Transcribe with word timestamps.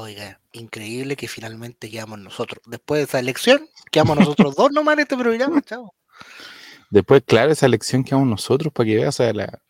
Oiga, 0.00 0.40
increíble 0.52 1.16
que 1.16 1.26
finalmente 1.26 1.90
quedamos 1.90 2.20
nosotros. 2.20 2.62
Después 2.66 3.00
de 3.00 3.04
esa 3.04 3.18
elección, 3.18 3.68
quedamos 3.90 4.16
nosotros 4.16 4.54
dos 4.54 4.70
nomás 4.70 4.94
en 4.94 5.00
este 5.00 5.16
programa, 5.16 5.60
chavo. 5.62 5.92
Después, 6.88 7.22
claro, 7.26 7.50
esa 7.50 7.66
elección 7.66 8.04
que 8.04 8.10
quedamos 8.10 8.28
nosotros 8.28 8.72
para 8.72 8.86
que 8.86 8.96
veas, 8.96 9.08
o 9.08 9.24
sea, 9.24 9.32
la, 9.32 9.60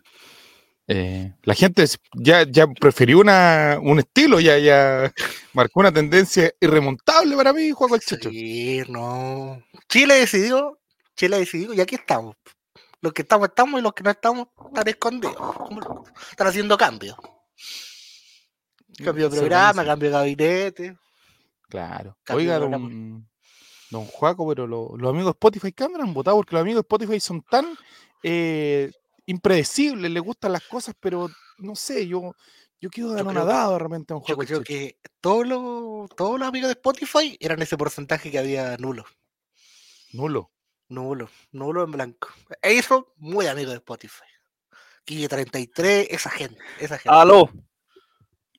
eh, 0.87 1.33
la 1.43 1.55
gente 1.55 1.83
ya, 2.13 2.43
ya 2.43 2.67
prefirió 2.67 3.21
una, 3.21 3.79
un 3.81 4.01
estilo, 4.01 4.39
ya, 4.39 4.59
ya 4.59 5.11
marcó 5.55 5.81
una 5.81 5.93
tendencia 5.93 6.53
irremontable 6.61 7.35
para 7.35 7.55
mí, 7.55 7.71
Juan 7.71 7.95
el 7.95 8.01
Checho. 8.01 8.29
Sí, 8.29 8.83
no. 8.89 9.63
Chile 9.89 10.15
decidió, 10.15 10.79
Chile 11.17 11.39
decidió, 11.39 11.73
y 11.73 11.81
aquí 11.81 11.95
estamos. 11.95 12.37
Los 13.01 13.15
que 13.15 13.23
estamos, 13.23 13.49
estamos, 13.49 13.81
y 13.81 13.83
los 13.83 13.95
que 13.95 14.03
no 14.03 14.11
estamos, 14.11 14.49
están 14.67 14.89
escondidos. 14.89 15.37
Están 16.31 16.47
haciendo 16.49 16.77
cambios. 16.77 17.17
Cambio 19.05 19.29
de 19.29 19.39
programa, 19.39 19.85
cambio 19.85 20.09
de 20.09 20.13
gabinete. 20.13 20.97
Claro. 21.69 22.17
Oiga, 22.31 22.59
don, 22.59 23.29
don 23.91 24.05
Juaco, 24.07 24.49
pero 24.49 24.67
los 24.67 25.09
amigos 25.09 25.27
de 25.27 25.31
Spotify, 25.31 25.73
¿qué 25.73 25.85
han 25.85 26.15
votado? 26.15 26.37
Porque 26.39 26.55
los 26.55 26.63
amigos 26.63 26.79
de 26.79 26.87
Spotify 26.87 27.21
son 27.21 27.43
tan 27.43 27.67
eh, 28.23 28.91
impredecibles, 29.27 30.11
les 30.11 30.23
gustan 30.23 30.53
las 30.53 30.63
cosas, 30.65 30.95
pero 30.99 31.29
no 31.59 31.77
sé, 31.77 32.07
yo, 32.07 32.35
yo 32.81 32.91
quiero 32.91 33.11
dar 33.11 33.27
una 33.27 33.45
dada 33.45 33.73
de 33.73 33.79
repente 33.79 34.13
a 34.13 34.17
un 34.17 34.23
juego. 34.23 34.43
Yo 34.43 34.47
creo 34.47 34.63
que 34.65 34.99
todos 35.21 35.47
los, 35.47 36.09
todos 36.17 36.39
los 36.39 36.49
amigos 36.49 36.69
de 36.69 36.73
Spotify 36.73 37.37
eran 37.41 37.61
ese 37.61 37.77
porcentaje 37.77 38.31
que 38.31 38.39
había 38.39 38.77
nulo. 38.79 39.05
Nulo. 40.13 40.51
Nulo, 40.91 41.29
nulo 41.53 41.85
en 41.85 41.91
blanco. 41.91 42.29
Eso, 42.63 43.13
muy 43.17 43.47
amigo 43.47 43.71
de 43.71 43.77
Spotify. 43.77 44.25
Quille 45.05 45.29
33, 45.29 46.09
esa 46.11 46.31
gente, 46.31 46.59
esa 46.81 46.97
gente. 46.97 47.15
¡Aló! 47.15 47.51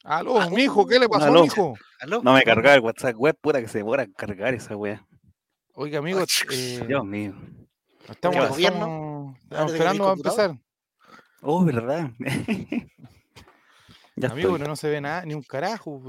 Aló, 0.03 0.39
¿Aló? 0.39 0.55
mijo, 0.55 0.87
¿qué 0.87 0.99
le 0.99 1.09
pasó, 1.09 1.25
¿Aló? 1.25 1.43
mijo? 1.43 1.77
¿Aló? 1.99 2.21
No 2.23 2.33
me 2.33 2.43
cargaba 2.43 2.75
el 2.75 2.81
WhatsApp 2.81 3.15
web, 3.15 3.37
pura 3.39 3.61
que 3.61 3.67
se 3.67 3.79
demora 3.79 4.03
en 4.03 4.13
cargar 4.13 4.53
esa 4.53 4.75
wea. 4.75 5.05
Oiga, 5.73 5.99
amigo, 5.99 6.21
eh, 6.51 6.83
Dios 6.87 7.05
mío. 7.05 7.33
Estamos, 8.09 8.57
estamos, 8.57 9.37
estamos 9.43 9.71
esperando 9.71 10.09
a 10.09 10.13
empezar. 10.13 10.57
Oh, 11.41 11.63
¿verdad? 11.63 12.09
ya 14.15 14.29
Amigo, 14.29 14.53
pero 14.53 14.67
no 14.67 14.75
se 14.75 14.89
ve 14.89 14.99
nada, 14.99 15.23
ni 15.25 15.33
un 15.33 15.43
carajo. 15.43 16.01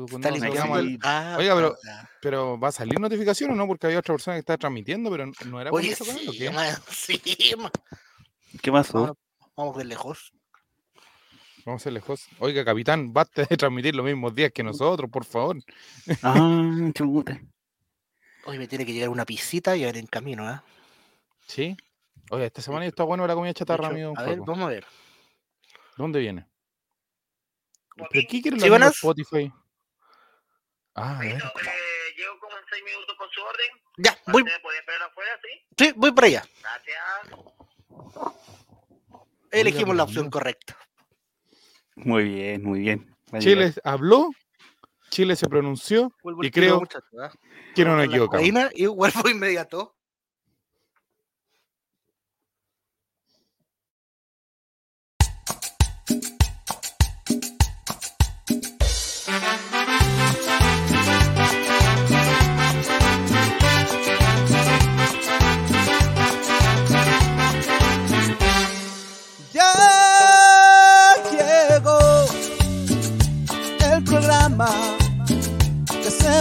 Al... 0.74 0.98
ah, 1.02 1.36
Oiga, 1.38 1.55
pero, 1.55 1.77
pero 2.20 2.58
¿va 2.58 2.68
a 2.68 2.72
salir 2.72 2.98
notificación 2.98 3.50
o 3.52 3.55
no? 3.55 3.66
Porque 3.66 3.86
había 3.86 3.98
otra 3.98 4.14
persona 4.14 4.36
que 4.36 4.41
estaba 4.41 4.56
transmitiendo, 4.56 5.11
pero 5.11 5.27
no 5.46 5.61
era 5.61 5.70
por 5.70 5.84
eso 5.84 6.05
sí, 6.05 6.27
¿qué? 6.36 6.50
sí, 6.91 7.20
¿Qué 8.62 8.72
pasó? 8.72 9.16
Vamos 9.56 9.77
de 9.77 9.84
lejos. 9.84 10.33
Vamos 11.64 11.83
a 11.83 11.84
ser 11.84 11.92
lejos. 11.92 12.28
Oiga, 12.39 12.64
capitán, 12.64 13.12
basta 13.12 13.44
de 13.44 13.56
transmitir 13.56 13.94
los 13.94 14.05
mismos 14.05 14.34
días 14.34 14.53
que 14.53 14.62
nosotros, 14.62 15.11
por 15.11 15.25
favor. 15.25 15.56
Ah, 16.22 16.91
chuta. 16.94 17.41
Hoy 18.47 18.58
me 18.58 18.67
tiene 18.67 18.86
que 18.86 18.92
llegar 18.92 19.11
una 19.11 19.25
pisita 19.25 19.77
y 19.77 19.84
a 19.84 19.86
ver 19.86 19.98
en 19.98 20.06
camino, 20.06 20.50
¿eh? 20.50 20.61
Sí. 21.47 21.77
Oye, 22.30 22.47
esta 22.47 22.62
semana 22.62 22.86
está 22.86 23.05
bueno 23.05 23.27
la 23.27 23.34
comida 23.34 23.52
chatarra, 23.52 23.89
amigo. 23.89 24.14
A 24.17 24.22
ver, 24.22 24.39
vamos 24.41 24.61
a 24.61 24.69
ver. 24.69 24.86
¿Dónde 25.97 26.20
viene? 26.20 26.47
¿Pero 27.97 28.08
qué 28.11 28.41
quiere 28.41 28.56
la 28.56 28.86
Spotify? 28.89 29.52
Ah, 30.95 31.19
a 31.19 31.20
ver. 31.20 31.36
Eh, 31.36 32.17
llego 32.17 32.39
como 32.41 32.56
en 32.56 32.64
seis 32.70 32.83
minutos 32.84 33.17
con 33.17 33.28
su 33.30 33.41
orden. 33.42 33.67
Ya, 33.98 34.17
voy. 34.33 34.42
¿Puede 34.42 34.78
esperar 34.78 35.02
afuera, 35.02 35.30
sí? 35.42 35.84
Sí, 35.84 35.92
voy 35.97 36.12
para 36.12 36.27
allá. 36.27 36.45
Gracias. 36.62 37.00
Elegimos 39.50 39.97
la 39.97 40.05
opción 40.05 40.30
correcta. 40.30 40.77
Muy 41.96 42.24
bien, 42.24 42.62
muy 42.62 42.80
bien. 42.80 43.14
Chile 43.38 43.72
habló, 43.84 44.30
Chile 45.10 45.36
se 45.36 45.46
pronunció 45.48 46.12
y 46.42 46.50
creo 46.50 46.83
que 47.74 47.84
no 47.84 47.96
nos 47.96 48.06
equivocamos. 48.06 48.48
Y 48.74 48.86
vuelvo 48.86 49.28
inmediato. 49.30 49.96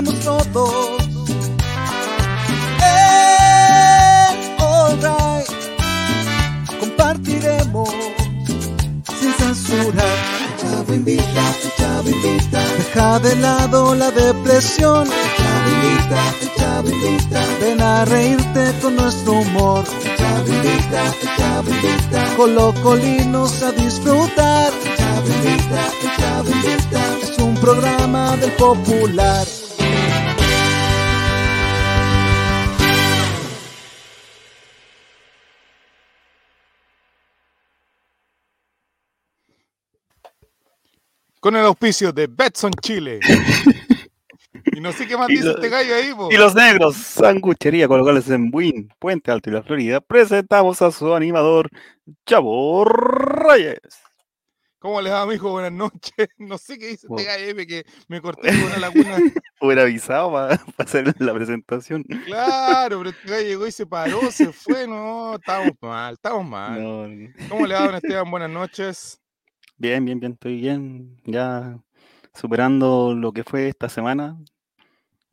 Todos. 0.04 0.98
Eh, 2.82 4.56
alright, 4.60 5.50
compartiremos 6.80 7.90
sin 9.20 9.34
censura. 9.34 10.06
Chavo 10.62 10.94
invita, 10.94 11.44
chavo 11.78 12.10
invita. 12.10 12.62
Deja 12.78 13.20
de 13.20 13.36
lado 13.38 13.96
la 13.96 14.12
depresión. 14.12 15.08
Chavo 15.38 15.70
invita, 15.76 16.22
chavo 16.58 16.90
invita. 16.90 17.42
Ven 17.60 17.82
a 17.82 18.06
reírte 18.06 18.74
con 18.82 18.96
nuestro 18.96 19.34
humor. 19.34 19.84
Chavo 20.18 20.48
invita, 20.48 21.14
chavo 21.38 21.70
invita. 21.70 22.36
Colocolinos 22.38 23.62
a 23.64 23.72
disfrutar. 23.74 24.72
Chavo 24.98 25.28
invita, 25.28 25.82
chavo 26.18 26.50
invita 26.52 26.80
programa 27.60 28.38
del 28.38 28.52
popular. 28.54 29.59
Con 41.40 41.56
el 41.56 41.66
auspicio 41.66 42.12
de 42.12 42.28
Betson 42.28 42.72
Chile. 42.82 43.20
y 44.74 44.82
no 44.82 44.92
sé 44.92 45.08
qué 45.08 45.16
más 45.16 45.28
dice 45.28 45.52
este 45.52 45.70
gallo 45.70 45.96
ahí. 45.96 46.14
Y 46.32 46.38
los 46.38 46.54
negros, 46.54 46.98
sanguchería 46.98 47.88
con 47.88 48.00
locales 48.00 48.30
en 48.30 48.52
Buin, 48.52 48.90
Puente 49.00 49.32
Alto 49.32 49.50
y 49.50 49.54
la 49.54 49.64
Florida, 49.64 50.02
presentamos 50.02 50.82
a 50.82 50.92
su 50.92 51.14
animador, 51.14 51.70
Chavo 52.26 52.84
Reyes. 52.84 53.80
¿Cómo 54.80 55.02
les 55.02 55.12
va, 55.12 55.26
mijo? 55.26 55.52
Buenas 55.52 55.74
noches. 55.74 56.28
No 56.38 56.58
sé 56.58 56.78
qué 56.78 56.88
dice 56.88 57.08
este 57.10 57.24
gallo 57.24 57.56
que 57.68 57.86
me 58.08 58.22
corté 58.22 58.50
con 58.50 58.64
una 58.64 58.78
laguna. 58.80 59.18
Hubiera 59.62 59.82
avisado 59.84 60.32
para, 60.32 60.62
hacer 60.78 61.14
la 61.20 61.34
presentación. 61.34 62.04
Claro, 62.26 62.98
pero 63.00 63.10
este 63.10 63.30
gallo 63.30 63.48
llegó 63.48 63.68
y 63.68 63.72
se 63.72 63.86
paró, 63.86 64.32
se 64.32 64.52
fue. 64.52 64.88
No, 64.88 65.36
estamos 65.36 65.72
mal, 65.82 66.14
estamos 66.14 66.46
mal. 66.46 67.34
¿Cómo 67.50 67.68
le 67.68 67.76
va, 67.76 67.86
don 67.86 67.96
Esteban? 67.96 68.32
Buenas 68.32 68.50
noches. 68.50 69.22
Bien, 69.80 70.04
bien, 70.04 70.20
bien, 70.20 70.34
estoy 70.34 70.60
bien. 70.60 71.22
Ya 71.24 71.80
superando 72.34 73.16
lo 73.16 73.32
que 73.32 73.46
fue 73.46 73.70
esta 73.70 73.88
semana, 73.88 74.38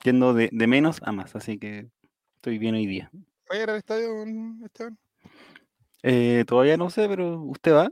yendo 0.04 0.34
de, 0.34 0.50
menos 0.52 1.00
a 1.02 1.10
más, 1.10 1.34
así 1.34 1.58
que 1.58 1.88
estoy 2.36 2.58
bien 2.58 2.76
hoy 2.76 2.86
día. 2.86 3.10
¿Va 3.50 3.56
a 3.56 3.62
ir 3.64 3.70
al 3.70 3.76
estadio, 3.76 4.24
Esteban? 4.64 4.96
Eh, 6.04 6.44
todavía 6.46 6.76
no 6.76 6.90
sé, 6.90 7.08
pero 7.08 7.40
¿usted 7.40 7.74
va? 7.74 7.90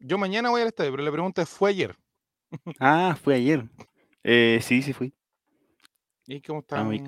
Yo 0.00 0.18
mañana 0.18 0.50
voy 0.50 0.62
al 0.62 0.68
estadio, 0.68 0.90
pero 0.90 1.04
la 1.04 1.12
pregunta 1.12 1.42
es, 1.42 1.48
¿fue 1.48 1.70
ayer? 1.70 1.96
Ah, 2.80 3.16
fue 3.22 3.36
ayer. 3.36 3.64
Eh, 4.24 4.58
sí, 4.62 4.82
sí 4.82 4.92
fui. 4.92 5.14
¿Y 6.26 6.40
cómo 6.42 6.58
está? 6.58 6.80
A 6.80 6.84
mi, 6.84 7.00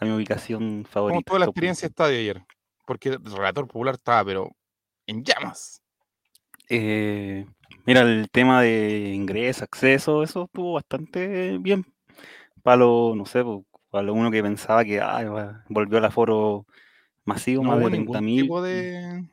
ubicación 0.00 0.84
favorita. 0.84 1.22
¿Cómo 1.22 1.24
fue 1.26 1.38
la 1.38 1.46
experiencia 1.46 1.86
de 1.86 1.90
estadio 1.90 2.18
ayer? 2.18 2.44
Porque 2.86 3.10
el 3.10 3.24
relator 3.24 3.68
popular 3.68 3.94
estaba, 3.94 4.24
pero 4.24 4.50
en 5.06 5.22
llamas. 5.22 5.80
Eh, 6.68 7.46
mira, 7.86 8.02
el 8.02 8.28
tema 8.30 8.62
de 8.62 9.12
ingreso, 9.14 9.64
acceso, 9.64 10.22
eso 10.22 10.44
estuvo 10.44 10.74
bastante 10.74 11.58
bien. 11.58 11.84
Para 12.62 12.78
lo, 12.78 13.14
no 13.14 13.26
sé, 13.26 13.44
para 13.90 14.04
lo 14.04 14.14
uno 14.14 14.30
que 14.30 14.42
pensaba 14.42 14.84
que 14.84 15.00
volvió 15.68 15.98
al 15.98 16.04
aforo 16.04 16.66
masivo, 17.24 17.62
más 17.62 17.78
de 17.78 17.86
30 17.86 18.20
mil. 18.20 18.48
de 18.48 19.24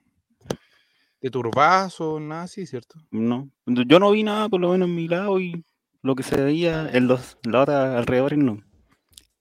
de 1.21 1.29
turbazo, 1.29 2.19
nada 2.19 2.43
así, 2.43 2.65
¿cierto? 2.65 2.99
No, 3.11 3.49
yo 3.65 3.99
no 3.99 4.11
vi 4.11 4.23
nada, 4.23 4.49
por 4.49 4.59
lo 4.59 4.71
menos 4.71 4.89
en 4.89 4.95
mi 4.95 5.07
lado, 5.07 5.39
y 5.39 5.63
lo 6.01 6.15
que 6.15 6.23
se 6.23 6.41
veía 6.41 6.89
en 6.91 7.07
los 7.07 7.37
la 7.43 7.61
otra 7.61 7.97
alrededor 7.97 8.37
no. 8.37 8.63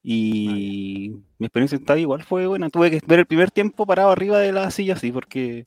Y 0.02 1.12
mi 1.38 1.46
experiencia 1.46 1.76
estaba 1.76 1.98
igual 1.98 2.22
fue 2.22 2.46
buena. 2.46 2.70
Tuve 2.70 2.90
que 2.90 3.00
ver 3.06 3.20
el 3.20 3.26
primer 3.26 3.50
tiempo 3.50 3.86
parado 3.86 4.10
arriba 4.10 4.38
de 4.38 4.52
la 4.52 4.70
silla, 4.70 4.96
sí, 4.96 5.10
porque 5.10 5.66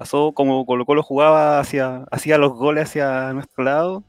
pasó 0.00 0.32
como 0.32 0.64
Colo 0.64 0.86
Colo 0.86 1.02
jugaba 1.02 1.60
hacia, 1.60 2.04
hacía 2.10 2.38
los 2.38 2.54
goles 2.54 2.88
hacia 2.88 3.34
nuestro 3.34 3.64
lado. 3.64 4.02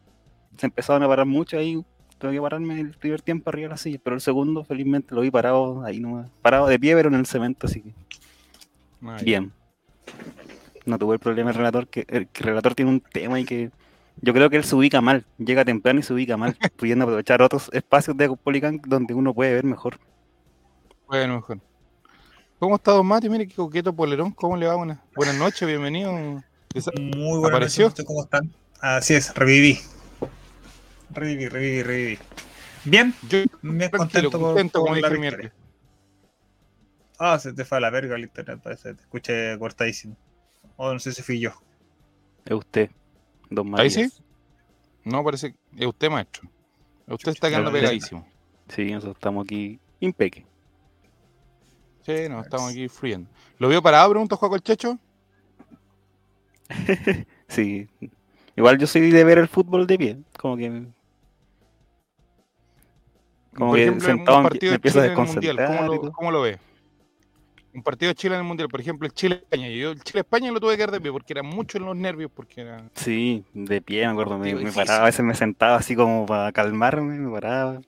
Se 0.55 0.65
empezaron 0.65 1.03
a 1.03 1.07
parar 1.09 1.25
mucho 1.25 1.57
ahí. 1.57 1.83
Tuve 2.17 2.31
que 2.31 2.41
pararme 2.41 2.79
el 2.79 2.91
primer 2.91 3.21
tiempo 3.21 3.49
arriba 3.49 3.65
de 3.65 3.71
la 3.71 3.77
silla, 3.77 3.99
pero 4.01 4.15
el 4.15 4.21
segundo 4.21 4.63
felizmente 4.63 5.13
lo 5.13 5.19
vi 5.19 5.29
parado 5.29 5.83
ahí 5.83 5.99
nomás. 5.99 6.29
Parado 6.41 6.67
de 6.67 6.79
pie, 6.79 6.95
pero 6.95 7.09
en 7.09 7.15
el 7.15 7.25
cemento, 7.25 7.67
así 7.67 7.81
que. 7.81 7.93
bien 9.21 9.51
no 10.85 10.97
tuvo 10.97 11.13
el 11.13 11.19
problema 11.19 11.51
el 11.51 11.57
relator, 11.57 11.87
que 11.87 12.05
el, 12.07 12.27
relator 12.33 12.73
tiene 12.73 12.91
un 12.91 13.01
tema 13.01 13.39
y 13.39 13.45
que 13.45 13.71
Yo 14.21 14.33
creo 14.33 14.49
que 14.49 14.57
él 14.57 14.63
se 14.63 14.75
ubica 14.75 15.01
mal, 15.01 15.25
llega 15.37 15.65
temprano 15.65 15.99
y 15.99 16.03
se 16.03 16.13
ubica 16.13 16.37
mal, 16.37 16.55
pudiendo 16.77 17.03
aprovechar 17.03 17.41
otros 17.41 17.69
espacios 17.73 18.15
de 18.15 18.29
Copolicán 18.29 18.81
donde 18.87 19.13
uno 19.13 19.33
puede 19.33 19.53
ver 19.53 19.65
mejor. 19.65 19.99
Bueno, 21.07 21.35
mejor. 21.35 21.59
¿Cómo 22.61 22.75
está 22.75 22.91
Don 22.91 23.07
Mati? 23.07 23.27
Mire 23.27 23.47
qué 23.47 23.55
coqueto 23.55 23.91
polerón. 23.91 24.33
¿Cómo 24.33 24.55
le 24.55 24.67
va? 24.67 24.75
Buenas, 24.75 24.99
buenas 25.15 25.35
noches, 25.35 25.67
bienvenido. 25.67 26.11
Muy 26.13 26.43
buenas 27.39 27.49
¿Apareció? 27.49 27.87
noches. 27.87 28.05
¿Cómo 28.05 28.21
están? 28.21 28.53
Así 28.79 29.15
es, 29.15 29.33
reviví. 29.33 29.79
Reviví, 31.09 31.49
reviví, 31.49 31.81
reviví. 31.81 32.19
Bien, 32.85 33.15
yo 33.27 33.39
me 33.63 33.89
contento, 33.89 34.39
contento 34.39 34.81
con, 34.83 35.01
la 35.01 35.09
victoria. 35.09 35.51
Ah, 37.17 37.39
se 37.39 37.51
te 37.51 37.65
fue 37.65 37.79
a 37.79 37.81
la 37.81 37.89
verga 37.89 38.15
el 38.15 38.21
internet, 38.21 38.59
parece. 38.61 38.93
Te 38.93 39.01
escuché 39.01 39.57
cortadísimo. 39.57 40.15
O 40.75 40.93
no 40.93 40.99
sé 40.99 41.13
si 41.13 41.23
fui 41.23 41.39
yo. 41.39 41.53
Es 42.45 42.53
usted, 42.53 42.91
don. 43.49 43.79
¿Ahí 43.79 43.89
sí? 43.89 44.07
No, 45.03 45.23
parece 45.23 45.53
que 45.53 45.57
es 45.79 45.87
usted, 45.87 46.11
maestro. 46.11 46.47
Usted 47.07 47.31
está 47.31 47.49
quedando 47.49 47.71
pegadísimo. 47.71 48.27
Sí, 48.67 48.91
nosotros 48.91 49.15
estamos 49.15 49.45
aquí 49.45 49.79
impeque. 49.99 50.45
Sí, 52.05 52.29
no, 52.29 52.41
estamos 52.41 52.71
aquí 52.71 52.87
friendo. 52.87 53.29
¿Lo 53.57 53.69
vio 53.69 53.81
parado, 53.81 54.09
pregunta 54.09 54.35
Juan 54.35 54.53
el 54.53 54.61
Checho? 54.61 54.97
sí. 57.47 57.87
Igual 58.55 58.77
yo 58.77 58.87
soy 58.87 59.11
de 59.11 59.23
ver 59.23 59.37
el 59.37 59.47
fútbol 59.47 59.87
de 59.87 59.97
pie. 59.97 60.17
Como 60.37 60.57
que. 60.57 60.85
Como 63.53 63.73
que 63.73 63.99
sentado 63.99 64.37
un 64.37 64.43
partido 64.43 64.71
de 64.77 64.79
Chile 64.79 65.05
en 65.05 65.11
el 65.11 65.27
Mundial, 65.27 65.57
¿cómo 65.67 65.83
lo, 65.83 66.11
¿cómo 66.13 66.31
lo 66.31 66.41
ve? 66.41 66.57
Un 67.73 67.83
partido 67.83 68.09
de 68.09 68.15
Chile 68.15 68.35
en 68.35 68.41
el 68.41 68.47
Mundial, 68.47 68.69
por 68.69 68.81
ejemplo, 68.81 69.05
el 69.05 69.13
Chile-España. 69.13 69.69
Yo 69.69 69.91
el 69.91 70.01
Chile-España 70.01 70.51
lo 70.51 70.59
tuve 70.59 70.71
que 70.71 70.77
quedar 70.77 70.91
de 70.91 71.01
pie 71.01 71.11
porque 71.11 71.33
era 71.33 71.43
mucho 71.43 71.77
en 71.77 71.85
los 71.85 71.95
nervios. 71.95 72.31
porque 72.33 72.61
era... 72.61 72.83
Sí, 72.95 73.43
de 73.53 73.81
pie, 73.81 74.05
me 74.05 74.11
acuerdo. 74.11 74.37
Me, 74.37 74.55
me, 74.55 74.71
paraba, 74.71 75.03
a 75.03 75.05
veces 75.05 75.23
me 75.23 75.35
sentaba 75.35 75.75
así 75.75 75.95
como 75.95 76.25
para 76.25 76.51
calmarme, 76.51 77.17
me 77.17 77.31
paraba. 77.31 77.81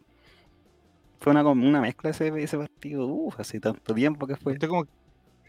Fue 1.24 1.32
una, 1.32 1.42
una 1.44 1.80
mezcla 1.80 2.10
ese, 2.10 2.28
ese 2.44 2.58
partido. 2.58 3.08
Uf, 3.08 3.40
hace 3.40 3.58
tanto 3.58 3.94
tiempo 3.94 4.28
que 4.28 4.36
fue. 4.36 4.58
como, 4.60 4.86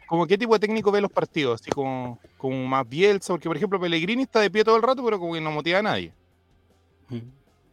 como 0.07 0.25
qué 0.25 0.39
tipo 0.39 0.55
de 0.55 0.61
técnico 0.61 0.93
ve 0.93 1.01
los 1.01 1.11
partidos? 1.11 1.61
Así 1.61 1.69
como, 1.73 2.21
como 2.39 2.65
más 2.65 2.89
Bielsa, 2.89 3.33
porque 3.33 3.49
por 3.49 3.57
ejemplo 3.57 3.81
Pellegrini 3.81 4.23
está 4.23 4.39
de 4.39 4.53
pie 4.53 4.63
todo 4.63 4.77
el 4.77 4.83
rato, 4.83 5.05
pero 5.05 5.19
como 5.19 5.35
que 5.35 5.41
no 5.41 5.51
motiva 5.51 5.81
a 5.81 5.83
nadie. 5.83 6.13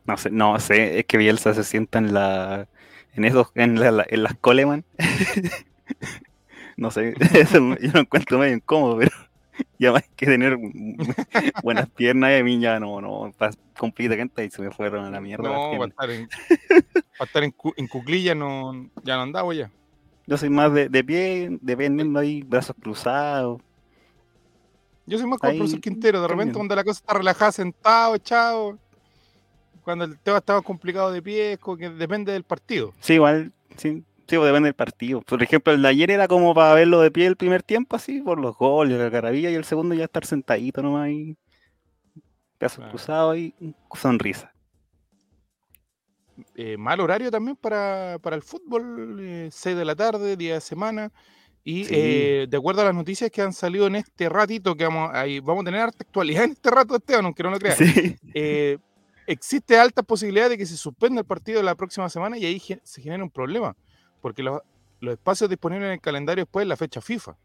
No 0.05 0.17
sé, 0.17 0.31
no 0.31 0.59
sé, 0.59 0.97
es 0.97 1.05
que 1.05 1.19
Bielsa 1.19 1.53
se 1.53 1.63
sienta 1.63 1.99
en 1.99 2.11
la. 2.11 2.67
en 3.13 3.23
esos, 3.23 3.51
en, 3.53 3.79
la, 3.79 4.03
en 4.09 4.23
las 4.23 4.33
Coleman. 4.33 4.83
no 6.77 6.89
sé, 6.89 7.13
yo 7.51 7.91
lo 7.93 7.99
encuentro 7.99 8.39
medio 8.39 8.55
incómodo, 8.55 8.97
pero 8.97 9.11
y 9.77 9.85
además 9.85 10.03
que 10.15 10.25
tener 10.25 10.57
buenas 11.63 11.89
piernas 11.89 12.31
y 12.31 12.35
a 12.35 12.43
mí 12.43 12.59
ya 12.59 12.79
no, 12.79 13.01
no, 13.01 13.31
completamente 13.77 14.45
y 14.45 14.49
se 14.49 14.61
me 14.61 14.71
fueron 14.71 15.05
a 15.05 15.09
la 15.09 15.21
mierda. 15.21 15.43
No, 15.43 15.77
para 15.77 15.89
estar 15.89 16.09
en, 16.09 16.29
estar 17.19 17.43
en, 17.43 17.55
en 17.77 17.87
cuclilla 17.87 18.35
no, 18.35 18.89
ya 19.03 19.15
no 19.15 19.23
andaba 19.23 19.53
ya. 19.53 19.71
Yo 20.27 20.37
soy 20.37 20.49
más 20.49 20.73
de, 20.73 20.87
de 20.87 21.03
pie, 21.03 21.57
dependiendo 21.61 22.19
ahí, 22.19 22.43
brazos 22.43 22.75
cruzados. 22.79 23.61
Yo 25.05 25.17
soy 25.17 25.27
más 25.27 25.39
como 25.39 25.51
el 25.51 25.57
profesor 25.57 25.81
Quintero, 25.81 26.21
de 26.21 26.27
repente 26.27 26.53
cuando 26.53 26.75
la 26.75 26.83
cosa 26.83 26.99
está 26.99 27.13
relajada, 27.15 27.51
sentado, 27.51 28.15
echado. 28.15 28.77
Cuando 29.83 30.05
el 30.05 30.17
tema 30.19 30.37
estaba 30.37 30.61
complicado 30.61 31.11
de 31.11 31.21
pie, 31.21 31.59
que 31.77 31.89
depende 31.89 32.31
del 32.31 32.43
partido. 32.43 32.93
Sí, 32.99 33.13
igual, 33.13 33.51
sí, 33.77 34.03
Pues, 34.39 34.51
depende 34.51 34.67
del 34.67 34.75
partido. 34.75 35.21
Por 35.21 35.43
ejemplo, 35.43 35.73
el 35.73 35.81
de 35.81 35.87
ayer 35.89 36.11
era 36.11 36.27
como 36.27 36.53
para 36.53 36.73
verlo 36.73 37.01
de 37.01 37.11
pie 37.11 37.25
el 37.27 37.35
primer 37.35 37.63
tiempo, 37.63 37.95
así, 37.95 38.21
por 38.21 38.39
los 38.39 38.55
goles, 38.57 38.97
la 38.97 39.11
carabilla, 39.11 39.49
y 39.49 39.55
el 39.55 39.65
segundo 39.65 39.95
ya 39.95 40.05
estar 40.05 40.25
sentadito 40.25 40.81
nomás 40.81 41.07
ahí. 41.07 41.37
Caso 42.57 42.81
cruzado 42.89 43.35
y 43.35 43.53
sonrisa. 43.95 44.53
Eh, 46.55 46.77
mal 46.77 46.99
horario 46.99 47.31
también 47.31 47.55
para, 47.55 48.15
el 48.15 48.41
fútbol, 48.41 49.49
6 49.51 49.65
eh, 49.65 49.75
de 49.77 49.85
la 49.85 49.95
tarde, 49.95 50.37
día 50.37 50.55
de 50.55 50.61
semana. 50.61 51.11
Y 51.63 51.85
eh, 51.89 52.47
de 52.49 52.57
acuerdo 52.57 52.81
a 52.81 52.85
las 52.85 52.95
noticias 52.95 53.29
que 53.29 53.41
han 53.41 53.53
salido 53.53 53.87
en 53.87 53.95
este 53.95 54.29
ratito, 54.29 54.75
que 54.75 54.85
vamos, 54.85 55.11
ahí, 55.13 55.39
vamos 55.39 55.61
a 55.61 55.65
tener 55.65 55.81
harta 55.81 56.03
actualidad 56.03 56.45
en 56.45 56.51
este 56.51 56.71
rato, 56.71 56.95
Esteban, 56.95 57.25
aunque 57.25 57.43
no 57.43 57.51
lo 57.51 57.59
creas. 57.59 57.79
existe 59.27 59.77
alta 59.77 60.01
posibilidad 60.01 60.49
de 60.49 60.57
que 60.57 60.65
se 60.65 60.77
suspenda 60.77 61.21
el 61.21 61.27
partido 61.27 61.61
la 61.61 61.75
próxima 61.75 62.09
semana 62.09 62.37
y 62.37 62.45
ahí 62.45 62.59
se 62.59 63.01
genera 63.01 63.23
un 63.23 63.29
problema 63.29 63.75
porque 64.21 64.43
los, 64.43 64.61
espacios 65.01 65.49
disponibles 65.49 65.87
en 65.87 65.93
el 65.93 66.01
calendario 66.01 66.43
después 66.43 66.63
es 66.63 66.69
la 66.69 66.77
fecha 66.77 67.01
FIFA. 67.01 67.35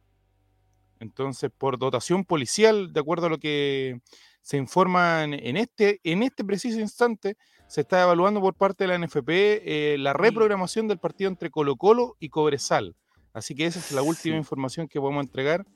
Entonces, 1.00 1.50
por 1.56 1.78
dotación 1.78 2.25
policial, 2.25 2.93
de 2.93 3.00
acuerdo 3.00 3.26
a 3.26 3.31
lo 3.31 3.38
que 3.38 4.00
se 4.43 4.56
informa 4.56 5.25
en, 5.25 5.56
este, 5.56 6.00
en 6.05 6.23
este 6.23 6.44
preciso 6.44 6.78
instante, 6.78 7.37
se 7.67 7.81
está 7.81 8.02
evaluando 8.02 8.40
por 8.40 8.55
parte 8.55 8.84
de 8.84 8.88
la 8.88 8.99
NFP 8.99 9.28
eh, 9.28 9.96
la 9.99 10.12
reprogramación 10.12 10.87
del 10.87 10.99
partido 10.99 11.28
entre 11.28 11.50
Colo 11.50 11.76
Colo 11.76 12.17
y 12.20 12.28
Cobresal. 12.28 12.94
Así 13.32 13.55
que 13.55 13.67
esa 13.67 13.81
es 13.81 13.93
la 13.93 14.02
última 14.02 14.37
información 14.37 14.88
que 14.88 15.00
podemos 15.00 15.25
entregar 15.25 15.67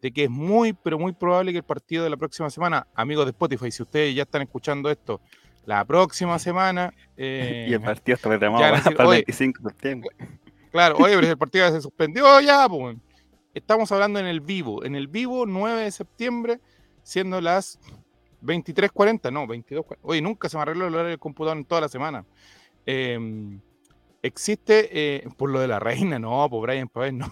de 0.00 0.12
que 0.12 0.24
es 0.24 0.30
muy, 0.30 0.72
pero 0.72 0.98
muy 0.98 1.12
probable 1.12 1.52
que 1.52 1.58
el 1.58 1.64
partido 1.64 2.04
de 2.04 2.10
la 2.10 2.16
próxima 2.16 2.50
semana, 2.50 2.86
amigos 2.94 3.26
de 3.26 3.30
Spotify, 3.30 3.70
si 3.70 3.82
ustedes 3.82 4.14
ya 4.14 4.22
están 4.22 4.42
escuchando 4.42 4.90
esto, 4.90 5.20
la 5.66 5.84
próxima 5.84 6.38
semana... 6.38 6.92
y 7.16 7.22
el 7.22 7.74
eh, 7.74 7.80
partido 7.80 8.14
está 8.14 8.28
programado 8.28 8.90
para 8.96 9.04
el 9.04 9.24
25 9.24 9.62
de 9.62 9.70
septiembre. 9.70 10.10
Claro, 10.78 10.96
oye, 10.98 11.16
pero 11.16 11.26
el 11.26 11.36
partido 11.36 11.68
se 11.72 11.80
suspendió 11.80 12.40
ya, 12.40 12.68
pues. 12.68 12.96
Estamos 13.52 13.90
hablando 13.90 14.20
en 14.20 14.26
el 14.26 14.40
vivo. 14.40 14.84
En 14.84 14.94
el 14.94 15.08
vivo, 15.08 15.44
9 15.44 15.82
de 15.82 15.90
septiembre, 15.90 16.60
siendo 17.02 17.40
las 17.40 17.80
23.40, 18.42 19.32
no, 19.32 19.44
22.40. 19.48 19.98
Oye, 20.02 20.22
nunca 20.22 20.48
se 20.48 20.56
me 20.56 20.62
arregló 20.62 20.86
el 20.86 20.94
horario 20.94 21.10
del 21.10 21.18
computador 21.18 21.58
en 21.58 21.64
toda 21.64 21.80
la 21.80 21.88
semana. 21.88 22.24
Em, 22.86 23.60
existe, 24.22 24.88
eh, 24.92 25.28
por 25.36 25.50
lo 25.50 25.58
de 25.58 25.66
la 25.66 25.80
reina, 25.80 26.20
no, 26.20 26.48
por 26.48 26.62
Brian 26.62 26.88
Pavel, 26.88 27.18
no. 27.18 27.26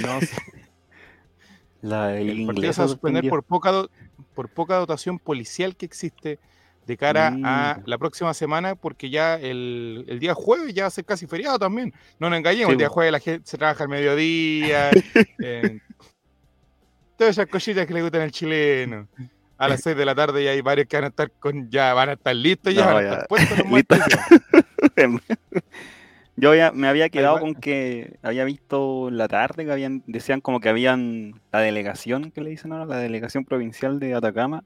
no 0.00 0.18
la, 1.80 2.18
el, 2.18 2.44
partido 2.44 2.72
se 2.72 2.80
va 2.80 2.86
a 2.86 2.88
suspender 2.88 3.28
por 3.28 3.44
poca, 3.44 3.86
por 4.34 4.48
poca 4.48 4.78
dotación 4.78 5.20
policial 5.20 5.76
que 5.76 5.86
existe 5.86 6.40
de 6.86 6.96
cara 6.96 7.34
a 7.42 7.80
la 7.86 7.98
próxima 7.98 8.34
semana, 8.34 8.74
porque 8.74 9.10
ya 9.10 9.36
el, 9.36 10.04
el, 10.08 10.18
día 10.18 10.34
jueves 10.34 10.74
ya 10.74 10.84
va 10.84 10.88
a 10.88 10.90
ser 10.90 11.04
casi 11.04 11.26
feriado 11.26 11.58
también. 11.58 11.94
No 12.18 12.28
nos 12.28 12.38
engañemos, 12.38 12.72
el 12.72 12.78
día 12.78 12.88
jueves 12.88 13.12
la 13.12 13.20
gente 13.20 13.48
se 13.48 13.58
trabaja 13.58 13.84
al 13.84 13.88
mediodía. 13.88 14.90
eh, 15.38 15.80
todas 17.16 17.32
esas 17.32 17.46
cositas 17.46 17.86
que 17.86 17.94
le 17.94 18.02
gustan 18.02 18.22
al 18.22 18.32
chileno. 18.32 19.08
A 19.56 19.68
las 19.68 19.82
6 19.82 19.96
de 19.96 20.04
la 20.04 20.14
tarde 20.14 20.44
ya 20.44 20.50
hay 20.50 20.60
varios 20.60 20.88
que 20.88 20.96
van 20.96 21.04
a 21.04 21.08
estar 21.08 21.30
con 21.30 21.70
ya 21.70 21.94
van 21.94 22.08
a 22.08 22.12
estar 22.14 22.34
listos 22.34 22.74
ya, 22.74 22.86
van 22.86 22.96
a 22.96 23.00
estar 23.08 23.28
puestos 23.28 23.58
Yo 26.36 26.52
ya 26.52 26.72
me 26.72 26.88
había 26.88 27.08
quedado 27.10 27.38
con 27.38 27.54
que 27.54 28.18
había 28.22 28.44
visto 28.44 29.08
la 29.12 29.28
tarde 29.28 29.64
que 29.64 29.70
habían 29.70 30.02
decían 30.08 30.40
como 30.40 30.58
que 30.58 30.68
habían 30.68 31.40
la 31.52 31.60
delegación 31.60 32.32
que 32.32 32.40
le 32.40 32.50
dicen 32.50 32.72
ahora, 32.72 32.86
la 32.86 32.98
delegación 32.98 33.44
provincial 33.44 34.00
de 34.00 34.14
Atacama 34.14 34.64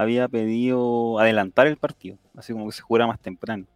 había 0.00 0.28
pedido 0.28 1.18
adelantar 1.18 1.66
el 1.66 1.76
partido, 1.76 2.16
así 2.34 2.54
como 2.54 2.66
que 2.66 2.72
se 2.72 2.80
jugara 2.80 3.06
más 3.06 3.20
temprano. 3.20 3.66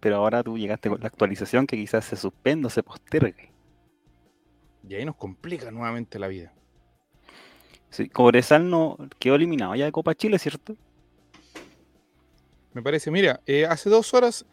Pero 0.00 0.16
ahora 0.16 0.42
tú 0.42 0.56
llegaste 0.56 0.88
con 0.88 1.00
la 1.00 1.06
actualización 1.06 1.66
que 1.66 1.76
quizás 1.76 2.06
se 2.06 2.16
suspenda 2.16 2.68
o 2.68 2.70
se 2.70 2.82
postergue. 2.82 3.52
Y 4.88 4.94
ahí 4.94 5.04
nos 5.04 5.16
complica 5.16 5.70
nuevamente 5.70 6.18
la 6.18 6.28
vida. 6.28 6.52
Sí, 7.90 8.08
Cobresal 8.08 8.70
no 8.70 8.96
quedó 9.18 9.34
eliminado 9.34 9.74
ya 9.74 9.84
de 9.84 9.92
Copa 9.92 10.14
Chile, 10.14 10.38
¿cierto? 10.38 10.76
Me 12.72 12.82
parece, 12.82 13.10
mira, 13.10 13.40
eh, 13.46 13.66
hace 13.66 13.90
dos 13.90 14.14
horas 14.14 14.46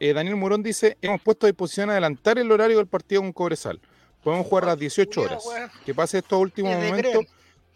eh, 0.00 0.14
Daniel 0.14 0.36
Morón 0.36 0.62
dice, 0.62 0.96
hemos 1.02 1.20
puesto 1.20 1.46
a 1.46 1.48
disposición 1.48 1.90
adelantar 1.90 2.38
el 2.38 2.50
horario 2.50 2.78
del 2.78 2.86
partido 2.86 3.20
con 3.20 3.34
Cobresal. 3.34 3.80
Podemos 4.22 4.46
jugar 4.46 4.64
a 4.64 4.68
las 4.68 4.78
18 4.78 5.20
horas. 5.20 5.44
Que 5.84 5.94
pase 5.94 6.18
estos 6.18 6.40
últimos 6.40 6.74
momentos 6.74 7.26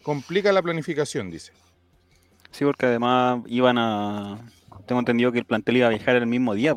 Complica 0.03 0.51
la 0.51 0.61
planificación, 0.61 1.29
dice. 1.29 1.53
Sí, 2.51 2.65
porque 2.65 2.85
además 2.85 3.41
iban 3.47 3.77
a. 3.77 4.39
Tengo 4.85 4.99
entendido 4.99 5.31
que 5.31 5.39
el 5.39 5.45
plantel 5.45 5.77
iba 5.77 5.87
a 5.87 5.91
viajar 5.91 6.15
el 6.15 6.27
mismo 6.27 6.53
día. 6.53 6.75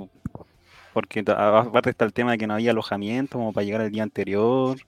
Porque 0.93 1.25
aparte 1.27 1.91
está 1.91 2.05
el 2.05 2.13
tema 2.13 2.33
de 2.33 2.39
que 2.39 2.47
no 2.47 2.55
había 2.55 2.71
alojamiento 2.71 3.39
como 3.39 3.53
para 3.53 3.65
llegar 3.65 3.81
el 3.81 3.91
día 3.91 4.05
anterior. 4.05 4.79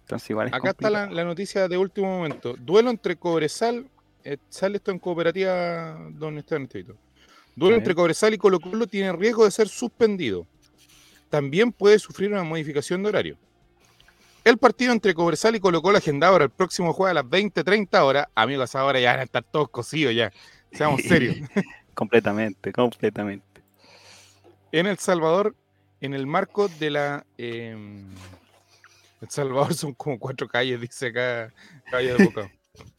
Entonces, 0.00 0.30
igual 0.30 0.48
Acá 0.52 0.70
está 0.70 0.90
la, 0.90 1.24
noticia 1.24 1.68
de 1.68 1.78
último 1.78 2.08
momento. 2.08 2.54
Duelo 2.58 2.90
entre 2.90 3.16
Cobresal. 3.16 3.86
Eh, 4.24 4.38
sale 4.48 4.78
esto 4.78 4.90
en 4.90 4.98
cooperativa 4.98 5.96
donde 6.10 6.40
está 6.40 6.56
en 6.56 6.62
este 6.62 6.84
Duelo 7.54 7.76
entre 7.76 7.94
Cobresal 7.94 8.34
y 8.34 8.38
Colo 8.38 8.58
Colo 8.58 8.86
tiene 8.86 9.12
riesgo 9.12 9.44
de 9.44 9.50
ser 9.50 9.68
suspendido. 9.68 10.46
También 11.28 11.72
puede 11.72 11.98
sufrir 11.98 12.32
una 12.32 12.42
modificación 12.42 13.02
de 13.02 13.08
horario. 13.10 13.38
El 14.44 14.58
partido 14.58 14.92
entre 14.92 15.14
Cobresal 15.14 15.56
y 15.56 15.60
Colo 15.60 15.82
Colo 15.82 15.98
agendado 15.98 16.34
para 16.34 16.44
el 16.44 16.50
próximo 16.50 16.92
jueves 16.92 17.12
a 17.12 17.22
las 17.22 17.24
20-30 17.24 18.02
horas. 18.02 18.26
Amigos, 18.34 18.74
ahora 18.74 19.00
ya 19.00 19.12
van 19.12 19.20
a 19.20 19.24
estar 19.24 19.42
todos 19.42 19.68
cosidos 19.68 20.14
ya. 20.14 20.32
Seamos 20.72 21.02
serios. 21.08 21.36
completamente, 21.94 22.72
completamente. 22.72 23.44
En 24.72 24.86
El 24.86 24.98
Salvador, 24.98 25.54
en 26.00 26.14
el 26.14 26.26
marco 26.26 26.68
de 26.68 26.90
la... 26.90 27.26
Em, 27.36 28.06
el 29.20 29.30
Salvador 29.30 29.74
son 29.74 29.94
como 29.94 30.18
cuatro 30.18 30.46
calles, 30.46 30.80
dice 30.80 31.08
acá, 31.08 31.52
calle 31.90 32.14
de 32.14 32.24
Boca. 32.24 32.50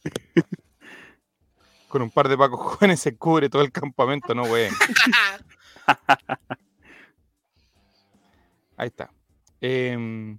Con 1.88 2.02
un 2.02 2.10
par 2.10 2.28
de 2.28 2.36
pacos 2.36 2.60
jóvenes 2.60 3.00
se 3.00 3.16
cubre 3.16 3.48
todo 3.48 3.62
el 3.62 3.72
campamento, 3.72 4.34
no, 4.34 4.46
güey. 4.46 4.68
Ahí 8.76 8.88
está. 8.88 9.10
Em, 9.60 10.38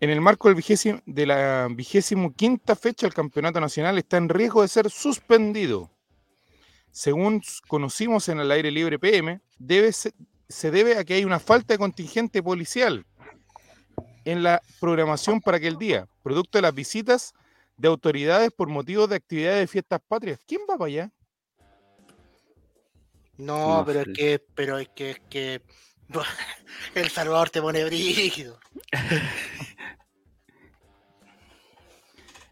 en 0.00 0.10
el 0.10 0.20
marco 0.20 0.48
del 0.48 0.56
vigésimo, 0.56 1.00
de 1.06 1.26
la 1.26 1.68
vigésimo 1.70 2.34
quinta 2.34 2.76
fecha, 2.76 3.06
el 3.06 3.14
campeonato 3.14 3.60
nacional 3.60 3.98
está 3.98 4.16
en 4.16 4.28
riesgo 4.28 4.62
de 4.62 4.68
ser 4.68 4.90
suspendido. 4.90 5.90
Según 6.90 7.42
conocimos 7.68 8.28
en 8.28 8.40
el 8.40 8.50
aire 8.50 8.70
libre 8.70 8.98
PM, 8.98 9.40
debe 9.58 9.92
se 9.92 10.70
debe 10.70 10.96
a 10.96 11.04
que 11.04 11.14
hay 11.14 11.24
una 11.24 11.40
falta 11.40 11.74
de 11.74 11.78
contingente 11.78 12.42
policial 12.42 13.04
en 14.24 14.42
la 14.42 14.62
programación 14.80 15.40
para 15.40 15.56
aquel 15.56 15.76
día, 15.76 16.08
producto 16.22 16.58
de 16.58 16.62
las 16.62 16.74
visitas 16.74 17.34
de 17.76 17.88
autoridades 17.88 18.50
por 18.52 18.68
motivos 18.68 19.08
de 19.08 19.16
actividades 19.16 19.60
de 19.60 19.66
fiestas 19.66 20.00
patrias. 20.06 20.38
¿Quién 20.46 20.62
va 20.62 20.76
para 20.76 20.86
allá? 20.86 21.12
No, 23.36 23.84
pero 23.86 24.00
es 24.00 24.08
que, 24.16 24.42
pero 24.54 24.78
es 24.78 24.88
que, 24.88 25.10
es 25.10 25.20
que 25.28 25.62
El 26.94 27.10
Salvador 27.10 27.50
te 27.50 27.60
pone 27.60 27.84
brígido. 27.84 28.58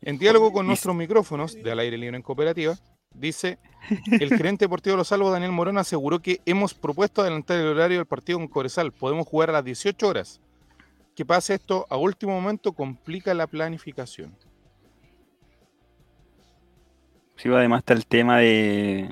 En 0.07 0.19
diálogo 0.19 0.53
con 0.53 0.67
nuestros 0.67 0.95
micrófonos 0.95 1.55
de 1.55 1.73
Al 1.73 1.79
Aire 1.79 1.97
Libre 1.97 2.19
en 2.19 2.23
Cooperativa, 2.23 2.77
dice 3.15 3.59
el 4.11 4.29
gerente 4.37 4.67
deportivo 4.67 4.93
de 4.93 4.99
Los 4.99 5.09
Salvos, 5.09 5.33
Daniel 5.33 5.53
Morón, 5.53 5.79
aseguró 5.79 6.21
que 6.21 6.43
hemos 6.45 6.75
propuesto 6.75 7.23
adelantar 7.23 7.59
el 7.59 7.69
horario 7.69 7.97
del 7.97 8.07
partido 8.07 8.39
con 8.39 8.49
Cobresal. 8.49 8.93
Podemos 8.93 9.27
jugar 9.27 9.49
a 9.49 9.55
las 9.55 9.65
18 9.65 10.07
horas. 10.07 10.43
Que 11.17 11.25
pase 11.25 11.55
esto 11.55 11.87
a 11.89 11.97
último 11.97 12.39
momento 12.39 12.75
complica 12.75 13.33
la 13.33 13.47
planificación. 13.47 14.37
Sí, 17.37 17.49
además 17.49 17.79
está 17.79 17.95
el 17.95 18.05
tema 18.05 18.39
de 18.39 19.09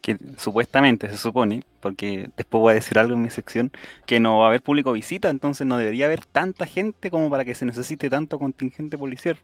que 0.00 0.18
supuestamente 0.36 1.08
se 1.08 1.16
supone, 1.16 1.64
porque 1.80 2.30
después 2.36 2.60
voy 2.60 2.70
a 2.72 2.74
decir 2.74 2.96
algo 2.98 3.14
en 3.14 3.22
mi 3.22 3.30
sección, 3.30 3.72
que 4.06 4.20
no 4.20 4.38
va 4.38 4.44
a 4.44 4.48
haber 4.50 4.62
público 4.62 4.92
visita, 4.92 5.30
entonces 5.30 5.66
no 5.66 5.78
debería 5.78 6.06
haber 6.06 6.24
tanta 6.26 6.66
gente 6.66 7.10
como 7.10 7.28
para 7.28 7.44
que 7.44 7.56
se 7.56 7.66
necesite 7.66 8.08
tanto 8.08 8.38
contingente 8.38 8.96
policial. 8.96 9.38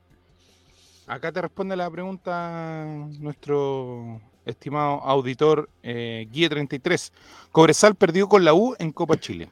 Acá 1.10 1.32
te 1.32 1.42
responde 1.42 1.74
la 1.74 1.90
pregunta 1.90 2.86
nuestro 3.18 4.20
estimado 4.46 5.02
auditor 5.02 5.68
eh, 5.82 6.28
Guía 6.30 6.48
33. 6.48 7.12
Cobresal 7.50 7.96
perdió 7.96 8.28
con 8.28 8.44
la 8.44 8.54
U 8.54 8.76
en 8.78 8.92
Copa 8.92 9.18
Chile. 9.18 9.50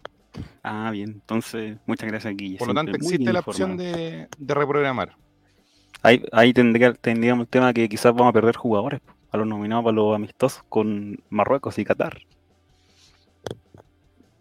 Ah, 0.63 0.91
bien. 0.93 1.11
Entonces, 1.11 1.77
muchas 1.85 2.09
gracias, 2.09 2.37
Guille. 2.37 2.59
Por 2.59 2.69
lo 2.69 2.75
tanto, 2.75 2.93
existe 2.95 3.33
la 3.33 3.41
opción 3.41 3.77
de, 3.77 4.29
reprogramar. 4.39 5.17
Ahí, 6.05 6.25
ahí 6.31 6.53
tendría, 6.53 6.93
tendríamos 6.93 7.47
el 7.47 7.49
tema 7.49 7.73
que 7.73 7.89
quizás 7.89 8.13
vamos 8.13 8.31
a 8.31 8.33
perder 8.33 8.55
jugadores 8.55 9.01
a 9.33 9.37
los 9.37 9.47
nominados 9.49 9.85
para 9.85 9.97
los 9.97 10.15
amistosos 10.15 10.63
con 10.69 11.21
Marruecos 11.29 11.77
y 11.81 11.85
Qatar. 11.85 12.21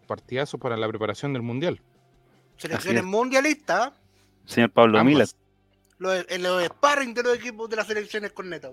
Partidazo 0.06 0.58
para 0.58 0.76
la 0.76 0.86
preparación 0.86 1.32
del 1.32 1.42
Mundial. 1.42 1.80
Selecciones 2.58 3.02
mundialistas. 3.02 3.90
Señor 4.44 4.70
Pablo 4.70 5.02
Milas 5.02 5.34
en 6.00 6.42
los 6.42 6.64
sparring 6.64 7.14
de 7.14 7.22
los 7.22 7.36
equipos 7.36 7.68
de 7.68 7.76
las 7.76 7.86
selecciones 7.86 8.32
con 8.32 8.48
neta, 8.48 8.70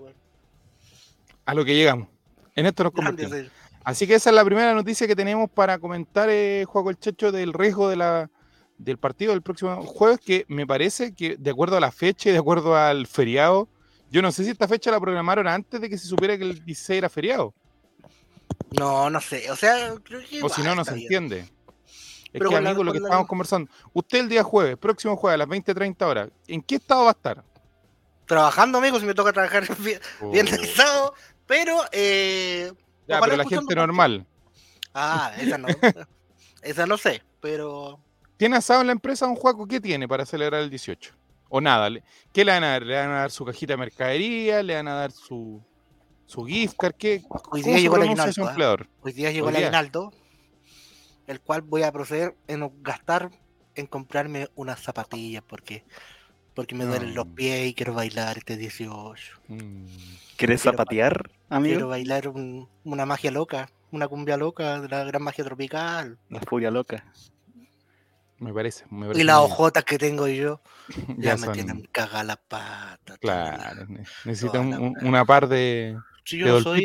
A 1.44 1.54
lo 1.54 1.64
que 1.64 1.74
llegamos. 1.74 2.08
En 2.54 2.66
esto 2.66 2.84
nos 2.84 2.92
convertimos. 2.92 3.50
Así 3.84 4.06
que 4.06 4.14
esa 4.14 4.30
es 4.30 4.36
la 4.36 4.44
primera 4.44 4.74
noticia 4.74 5.06
que 5.06 5.14
tenemos 5.14 5.48
para 5.48 5.78
comentar, 5.78 6.28
eh, 6.28 6.64
Juego 6.66 6.90
el 6.90 6.98
Checho, 6.98 7.30
del 7.30 7.52
riesgo 7.52 7.88
de 7.88 7.96
la, 7.96 8.30
del 8.78 8.98
partido 8.98 9.32
del 9.32 9.42
próximo 9.42 9.80
jueves, 9.84 10.18
que 10.18 10.44
me 10.48 10.66
parece 10.66 11.14
que 11.14 11.36
de 11.36 11.50
acuerdo 11.50 11.76
a 11.76 11.80
la 11.80 11.92
fecha 11.92 12.28
y 12.28 12.32
de 12.32 12.38
acuerdo 12.38 12.76
al 12.76 13.06
feriado, 13.06 13.68
yo 14.10 14.22
no 14.22 14.32
sé 14.32 14.44
si 14.44 14.50
esta 14.50 14.66
fecha 14.66 14.90
la 14.90 15.00
programaron 15.00 15.46
antes 15.46 15.80
de 15.80 15.88
que 15.88 15.98
se 15.98 16.06
supiera 16.06 16.36
que 16.36 16.44
el 16.44 16.64
16 16.64 16.98
era 16.98 17.08
feriado. 17.08 17.54
No, 18.78 19.08
no 19.10 19.20
sé. 19.20 19.50
O 19.50 19.56
sea, 19.56 19.94
O 20.42 20.48
si 20.48 20.62
no, 20.62 20.74
no 20.74 20.84
se 20.84 20.94
entiende. 20.94 21.48
Es 22.36 22.48
que, 22.48 22.56
amigo, 22.56 22.84
lo 22.84 22.92
que 22.92 22.98
estábamos 22.98 23.26
conversando. 23.26 23.70
Usted 23.94 24.20
el 24.20 24.28
día 24.28 24.42
jueves, 24.42 24.76
próximo 24.76 25.16
jueves 25.16 25.34
a 25.34 25.38
las 25.38 25.48
20-30 25.48 26.02
horas, 26.02 26.28
¿en 26.46 26.62
qué 26.62 26.76
estado 26.76 27.04
va 27.04 27.10
a 27.10 27.12
estar? 27.12 27.42
Trabajando, 28.26 28.78
amigo, 28.78 29.00
si 29.00 29.06
me 29.06 29.14
toca 29.14 29.32
trabajar 29.32 29.64
oh. 30.20 31.14
pero. 31.46 31.80
Eh, 31.92 32.72
ya, 33.08 33.20
pero 33.20 33.36
la 33.36 33.44
gente 33.44 33.74
normal. 33.74 34.26
Ah, 34.92 35.32
esa 35.38 35.58
no. 35.58 35.68
esa 36.62 36.86
no 36.86 36.98
sé, 36.98 37.22
pero. 37.40 38.00
¿Tiene 38.36 38.56
asado 38.56 38.82
en 38.82 38.88
la 38.88 38.92
empresa 38.92 39.26
un 39.26 39.36
juego? 39.36 39.66
¿Qué 39.66 39.80
tiene 39.80 40.06
para 40.06 40.26
celebrar 40.26 40.60
el 40.62 40.68
18? 40.68 41.14
O 41.48 41.60
nada. 41.60 41.88
¿Qué 42.32 42.44
le 42.44 42.52
van 42.52 42.64
a 42.64 42.70
dar? 42.72 42.82
¿Le 42.82 42.96
van 42.96 43.10
a 43.10 43.20
dar 43.20 43.30
su 43.30 43.44
cajita 43.44 43.72
de 43.74 43.76
mercadería? 43.78 44.62
¿Le 44.62 44.74
van 44.74 44.88
a 44.88 44.94
dar 44.94 45.12
su, 45.12 45.62
su 46.26 46.44
gift 46.44 46.76
card? 46.76 46.94
¿Qué? 46.98 47.22
Hoy 47.50 47.62
día 47.62 47.78
llegó 47.78 47.96
el 47.96 48.02
aguinaldo. 48.02 48.50
¿eh? 48.50 48.88
Hoy 49.00 49.12
día 49.12 49.30
llegó 49.30 49.48
el 49.48 49.56
aguinaldo 49.56 50.12
el 51.26 51.40
cual 51.40 51.62
voy 51.62 51.82
a 51.82 51.92
proceder 51.92 52.36
en 52.46 52.70
gastar 52.82 53.30
en 53.74 53.86
comprarme 53.86 54.48
unas 54.54 54.80
zapatillas 54.80 55.42
porque 55.46 55.84
porque 56.54 56.74
me 56.74 56.86
duelen 56.86 57.14
los 57.14 57.26
pies 57.26 57.68
y 57.68 57.74
quiero 57.74 57.92
bailar 57.92 58.38
este 58.38 58.56
18. 58.56 59.40
Mm. 59.48 59.84
¿Quieres 60.38 60.62
zapatear, 60.62 61.30
amigo? 61.50 61.74
Quiero 61.74 61.88
bailar 61.88 62.32
una 62.84 63.04
magia 63.04 63.30
loca, 63.30 63.68
una 63.90 64.08
cumbia 64.08 64.38
loca 64.38 64.80
de 64.80 64.88
la 64.88 65.04
gran 65.04 65.22
magia 65.22 65.44
tropical. 65.44 66.18
La 66.30 66.40
furia 66.40 66.70
loca. 66.70 67.04
Me 68.38 68.52
parece, 68.52 68.84
Y 69.14 69.22
las 69.22 69.38
ojotas 69.38 69.84
que 69.84 69.98
tengo 69.98 70.28
yo 70.28 70.60
ya, 71.18 71.36
me 71.36 71.48
tienen 71.48 71.88
cagadas 71.92 72.26
las 72.26 72.38
patas. 72.48 73.18
Claro, 73.18 73.86
necesitan 74.24 74.94
una 75.02 75.24
par 75.24 75.48
de, 75.48 75.98
si 76.24 76.38
yo 76.38 76.60
soy, 76.60 76.84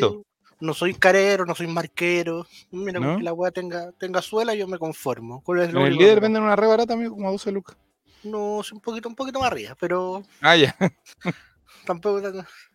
no 0.61 0.73
soy 0.73 0.93
carero, 0.93 1.45
no 1.45 1.55
soy 1.55 1.67
marquero. 1.67 2.47
Mira, 2.71 2.99
que 2.99 3.23
la 3.23 3.33
weá 3.33 3.51
tenga, 3.51 3.91
tenga 3.93 4.21
suela, 4.21 4.55
yo 4.55 4.67
me 4.67 4.77
conformo. 4.77 5.43
¿En 5.47 5.75
el 5.75 5.97
líder 5.97 6.21
venden 6.21 6.43
una 6.43 6.55
re 6.55 6.67
barata, 6.67 6.93
amigo, 6.93 7.15
como 7.15 7.27
a 7.27 7.31
12 7.31 7.51
lucas. 7.51 7.77
No, 8.23 8.61
es 8.61 8.71
un 8.71 8.79
poquito, 8.79 9.09
un 9.09 9.15
poquito 9.15 9.39
más 9.39 9.51
arriba, 9.51 9.75
pero. 9.79 10.23
Ah, 10.39 10.55
ya. 10.55 10.75
Tampoco. 11.85 12.21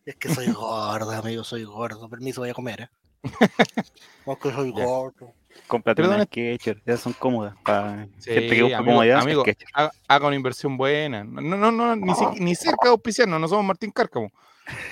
Es 0.05 0.17
que 0.17 0.29
soy 0.29 0.49
gordo, 0.51 1.13
amigo, 1.13 1.45
soy 1.45 1.63
gordo. 1.63 2.09
Permiso, 2.09 2.41
voy 2.41 2.51
a 2.51 2.55
comer, 2.55 2.81
¿eh? 2.83 2.89
Porque 4.25 4.51
soy 4.53 4.73
gordo. 4.73 5.33
Cómprate 5.69 6.03
una 6.03 6.25
Sketcher, 6.25 6.83
esas 6.85 7.01
son 7.01 7.13
cómodas 7.15 7.55
para 7.65 8.07
sí, 8.19 8.31
gente 8.31 8.57
que 8.57 8.63
busca 8.63 8.79
amigo, 8.79 8.93
comodidad. 8.93 9.21
Amigo, 9.21 9.45
haga, 9.73 10.27
una 10.27 10.37
inversión 10.37 10.77
buena. 10.77 11.25
No, 11.25 11.41
no, 11.41 11.73
no, 11.73 11.97
ni, 11.97 12.13
ni 12.41 12.55
cerca 12.55 12.85
de 12.85 12.91
auspiciarnos, 12.91 13.41
no 13.41 13.49
somos 13.49 13.65
Martín 13.65 13.91
Cárcamo. 13.91 14.31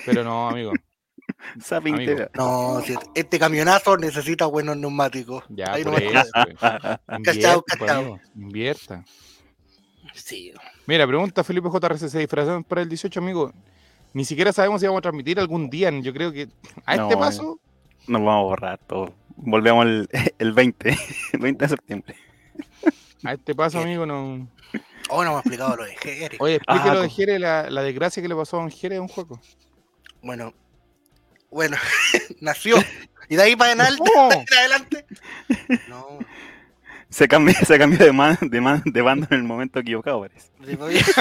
Pero 0.05 0.23
no, 0.23 0.49
amigo. 0.49 0.71
No, 2.35 2.81
este 3.13 3.39
camionazo 3.39 3.97
necesita 3.97 4.45
buenos 4.45 4.77
neumáticos. 4.77 5.43
Ya, 5.49 5.73
Ahí 5.73 5.83
por 5.83 6.01
eso, 6.01 6.31
cachao, 7.23 7.61
cachao. 7.61 8.19
Invierta. 8.35 9.03
Sí. 10.13 10.53
Mira, 10.85 11.05
pregunta 11.07 11.43
Felipe 11.43 11.69
JRC, 11.69 12.09
¿se 12.09 12.19
disfrazan 12.19 12.63
para 12.63 12.81
el 12.81 12.89
18, 12.89 13.19
amigo? 13.19 13.51
Ni 14.13 14.23
siquiera 14.23 14.53
sabemos 14.53 14.79
si 14.79 14.87
vamos 14.87 14.99
a 14.99 15.01
transmitir 15.01 15.39
algún 15.39 15.69
día. 15.69 15.91
Yo 16.01 16.13
creo 16.13 16.31
que 16.31 16.47
a 16.85 16.95
este 16.95 17.17
paso... 17.17 17.59
Nos 18.07 18.21
vamos 18.21 18.39
a 18.39 18.43
borrar 18.43 18.79
todo. 18.79 19.13
Volvemos 19.35 19.85
el, 19.85 20.09
el 20.39 20.53
20, 20.53 20.97
20 21.39 21.65
de 21.65 21.69
septiembre. 21.69 22.15
A 23.23 23.33
este 23.33 23.53
paso, 23.53 23.79
amigo, 23.79 24.05
no... 24.05 24.47
Oh, 25.09 25.23
no 25.23 25.31
me 25.31 25.35
ha 25.35 25.39
explicado 25.39 25.75
lo 25.75 25.83
de 25.83 25.95
Jerez. 25.97 26.39
Oye, 26.39 26.55
explíquelo 26.55 26.99
ah, 26.99 27.01
de 27.01 27.09
Jerez, 27.09 27.39
la, 27.39 27.69
la 27.69 27.83
desgracia 27.83 28.23
que 28.23 28.29
le 28.29 28.35
pasó 28.35 28.57
a 28.57 28.61
Don 28.61 28.71
Jerez 28.71 28.97
en 28.97 29.03
un 29.03 29.07
juego. 29.07 29.39
Bueno, 30.21 30.53
bueno, 31.55 31.77
nació. 32.41 32.75
Y 33.29 33.37
de 33.37 33.43
ahí 33.43 33.55
para 33.55 33.71
adelante, 33.71 34.11
adelante. 34.59 35.05
No. 35.87 36.19
Se 37.09 37.29
cambió, 37.29 37.55
se 37.65 37.79
cambió 37.79 37.97
de, 37.97 38.11
man, 38.11 38.37
de, 38.41 38.59
man, 38.59 38.83
de 38.85 39.01
bando 39.01 39.25
en 39.31 39.37
el 39.37 39.43
momento 39.43 39.79
equivocado, 39.79 40.19
parece. 40.19 40.51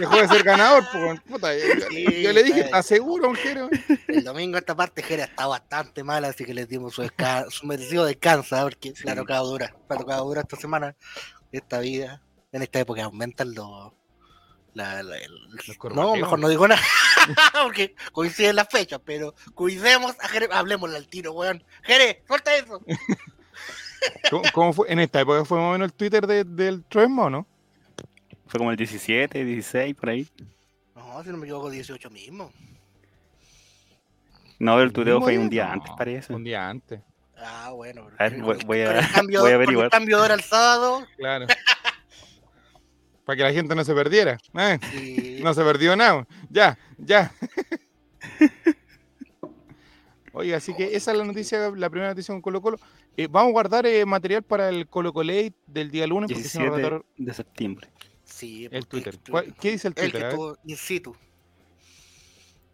Dejó 0.00 0.16
de 0.16 0.26
ser 0.26 0.42
ganador, 0.42 0.84
pues, 0.90 1.20
puta. 1.20 1.56
Yo, 1.56 2.32
le 2.32 2.42
dije, 2.42 2.62
¿estás 2.62 2.84
seguro, 2.84 3.32
Jero? 3.32 3.70
El 4.08 4.24
domingo 4.24 4.58
esta 4.58 4.74
parte 4.74 5.04
Jera 5.04 5.22
está 5.22 5.46
bastante 5.46 6.02
mala, 6.02 6.28
así 6.28 6.44
que 6.44 6.52
le 6.52 6.66
dimos 6.66 6.94
su, 6.94 7.08
su 7.50 7.66
merecido 7.68 8.04
descanso, 8.04 8.60
porque 8.60 8.92
la 9.04 9.12
ha 9.12 9.14
tocado 9.14 9.48
dura. 9.48 9.72
La 9.88 10.16
dura 10.16 10.40
esta 10.40 10.56
semana, 10.56 10.96
esta 11.52 11.78
vida. 11.78 12.20
En 12.50 12.62
esta 12.62 12.80
época 12.80 13.04
aumentan 13.04 13.54
los 13.54 13.92
no, 14.74 16.16
mejor 16.16 16.38
no 16.38 16.48
digo 16.48 16.66
nada, 16.66 16.82
porque 17.62 17.94
coinciden 18.12 18.56
las 18.56 18.68
fechas, 18.68 19.00
pero 19.04 19.34
cuidemos 19.54 20.16
a 20.20 20.28
Jere, 20.28 20.48
hablemosle 20.50 20.96
al 20.96 21.08
tiro, 21.08 21.32
weón. 21.32 21.62
Jere, 21.82 22.22
suelta 22.26 22.54
eso. 22.56 22.80
¿Cómo, 24.52 24.72
fue? 24.72 24.92
En 24.92 24.98
esta 24.98 25.20
época 25.20 25.44
fue 25.44 25.58
más 25.58 25.68
o 25.68 25.72
menos 25.72 25.86
el 25.86 25.92
Twitter 25.92 26.26
del 26.26 26.84
Tremmo, 26.84 27.30
¿no? 27.30 27.46
Fue 28.46 28.58
como 28.58 28.70
el 28.70 28.76
17, 28.76 29.44
16, 29.44 29.94
por 29.94 30.10
ahí. 30.10 30.28
No, 30.94 31.22
si 31.22 31.30
no 31.30 31.38
me 31.38 31.46
equivoco, 31.46 31.70
18 31.70 32.10
mismo. 32.10 32.52
No, 34.58 34.80
el 34.80 34.92
tuiteo 34.92 35.20
fue 35.20 35.38
un 35.38 35.48
día 35.48 35.72
antes, 35.72 35.90
parece. 35.96 36.32
Un 36.32 36.44
día 36.44 36.68
antes. 36.68 37.00
Ah, 37.36 37.70
bueno. 37.72 38.08
voy, 38.66 38.82
a, 38.82 39.08
cambio, 39.12 39.40
voy 39.40 39.52
a 39.52 39.54
averiguar. 39.54 39.86
El 39.86 39.90
cambio 39.90 40.18
de 40.18 40.22
hora 40.22 40.34
al 40.34 40.42
sábado. 40.42 41.06
Claro. 41.16 41.46
Para 43.24 43.36
que 43.36 43.42
la 43.42 43.52
gente 43.52 43.74
no 43.74 43.84
se 43.84 43.94
perdiera. 43.94 44.38
¿eh? 44.58 45.40
No 45.42 45.54
se 45.54 45.62
perdió 45.62 45.96
nada. 45.96 46.26
Ya, 46.50 46.78
ya. 46.98 47.32
Oye, 50.32 50.54
así 50.54 50.74
que 50.74 50.96
esa 50.96 51.12
es 51.12 51.18
la 51.18 51.24
noticia, 51.24 51.70
la 51.70 51.88
primera 51.88 52.10
noticia 52.10 52.34
con 52.34 52.42
Colo 52.42 52.60
Colo. 52.60 52.78
Eh, 53.16 53.28
vamos 53.30 53.50
a 53.50 53.52
guardar 53.52 53.86
eh, 53.86 54.04
material 54.04 54.42
para 54.42 54.68
el 54.68 54.88
Colo 54.88 55.12
Colo 55.12 55.32
del 55.66 55.90
día 55.90 56.06
lunes. 56.06 56.28
17 56.28 57.02
de 57.16 57.34
septiembre. 57.34 57.88
Sí, 58.24 58.68
el 58.70 58.86
Twitter. 58.86 59.16
¿Qué 59.60 59.70
dice 59.70 59.88
el 59.88 59.94
Twitter? 59.94 60.22
El 60.22 60.30
que 60.30 60.34
tuvo 60.34 60.58
in 60.64 60.76
situ. 60.76 61.16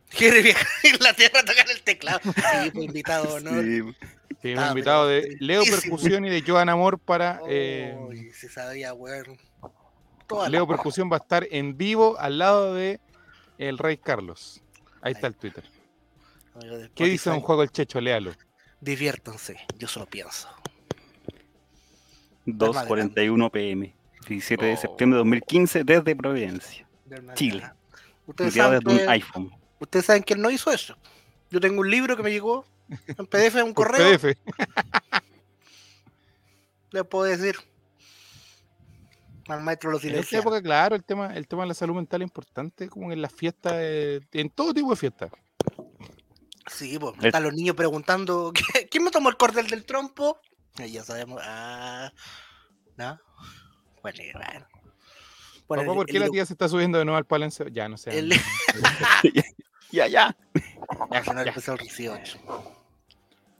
Quiere 0.09 0.43
viajar 0.43 0.67
en 0.85 0.99
la 1.01 1.13
tierra 1.13 1.41
a 1.41 1.45
tocar 1.45 1.71
el 1.71 1.83
teclado. 1.83 2.21
Sí, 2.23 2.71
fue 2.73 2.85
invitado, 2.85 3.41
¿no? 3.41 3.63
Sí, 3.63 3.83
sí 4.43 4.55
ah, 4.57 4.69
invitado 4.71 5.07
de 5.07 5.37
Leo 5.39 5.63
Percusión 5.65 6.25
y 6.25 6.31
de 6.31 6.43
Joan 6.43 6.71
Amor 6.71 6.99
para. 6.99 7.41
Eh, 7.47 7.95
se 8.35 8.49
sabía, 8.49 8.95
weón. 8.95 9.39
Leo 10.49 10.67
Percusión 10.67 11.11
va 11.11 11.17
a 11.17 11.21
estar 11.21 11.47
en 11.51 11.77
vivo 11.77 12.19
al 12.19 12.39
lado 12.39 12.75
de 12.75 13.01
el 13.59 13.79
Rey 13.79 13.97
Carlos. 13.97 14.63
Ahí 15.03 15.13
está 15.13 15.27
el 15.27 15.35
Twitter. 15.35 15.65
¿Qué 16.95 17.05
dice 17.05 17.31
un 17.31 17.41
juego 17.41 17.63
el 17.63 17.71
Checho? 17.71 18.01
Léalo. 18.01 18.33
Diviértanse, 18.81 19.59
yo 19.79 19.89
solo 19.89 20.07
pienso. 20.07 20.49
2.41 22.47 23.51
pm, 23.51 23.95
17 24.27 24.65
de 24.65 24.77
septiembre 24.77 25.17
de 25.17 25.19
2015, 25.19 25.85
desde 25.85 26.17
Providencia, 26.17 26.89
Chile. 27.35 27.71
Ustedes 28.27 28.55
saben, 28.55 28.81
desde 28.81 29.05
un 29.05 29.09
iPhone. 29.11 29.51
Ustedes 29.79 30.07
saben 30.07 30.23
que 30.23 30.35
él 30.35 30.41
no 30.41 30.51
hizo 30.51 30.73
eso. 30.73 30.97
Yo 31.51 31.61
tengo 31.61 31.81
un 31.81 31.91
libro 31.91 32.17
que 32.17 32.23
me 32.23 32.31
llegó 32.31 32.65
en 33.07 33.27
PDF, 33.27 33.57
un 33.65 33.75
correo. 33.75 34.19
PDF. 34.19 34.37
Le 36.93 37.05
puedo 37.05 37.25
decir 37.25 37.57
al 39.53 39.63
maestro 39.63 39.91
los 39.91 40.05
En 40.05 40.15
esta 40.15 40.39
época, 40.39 40.63
claro, 40.63 40.97
el 40.97 41.05
tema, 41.05 41.35
el 41.35 41.47
tema 41.49 41.63
de 41.63 41.69
la 41.69 41.75
salud 41.75 41.95
mental 41.95 42.23
es 42.23 42.27
importante, 42.27 42.89
como 42.89 43.13
en 43.13 43.23
las 43.23 43.33
fiestas, 43.33 43.75
en 43.75 44.51
todo 44.51 44.75
tipo 44.75 44.91
de 44.91 44.97
fiestas. 44.97 45.31
Sí, 46.67 46.99
pues, 46.99 47.15
están 47.23 47.43
los 47.43 47.55
niños 47.55 47.75
preguntando, 47.75 48.53
¿quién 48.91 49.05
me 49.05 49.11
tomó 49.11 49.29
el 49.29 49.37
cordel 49.37 49.67
del 49.67 49.85
trompo? 49.85 50.41
Y 50.79 50.93
ya 50.93 51.03
sabemos, 51.03 51.41
ah, 51.45 52.13
¿no? 52.97 53.19
Bueno, 54.03 54.23
bueno. 55.69 55.95
¿por 55.95 56.07
qué 56.07 56.19
la 56.19 56.29
tía 56.29 56.47
se 56.47 56.55
está 56.55 56.69
subiendo 56.69 56.99
de 56.99 57.05
nuevo 57.05 57.19
al 57.19 57.27
palense? 57.27 57.67
Ya, 57.71 57.89
no 57.89 57.97
sé. 57.97 58.11
ya, 59.93 60.07
ya. 60.07 60.37
Ya 61.11 61.25
se 61.25 61.35
nos 61.35 61.47
empezó 61.47 61.73
el 61.75 61.79
18. 61.79 62.39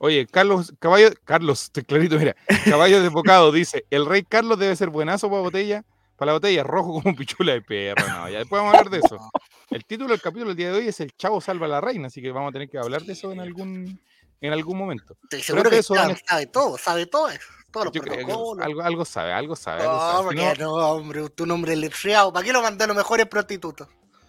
Oye, 0.03 0.25
Carlos, 0.25 0.73
caballo, 0.79 1.09
Carlos, 1.25 1.63
estoy 1.65 1.83
clarito, 1.83 2.17
mira, 2.17 2.35
caballo 2.65 3.03
de 3.03 3.09
bocado 3.09 3.51
dice, 3.51 3.85
el 3.91 4.07
rey 4.07 4.23
Carlos 4.23 4.57
debe 4.57 4.75
ser 4.75 4.89
buenazo 4.89 5.29
para 5.29 5.43
botella, 5.43 5.85
para 6.15 6.31
la 6.31 6.33
botella, 6.33 6.63
rojo 6.63 7.03
como 7.03 7.15
pichula 7.15 7.53
de 7.53 7.61
perro, 7.61 8.07
no, 8.07 8.27
ya 8.27 8.39
después 8.39 8.59
vamos 8.59 8.73
a 8.73 8.79
hablar 8.79 8.91
de 8.91 8.97
eso. 9.05 9.17
El 9.69 9.85
título 9.85 10.09
del 10.09 10.19
capítulo 10.19 10.47
del 10.47 10.57
día 10.57 10.71
de 10.71 10.79
hoy 10.79 10.87
es 10.87 10.99
El 10.99 11.15
Chavo 11.15 11.39
salva 11.39 11.67
a 11.67 11.69
la 11.69 11.81
reina, 11.81 12.07
así 12.07 12.19
que 12.19 12.31
vamos 12.31 12.49
a 12.49 12.51
tener 12.51 12.67
que 12.67 12.79
hablar 12.79 13.03
de 13.03 13.13
eso 13.13 13.31
en 13.31 13.39
algún, 13.39 14.01
en 14.41 14.51
algún 14.51 14.77
momento. 14.77 15.15
Estoy 15.23 15.43
seguro 15.43 15.69
que 15.69 15.77
eso, 15.77 15.95
sabe 16.25 16.47
todo, 16.47 16.77
sabe 16.77 17.05
todo. 17.05 17.29
Todos 17.71 17.85
los 17.85 17.93
protocolos. 17.93 18.65
Algo, 18.65 18.81
algo 18.81 19.05
sabe, 19.05 19.31
algo 19.31 19.55
sabe. 19.55 19.83
No, 19.83 20.23
porque 20.25 20.55
no, 20.59 20.73
hombre, 20.73 21.29
tu 21.29 21.45
nombre 21.45 21.73
letriado. 21.75 22.33
¿Para 22.33 22.43
qué 22.43 22.51
lo 22.51 22.61
mandé 22.61 22.83
a 22.83 22.87
los 22.87 22.97
mejores 22.97 23.27
prostitutos? 23.27 23.87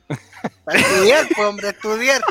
Para 0.65 0.79
estudiar, 0.79 1.27
pues, 1.35 1.49
hombre, 1.49 1.71
estudiar. 1.71 2.23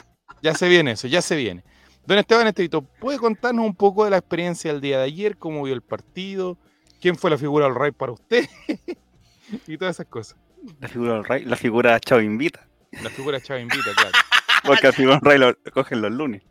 Ya 0.41 0.53
se 0.53 0.69
viene 0.69 0.91
eso, 0.91 1.07
ya 1.07 1.21
se 1.21 1.35
viene. 1.35 1.65
Don 2.05 2.17
Esteban 2.17 2.47
Estevito, 2.47 2.81
¿puede 2.81 3.19
contarnos 3.19 3.65
un 3.65 3.75
poco 3.75 4.03
de 4.03 4.11
la 4.11 4.17
experiencia 4.17 4.71
del 4.71 4.81
día 4.81 4.97
de 4.97 5.03
ayer? 5.05 5.37
¿Cómo 5.37 5.63
vio 5.63 5.73
el 5.73 5.81
partido? 5.81 6.57
¿Quién 6.99 7.15
fue 7.15 7.29
la 7.29 7.37
figura 7.37 7.65
del 7.65 7.75
rey 7.75 7.91
para 7.91 8.11
usted? 8.11 8.45
y 9.67 9.77
todas 9.77 9.95
esas 9.95 10.07
cosas. 10.07 10.37
La 10.79 10.87
figura 10.87 11.13
del 11.13 11.23
rey, 11.23 11.45
la 11.45 11.55
figura 11.55 11.99
Chavo 11.99 12.21
Invita. 12.21 12.67
La 13.03 13.09
figura 13.09 13.39
Chavo 13.39 13.59
Invita, 13.59 13.91
claro. 13.95 14.11
Porque 14.63 14.87
al 14.87 14.93
figura 14.93 15.19
del 15.21 15.23
rey 15.23 15.39
lo 15.39 15.55
cogen 15.71 16.01
los 16.01 16.11
lunes. 16.11 16.43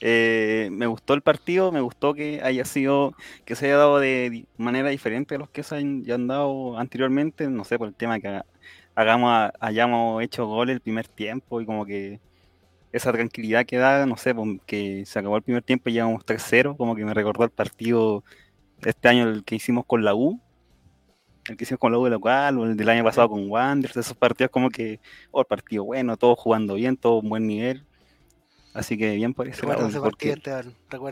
Eh, 0.00 0.68
me 0.70 0.86
gustó 0.86 1.14
el 1.14 1.22
partido, 1.22 1.72
me 1.72 1.80
gustó 1.80 2.14
que 2.14 2.40
haya 2.42 2.64
sido, 2.64 3.14
que 3.44 3.56
se 3.56 3.66
haya 3.66 3.78
dado 3.78 3.98
de 3.98 4.46
manera 4.56 4.90
diferente 4.90 5.34
a 5.34 5.38
los 5.38 5.48
que 5.48 5.62
se 5.62 5.76
han, 5.76 6.04
han 6.10 6.26
dado 6.26 6.78
anteriormente, 6.78 7.48
no 7.48 7.64
sé, 7.64 7.78
por 7.78 7.88
el 7.88 7.94
tema 7.94 8.20
que 8.20 8.42
hagamos, 8.94 9.50
hayamos 9.60 10.22
hecho 10.22 10.46
gol 10.46 10.70
el 10.70 10.80
primer 10.80 11.08
tiempo 11.08 11.60
y 11.60 11.66
como 11.66 11.86
que 11.86 12.20
esa 12.94 13.12
tranquilidad 13.12 13.66
que 13.66 13.76
da, 13.76 14.06
no 14.06 14.16
sé, 14.16 14.32
que 14.66 15.04
se 15.04 15.18
acabó 15.18 15.36
el 15.36 15.42
primer 15.42 15.64
tiempo 15.64 15.90
y 15.90 15.94
llevamos 15.94 16.24
3-0, 16.24 16.76
como 16.76 16.94
que 16.94 17.04
me 17.04 17.12
recordó 17.12 17.42
el 17.42 17.50
partido 17.50 18.22
este 18.82 19.08
año 19.08 19.28
el 19.28 19.42
que 19.42 19.56
hicimos 19.56 19.84
con 19.84 20.04
la 20.04 20.14
U, 20.14 20.40
el 21.48 21.56
que 21.56 21.64
hicimos 21.64 21.80
con 21.80 21.90
la 21.90 21.98
U 21.98 22.04
de 22.04 22.10
local, 22.10 22.56
o 22.56 22.64
el 22.64 22.76
del 22.76 22.88
año 22.88 23.02
pasado 23.02 23.30
con 23.30 23.50
Wanderers, 23.50 23.96
esos 23.96 24.16
partidos 24.16 24.52
como 24.52 24.70
que, 24.70 25.00
oh, 25.32 25.40
el 25.40 25.46
partido 25.46 25.82
bueno, 25.82 26.16
todos 26.16 26.38
jugando 26.38 26.74
bien, 26.74 26.96
todo 26.96 27.18
un 27.18 27.28
buen 27.28 27.48
nivel. 27.48 27.84
Así 28.74 28.96
que 28.96 29.14
bien 29.16 29.34
por 29.34 29.48
eso. 29.48 29.66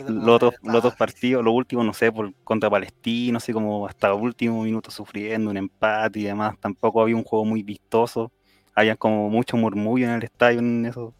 Los 0.08 0.34
otros, 0.36 0.54
los 0.62 0.76
otros 0.76 0.94
partidos, 0.94 1.44
los 1.44 1.54
últimos, 1.54 1.84
no 1.84 1.94
sé, 1.94 2.12
por 2.12 2.32
contra 2.44 2.70
Palestino, 2.70 3.38
así 3.38 3.52
como 3.52 3.88
hasta 3.88 4.14
último 4.14 4.62
minuto 4.62 4.90
sufriendo 4.92 5.50
un 5.50 5.56
empate 5.56 6.20
y 6.20 6.24
demás, 6.24 6.56
tampoco 6.60 7.02
había 7.02 7.16
un 7.16 7.24
juego 7.24 7.44
muy 7.44 7.64
vistoso. 7.64 8.30
Había 8.72 8.96
como 8.96 9.28
mucho 9.28 9.56
murmullo 9.56 10.06
en 10.06 10.12
el 10.12 10.22
estadio 10.22 10.60
en 10.60 10.86
esos 10.86 11.12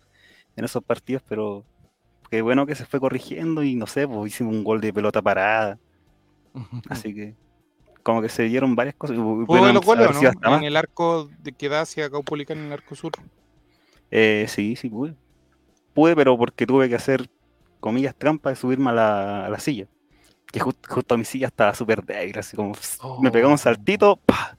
en 0.56 0.64
esos 0.64 0.82
partidos, 0.82 1.22
pero 1.28 1.64
qué 2.30 2.42
bueno 2.42 2.66
que 2.66 2.74
se 2.74 2.86
fue 2.86 3.00
corrigiendo 3.00 3.62
y 3.62 3.74
no 3.74 3.86
sé, 3.86 4.06
pues 4.06 4.32
hicimos 4.32 4.54
un 4.54 4.64
gol 4.64 4.80
de 4.80 4.92
pelota 4.92 5.22
parada. 5.22 5.78
Así 6.88 7.14
que 7.14 7.34
como 8.02 8.20
que 8.20 8.28
se 8.28 8.44
dieron 8.44 8.74
varias 8.74 8.96
cosas. 8.96 9.16
¿Pudo 9.16 9.72
los 9.72 9.84
goles 9.84 10.10
no? 10.40 10.56
En 10.56 10.64
el 10.64 10.76
arco 10.76 11.30
de 11.38 11.52
que 11.52 11.68
da 11.68 11.82
hacia 11.82 12.10
Caupolicán 12.10 12.58
en 12.58 12.66
el 12.66 12.72
arco 12.72 12.94
sur. 12.94 13.12
Eh, 14.10 14.46
sí, 14.48 14.76
sí 14.76 14.88
pude. 14.88 15.14
Pude, 15.94 16.16
pero 16.16 16.36
porque 16.36 16.66
tuve 16.66 16.88
que 16.88 16.94
hacer 16.94 17.28
comillas 17.80 18.14
trampas 18.14 18.52
de 18.52 18.56
subirme 18.56 18.90
a 18.90 18.92
la, 18.92 19.46
a 19.46 19.48
la 19.48 19.58
silla. 19.58 19.86
Que 20.50 20.60
justo 20.60 21.16
mi 21.16 21.24
silla 21.24 21.46
estaba 21.46 21.74
súper 21.74 22.04
débil, 22.04 22.38
así 22.38 22.56
como 22.56 22.74
me 23.20 23.30
pegó 23.30 23.48
un 23.48 23.54
oh. 23.54 23.58
saltito, 23.58 24.16
¡pah! 24.16 24.56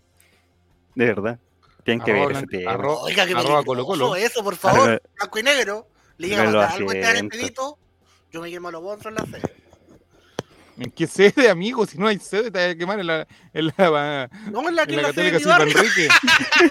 De 0.96 1.06
verdad. 1.06 1.40
Tienen 1.84 2.06
que 2.06 2.14
ver 2.14 2.32
ese 2.32 2.48
tema. 2.48 2.76
Oiga, 2.76 3.26
que 3.26 3.34
arroba 3.34 3.64
Colo 3.64 3.86
Colo. 3.86 4.16
Eso, 4.16 4.44
por 4.44 4.56
favor, 4.56 5.02
blanco 5.18 5.40
y 5.40 5.44
negro. 5.44 5.88
Le 6.18 6.30
llega 6.30 6.44
a 6.44 6.70
algo 6.70 6.92
este 6.92 7.20
el 7.20 7.28
pedito. 7.28 7.78
Yo 8.32 8.42
me 8.42 8.50
quemo 8.50 8.72
los 8.72 8.82
bolsos 8.82 9.08
en 9.08 9.16
la 9.16 9.26
sede. 9.26 9.64
¿En 10.78 10.90
qué 10.92 11.06
sede, 11.06 11.50
amigo? 11.50 11.86
Si 11.86 11.98
no 11.98 12.08
hay 12.08 12.18
sede, 12.18 12.50
te 12.50 12.60
hay 12.60 12.74
que 12.74 12.80
quemar 12.80 13.00
en 13.00 13.08
la, 13.08 13.28
en 13.54 13.68
la, 13.68 14.30
no, 14.52 14.68
en 14.68 14.76
la, 14.76 14.88
que 14.88 14.94
en 14.96 15.02
la, 15.02 15.02
la 15.08 15.08
Católica 15.10 15.38
Silva 15.38 15.58
Enrique. 15.62 16.08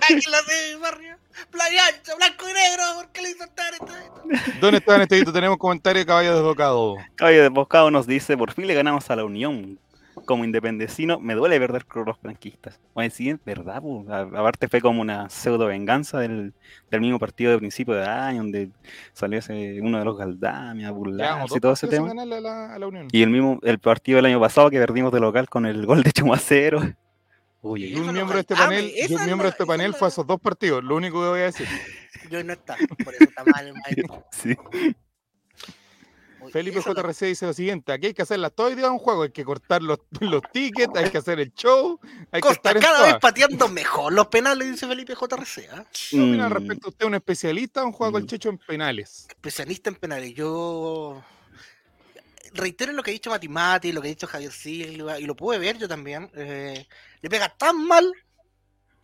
en 0.08 0.20
la 0.28 0.42
sede 0.42 0.68
de 0.68 0.74
mi 0.74 0.82
barrio. 0.82 1.16
Playa 1.50 1.86
ancha, 1.86 2.14
blanco 2.16 2.48
y 2.48 2.52
negro, 2.52 2.82
¿por 2.96 3.12
qué 3.12 3.22
le 3.22 3.30
hizo 3.30 3.44
estar 3.44 3.72
¿Dónde 4.60 4.78
está 4.78 4.96
en 4.96 5.02
este? 5.02 5.24
Tenemos 5.24 5.56
comentario 5.56 6.00
de 6.00 6.06
Caballo 6.06 6.34
Desbocado. 6.34 6.96
Caballo 7.14 7.42
Desbocado 7.42 7.90
nos 7.90 8.06
dice, 8.06 8.36
por 8.36 8.52
fin 8.52 8.66
le 8.66 8.74
ganamos 8.74 9.08
a 9.08 9.16
la 9.16 9.24
Unión 9.24 9.78
como 10.24 10.44
independecino, 10.44 11.20
me 11.20 11.34
duele 11.34 11.58
perder 11.58 11.84
con 11.86 12.04
los 12.04 12.18
franquistas. 12.18 12.80
Bueno, 12.94 13.12
sí, 13.14 13.30
es 13.30 13.44
verdad, 13.44 13.82
aparte 14.34 14.68
fue 14.68 14.80
como 14.80 15.00
una 15.00 15.28
pseudo 15.28 15.66
venganza 15.66 16.18
del, 16.18 16.52
del, 16.90 17.00
mismo 17.00 17.18
partido 17.18 17.52
de 17.52 17.58
principio 17.58 17.94
de 17.94 18.04
año, 18.04 18.42
donde 18.42 18.70
salió 19.12 19.38
ese, 19.38 19.80
uno 19.80 19.98
de 19.98 20.04
los 20.04 20.16
Galdamia, 20.16 20.90
burlarse 20.90 21.56
y 21.56 21.60
todo 21.60 21.72
ese 21.72 21.88
tema. 21.88 22.12
Y 23.10 23.22
el 23.22 23.30
mismo, 23.30 23.58
el 23.62 23.78
partido 23.78 24.16
del 24.16 24.26
año 24.26 24.40
pasado 24.40 24.70
que 24.70 24.78
perdimos 24.78 25.12
de 25.12 25.20
local 25.20 25.48
con 25.48 25.66
el 25.66 25.86
gol 25.86 26.02
de 26.02 26.12
Chumacero. 26.12 26.80
Uy, 27.62 27.94
un 27.94 28.12
miembro 28.12 28.34
de 28.34 28.40
este 28.40 28.56
panel, 28.56 28.92
un 29.10 29.24
miembro 29.24 29.44
de 29.44 29.50
este 29.50 29.64
panel 29.64 29.94
fue 29.94 30.08
a 30.08 30.10
esos 30.10 30.26
dos 30.26 30.40
partidos, 30.40 30.82
lo 30.82 30.96
único 30.96 31.22
que 31.22 31.28
voy 31.28 31.40
a 31.40 31.44
decir. 31.44 31.68
Yo 32.28 32.42
no 32.42 32.52
estaba, 32.54 32.78
por 33.04 33.14
eso 33.14 33.24
está 33.24 33.44
mal 33.44 33.68
el 33.68 33.74
maestro. 33.74 34.26
sí. 34.32 34.56
Felipe 36.50 36.80
JRC 36.80 37.26
dice 37.26 37.46
lo 37.46 37.52
siguiente: 37.52 37.92
aquí 37.92 38.08
hay 38.08 38.14
que 38.14 38.22
hacer 38.22 38.38
la 38.38 38.50
todo 38.50 38.70
de 38.74 38.88
un 38.88 38.98
juego, 38.98 39.22
hay 39.22 39.30
que 39.30 39.44
cortar 39.44 39.82
los, 39.82 39.98
los 40.20 40.42
tickets, 40.52 40.96
hay 40.96 41.10
que 41.10 41.18
hacer 41.18 41.40
el 41.40 41.52
show. 41.54 42.00
Hay 42.30 42.40
Costa, 42.40 42.74
cada 42.74 43.04
vez 43.04 43.16
pateando 43.20 43.68
mejor 43.68 44.12
los 44.12 44.28
penales, 44.28 44.70
dice 44.70 44.86
Felipe 44.86 45.14
JRC. 45.14 45.68
¿ah? 45.72 45.84
¿Qué 46.10 46.20
opina 46.20 46.48
mm. 46.48 46.52
respecto 46.52 46.86
a 46.86 46.90
usted, 46.90 47.06
un 47.06 47.14
especialista 47.14 47.82
o 47.82 47.86
un 47.86 47.92
juego 47.92 48.18
mm. 48.18 48.26
Checho 48.26 48.48
en 48.48 48.58
penales? 48.58 49.26
Especialista 49.28 49.90
en 49.90 49.96
penales. 49.96 50.34
Yo 50.34 51.22
reitero 52.54 52.92
lo 52.92 53.02
que 53.02 53.10
ha 53.10 53.12
dicho 53.12 53.30
Matimati, 53.30 53.92
lo 53.92 54.00
que 54.00 54.08
ha 54.08 54.10
dicho 54.10 54.26
Javier 54.26 54.52
Silva, 54.52 55.18
y 55.18 55.24
lo 55.24 55.36
pude 55.36 55.58
ver 55.58 55.78
yo 55.78 55.88
también. 55.88 56.30
Eh, 56.34 56.86
le 57.20 57.30
pega 57.30 57.48
tan 57.48 57.86
mal 57.86 58.12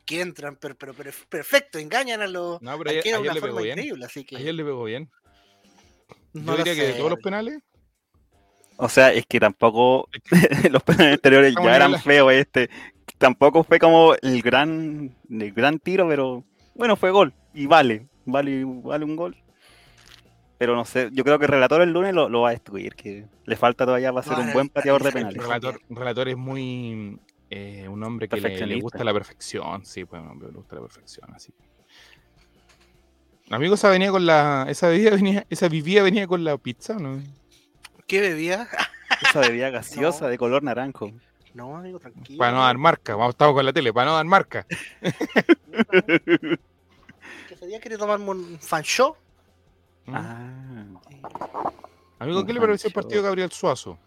que 0.05 0.23
entran, 0.23 0.57
pero, 0.57 0.75
pero, 0.75 0.95
perfecto, 1.29 1.79
engañan 1.79 2.23
a 2.23 2.27
los. 2.27 2.63
No, 2.63 2.79
pero 2.79 2.91
ayer, 2.91 3.19
una 3.19 3.35
le 3.35 3.41
forma 3.41 3.67
increíble, 3.67 4.07
así 4.07 4.25
que. 4.25 4.37
Ayer 4.37 4.55
le 4.55 4.65
pegó 4.65 4.85
bien. 4.85 5.11
No 6.33 6.53
Yo 6.53 6.59
diría 6.59 6.75
que 6.75 6.87
de 6.89 6.93
todos 6.95 7.11
los 7.11 7.21
penales. 7.21 7.59
O 8.77 8.89
sea, 8.89 9.13
es 9.13 9.27
que 9.27 9.41
tampoco 9.41 10.09
los 10.71 10.83
penales 10.83 11.15
anteriores 11.15 11.55
ya 11.63 11.77
eran 11.77 12.01
feos. 12.01 12.33
Este 12.33 12.71
tampoco 13.19 13.65
fue 13.65 13.79
como 13.79 14.15
el 14.23 14.43
gran, 14.43 15.15
el 15.29 15.53
gran 15.53 15.79
tiro, 15.79 16.09
pero 16.09 16.45
bueno, 16.75 16.97
fue 16.97 17.11
gol 17.11 17.35
y 17.53 17.67
vale, 17.67 18.09
vale, 18.25 18.65
vale 18.65 19.05
un 19.05 19.17
gol. 19.17 19.37
Pero 20.59 20.75
no 20.75 20.85
sé, 20.85 21.11
yo 21.13 21.23
creo 21.23 21.39
que 21.39 21.45
el 21.45 21.53
relator 21.53 21.83
el 21.83 21.93
lunes 21.93 22.15
lo, 22.15 22.41
va 22.41 22.49
a 22.49 22.53
destruir, 22.53 22.97
que 22.97 23.27
le 23.45 23.57
falta 23.57 23.85
todavía 23.85 24.13
para 24.13 24.27
ser 24.27 24.39
un 24.39 24.53
buen 24.53 24.69
pateador 24.69 25.05
de 25.05 25.13
penales. 25.13 25.41
Relator, 25.41 25.81
relator 25.89 26.29
es 26.29 26.37
muy 26.37 27.21
eh, 27.51 27.87
un 27.89 28.03
hombre 28.03 28.29
que 28.29 28.41
le, 28.41 28.81
gusta 28.81 29.05
la 29.05 29.13
perfección, 29.13 29.85
sí, 29.85 30.05
pues 30.05 30.21
un 30.21 30.29
hombre 30.29 30.49
le 30.49 30.57
gusta 30.57 30.77
la 30.77 30.83
perfección, 30.83 31.33
así. 31.33 31.53
Amigo, 33.51 33.75
esa 33.75 33.89
venía 33.89 34.11
con 34.11 34.27
la. 34.27 34.67
Esa 34.69 34.89
bebida 34.89 35.11
venía, 35.11 35.47
esa 35.49 35.69
vivía 35.69 36.03
venía 36.03 36.27
con 36.27 36.45
la 36.45 36.57
pizza, 36.59 36.95
¿no? 36.95 37.23
¿Qué 38.07 38.21
bebía? 38.21 38.69
esa 39.23 39.41
bebida 39.41 39.71
gaseosa 39.71 40.29
de 40.29 40.39
color 40.39 40.63
naranjo. 40.63 41.13
No, 41.55 41.77
amigo, 41.77 41.99
tranquilo. 41.99 42.39
Para 42.39 42.53
no 42.53 42.63
dar 42.63 42.79
marca, 42.79 43.17
vamos, 43.17 43.31
estamos 43.31 43.55
con 43.55 43.65
la 43.65 43.73
tele, 43.73 43.93
para 43.93 44.07
no 44.07 44.17
dar 44.17 44.27
marca. 44.27 44.67
¿Qué 47.49 47.57
sería? 47.59 47.81
¿Quieres 47.81 47.99
tomarme 47.99 48.31
un 48.31 48.59
fan 48.61 48.83
show? 48.83 49.17
Mm. 50.07 50.15
Ah. 50.15 50.85
Amigo, 52.21 52.45
¿qué 52.45 52.53
le 52.53 52.61
pareció 52.61 52.89
el 52.89 52.95
partido 52.95 53.23
de 53.23 53.29
Gabriel 53.29 53.51
Suazo? 53.51 53.99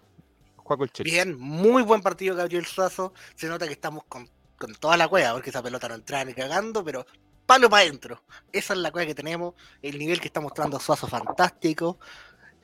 Bien, 1.03 1.37
muy 1.37 1.83
buen 1.83 2.01
partido 2.01 2.35
Gabriel 2.35 2.65
Suazo. 2.65 3.13
Se 3.35 3.47
nota 3.47 3.67
que 3.67 3.73
estamos 3.73 4.03
con, 4.05 4.29
toda 4.79 4.95
la 4.97 5.07
cueva, 5.07 5.33
porque 5.33 5.49
esa 5.49 5.61
pelota 5.61 5.89
no 5.89 5.95
entra 5.95 6.23
ni 6.23 6.33
cagando, 6.33 6.83
pero 6.83 7.05
palo 7.51 7.69
para 7.69 7.83
adentro. 7.83 8.23
Esa 8.53 8.73
es 8.73 8.79
la 8.79 8.91
cueva 8.91 9.07
que 9.07 9.15
tenemos. 9.15 9.55
El 9.81 9.99
nivel 9.99 10.21
que 10.21 10.27
está 10.27 10.39
mostrando 10.39 10.79
Suazo 10.79 11.05
fantástico. 11.05 11.99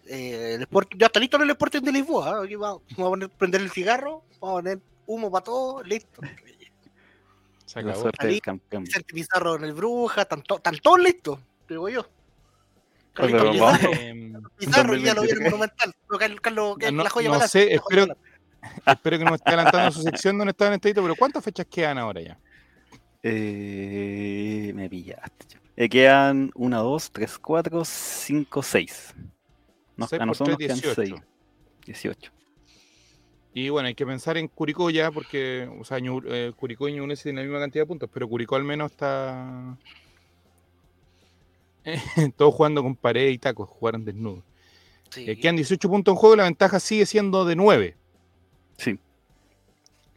Eh, 0.05 0.59
el 0.61 0.67
yo 0.95 1.05
hasta 1.05 1.19
listo 1.19 1.35
en 1.35 1.43
el 1.43 1.49
Sporting 1.49 1.81
de 1.81 1.91
Lisboa. 1.91 2.29
¿eh? 2.29 2.45
Aquí 2.45 2.55
vamos, 2.55 2.83
a 2.93 2.95
poner, 2.95 3.29
prender 3.29 3.59
el 3.59 3.69
cigarro, 3.69 4.23
vamos 4.39 4.59
a 4.59 4.61
poner 4.61 4.79
humo 5.05 5.29
para 5.29 5.43
todo, 5.43 5.83
listo. 5.83 6.21
Se 7.65 7.79
acabó. 7.79 7.99
Suerte 7.99 8.27
del 8.27 8.41
campeón. 8.41 8.85
Vicente 8.85 9.13
Pizarro 9.13 9.57
en 9.57 9.65
el 9.65 9.73
Bruja, 9.73 10.21
están, 10.21 10.41
todos 10.41 10.99
listos, 10.99 11.37
digo 11.67 11.89
yo. 11.89 12.07
Carlos 13.11 13.57
Pizarro, 14.55 14.95
ya 14.95 15.13
lo 15.13 15.23
vieron 15.23 15.43
monumental. 15.43 15.93
Carlos, 16.41 16.77
no, 16.93 17.03
la 17.03 17.09
joya 17.09 17.29
no 17.29 17.45
sé, 17.45 17.73
espero, 17.73 18.07
espero 18.85 19.17
que 19.17 19.25
no 19.25 19.31
me 19.31 19.35
esté 19.35 19.49
adelantando 19.49 19.91
su 19.91 20.01
sección 20.01 20.37
donde 20.37 20.51
estaba 20.51 20.69
en 20.69 20.75
este 20.75 20.93
pero 20.93 21.15
¿cuántas 21.15 21.43
fechas 21.43 21.65
quedan 21.69 21.97
ahora 21.97 22.21
ya? 22.21 22.37
Eh, 23.23 24.71
me 24.75 24.89
pillaste. 24.89 25.57
Eh, 25.75 25.89
quedan 25.89 26.51
1, 26.55 26.83
2, 26.83 27.11
3, 27.11 27.37
4, 27.37 27.85
5, 27.85 28.63
6. 28.63 29.15
No, 29.95 30.07
a 30.19 30.25
nosotros 30.25 30.57
18. 30.57 31.15
18. 31.85 32.31
Y 33.53 33.69
bueno, 33.69 33.87
hay 33.87 33.95
que 33.95 34.05
pensar 34.05 34.37
en 34.37 34.47
Curicó 34.47 34.91
ya, 34.91 35.11
porque, 35.11 35.67
o 35.79 35.83
sea, 35.83 35.97
eh, 35.99 36.51
Curicó 36.55 36.87
y 36.87 36.93
Ñublense 36.93 37.23
tienen 37.23 37.43
la 37.43 37.47
misma 37.47 37.59
cantidad 37.59 37.83
de 37.83 37.87
puntos, 37.87 38.09
pero 38.13 38.27
Curicó 38.27 38.55
al 38.55 38.63
menos 38.63 38.91
está. 38.91 39.77
Todos 42.37 42.53
jugando 42.53 42.83
con 42.83 42.95
pared 42.95 43.29
y 43.29 43.37
tacos, 43.39 43.67
jugaron 43.67 44.05
desnudos. 44.05 44.43
Sí. 45.09 45.27
Eh, 45.27 45.39
quedan 45.39 45.55
18 45.55 45.89
puntos 45.89 46.13
en 46.13 46.17
juego 46.17 46.35
y 46.35 46.37
la 46.37 46.43
ventaja 46.43 46.79
sigue 46.79 47.07
siendo 47.07 47.45
de 47.45 47.55
9. 47.55 47.95
Sí. 48.77 48.99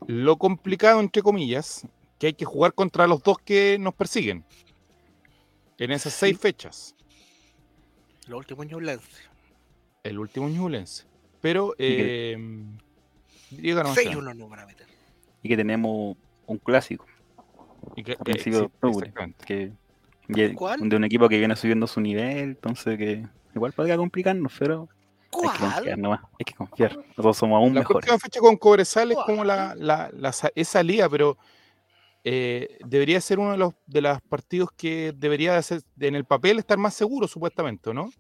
Lo 0.06 0.36
complicado, 0.36 1.00
entre 1.00 1.22
comillas, 1.22 1.86
que 2.20 2.28
hay 2.28 2.34
que 2.34 2.44
jugar 2.44 2.74
contra 2.74 3.06
los 3.06 3.22
dos 3.22 3.38
que 3.38 3.78
nos 3.80 3.94
persiguen. 3.94 4.44
En 5.78 5.90
esas 5.90 6.12
seis 6.12 6.38
fechas. 6.38 6.94
Lo 8.26 8.36
último 8.36 8.62
Ñublense. 8.62 9.22
El 10.04 10.18
último 10.18 10.46
Ñublense. 10.48 11.06
Pero 11.40 11.74
eh, 11.78 12.36
Díganos. 13.50 13.96
Y 15.42 15.48
que 15.48 15.56
tenemos 15.56 16.16
un 16.46 16.58
clásico. 16.58 17.06
Y 17.96 18.04
que, 18.04 18.16
que, 19.46 19.72
de 20.28 20.96
un 20.96 21.04
equipo 21.04 21.26
que 21.26 21.38
viene 21.38 21.56
subiendo 21.56 21.86
su 21.86 22.02
nivel, 22.02 22.50
entonces 22.50 22.98
que 22.98 23.26
igual 23.54 23.72
podría 23.72 23.96
complicarnos, 23.96 24.52
pero 24.58 24.88
hay 25.32 25.48
que 25.48 25.58
confiar 25.58 25.98
nomás, 25.98 26.20
hay 26.38 26.44
que 26.44 26.52
confiar. 26.52 26.98
Nosotros 27.08 27.38
somos 27.38 27.56
aún 27.56 27.74
la 27.74 27.80
mejores. 27.80 28.10
La 28.10 28.18
fecha 28.18 28.40
con 28.40 28.58
Cobresal 28.58 29.10
es 29.12 29.18
como 29.24 29.42
la, 29.42 29.74
la, 29.74 30.10
la, 30.12 30.34
esa 30.54 30.82
liga, 30.82 31.08
pero 31.08 31.38
eh, 32.24 32.78
debería 32.84 33.20
ser 33.20 33.38
uno 33.38 33.52
de 33.52 33.58
los 33.58 33.74
de 33.86 34.00
los 34.02 34.20
partidos 34.22 34.70
que 34.76 35.12
debería 35.16 35.56
hacer 35.56 35.82
en 35.98 36.14
el 36.14 36.24
papel 36.24 36.58
estar 36.58 36.78
más 36.78 36.94
seguro, 36.94 37.26
supuestamente, 37.28 37.94
¿no? 37.94 38.10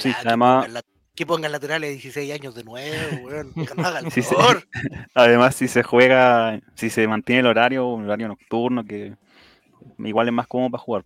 sí, 0.00 0.12
además 0.24 0.66
que 1.18 1.26
pongan 1.26 1.50
laterales 1.50 1.88
de 1.88 1.94
16 1.94 2.32
años 2.32 2.54
de 2.54 2.62
nuevo, 2.62 3.26
weón. 3.26 3.52
Además, 5.14 5.56
si 5.56 5.66
se 5.66 5.82
juega, 5.82 6.60
si 6.76 6.90
se 6.90 7.08
mantiene 7.08 7.40
el 7.40 7.46
horario, 7.46 7.88
un 7.88 8.04
horario 8.04 8.28
nocturno, 8.28 8.84
que 8.84 9.16
igual 9.98 10.28
es 10.28 10.32
más 10.32 10.46
cómodo 10.46 10.70
para 10.70 10.80
jugar. 10.80 11.04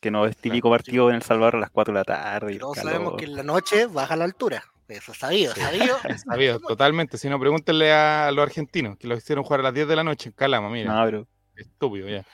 Que 0.00 0.10
no 0.10 0.24
es 0.24 0.34
típico 0.34 0.70
partido 0.70 1.10
en 1.10 1.16
El 1.16 1.22
Salvador 1.22 1.56
a 1.56 1.58
las 1.58 1.68
4 1.68 1.92
de 1.92 2.00
la 2.00 2.04
tarde. 2.04 2.58
Todos 2.58 2.78
sabemos 2.78 3.18
que 3.18 3.26
en 3.26 3.36
la 3.36 3.42
noche 3.42 3.84
baja 3.84 4.16
la 4.16 4.24
altura. 4.24 4.64
Eso 4.90 5.12
es 5.12 5.18
sabido, 5.18 5.54
sabido. 5.54 5.96
sabido, 6.24 6.60
totalmente. 6.60 7.16
Si 7.16 7.28
no, 7.28 7.38
pregúntenle 7.38 7.92
a 7.92 8.30
los 8.32 8.42
argentinos 8.42 8.96
que 8.98 9.06
lo 9.06 9.16
hicieron 9.16 9.44
jugar 9.44 9.60
a 9.60 9.62
las 9.64 9.74
10 9.74 9.88
de 9.88 9.96
la 9.96 10.04
noche 10.04 10.30
en 10.30 10.34
Calama, 10.34 10.68
mira. 10.68 10.92
No, 10.92 11.04
pero... 11.04 11.28
Estúpido, 11.54 12.08
ya. 12.08 12.24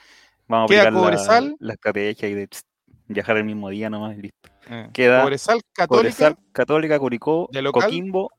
Vamos 0.48 0.70
a 0.70 0.82
aplicar 0.82 0.92
la, 0.92 1.54
la 1.58 1.72
estrategia 1.74 2.28
y 2.28 2.34
de 2.34 2.48
viajar 3.08 3.36
el 3.36 3.44
mismo 3.44 3.68
día 3.70 3.90
nomás 3.90 4.16
y 4.16 4.22
listo. 4.22 4.50
Eh, 4.68 4.88
Queda 4.92 5.22
Cobresal, 5.22 5.60
Católica, 5.72 6.36
Católica, 6.52 6.98
Curicó, 6.98 7.48
Coquimbo. 7.72 8.30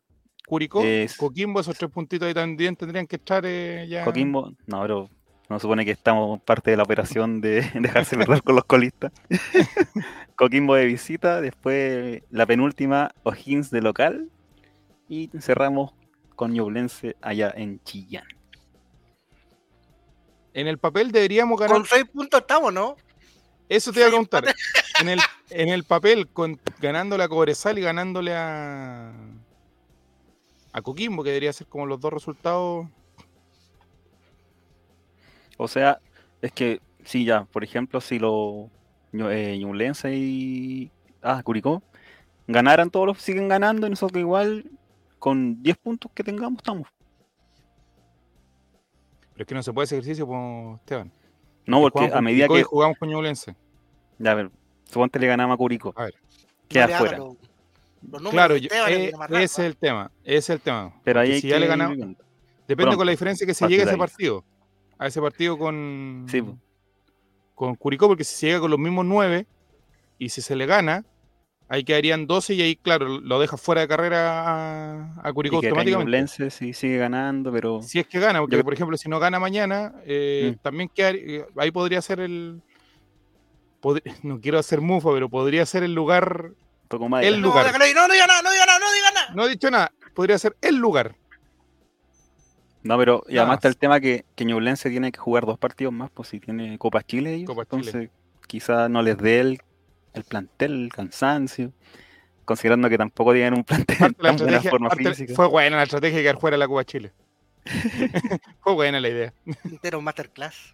Curicó, 0.46 0.82
Coquimbo, 1.18 1.60
esos 1.60 1.78
tres 1.78 1.92
puntitos 1.92 2.26
ahí 2.26 2.34
también 2.34 2.76
tendrían 2.76 3.06
que 3.06 3.18
estar 3.18 3.44
eh, 3.46 3.86
ya. 3.90 4.06
Coquimbo, 4.06 4.54
no, 4.66 4.82
pero 4.82 5.10
no 5.50 5.60
supone 5.60 5.86
que 5.86 5.92
estamos 5.92 6.42
parte 6.42 6.72
de 6.72 6.78
la 6.78 6.84
operación 6.84 7.42
de 7.42 7.62
dejarse 7.74 8.18
perder 8.18 8.44
con 8.44 8.56
los 8.56 8.66
colistas. 8.66 9.12
Coquimbo 10.36 10.76
de 10.76 10.86
visita, 10.86 11.42
después 11.42 12.22
la 12.30 12.46
penúltima 12.46 13.12
O'Higgins 13.24 13.72
de 13.72 13.82
local 13.82 14.30
y 15.10 15.30
cerramos 15.40 15.94
con 16.36 16.54
Ñublense 16.54 17.16
allá 17.22 17.52
en 17.56 17.82
Chillán. 17.84 18.26
En 20.54 20.68
el 20.68 20.78
papel 20.78 21.12
deberíamos 21.12 21.60
ganar. 21.60 21.78
Con 21.78 21.86
seis 21.86 22.06
puntos 22.06 22.42
estamos, 22.42 22.74
¿no? 22.74 22.96
Eso 23.70 23.92
te 23.92 24.00
iba 24.00 24.08
a 24.08 24.12
preguntar. 24.12 24.46
En 25.00 25.10
el, 25.10 25.20
en 25.52 25.70
el 25.70 25.84
papel, 25.84 26.28
con, 26.28 26.60
ganándole 26.80 27.24
a 27.24 27.30
Cobresal 27.30 27.78
y 27.78 27.84
ganándole 27.84 28.34
a, 28.34 29.14
a 30.74 30.82
Coquimbo, 30.82 31.24
que 31.24 31.30
debería 31.30 31.54
ser 31.54 31.68
como 31.68 31.86
los 31.86 32.00
dos 32.00 32.12
resultados. 32.12 32.88
O 35.58 35.68
sea, 35.68 36.00
es 36.42 36.52
que, 36.52 36.82
sí, 37.04 37.26
ya, 37.26 37.46
por 37.46 37.64
ejemplo, 37.64 38.00
si 38.00 38.20
los 38.20 38.70
eh, 39.14 39.60
y 40.14 40.92
ah, 41.22 41.42
Curicó 41.44 41.82
ganaran 42.48 42.90
todos 42.90 43.08
los 43.08 43.18
siguen 43.18 43.48
ganando, 43.48 43.90
nosotros 43.90 44.20
igual 44.20 44.66
con 45.20 45.62
10 45.62 45.78
puntos 45.78 46.12
que 46.14 46.24
tengamos 46.24 46.60
estamos. 46.60 46.88
Pero 49.34 49.44
es 49.44 49.48
que 49.48 49.56
no 49.56 49.64
se 49.64 49.74
puede 49.74 49.86
ese 49.86 49.96
ejercicio, 49.96 50.26
pues, 50.26 50.80
Esteban. 50.80 51.12
No, 51.66 51.82
porque 51.82 52.10
a 52.14 52.22
medida 52.22 52.48
que. 52.48 52.64
Jugamos 52.64 52.98
con 52.98 53.10
Ñublense. 53.10 53.56
Ya, 54.18 54.32
a 54.32 54.36
ver, 54.36 54.50
suponte 54.86 55.20
le 55.20 55.28
ganamos 55.28 55.56
a 55.56 55.58
Curico. 55.58 55.94
A 55.96 56.06
ver. 56.06 56.16
Queda 56.68 56.86
afuera. 56.86 57.20
claro, 58.32 58.56
eh, 58.56 59.12
ese 59.30 59.44
es 59.44 59.60
el 59.60 59.76
tema. 59.76 60.12
Ese 60.24 60.38
es 60.38 60.50
el 60.52 60.62
tema. 60.62 60.94
Pero 61.04 61.20
ahí 61.20 61.42
si 61.42 61.50
ya 61.50 61.60
le 61.60 61.68
ganamos. 61.68 61.98
Depende 62.68 62.96
con 62.96 63.06
la 63.06 63.12
diferencia 63.12 63.46
que 63.46 63.54
se 63.54 63.68
llegue 63.68 63.84
a 63.84 63.86
ese 63.86 63.98
partido. 63.98 64.44
A 65.00 65.08
ese 65.08 65.22
partido 65.22 65.58
con. 65.58 66.26
Sí. 66.30 66.44
Con 67.56 67.76
Curicó, 67.76 68.08
porque 68.08 68.24
si 68.24 68.36
se 68.36 68.48
llega 68.48 68.60
con 68.60 68.72
los 68.72 68.80
mismos 68.80 69.06
nueve 69.06 69.48
y 70.20 70.30
si 70.30 70.42
se 70.42 70.56
le 70.56 70.66
gana, 70.66 71.06
ahí 71.70 71.84
quedarían 71.84 72.28
12 72.28 72.54
y 72.54 72.62
ahí, 72.62 72.76
claro, 72.76 73.08
lo 73.20 73.40
deja 73.40 73.58
fuera 73.58 73.82
de 73.82 73.88
carrera 73.88 75.14
a, 75.22 75.34
Curicó 75.34 75.58
automáticamente. 75.58 76.50
sí 76.50 76.74
sigue 76.74 76.98
ganando, 76.98 77.52
pero. 77.52 77.82
Si 77.82 78.00
es 78.00 78.08
que 78.08 78.20
gana, 78.20 78.40
porque 78.40 78.64
por 78.64 78.74
ejemplo, 78.74 78.98
si 78.98 79.10
no 79.10 79.20
gana 79.20 79.40
mañana, 79.40 79.94
eh, 80.06 80.54
mm. 80.56 80.60
también 80.62 80.90
quedaría, 80.94 81.46
ahí 81.58 81.72
podría 81.72 82.02
ser 82.02 82.20
el. 82.20 82.62
no 84.24 84.40
quiero 84.40 84.60
hacer 84.60 84.82
mufa, 84.82 85.12
pero 85.12 85.30
podría 85.30 85.66
ser 85.66 85.84
el 85.84 85.94
lugar. 85.94 86.52
El 86.90 87.42
lugar. 87.42 87.66
No, 87.66 87.80
no, 87.80 87.80
no 87.80 88.14
diga 88.14 88.28
nada, 88.28 88.42
no 88.42 88.52
diga 88.52 88.66
nada, 88.66 88.80
no 88.80 88.94
diga 88.94 89.12
nada. 89.14 89.34
No 89.36 89.46
he 89.46 89.50
dicho 89.50 89.70
nada, 89.70 89.92
podría 90.14 90.38
ser 90.38 90.56
el 90.62 90.78
lugar. 90.78 91.16
No, 92.88 92.98
pero 92.98 93.24
y 93.28 93.38
además 93.38 93.58
está 93.58 93.68
el 93.68 93.78
tema 93.78 94.00
que, 94.00 94.26
que 94.36 94.46
Ñublense 94.46 94.90
tiene 94.90 95.12
que 95.12 95.20
jugar 95.20 95.46
dos 95.46 95.58
partidos 95.58 95.94
más, 95.94 96.10
pues 96.12 96.30
si 96.30 96.40
tiene 96.40 96.78
Copa 96.78 97.04
Chile 97.04 97.34
ellos, 97.34 97.56
entonces 97.58 98.10
quizás 98.48 98.90
no 98.90 99.02
les 99.02 99.18
dé 99.18 99.40
el 99.42 99.62
el 100.18 100.24
plantel, 100.24 100.84
el 100.86 100.92
cansancio, 100.92 101.72
considerando 102.46 102.90
que 102.90 102.98
tampoco 102.98 103.34
tienen 103.34 103.54
un 103.54 103.64
plantel 103.64 104.16
tan 104.16 104.38
buena 104.38 104.62
forma 104.62 104.90
física. 104.90 105.34
Fue 105.34 105.48
buena 105.48 105.78
la 105.78 105.84
estrategia 105.84 106.18
de 106.18 106.24
quedar 106.24 106.40
fuera 106.40 106.56
de 106.56 106.60
la 106.60 106.68
Cuba 106.68 106.84
Chile. 106.84 107.14
fue 108.62 108.74
buena 108.74 109.00
la 109.00 109.10
idea. 109.10 109.34
Pero 109.82 110.00
un 110.00 110.04
masterclass. 110.04 110.74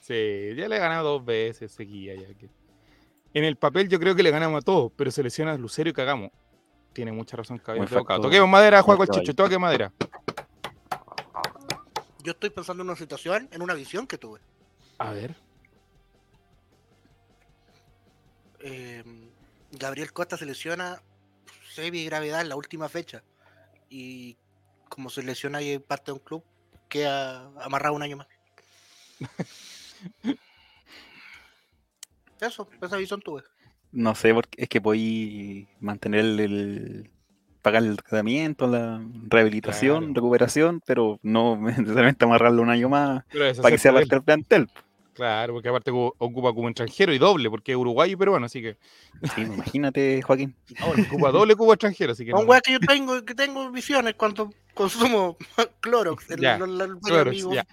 Sí, 0.00 0.54
ya 0.56 0.68
le 0.68 0.76
he 0.76 0.78
ganado 0.78 1.12
dos 1.12 1.24
veces 1.24 1.72
seguía 1.72 2.14
ya. 2.14 2.34
Que... 2.34 2.48
En 3.32 3.44
el 3.44 3.56
papel 3.56 3.88
yo 3.88 3.98
creo 3.98 4.14
que 4.14 4.22
le 4.22 4.30
ganamos 4.30 4.58
a 4.58 4.64
todos, 4.64 4.92
pero 4.96 5.10
se 5.10 5.22
lesiona 5.22 5.52
a 5.52 5.58
Lucero 5.58 5.88
y 5.88 5.92
cagamos. 5.92 6.30
Tiene 6.92 7.10
mucha 7.10 7.36
razón, 7.36 7.58
cabrón. 7.58 7.88
Toquemos 7.88 8.48
madera, 8.48 8.82
Juan 8.82 8.98
el 9.00 9.08
Chicho, 9.08 9.34
toque 9.34 9.58
madera. 9.58 9.92
Yo 12.24 12.32
estoy 12.32 12.48
pensando 12.48 12.82
en 12.82 12.88
una 12.88 12.96
situación, 12.96 13.50
en 13.52 13.60
una 13.60 13.74
visión 13.74 14.06
que 14.06 14.16
tuve. 14.16 14.40
A 14.96 15.12
ver. 15.12 15.36
Em, 18.60 19.28
Gabriel 19.72 20.10
Costa 20.10 20.38
se 20.38 20.46
lesiona 20.46 21.02
semi 21.68 22.02
gravedad 22.06 22.40
en 22.40 22.48
la 22.48 22.56
última 22.56 22.88
fecha. 22.88 23.22
Y 23.90 24.38
como 24.88 25.10
se 25.10 25.22
lesiona 25.22 25.60
y 25.60 25.78
parte 25.78 26.06
de 26.06 26.12
un 26.12 26.18
club, 26.20 26.42
queda 26.88 27.44
amarrado 27.62 27.94
un 27.94 28.02
año 28.02 28.16
más. 28.16 28.26
Eso, 32.40 32.66
esa 32.80 32.96
visión 32.96 33.20
tuve. 33.20 33.42
No 33.92 34.14
sé, 34.14 34.32
porque 34.32 34.62
es 34.62 34.70
que 34.70 34.80
podí 34.80 35.68
mantener 35.78 36.24
el, 36.24 37.10
pagar 37.64 37.82
el 37.82 37.96
tratamiento, 37.96 38.66
la 38.66 39.02
rehabilitación, 39.26 40.14
recuperación, 40.14 40.82
pero 40.84 41.18
no 41.22 41.56
necesariamente 41.78 42.24
amarrarlo 42.26 42.62
un 42.62 42.68
año 42.68 42.90
más 42.90 43.24
para 43.56 43.70
que 43.70 43.78
sea 43.78 43.92
parte 43.92 44.10
del 44.10 44.22
plantel. 44.22 44.68
Claro, 45.14 45.54
porque 45.54 45.68
aparte 45.68 45.90
ocupa 45.92 46.52
como 46.52 46.68
extranjero 46.68 47.14
y 47.14 47.18
doble, 47.18 47.48
porque 47.48 47.72
es 47.72 47.78
uruguayo 47.78 48.12
y 48.12 48.16
peruano, 48.16 48.46
así 48.46 48.60
que. 48.60 48.76
Sí, 49.34 49.42
imagínate, 49.42 50.20
Joaquín. 50.22 50.54
ocupa 51.08 51.30
doble 51.30 51.56
cubo 51.56 51.72
extranjero, 51.72 52.12
así 52.12 52.26
que. 52.26 52.34
Un 52.34 52.46
que 52.62 52.72
yo 52.72 52.80
tengo, 52.80 53.24
que 53.24 53.34
tengo 53.34 53.70
visiones 53.70 54.14
cuando 54.14 54.50
consumo 54.74 55.36
Clorox. 55.80 56.30
El, 56.32 56.40
ya, 56.40 56.58
Clorox 56.58 57.46
ya. 57.50 57.66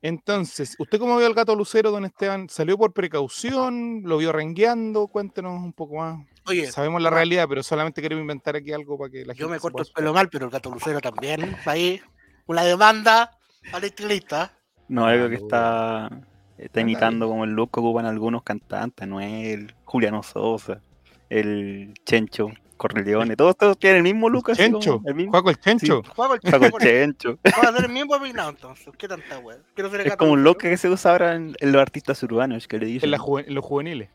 Entonces, 0.00 0.76
¿usted 0.78 0.98
cómo 0.98 1.16
vio 1.18 1.26
al 1.26 1.34
gato 1.34 1.56
Lucero, 1.56 1.90
don 1.90 2.04
Esteban? 2.04 2.48
¿Salió 2.48 2.78
por 2.78 2.92
precaución? 2.92 4.02
¿Lo 4.04 4.18
vio 4.18 4.30
rengueando? 4.30 5.08
Cuéntenos 5.08 5.60
un 5.60 5.72
poco 5.72 5.96
más. 5.96 6.24
Oye, 6.48 6.70
sabemos 6.72 7.02
la 7.02 7.10
realidad, 7.10 7.46
pero 7.48 7.62
solamente 7.62 8.00
queremos 8.00 8.22
inventar 8.22 8.56
aquí 8.56 8.72
algo 8.72 8.98
para 8.98 9.10
que 9.10 9.18
la 9.18 9.34
gente. 9.34 9.40
Yo 9.40 9.48
me 9.48 9.58
corto 9.58 9.82
el 9.82 9.88
pelo 9.94 10.12
mal, 10.14 10.28
pero 10.28 10.46
el 10.46 10.50
gato 10.50 10.70
Lucero 10.70 11.00
también. 11.00 11.56
Ahí, 11.66 12.00
una 12.46 12.64
demanda 12.64 13.38
al 13.72 13.84
estilista. 13.84 14.52
No, 14.88 15.04
algo 15.04 15.28
que 15.28 15.34
está, 15.34 16.08
está 16.56 16.80
imitando 16.80 17.28
como 17.28 17.44
el 17.44 17.50
look 17.50 17.70
que 17.72 17.80
ocupan 17.80 18.06
algunos 18.06 18.42
cantantes, 18.42 19.06
Noel, 19.06 19.74
Juliano 19.84 20.22
Sosa, 20.22 20.80
el 21.28 21.92
Chencho, 22.06 22.50
Corleone, 22.78 23.36
todos, 23.36 23.56
todos 23.56 23.78
tienen 23.78 23.98
el 23.98 24.02
mismo 24.04 24.30
look. 24.30 24.52
Chencho, 24.54 25.02
el 25.04 25.14
mismo. 25.14 25.32
Juego 25.32 25.50
el 25.50 25.60
Chencho. 25.60 26.02
Juego 26.14 26.34
el 26.34 26.40
Chencho. 26.80 27.38
Va 27.44 27.68
a 27.68 27.70
hacer 27.70 27.84
el 27.84 27.92
mismo 27.92 28.18
peinado 28.18 28.50
entonces, 28.50 28.88
qué 28.96 29.06
tanta 29.06 29.38
wea. 29.38 29.58
Es 30.04 30.16
como 30.16 30.32
un 30.32 30.42
look 30.42 30.58
que 30.58 30.76
se 30.78 30.88
usa 30.88 31.10
ahora 31.10 31.34
en, 31.34 31.54
los 31.60 31.82
artistas 31.82 32.22
urbanos 32.22 32.66
que 32.66 32.78
le 32.78 32.86
dicen. 32.86 33.12
En, 33.12 33.54
los 33.54 33.64
juveniles. 33.64 34.08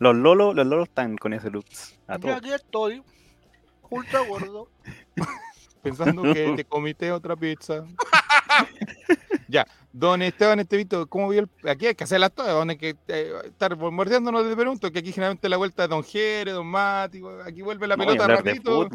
Los 0.00 0.16
lolos, 0.16 0.54
los 0.54 0.66
lolos 0.66 0.88
están 0.88 1.18
con 1.18 1.34
ese 1.34 1.50
look. 1.50 1.66
Yo 2.22 2.34
aquí 2.34 2.50
estoy, 2.52 3.02
ultra 3.90 4.20
gordo. 4.20 4.70
Pensando 5.82 6.22
que 6.22 6.54
te 6.56 6.64
comité 6.64 7.12
otra 7.12 7.36
pizza. 7.36 7.84
ya, 9.48 9.66
don 9.92 10.22
Esteban 10.22 10.58
Estevito, 10.60 11.06
¿cómo 11.06 11.28
vio 11.28 11.40
el... 11.40 11.68
Aquí 11.68 11.86
hay 11.86 11.94
que 11.94 12.04
hacer 12.04 12.18
las 12.18 12.32
todas, 12.32 12.54
donde 12.54 12.72
hay 12.72 12.78
que 12.78 12.96
eh, 13.08 13.32
estar 13.44 13.76
mordiéndonos 13.76 14.46
de 14.46 14.56
pregunto, 14.56 14.90
que 14.90 15.00
aquí 15.00 15.12
generalmente 15.12 15.50
la 15.50 15.58
vuelta 15.58 15.82
de 15.82 15.88
Don 15.88 16.02
Jere, 16.02 16.52
Don 16.52 16.66
Mati, 16.66 17.20
aquí 17.44 17.60
vuelve 17.60 17.86
la 17.86 17.98
pelota 17.98 18.26
rapidito. 18.26 18.88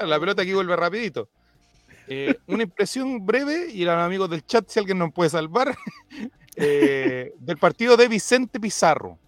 la 0.00 0.18
pelota 0.18 0.42
aquí 0.42 0.52
vuelve 0.52 0.74
rapidito. 0.74 1.28
Eh, 2.08 2.38
una 2.48 2.64
impresión 2.64 3.24
breve, 3.24 3.70
y 3.70 3.84
a 3.84 3.94
los 3.94 4.04
amigos 4.04 4.28
del 4.28 4.44
chat, 4.44 4.68
si 4.68 4.80
alguien 4.80 4.98
nos 4.98 5.12
puede 5.12 5.30
salvar, 5.30 5.76
eh, 6.56 7.32
del 7.38 7.56
partido 7.56 7.96
de 7.96 8.08
Vicente 8.08 8.58
Pizarro. 8.58 9.20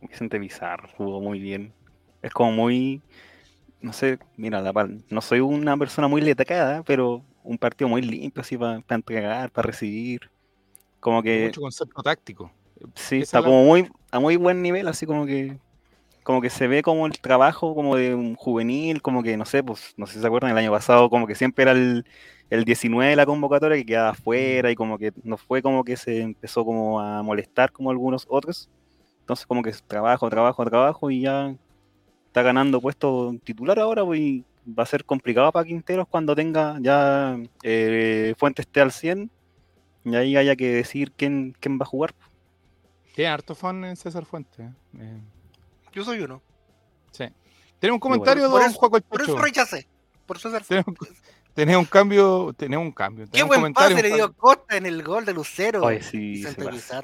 Vicente 0.00 0.40
Pizarro 0.40 0.88
jugó 0.96 1.20
muy 1.20 1.38
bien. 1.40 1.72
Es 2.22 2.32
como 2.32 2.52
muy 2.52 3.02
no 3.80 3.92
sé, 3.92 4.18
mira, 4.36 4.60
la, 4.60 4.88
no 5.08 5.20
soy 5.20 5.40
una 5.40 5.76
persona 5.76 6.08
muy 6.08 6.20
letacada, 6.20 6.82
pero 6.82 7.22
un 7.42 7.58
partido 7.58 7.88
muy 7.88 8.02
limpio, 8.02 8.42
así 8.42 8.56
para 8.56 8.82
entregar, 8.88 9.50
para 9.50 9.66
recibir. 9.66 10.30
Como 11.00 11.22
que. 11.22 11.46
Mucho 11.46 11.62
concepto 11.62 12.02
táctico. 12.02 12.52
Sí, 12.94 13.18
está 13.18 13.42
como 13.42 13.64
muy 13.64 13.90
a 14.10 14.20
muy 14.20 14.36
buen 14.36 14.62
nivel, 14.62 14.88
así 14.88 15.06
como 15.06 15.26
que 15.26 15.58
como 16.22 16.40
que 16.40 16.50
se 16.50 16.66
ve 16.66 16.82
como 16.82 17.06
el 17.06 17.18
trabajo 17.18 17.74
como 17.74 17.96
de 17.96 18.14
un 18.14 18.34
juvenil, 18.36 19.02
como 19.02 19.22
que 19.22 19.36
no 19.36 19.44
sé, 19.44 19.62
pues 19.62 19.94
no 19.96 20.06
sé 20.06 20.14
si 20.14 20.20
se 20.20 20.26
acuerdan, 20.26 20.50
el 20.52 20.58
año 20.58 20.70
pasado 20.70 21.10
como 21.10 21.26
que 21.26 21.34
siempre 21.34 21.62
era 21.62 21.72
el, 21.72 22.04
el 22.50 22.64
19 22.64 23.10
de 23.10 23.16
la 23.16 23.26
convocatoria 23.26 23.76
que 23.76 23.86
quedaba 23.86 24.10
afuera 24.10 24.70
y 24.70 24.74
como 24.74 24.98
que 24.98 25.12
no 25.24 25.36
fue 25.36 25.62
como 25.62 25.82
que 25.84 25.96
se 25.96 26.20
empezó 26.20 26.64
como 26.64 27.00
a 27.00 27.22
molestar 27.22 27.72
como 27.72 27.90
algunos 27.90 28.26
otros. 28.28 28.70
Entonces 29.30 29.46
como 29.46 29.62
que 29.62 29.70
trabajo, 29.86 30.28
trabajo, 30.28 30.64
trabajo 30.64 31.08
y 31.08 31.20
ya 31.20 31.54
está 32.26 32.42
ganando 32.42 32.80
puesto 32.80 33.32
titular 33.44 33.78
ahora, 33.78 34.04
pues, 34.04 34.42
va 34.66 34.82
a 34.82 34.86
ser 34.86 35.04
complicado 35.04 35.52
para 35.52 35.64
Quinteros 35.64 36.08
cuando 36.08 36.34
tenga 36.34 36.78
ya 36.80 37.38
eh, 37.62 38.34
Fuentes 38.36 38.66
esté 38.66 38.80
al 38.80 38.90
100 38.90 39.30
y 40.04 40.16
ahí 40.16 40.36
haya 40.36 40.56
que 40.56 40.74
decir 40.74 41.12
quién, 41.12 41.54
quién 41.60 41.78
va 41.78 41.84
a 41.84 41.86
jugar. 41.86 42.12
Tiene 43.14 43.30
harto 43.30 43.54
fan 43.54 43.84
en 43.84 43.94
César 43.94 44.24
Fuentes. 44.24 44.66
Eh. 44.98 45.20
Yo 45.92 46.02
soy 46.02 46.18
uno. 46.18 46.42
Sí. 47.12 47.26
Tenemos 47.78 47.98
un 47.98 48.00
comentario 48.00 48.42
de 48.42 48.48
Don 48.48 48.72
Juaco 48.72 49.00
Por 49.00 49.22
eso 49.22 49.38
rechacé. 49.38 49.86
Por 50.26 50.40
César 50.40 50.64
Fuentes. 50.64 51.22
Tenés 51.54 51.76
un 51.76 51.84
cambio, 51.84 52.54
tenés 52.56 52.78
un 52.78 52.92
cambio. 52.92 53.26
Qué 53.30 53.42
buen 53.42 53.72
pase 53.72 54.02
le 54.02 54.14
dio 54.14 54.32
Costa 54.32 54.76
en 54.76 54.86
el 54.86 55.02
gol 55.02 55.24
de 55.24 55.34
Lucero. 55.34 55.86
Ay, 55.86 56.02
sí, 56.02 56.44
ese, 56.44 56.54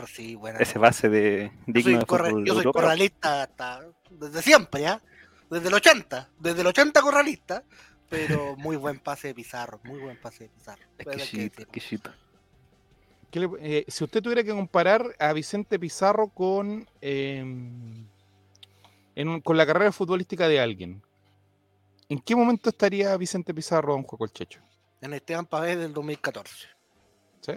sí, 0.07 0.39
ese 0.59 0.79
base 0.79 1.09
de 1.09 1.51
digno 1.67 2.01
yo 2.01 2.07
soy, 2.07 2.43
de 2.43 2.49
yo 2.49 2.55
soy 2.55 2.73
corralista 2.73 3.43
hasta, 3.43 3.83
desde 4.11 4.43
siempre, 4.43 4.83
¿ya? 4.83 5.03
desde 5.51 5.69
el 5.69 5.75
80, 5.75 6.29
desde 6.39 6.61
el 6.61 6.67
80 6.67 7.03
corralista, 7.03 7.63
pero 8.09 8.57
muy 8.57 8.77
buen 8.77 8.99
pase 8.99 9.29
de 9.29 9.35
Pizarro, 9.35 9.81
muy 9.85 9.99
buen 10.01 10.17
pase 10.17 10.45
de 10.45 10.51
Pizarro. 10.51 10.83
Exquisito, 10.99 12.11
eh, 13.61 13.85
si 13.89 14.05
usted 14.05 14.23
tuviera 14.23 14.43
que 14.43 14.51
comparar 14.51 15.15
a 15.19 15.33
Vicente 15.33 15.79
Pizarro 15.79 16.29
con, 16.29 16.89
em, 17.01 18.07
con 19.43 19.57
la 19.57 19.67
carrera 19.67 19.93
futbolística 19.93 20.49
de 20.49 20.61
alguien, 20.61 21.03
¿en 22.09 22.19
qué 22.21 22.37
momento 22.37 22.71
estaría 22.71 23.17
Vicente 23.17 23.55
Pizarro 23.55 23.93
don 23.93 24.03
Juan 24.03 24.19
Colchecho? 24.19 24.61
En 25.01 25.13
Esteban 25.13 25.47
Pavés 25.47 25.79
del 25.79 25.93
2014. 25.93 26.67
¿Sí? 27.41 27.53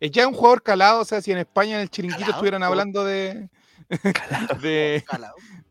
Es 0.00 0.10
ya 0.10 0.26
un 0.26 0.34
jugador 0.34 0.62
calado, 0.62 1.00
o 1.00 1.04
sea, 1.04 1.20
si 1.20 1.32
en 1.32 1.38
España 1.38 1.76
en 1.76 1.82
el 1.82 1.90
chiringuito 1.90 2.30
estuvieran 2.30 2.62
hablando 2.62 3.04
de, 3.04 3.48
de, 4.60 5.04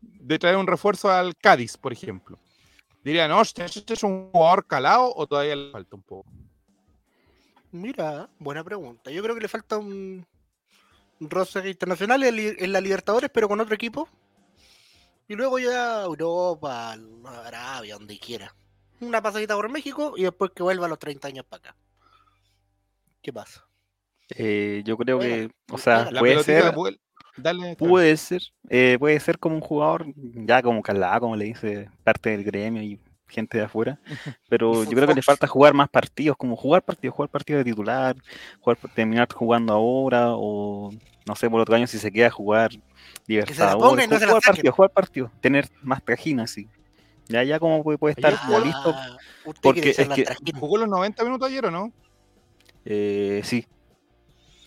de 0.02 0.38
traer 0.38 0.56
un 0.56 0.66
refuerzo 0.66 1.10
al 1.10 1.36
Cádiz, 1.36 1.76
por 1.76 1.92
ejemplo. 1.92 2.38
Dirían, 3.06 3.30
hostia, 3.30 3.66
¿este 3.66 3.94
es 3.94 4.02
un 4.02 4.32
jugador 4.32 4.66
calado 4.66 5.14
o 5.14 5.28
todavía 5.28 5.54
le 5.54 5.70
falta 5.70 5.94
un 5.94 6.02
poco? 6.02 6.28
Mira, 7.70 8.28
buena 8.38 8.64
pregunta. 8.64 9.12
Yo 9.12 9.22
creo 9.22 9.34
que 9.34 9.42
le 9.42 9.48
falta 9.48 9.78
un, 9.78 10.26
roster 11.20 11.66
internacional 11.66 12.24
en, 12.24 12.72
la 12.72 12.80
Libertadores, 12.80 13.30
pero 13.32 13.48
con 13.48 13.60
otro 13.60 13.76
equipo. 13.76 14.08
Y 15.28 15.34
luego 15.34 15.58
ya 15.58 16.02
Europa, 16.02 16.96
Arabia, 17.44 17.94
donde 17.94 18.18
quiera. 18.18 18.54
Una 19.00 19.20
pasadita 19.20 19.54
por 19.54 19.68
México 19.70 20.14
y 20.16 20.22
después 20.22 20.52
que 20.54 20.62
vuelva 20.62 20.86
a 20.86 20.88
los 20.88 20.98
30 20.98 21.28
años 21.28 21.44
para 21.46 21.70
acá. 21.70 21.76
¿Qué 23.22 23.32
pasa? 23.32 23.66
Eh, 24.30 24.82
yo 24.84 24.96
creo 24.96 25.18
que, 25.18 25.50
o 25.70 25.78
sea, 25.78 26.08
puede 26.18 26.42
ser, 26.42 26.74
puede 27.78 28.16
ser, 28.16 28.42
eh, 28.68 28.96
puede 28.98 29.20
ser 29.20 29.38
como 29.38 29.56
un 29.56 29.60
jugador 29.60 30.06
ya 30.16 30.62
como 30.62 30.82
calado, 30.82 31.20
como 31.20 31.36
le 31.36 31.46
dice 31.46 31.90
parte 32.02 32.30
del 32.30 32.44
gremio 32.44 32.82
y 32.82 33.00
gente 33.28 33.58
de 33.58 33.64
afuera, 33.64 33.98
pero 34.48 34.84
yo 34.84 34.90
creo 34.90 35.06
que 35.08 35.14
le 35.14 35.22
falta 35.22 35.46
jugar 35.46 35.74
más 35.74 35.88
partidos, 35.88 36.36
como 36.36 36.56
jugar 36.56 36.82
partidos, 36.82 37.14
jugar 37.16 37.28
partidos 37.28 37.64
de 37.64 37.70
titular, 37.70 38.16
jugar, 38.60 38.78
terminar 38.94 39.28
jugando 39.32 39.72
ahora 39.72 40.28
o 40.30 40.92
no 41.26 41.34
sé, 41.34 41.50
por 41.50 41.60
otro 41.60 41.74
año 41.74 41.86
si 41.86 41.98
se 41.98 42.12
queda 42.12 42.28
a 42.28 42.30
jugar 42.30 42.70
Libertadores, 43.26 44.06
jugar, 44.06 44.40
partidos, 44.40 44.74
jugar 44.74 44.90
partidos, 44.90 45.30
tener 45.40 45.68
más 45.82 46.02
trajina 46.04 46.44
así. 46.44 46.68
Ya, 47.28 47.42
ya 47.42 47.58
como 47.58 47.82
puede, 47.82 48.12
estar 48.12 48.32
listo. 48.64 48.94
Porque 49.60 49.90
es 49.90 50.08
que 50.08 50.52
jugó 50.58 50.78
los 50.78 50.88
90 50.88 51.24
minutos 51.24 51.48
ayer 51.48 51.66
o 51.66 51.70
no? 51.72 51.92
Eh, 52.84 53.40
sí. 53.42 53.66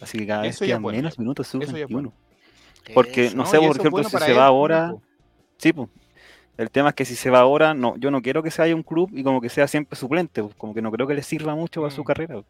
Así 0.01 0.17
que 0.17 0.27
cada 0.27 0.41
vez 0.41 0.59
quedan 0.59 0.81
menos 0.81 1.17
minutos, 1.17 1.47
sub 1.47 1.59
21. 1.65 2.13
Porque, 2.93 3.31
no, 3.33 3.45
sé, 3.45 3.59
por 3.59 3.77
ejemplo, 3.77 4.03
si 4.03 4.17
se 4.17 4.33
va 4.33 4.45
ahora. 4.45 4.93
Sí, 5.57 5.71
pues. 5.71 5.87
El 6.59 6.69
tema 6.71 6.89
es 6.89 6.95
que 6.95 7.05
si 7.05 7.15
se 7.15 7.29
va 7.29 7.39
ahora, 7.39 7.73
no, 7.73 7.95
yo 7.95 8.11
no 8.11 8.21
quiero 8.21 8.43
que 8.43 8.51
se 8.51 8.61
vaya 8.61 8.75
un 8.75 8.83
club 8.83 9.09
y 9.13 9.23
como 9.23 9.39
que 9.39 9.47
sea 9.47 9.65
siempre 9.65 9.97
suplente, 9.97 10.43
como 10.57 10.73
que 10.73 10.81
no 10.81 10.91
creo 10.91 11.07
que 11.07 11.13
le 11.13 11.23
sirva 11.23 11.55
mucho 11.55 11.79
para 11.79 11.95
su 11.95 12.01
mm. 12.01 12.03
carrera. 12.03 12.43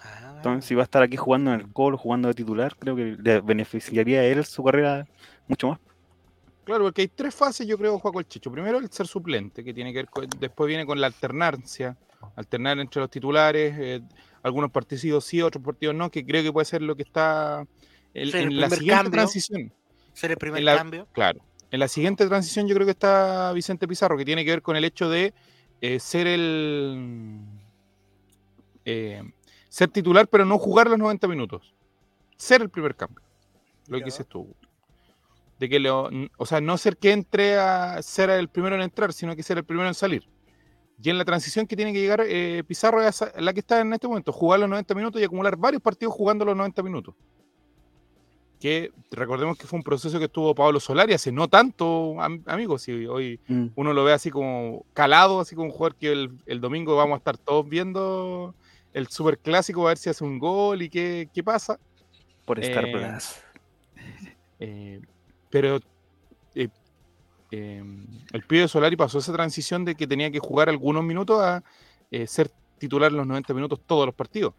Ah, 0.00 0.32
Entonces, 0.38 0.64
si 0.64 0.74
va 0.74 0.82
a 0.82 0.84
estar 0.84 1.04
aquí 1.04 1.16
jugando 1.16 1.54
en 1.54 1.60
el 1.60 1.72
Colo, 1.72 1.96
jugando 1.96 2.26
de 2.26 2.34
titular, 2.34 2.74
creo 2.76 2.96
que 2.96 3.16
le 3.22 3.40
beneficiaría 3.40 4.22
a 4.22 4.24
él 4.24 4.44
su 4.44 4.64
carrera 4.64 5.06
mucho 5.46 5.68
más. 5.68 5.78
Claro, 6.64 6.82
porque 6.82 7.02
hay 7.02 7.08
tres 7.08 7.32
fases, 7.32 7.64
yo 7.64 7.78
creo, 7.78 7.96
Juaco 8.00 8.18
el 8.18 8.26
Chicho. 8.26 8.50
Primero, 8.50 8.78
el 8.78 8.90
ser 8.90 9.06
suplente, 9.06 9.62
que 9.62 9.72
tiene 9.72 9.92
que 9.92 10.00
ver 10.00 10.08
después 10.40 10.66
viene 10.66 10.84
con 10.84 11.00
la 11.00 11.06
alternancia, 11.06 11.96
alternar 12.34 12.80
entre 12.80 13.02
los 13.02 13.10
titulares, 13.10 13.72
eh, 13.78 14.00
algunos 14.42 14.72
partidos 14.72 15.24
sí, 15.24 15.40
otros 15.40 15.62
partidos 15.62 15.94
no, 15.94 16.10
que 16.10 16.26
creo 16.26 16.42
que 16.42 16.50
puede 16.50 16.64
ser 16.64 16.82
lo 16.82 16.96
que 16.96 17.04
está 17.04 17.64
en 18.14 18.58
la 18.58 18.68
siguiente 18.68 19.10
transición. 19.10 19.72
Ser 20.12 20.32
el 20.32 20.38
primer 20.38 20.64
cambio. 20.64 21.06
Claro. 21.12 21.40
En 21.72 21.80
la 21.80 21.88
siguiente 21.88 22.26
transición 22.26 22.68
yo 22.68 22.74
creo 22.74 22.84
que 22.84 22.92
está 22.92 23.50
Vicente 23.54 23.88
Pizarro, 23.88 24.18
que 24.18 24.26
tiene 24.26 24.44
que 24.44 24.50
ver 24.50 24.60
con 24.62 24.76
el 24.76 24.84
hecho 24.84 25.08
de 25.08 25.32
eh, 25.80 25.98
ser 25.98 26.26
el... 26.26 27.40
Eh, 28.84 29.22
ser 29.70 29.88
titular, 29.88 30.28
pero 30.28 30.44
no 30.44 30.58
jugar 30.58 30.90
los 30.90 30.98
90 30.98 31.26
minutos. 31.28 31.74
Ser 32.36 32.60
el 32.60 32.68
primer 32.68 32.94
cambio. 32.94 33.22
Lo 33.88 33.98
que 33.98 34.04
dices 34.04 34.26
tú. 34.26 34.54
De 35.58 35.68
que 35.70 35.80
lo, 35.80 36.10
o 36.36 36.44
sea, 36.44 36.60
no 36.60 36.76
ser 36.76 36.98
que 36.98 37.12
entre 37.12 37.56
a 37.56 38.02
ser 38.02 38.28
el 38.28 38.48
primero 38.48 38.76
en 38.76 38.82
entrar, 38.82 39.14
sino 39.14 39.34
que 39.34 39.42
ser 39.42 39.56
el 39.56 39.64
primero 39.64 39.88
en 39.88 39.94
salir. 39.94 40.28
Y 41.02 41.08
en 41.08 41.16
la 41.16 41.24
transición 41.24 41.66
que 41.66 41.74
tiene 41.74 41.94
que 41.94 42.00
llegar 42.00 42.22
eh, 42.26 42.62
Pizarro 42.66 43.02
es 43.02 43.24
la 43.38 43.52
que 43.54 43.60
está 43.60 43.80
en 43.80 43.94
este 43.94 44.06
momento, 44.06 44.30
jugar 44.30 44.60
los 44.60 44.68
90 44.68 44.94
minutos 44.94 45.22
y 45.22 45.24
acumular 45.24 45.56
varios 45.56 45.80
partidos 45.80 46.14
jugando 46.14 46.44
los 46.44 46.54
90 46.54 46.82
minutos. 46.82 47.14
Que 48.62 48.92
recordemos 49.10 49.58
que 49.58 49.66
fue 49.66 49.76
un 49.76 49.82
proceso 49.82 50.20
que 50.20 50.26
estuvo 50.26 50.54
Pablo 50.54 50.78
Solari 50.78 51.14
hace 51.14 51.32
no 51.32 51.48
tanto, 51.48 52.14
amigos, 52.46 52.86
y 52.86 53.06
hoy 53.06 53.40
mm. 53.48 53.70
uno 53.74 53.92
lo 53.92 54.04
ve 54.04 54.12
así 54.12 54.30
como 54.30 54.86
calado, 54.94 55.40
así 55.40 55.56
como 55.56 55.66
un 55.66 55.72
jugador 55.72 55.96
que 55.96 56.12
el, 56.46 56.60
domingo 56.60 56.94
vamos 56.94 57.16
a 57.16 57.18
estar 57.18 57.36
todos 57.36 57.68
viendo 57.68 58.54
el 58.92 59.08
super 59.08 59.36
clásico, 59.38 59.84
a 59.84 59.90
ver 59.90 59.98
si 59.98 60.10
hace 60.10 60.22
un 60.22 60.38
gol 60.38 60.80
y 60.80 60.88
qué, 60.88 61.28
pasa. 61.44 61.76
Por 62.44 62.60
Star 62.60 62.86
eh, 62.86 62.92
Plus. 62.92 63.34
Eh, 64.60 65.00
pero 65.50 65.80
eh, 66.54 66.68
em, 67.50 68.06
el 68.32 68.42
pibe 68.44 68.68
Solari 68.68 68.94
pasó 68.94 69.18
esa 69.18 69.32
transición 69.32 69.84
de 69.84 69.96
que 69.96 70.06
tenía 70.06 70.30
que 70.30 70.38
jugar 70.38 70.68
algunos 70.68 71.02
minutos 71.02 71.42
a 71.42 71.64
ser 72.28 72.48
titular 72.78 73.10
en 73.10 73.16
los 73.16 73.26
90 73.26 73.54
minutos 73.54 73.80
todos 73.84 74.06
los 74.06 74.14
partidos. 74.14 74.54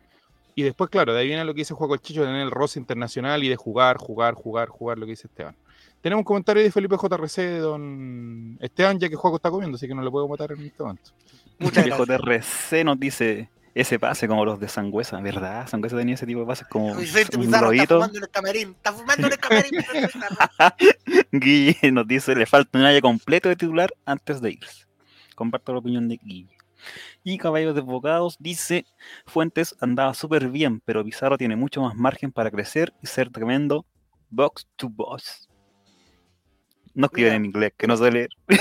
Y 0.56 0.64
después, 0.64 0.90
claro, 0.90 1.14
de 1.14 1.20
ahí 1.20 1.28
viene 1.28 1.44
lo 1.46 1.54
que 1.54 1.62
dice 1.62 1.74
Juan 1.74 2.00
Chicho 2.00 2.22
de 2.22 2.28
tener 2.28 2.42
el 2.42 2.52
roce 2.52 2.80
internacional 2.80 3.44
y 3.44 3.50
de 3.50 3.56
jugar, 3.56 3.98
jugar, 3.98 4.36
jugar, 4.36 4.70
jugar, 4.70 4.98
lo 4.98 5.06
que 5.06 5.12
dice 5.12 5.28
Esteban. 5.28 5.56
Tenemos 6.02 6.22
un 6.22 6.26
comentario 6.26 6.62
de 6.62 6.72
Felipe 6.72 6.96
JRC 6.96 7.38
de 7.38 7.60
don 7.60 8.58
Esteban, 8.62 9.00
ya 9.00 9.10
que 9.10 9.16
Juaco 9.16 9.38
está 9.38 9.50
comiendo, 9.50 9.78
así 9.78 9.88
que 9.88 9.96
no 9.96 10.02
le 10.02 10.12
puedo 10.12 10.28
matar 10.28 10.52
en 10.52 10.66
este 10.66 10.84
momento. 10.84 11.12
Muchas 11.60 11.86
JRC 11.86 12.84
nos 12.84 13.00
dice 13.00 13.50
ese 13.76 13.98
pase 13.98 14.28
como 14.28 14.46
los 14.46 14.60
de 14.60 14.68
Sangüesa, 14.68 15.20
¿verdad? 15.20 15.68
Sangüesa 15.68 15.98
tenía 15.98 16.16
ese 16.16 16.28
tipo 16.28 16.42
de 16.42 16.46
pases 16.46 16.68
como 16.68 16.92
un 16.92 17.00
Está 17.00 17.32
fumando 17.32 18.18
en 18.18 18.24
el 18.24 18.30
camarín, 18.30 18.70
está 18.72 18.94
fumando 18.94 19.28
en 19.28 19.34
el 19.34 19.40
camarín. 19.40 19.72
Guille 21.32 21.92
nos 21.92 22.08
dice, 22.08 22.36
le 22.36 22.46
falta 22.46 22.78
un 22.78 22.86
año 22.86 23.02
completo 23.02 23.50
de 23.50 23.56
titular 23.56 23.92
antes 24.06 24.42
de 24.42 24.52
irse. 24.52 24.86
Comparto 25.36 25.74
la 25.74 25.80
opinión 25.80 26.08
de 26.08 26.18
Guille. 26.18 26.56
Y 27.24 27.38
Caballos 27.38 27.74
Desbocados 27.74 28.36
dice, 28.40 28.86
Fuentes 29.26 29.76
andaba 29.80 30.14
súper 30.14 30.50
bien, 30.50 30.82
pero 30.82 31.06
Pizarro 31.06 31.38
tiene 31.38 31.56
mucho 31.56 31.82
más 31.82 31.96
margen 31.96 32.32
para 32.32 32.52
crecer 32.52 32.94
y 33.02 33.08
ser 33.08 33.30
tremendo 33.30 33.86
box 34.30 34.68
to 34.76 34.90
box. 34.90 35.48
No 36.94 37.06
escriben 37.06 37.34
en 37.34 37.46
inglés, 37.46 37.74
que 37.78 37.88
no 37.88 37.98
sé 37.98 38.12
leer. 38.12 38.30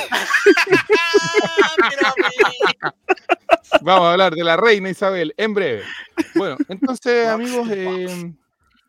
Vamos 3.82 4.06
a 4.06 4.12
hablar 4.12 4.34
de 4.34 4.44
la 4.44 4.56
reina 4.56 4.90
Isabel 4.90 5.34
en 5.36 5.54
breve. 5.54 5.82
Bueno, 6.34 6.56
entonces, 6.68 7.28
amigos, 7.28 7.68
eh, 7.70 8.32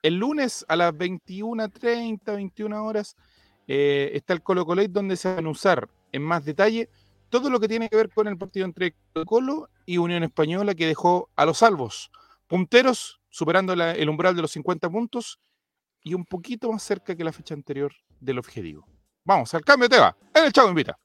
el 0.02 0.16
lunes 0.16 0.66
a 0.68 0.76
las 0.76 0.94
21.30, 0.94 2.20
21 2.26 2.86
horas, 2.86 3.16
eh, 3.68 4.12
está 4.14 4.34
el 4.34 4.42
Colo 4.42 4.66
Colo 4.66 4.86
donde 4.88 5.16
se 5.16 5.34
van 5.34 5.46
a 5.46 5.50
usar 5.50 5.90
en 6.12 6.22
más 6.22 6.46
detalle 6.46 6.90
todo 7.34 7.50
lo 7.50 7.60
que 7.60 7.68
tiene 7.68 7.90
que 7.90 7.96
ver 7.96 8.12
con 8.12 8.28
el 8.28 8.38
partido 8.38 8.64
entre 8.64 8.94
Colo 9.26 9.68
y 9.88 9.98
Unión 9.98 10.22
Española 10.22 10.76
que 10.76 10.86
dejó 10.86 11.32
a 11.36 11.48
los 11.48 11.58
salvos 11.58 12.12
punteros, 12.46 13.22
superando 13.32 13.74
el 13.74 14.08
umbral 14.08 14.36
de 14.36 14.44
los 14.44 14.52
50 14.52 14.88
puntos 14.92 15.40
y 16.04 16.14
un 16.14 16.26
poquito 16.26 16.72
más 16.72 16.84
cerca 16.84 17.16
que 17.16 17.24
la 17.24 17.32
fecha 17.32 17.56
anterior 17.56 17.92
del 18.20 18.38
objetivo. 18.38 18.88
Vamos 19.26 19.52
al 19.56 19.64
cambio 19.64 19.90
de 19.90 19.96
tema. 19.96 20.16
En 20.32 20.46
el 20.46 20.54
Chavo 20.54 20.70
Invita. 20.70 20.96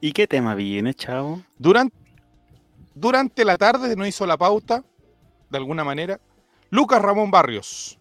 ¿Y 0.00 0.12
qué 0.12 0.26
tema 0.26 0.54
viene, 0.54 0.94
chavo? 0.94 1.42
Durante, 1.58 1.96
durante 2.94 3.44
la 3.44 3.56
tarde 3.56 3.94
no 3.96 4.06
hizo 4.06 4.26
la 4.26 4.36
pauta, 4.36 4.84
de 5.50 5.58
alguna 5.58 5.84
manera, 5.84 6.20
Lucas 6.70 7.00
Ramón 7.00 7.30
Barrios, 7.30 7.98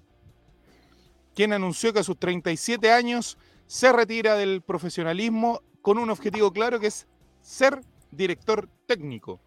quien 1.36 1.54
anunció 1.54 1.94
que 1.94 2.00
a 2.00 2.04
sus 2.04 2.18
37 2.18 2.92
años 2.92 3.38
se 3.68 3.92
retira 3.92 4.36
del 4.36 4.62
profesionalismo 4.62 5.62
con 5.82 5.98
un 5.98 6.10
objetivo 6.10 6.52
claro 6.52 6.80
que 6.80 6.88
es 6.88 7.08
ser 7.42 7.82
director 8.12 8.68
técnico. 8.88 9.40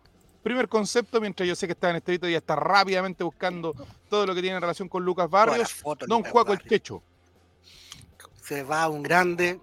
Primer 0.42 0.68
concepto, 0.68 1.20
mientras 1.20 1.48
yo 1.48 1.56
sé 1.56 1.66
que 1.66 1.72
está 1.72 1.90
en 1.90 1.96
este 1.96 2.12
video 2.12 2.30
y 2.30 2.34
está 2.34 2.54
rápidamente 2.54 3.24
buscando 3.24 3.74
todo 4.08 4.24
lo 4.24 4.34
que 4.34 4.40
tiene 4.40 4.56
en 4.56 4.62
relación 4.62 4.88
con 4.88 5.04
Lucas 5.04 5.28
Barrios, 5.28 5.82
Don 6.06 6.22
Juaco 6.22 6.52
el 6.52 6.62
Techo. 6.62 7.02
Se 8.42 8.62
va 8.62 8.88
un 8.88 9.02
grande, 9.02 9.60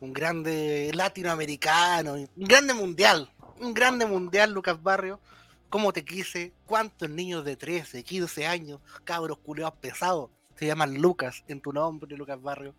un 0.00 0.12
grande 0.12 0.90
latinoamericano, 0.94 2.14
un 2.14 2.28
grande 2.36 2.74
mundial, 2.74 3.30
un 3.60 3.74
grande 3.74 4.06
mundial, 4.06 4.52
Lucas 4.52 4.82
Barrio. 4.82 5.20
¿Cómo 5.68 5.92
te 5.92 6.04
quise? 6.04 6.52
¿Cuántos 6.64 7.10
niños 7.10 7.44
de 7.44 7.56
13, 7.56 8.02
15 8.02 8.46
años, 8.46 8.80
cabros 9.04 9.38
culeados 9.38 9.74
pesados, 9.80 10.30
se 10.56 10.66
llaman 10.66 10.94
Lucas 10.94 11.44
en 11.48 11.60
tu 11.60 11.72
nombre, 11.72 12.16
Lucas 12.16 12.40
Barrio? 12.40 12.74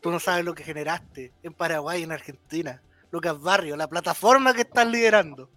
Tú 0.00 0.10
no 0.10 0.18
sabes 0.18 0.44
lo 0.44 0.54
que 0.54 0.64
generaste 0.64 1.32
en 1.42 1.52
Paraguay, 1.52 2.02
en 2.02 2.12
Argentina. 2.12 2.82
Lucas 3.10 3.40
Barrio, 3.40 3.76
la 3.76 3.88
plataforma 3.88 4.52
que 4.52 4.62
estás 4.62 4.86
liderando. 4.86 5.48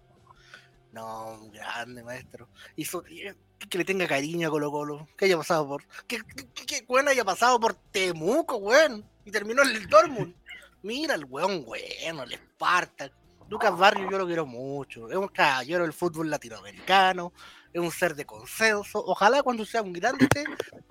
No, 0.92 1.34
un 1.34 1.52
grande 1.52 2.02
maestro. 2.02 2.48
Hizo, 2.76 3.02
que 3.02 3.78
le 3.78 3.84
tenga 3.84 4.06
cariño 4.06 4.48
a 4.48 4.50
Colo 4.50 4.70
Colo. 4.70 5.08
Que 5.16 5.26
haya 5.26 5.36
pasado 5.36 5.66
por. 5.68 5.86
Que, 6.06 6.18
que, 6.66 6.84
haya 7.08 7.24
pasado 7.24 7.60
por 7.60 7.74
Temuco, 7.74 8.56
weón. 8.56 9.04
Y 9.24 9.30
terminó 9.30 9.62
en 9.62 9.76
el 9.76 9.88
Dortmund. 9.88 10.34
Mira 10.82 11.14
el 11.14 11.24
weón 11.24 11.64
bueno, 11.64 12.22
el 12.22 12.32
Spartak. 12.32 13.12
Lucas 13.48 13.76
Barrio 13.76 14.08
yo 14.10 14.18
lo 14.18 14.26
quiero 14.26 14.46
mucho. 14.46 15.10
Es 15.10 15.16
un 15.16 15.28
caballero 15.28 15.82
del 15.82 15.92
fútbol 15.92 16.30
latinoamericano. 16.30 17.32
Es 17.72 17.80
un 17.80 17.90
ser 17.90 18.14
de 18.14 18.24
consenso. 18.24 19.02
Ojalá 19.04 19.42
cuando 19.42 19.64
sea 19.64 19.82
un 19.82 19.92
grande 19.92 20.28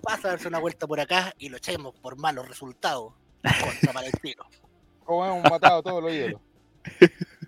pase 0.04 0.28
a 0.28 0.32
darse 0.32 0.48
una 0.48 0.60
vuelta 0.60 0.86
por 0.86 1.00
acá 1.00 1.34
y 1.38 1.50
lo 1.50 1.58
echemos 1.58 1.96
por 1.96 2.18
malos 2.18 2.48
resultados. 2.48 3.14
Contra 3.42 3.94
Palestino. 3.94 4.44
Como 5.06 5.26
hemos 5.26 5.50
matado 5.50 5.82
todos 5.82 6.04
los 6.04 6.12
hielos. 6.12 6.42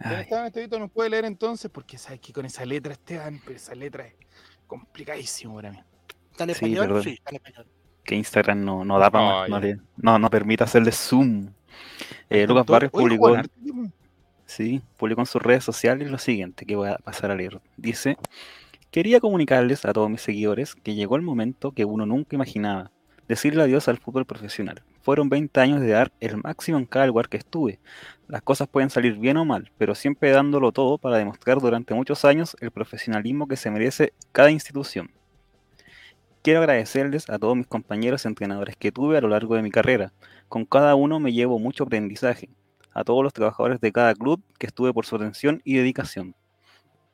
Esteban 0.00 0.46
Estevito 0.46 0.78
nos 0.78 0.90
puede 0.90 1.10
leer 1.10 1.26
entonces, 1.26 1.70
porque 1.70 1.98
sabes 1.98 2.20
que 2.20 2.32
con 2.32 2.46
esa 2.46 2.64
letra, 2.64 2.92
Esteban, 2.92 3.38
pero 3.44 3.56
esa 3.56 3.74
letra 3.74 4.06
es 4.06 4.14
complicadísimo 4.66 5.56
para 5.56 5.72
mí. 5.72 5.82
¿Está 6.30 6.44
en 6.44 6.50
español? 6.50 7.02
Sí, 7.02 7.10
está 7.10 7.30
en 7.30 7.36
español 7.36 7.66
que 8.10 8.16
Instagram 8.16 8.64
no, 8.64 8.84
no 8.84 8.98
da 8.98 9.08
para 9.08 9.46
no, 9.96 10.18
no, 10.18 10.30
permite 10.30 10.64
hacerle 10.64 10.90
zoom. 10.90 11.46
Eh, 12.28 12.44
Lucas 12.44 12.66
Barrios 12.66 12.90
publicó, 12.90 13.36
sí, 14.46 14.82
publicó 14.96 15.20
en 15.20 15.26
sus 15.26 15.40
redes 15.40 15.62
sociales 15.62 16.10
lo 16.10 16.18
siguiente 16.18 16.66
que 16.66 16.74
voy 16.74 16.88
a 16.88 16.96
pasar 16.96 17.30
a 17.30 17.36
leer. 17.36 17.60
Dice, 17.76 18.16
quería 18.90 19.20
comunicarles 19.20 19.84
a 19.84 19.92
todos 19.92 20.10
mis 20.10 20.22
seguidores 20.22 20.74
que 20.74 20.96
llegó 20.96 21.14
el 21.14 21.22
momento 21.22 21.70
que 21.70 21.84
uno 21.84 22.04
nunca 22.04 22.34
imaginaba, 22.34 22.90
decirle 23.28 23.62
adiós 23.62 23.86
al 23.86 23.98
fútbol 23.98 24.26
profesional. 24.26 24.82
Fueron 25.02 25.28
20 25.28 25.60
años 25.60 25.80
de 25.80 25.90
dar 25.90 26.10
el 26.18 26.36
máximo 26.38 26.78
en 26.78 26.86
cada 26.86 27.06
lugar 27.06 27.28
que 27.28 27.36
estuve. 27.36 27.78
Las 28.26 28.42
cosas 28.42 28.66
pueden 28.66 28.90
salir 28.90 29.18
bien 29.18 29.36
o 29.36 29.44
mal, 29.44 29.70
pero 29.78 29.94
siempre 29.94 30.32
dándolo 30.32 30.72
todo 30.72 30.98
para 30.98 31.18
demostrar 31.18 31.60
durante 31.60 31.94
muchos 31.94 32.24
años 32.24 32.56
el 32.60 32.72
profesionalismo 32.72 33.46
que 33.46 33.56
se 33.56 33.70
merece 33.70 34.12
cada 34.32 34.50
institución. 34.50 35.12
Quiero 36.42 36.60
agradecerles 36.60 37.28
a 37.28 37.38
todos 37.38 37.54
mis 37.54 37.66
compañeros 37.66 38.24
entrenadores 38.24 38.74
que 38.74 38.92
tuve 38.92 39.18
a 39.18 39.20
lo 39.20 39.28
largo 39.28 39.56
de 39.56 39.62
mi 39.62 39.70
carrera. 39.70 40.14
Con 40.48 40.64
cada 40.64 40.94
uno 40.94 41.20
me 41.20 41.34
llevo 41.34 41.58
mucho 41.58 41.84
aprendizaje. 41.84 42.48
A 42.94 43.04
todos 43.04 43.22
los 43.22 43.34
trabajadores 43.34 43.78
de 43.78 43.92
cada 43.92 44.14
club 44.14 44.42
que 44.58 44.66
estuve 44.66 44.94
por 44.94 45.04
su 45.04 45.16
atención 45.16 45.60
y 45.64 45.76
dedicación. 45.76 46.34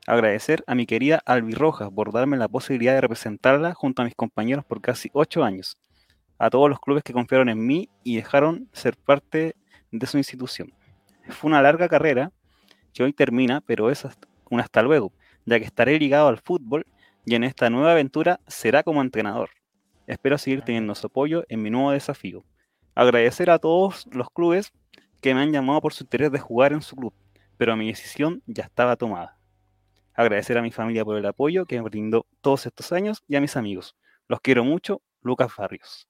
Agradecer 0.07 0.63
a 0.69 0.77
mi 0.77 0.87
querida 0.87 1.21
Albi 1.27 1.55
Rojas 1.55 1.91
por 1.93 2.13
darme 2.13 2.37
la 2.37 2.47
posibilidad 2.47 2.95
de 2.95 3.01
representarla 3.01 3.75
junto 3.75 4.01
a 4.01 4.05
mis 4.05 4.15
compañeros 4.15 4.65
por 4.65 4.81
casi 4.81 5.11
ocho 5.13 5.43
años. 5.43 5.77
A 6.39 6.49
todos 6.49 6.71
los 6.71 6.79
clubes 6.79 7.03
que 7.03 7.13
confiaron 7.13 7.49
en 7.49 7.67
mí 7.67 7.89
y 8.05 8.15
dejaron 8.15 8.69
ser 8.73 8.97
parte 8.97 9.57
de 9.91 10.07
su 10.07 10.19
institución. 10.19 10.73
Fue 11.31 11.49
una 11.49 11.61
larga 11.63 11.89
carrera 11.89 12.31
que 12.95 13.03
hoy 13.03 13.13
termina, 13.13 13.61
pero 13.61 13.91
es 13.91 14.07
un 14.51 14.61
hasta 14.61 14.83
luego, 14.83 15.13
ya 15.47 15.59
que 15.59 15.65
estaré 15.65 15.99
ligado 15.99 16.29
al 16.29 16.39
fútbol 16.39 16.87
y 17.27 17.35
en 17.35 17.43
esta 17.43 17.69
nueva 17.69 17.91
aventura 17.91 18.41
será 18.47 18.85
como 18.85 19.03
entrenador. 19.03 19.51
Espero 20.07 20.39
seguir 20.39 20.63
teniendo 20.63 20.95
su 20.95 21.09
apoyo 21.09 21.45
en 21.49 21.61
mi 21.61 21.71
nuevo 21.71 21.91
desafío. 21.91 22.45
Agradecer 22.95 23.51
a 23.51 23.59
todos 23.59 24.07
los 24.13 24.31
clubes 24.31 24.73
que 25.21 25.35
me 25.35 25.41
han 25.41 25.53
llamado 25.53 25.81
por 25.81 25.93
su 25.93 26.05
interés 26.05 26.31
de 26.31 26.39
jugar 26.39 26.73
en 26.73 26.83
su 26.83 26.95
club, 26.95 27.13
pero 27.57 27.77
mi 27.77 27.89
decisión 27.89 28.43
ya 28.47 28.63
estaba 28.63 28.95
tomada. 28.95 29.37
Agradecer 30.15 30.57
a 30.57 30.63
mi 30.63 30.71
familia 30.71 31.05
por 31.05 31.19
el 31.19 31.27
apoyo 31.27 31.67
que 31.67 31.77
me 31.77 31.89
brindó 31.89 32.27
todos 32.41 32.65
estos 32.65 32.93
años 32.93 33.25
y 33.27 33.35
a 33.35 33.41
mis 33.41 33.57
amigos. 33.57 33.97
Los 34.29 34.41
quiero 34.41 34.63
mucho, 34.63 35.03
Lucas 35.21 35.51
Barrios. 35.59 36.09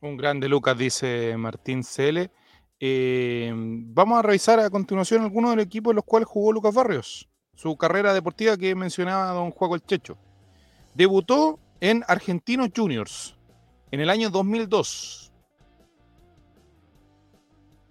Un 0.00 0.16
grande 0.16 0.48
Lucas, 0.48 0.78
dice 0.78 1.36
Martín 1.36 1.84
Cele. 1.84 2.30
Eh, 2.80 3.52
vamos 3.54 4.18
a 4.18 4.22
revisar 4.22 4.60
a 4.60 4.70
continuación 4.70 5.22
algunos 5.22 5.50
del 5.50 5.60
equipo 5.60 5.90
en 5.90 5.96
los 5.96 6.04
cuales 6.04 6.26
jugó 6.26 6.52
Lucas 6.52 6.74
Barrios 6.74 7.28
su 7.56 7.76
carrera 7.76 8.14
deportiva 8.14 8.56
que 8.56 8.74
mencionaba 8.74 9.32
don 9.32 9.50
el 9.74 9.82
Checho. 9.84 10.16
Debutó 10.94 11.58
en 11.80 12.04
Argentinos 12.06 12.70
Juniors 12.74 13.36
en 13.90 14.00
el 14.00 14.10
año 14.10 14.30
2002. 14.30 15.32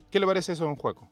¿Qué 0.09 0.19
le 0.19 0.25
parece 0.25 0.53
eso, 0.53 0.63
don 0.63 0.75
Juaco? 0.75 1.09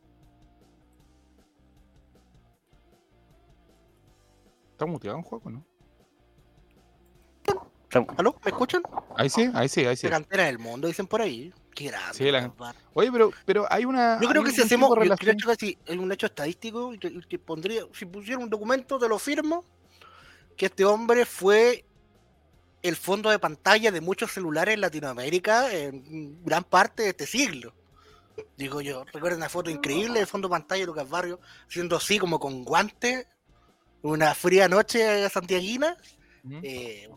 Está 4.72 4.86
muteado, 4.86 5.18
don 5.18 5.24
Juaco, 5.24 5.49
¿no? 5.49 5.72
¿Aló? 8.18 8.36
¿Me 8.44 8.52
escuchan? 8.52 8.82
Ahí 9.16 9.30
sí, 9.30 9.50
ahí 9.54 9.70
sí, 9.70 9.86
ahí 9.86 9.96
sí. 9.96 10.08
La 10.08 10.14
cantera 10.14 10.46
del 10.46 10.60
mundo, 10.60 10.88
dicen 10.88 11.08
por 11.08 11.22
ahí. 11.22 11.54
Qué 11.74 11.86
grande. 11.86 12.14
Sí, 12.14 12.26
Oye, 12.94 13.12
pero, 13.12 13.32
pero 13.46 13.66
hay 13.70 13.86
una. 13.86 14.20
Yo 14.22 14.30
creo 14.30 14.44
que 14.44 14.52
si 14.52 14.62
hacemos. 14.62 14.89
Yo 14.89 15.16
creo 15.16 15.36
que 15.36 15.56
si 15.56 15.78
es 15.86 15.98
un 15.98 16.12
hecho 16.12 16.28
estadístico, 16.28 16.94
que, 17.00 17.39
pondría. 17.39 17.84
Si 17.94 18.06
pusiera 18.06 18.39
un 18.39 18.50
documento, 18.50 19.00
te 19.00 19.08
lo 19.08 19.18
firmo. 19.20 19.64
Que 20.56 20.68
este 20.68 20.86
hombre 20.86 21.26
fue 21.26 21.84
el 22.84 22.96
fondo 22.96 23.30
de 23.30 23.39
pantalla 23.39 23.91
de 23.91 24.02
muchos 24.02 24.32
celulares 24.32 24.76
en 24.76 24.82
Latinoamérica 24.82 25.74
en 25.74 26.44
gran 26.44 26.64
parte 26.64 27.04
de 27.04 27.10
este 27.10 27.26
siglo. 27.26 27.74
Digo 28.58 28.82
yo, 28.82 29.04
recuerden 29.06 29.38
una 29.38 29.50
foto 29.50 29.70
increíble 29.70 30.20
de 30.20 30.26
fondo 30.26 30.48
de 30.48 30.52
pantalla 30.52 30.82
de 30.82 30.88
Lucas 30.88 31.10
Barrio, 31.10 31.39
haciendo 31.68 31.96
así 31.96 32.20
como 32.20 32.39
con 32.39 32.64
guantes, 32.64 33.28
una 34.02 34.36
fría 34.36 34.68
noche 34.68 35.30
santiaguina, 35.30 35.98
eh, 36.62 37.10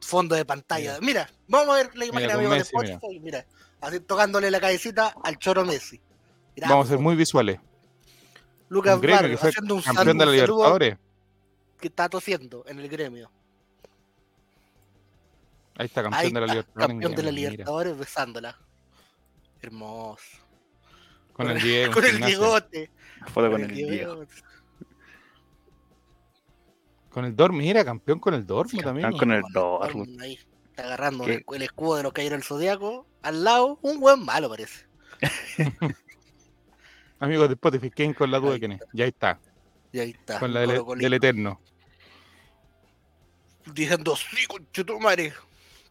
fondo 0.00 0.34
de 0.34 0.44
pantalla. 0.44 0.98
Mira, 1.00 1.28
vamos 1.48 1.74
a 1.74 1.78
ver 1.78 1.96
la 1.96 2.06
imagen 2.06 2.50
de 2.50 2.56
Spotify, 2.58 3.20
mira. 3.20 3.46
así 3.80 4.00
tocándole 4.00 4.50
la 4.50 4.60
cabecita 4.60 5.14
al 5.22 5.38
choro 5.38 5.64
Messi. 5.64 6.00
vamos 6.56 6.86
a 6.86 6.88
ser 6.90 6.98
muy 6.98 7.16
visuales. 7.16 7.58
Lucas 8.68 9.00
Barrio 9.00 9.38
haciendo 9.40 9.74
un 9.76 9.82
campeón 9.82 10.18
de 10.18 10.26
la 10.26 10.32
Libertadores. 10.32 10.98
Que 11.80 11.88
está 11.88 12.08
tosiendo 12.08 12.64
en 12.66 12.80
el 12.80 12.88
gremio. 12.88 13.30
Ahí 15.76 15.86
está, 15.86 16.02
campeón 16.02 16.32
de 16.32 16.40
la 16.40 16.46
Libertadores. 16.46 16.88
Campeón 16.88 17.14
de 17.14 17.22
la 17.22 17.30
Libertadores 17.30 17.98
besándola. 17.98 18.58
Hermoso. 19.60 20.24
Con, 21.32 21.50
el 21.50 21.60
Diego. 21.60 21.92
Con 21.94 22.04
el 22.04 22.18
bigote. 22.22 22.90
Foto 23.26 23.50
con, 23.50 23.62
el, 23.62 23.74
Diego. 23.74 24.24
Con 27.16 27.24
el 27.24 27.34
Dorm, 27.34 27.56
mira, 27.56 27.82
campeón 27.82 28.20
con 28.20 28.34
el 28.34 28.46
Dorm 28.46 28.68
también. 28.68 29.10
Con 29.16 29.32
el 29.32 29.42
Dorm. 29.50 30.06
Ahí, 30.20 30.38
está 30.68 30.84
agarrando 30.84 31.24
el, 31.24 31.62
escudo 31.62 31.96
de 31.96 32.02
los 32.02 32.12
en 32.14 32.34
el 32.34 32.42
Zodíaco. 32.42 33.06
Al 33.22 33.42
lado, 33.42 33.78
un 33.80 34.00
buen 34.00 34.22
malo 34.22 34.50
parece. 34.50 34.84
Amigos 37.18 37.48
de 37.48 37.54
Spotify, 37.54 37.88
¿quién 37.88 38.12
con 38.12 38.30
la 38.30 38.38
duda 38.38 38.52
de 38.52 38.58
quién 38.58 38.72
es? 38.72 38.82
Ya 38.92 39.06
está. 39.06 39.40
Ya 39.94 40.02
está. 40.02 40.38
Con 40.40 40.52
la 40.52 40.60
del, 40.60 40.82
del 40.98 41.14
Eterno. 41.14 41.58
Diciendo, 43.72 44.14
sí, 44.14 44.46
madre 45.00 45.32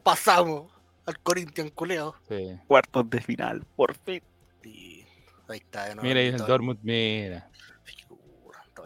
pasamos 0.03 0.71
al 1.07 1.19
Corinthians 1.21 1.71
culeo. 1.71 2.13
Sí. 2.30 2.55
Cuartos 2.67 3.09
de 3.09 3.19
final, 3.19 3.65
por 3.76 3.95
fin. 3.95 4.21
ahí 4.61 5.57
está, 5.57 5.86
de 5.86 5.95
nuevo 5.95 6.07
Mira 6.07 6.19
ahí 6.19 6.28
el 6.28 6.38
Dortmund, 6.38 6.78
mira. 6.84 7.49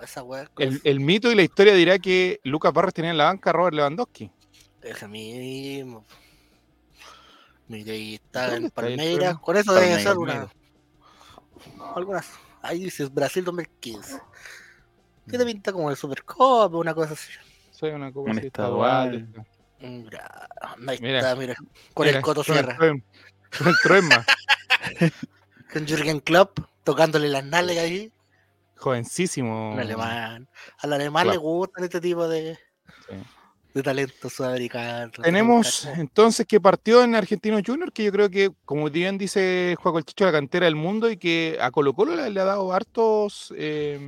Esa 0.02 0.24
el, 0.58 0.82
el, 0.84 1.00
mito 1.00 1.32
y 1.32 1.36
la 1.36 1.44
historia 1.44 1.74
dirá 1.74 2.00
que 2.00 2.40
Lucas 2.44 2.74
Barros 2.74 2.94
tenía 2.94 3.12
en 3.12 3.18
la 3.18 3.26
banca 3.26 3.50
a 3.50 3.54
Robert 3.54 3.76
Lewandowski. 3.76 4.32
Ese 4.82 5.08
mismo. 5.08 6.06
Mira, 7.68 7.94
ahí 7.94 8.16
está 8.16 8.56
en 8.56 8.70
Palmeiras. 8.72 9.38
Con 9.40 9.58
eso 9.58 9.74
debe 9.74 10.02
ser 10.02 10.18
una. 10.18 10.50
Algunas. 11.96 12.30
Ahí 12.62 12.86
dice 12.86 13.06
Brasil 13.06 13.44
2015. 13.44 14.20
¿Qué 15.30 15.38
te 15.38 15.46
pinta 15.46 15.72
como 15.72 15.90
el 15.92 15.96
Supercopa? 15.96 16.76
Una 16.78 16.94
cosa 16.94 17.14
así. 17.14 17.32
Soy 17.72 17.92
una 17.92 18.12
cosa 18.12 18.32
así. 18.32 18.48
Estadual. 18.48 19.28
Mira, 19.80 20.50
mira, 21.00 21.36
mira. 21.36 21.56
Con 21.94 22.08
el 22.08 22.22
Coto 22.22 22.44
Sierra. 22.44 22.78
Con 22.78 23.68
el 23.68 23.76
Troema. 23.84 24.26
con 25.74 25.86
Jürgen 25.86 26.20
Klopp 26.20 26.60
tocándole 26.84 27.30
las 27.30 27.44
nalgas 27.46 27.78
ahí. 27.78 28.12
Jovencísimo. 28.80 29.74
Un 29.74 29.80
alemán. 29.80 30.48
Al 30.80 30.94
alemán 30.94 31.28
le 31.28 31.38
gustan 31.38 31.84
este 31.84 32.00
tipo 32.00 32.28
de, 32.28 32.58
de 33.74 33.84
talento 33.84 34.30
sudamericano. 34.30 35.12
Tenemos 35.22 35.86
entonces 35.86 36.48
que 36.48 36.62
partió 36.62 37.04
en 37.04 37.16
Argentino 37.16 37.60
Junior, 37.66 37.92
que 37.92 38.06
yo 38.06 38.12
creo 38.12 38.30
que, 38.30 38.52
como 38.66 38.90
bien 38.90 39.18
dice 39.18 39.76
Juan 39.80 39.98
el 39.98 40.06
Chicho, 40.06 40.26
la 40.26 40.32
cantera 40.32 40.66
del 40.66 40.76
mundo 40.76 41.12
y 41.12 41.18
que 41.18 41.58
a 41.62 41.72
Colo 41.72 41.94
Colo 41.94 42.16
le, 42.16 42.40
ha 42.40 42.46
dado 42.46 42.74
hartos. 42.74 43.54
Eh, 43.58 44.00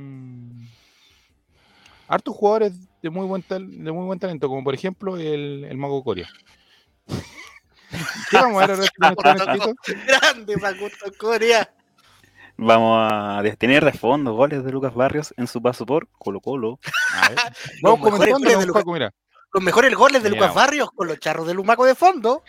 hartos 2.08 2.34
jugadores 2.34 2.72
de 3.02 3.10
muy 3.10 3.26
buen, 3.26 3.44
de 3.48 3.92
muy 3.92 4.06
buen 4.06 4.18
talento, 4.18 4.48
como 4.48 4.64
por 4.64 4.74
ejemplo 4.74 5.16
el, 5.16 5.64
el 5.68 5.76
Mago 5.76 6.02
Coria. 6.02 6.28
¿Qué 8.30 8.36
vamos 8.36 8.62
a 8.62 8.66
ver 8.66 8.90
ahora 9.00 9.34
Grande 10.06 10.56
Maguto 10.56 11.12
Coria. 11.18 11.70
Vamos 12.56 13.10
a 13.10 13.42
tener 13.58 13.84
de 13.84 13.92
fondo 13.92 14.34
goles 14.34 14.64
de 14.64 14.70
Lucas 14.70 14.94
Barrios 14.94 15.34
en 15.36 15.46
su 15.46 15.60
paso 15.60 15.86
por 15.86 16.08
Colo 16.18 16.40
Colo. 16.40 16.78
Vamos 17.82 18.00
los, 18.00 18.12
mejores 18.12 18.32
goles 18.34 18.58
de 18.58 18.66
Lucas, 18.66 18.84
mira. 18.86 19.14
los 19.52 19.62
mejores 19.62 19.94
goles 19.94 20.22
de 20.22 20.30
Lucas 20.30 20.54
Barrios 20.54 20.90
con 20.92 21.08
los 21.08 21.18
charros 21.18 21.46
de 21.46 21.54
Lumaco 21.54 21.84
de 21.84 21.94
fondo. 21.94 22.42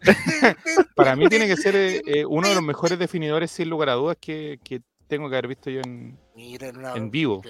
Para 0.94 1.16
mí 1.16 1.28
tiene 1.28 1.46
que 1.46 1.56
ser 1.56 1.74
eh, 1.76 2.02
eh, 2.06 2.24
uno 2.24 2.48
de 2.48 2.54
los 2.54 2.62
mejores 2.62 2.98
definidores, 2.98 3.50
sin 3.50 3.68
lugar 3.68 3.90
a 3.90 3.94
dudas, 3.94 4.16
que, 4.20 4.60
que 4.62 4.82
tengo 5.06 5.28
que 5.28 5.36
haber 5.36 5.48
visto 5.48 5.70
yo 5.70 5.80
en, 5.80 6.18
en 6.36 7.10
vivo. 7.10 7.42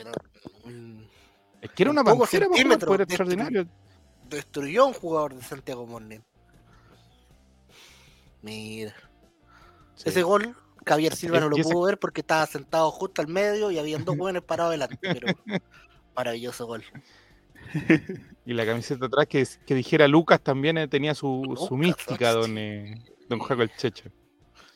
Es 1.60 1.70
que 1.72 1.82
era 1.82 1.90
una 1.90 2.04
pantera 2.04 2.46
un 2.48 2.78
poder 2.78 3.02
extraordinario. 3.02 3.66
Destruyó 4.28 4.84
a 4.84 4.86
un 4.86 4.92
jugador 4.94 5.34
de 5.34 5.42
Santiago 5.42 5.86
Morning. 5.86 6.20
Mira. 8.42 8.94
Ese 10.04 10.22
gol, 10.22 10.54
Javier 10.88 11.14
Silva 11.14 11.40
no 11.40 11.48
lo 11.48 11.56
pudo 11.56 11.82
ver 11.82 11.98
porque 11.98 12.22
estaba 12.22 12.46
sentado 12.46 12.90
justo 12.90 13.22
al 13.22 13.28
medio 13.28 13.70
y 13.70 13.78
habían 13.78 14.04
dos 14.04 14.16
buenos 14.16 14.42
parados 14.42 14.72
delante. 14.72 14.98
Pero 15.00 15.28
maravilloso 16.14 16.66
gol. 16.66 16.84
Y 18.46 18.54
la 18.54 18.64
camiseta 18.64 19.06
atrás 19.06 19.26
que, 19.26 19.46
que 19.66 19.74
dijera 19.74 20.08
Lucas 20.08 20.40
también 20.40 20.78
eh, 20.78 20.88
tenía 20.88 21.14
su, 21.14 21.54
su 21.68 21.76
mística, 21.76 22.32
don, 22.32 22.56
eh, 22.56 23.04
don 23.28 23.38
Jaco 23.40 23.62
el 23.62 23.76
Checho. 23.76 24.10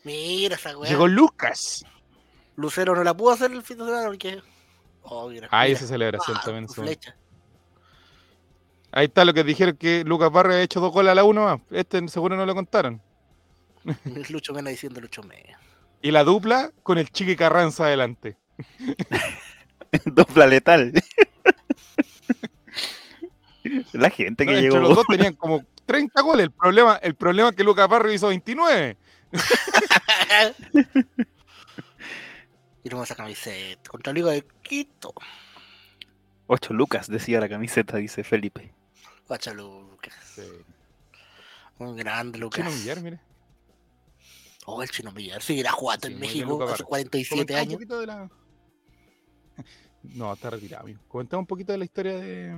Mira 0.05 0.57
esa 0.57 0.77
weá. 0.77 0.91
Llegó 0.91 1.09
Lucas. 1.09 1.85
Lucero 2.57 2.95
no 2.95 3.03
la 3.03 3.17
pudo 3.17 3.31
hacer 3.31 3.51
el 3.51 3.63
fin 3.63 3.79
de 3.79 3.85
semana 3.87 4.07
porque 4.09 4.43
Oh, 5.05 5.31
ah, 5.51 5.67
esa 5.67 5.87
celebración 5.87 6.37
ah, 6.39 6.43
también. 6.45 6.67
Ahí 8.93 9.07
está 9.07 9.25
lo 9.25 9.35
que 9.35 9.43
dijeron 9.43 9.77
que 9.77 10.05
Lucas 10.05 10.31
Barrio 10.31 10.57
ha 10.57 10.63
hecho 10.63 10.81
dos 10.81 10.93
goles 10.93 11.13
a 11.13 11.15
la 11.15 11.25
uno 11.25 11.45
más. 11.45 11.61
Este 11.71 12.07
seguro 12.09 12.37
no 12.37 12.47
lo 12.47 12.55
contaron. 12.55 13.01
Lucho 14.31 14.53
Mena 14.53 14.71
diciendo 14.71 15.01
Lucho 15.01 15.23
Mena. 15.23 15.59
Y 16.03 16.11
la 16.11 16.25
dupla 16.25 16.73
con 16.83 16.99
el 16.99 17.11
Chiqui 17.11 17.37
Carranza 17.37 17.87
adelante. 17.87 18.37
dupla 20.05 20.47
letal. 20.47 20.93
la 23.93 24.11
gente 24.11 24.45
que 24.45 24.61
llegó. 24.61 24.79
Los 24.79 24.97
dos 24.97 25.07
tenían 25.07 25.35
como 25.35 25.65
30 25.87 26.21
goles. 26.23 26.45
El 26.47 26.53
problema, 26.53 26.97
el 26.97 27.15
problema 27.15 27.51
es 27.51 27.57
que 27.57 27.65
Lucas 27.65 27.89
Barrio 27.89 28.13
hizo 28.13 28.29
29. 28.29 28.97
Y 32.85 32.89
luego 32.91 33.05
esa 33.05 33.15
camiseta. 33.15 33.89
Contra 33.89 34.13
Liga 34.13 34.33
de 34.33 34.45
Quito. 34.63 35.15
8 36.49 36.75
lucas, 36.75 37.09
decía 37.09 37.41
la 37.41 37.49
camiseta, 37.49 37.97
dice 37.97 38.25
Felipe. 38.25 38.75
8 39.29 39.55
lucas. 39.55 40.15
Sí. 40.35 40.43
Un 41.79 41.97
grande 41.97 42.39
Lucas. 42.39 42.65
Chino 42.65 42.77
Millar, 42.77 43.01
mire. 43.01 43.21
Oh, 44.67 44.83
el 44.83 44.91
Chino 44.91 45.13
Millar. 45.13 45.43
Sí, 45.43 45.61
era 45.61 45.73
jugando 45.73 46.07
en 46.07 46.19
México 46.19 46.63
hace 46.65 46.85
47 46.85 47.55
años. 47.55 47.69
Un 47.69 47.75
poquito 47.75 48.01
de 48.01 48.07
la... 48.07 48.31
No, 50.03 50.33
está 50.33 50.51
retirado, 50.51 50.83
amigo. 50.83 51.01
Comentamos 51.07 51.43
un 51.43 51.47
poquito 51.47 51.71
de 51.71 51.79
la 51.79 51.85
historia 51.85 52.17
de. 52.17 52.53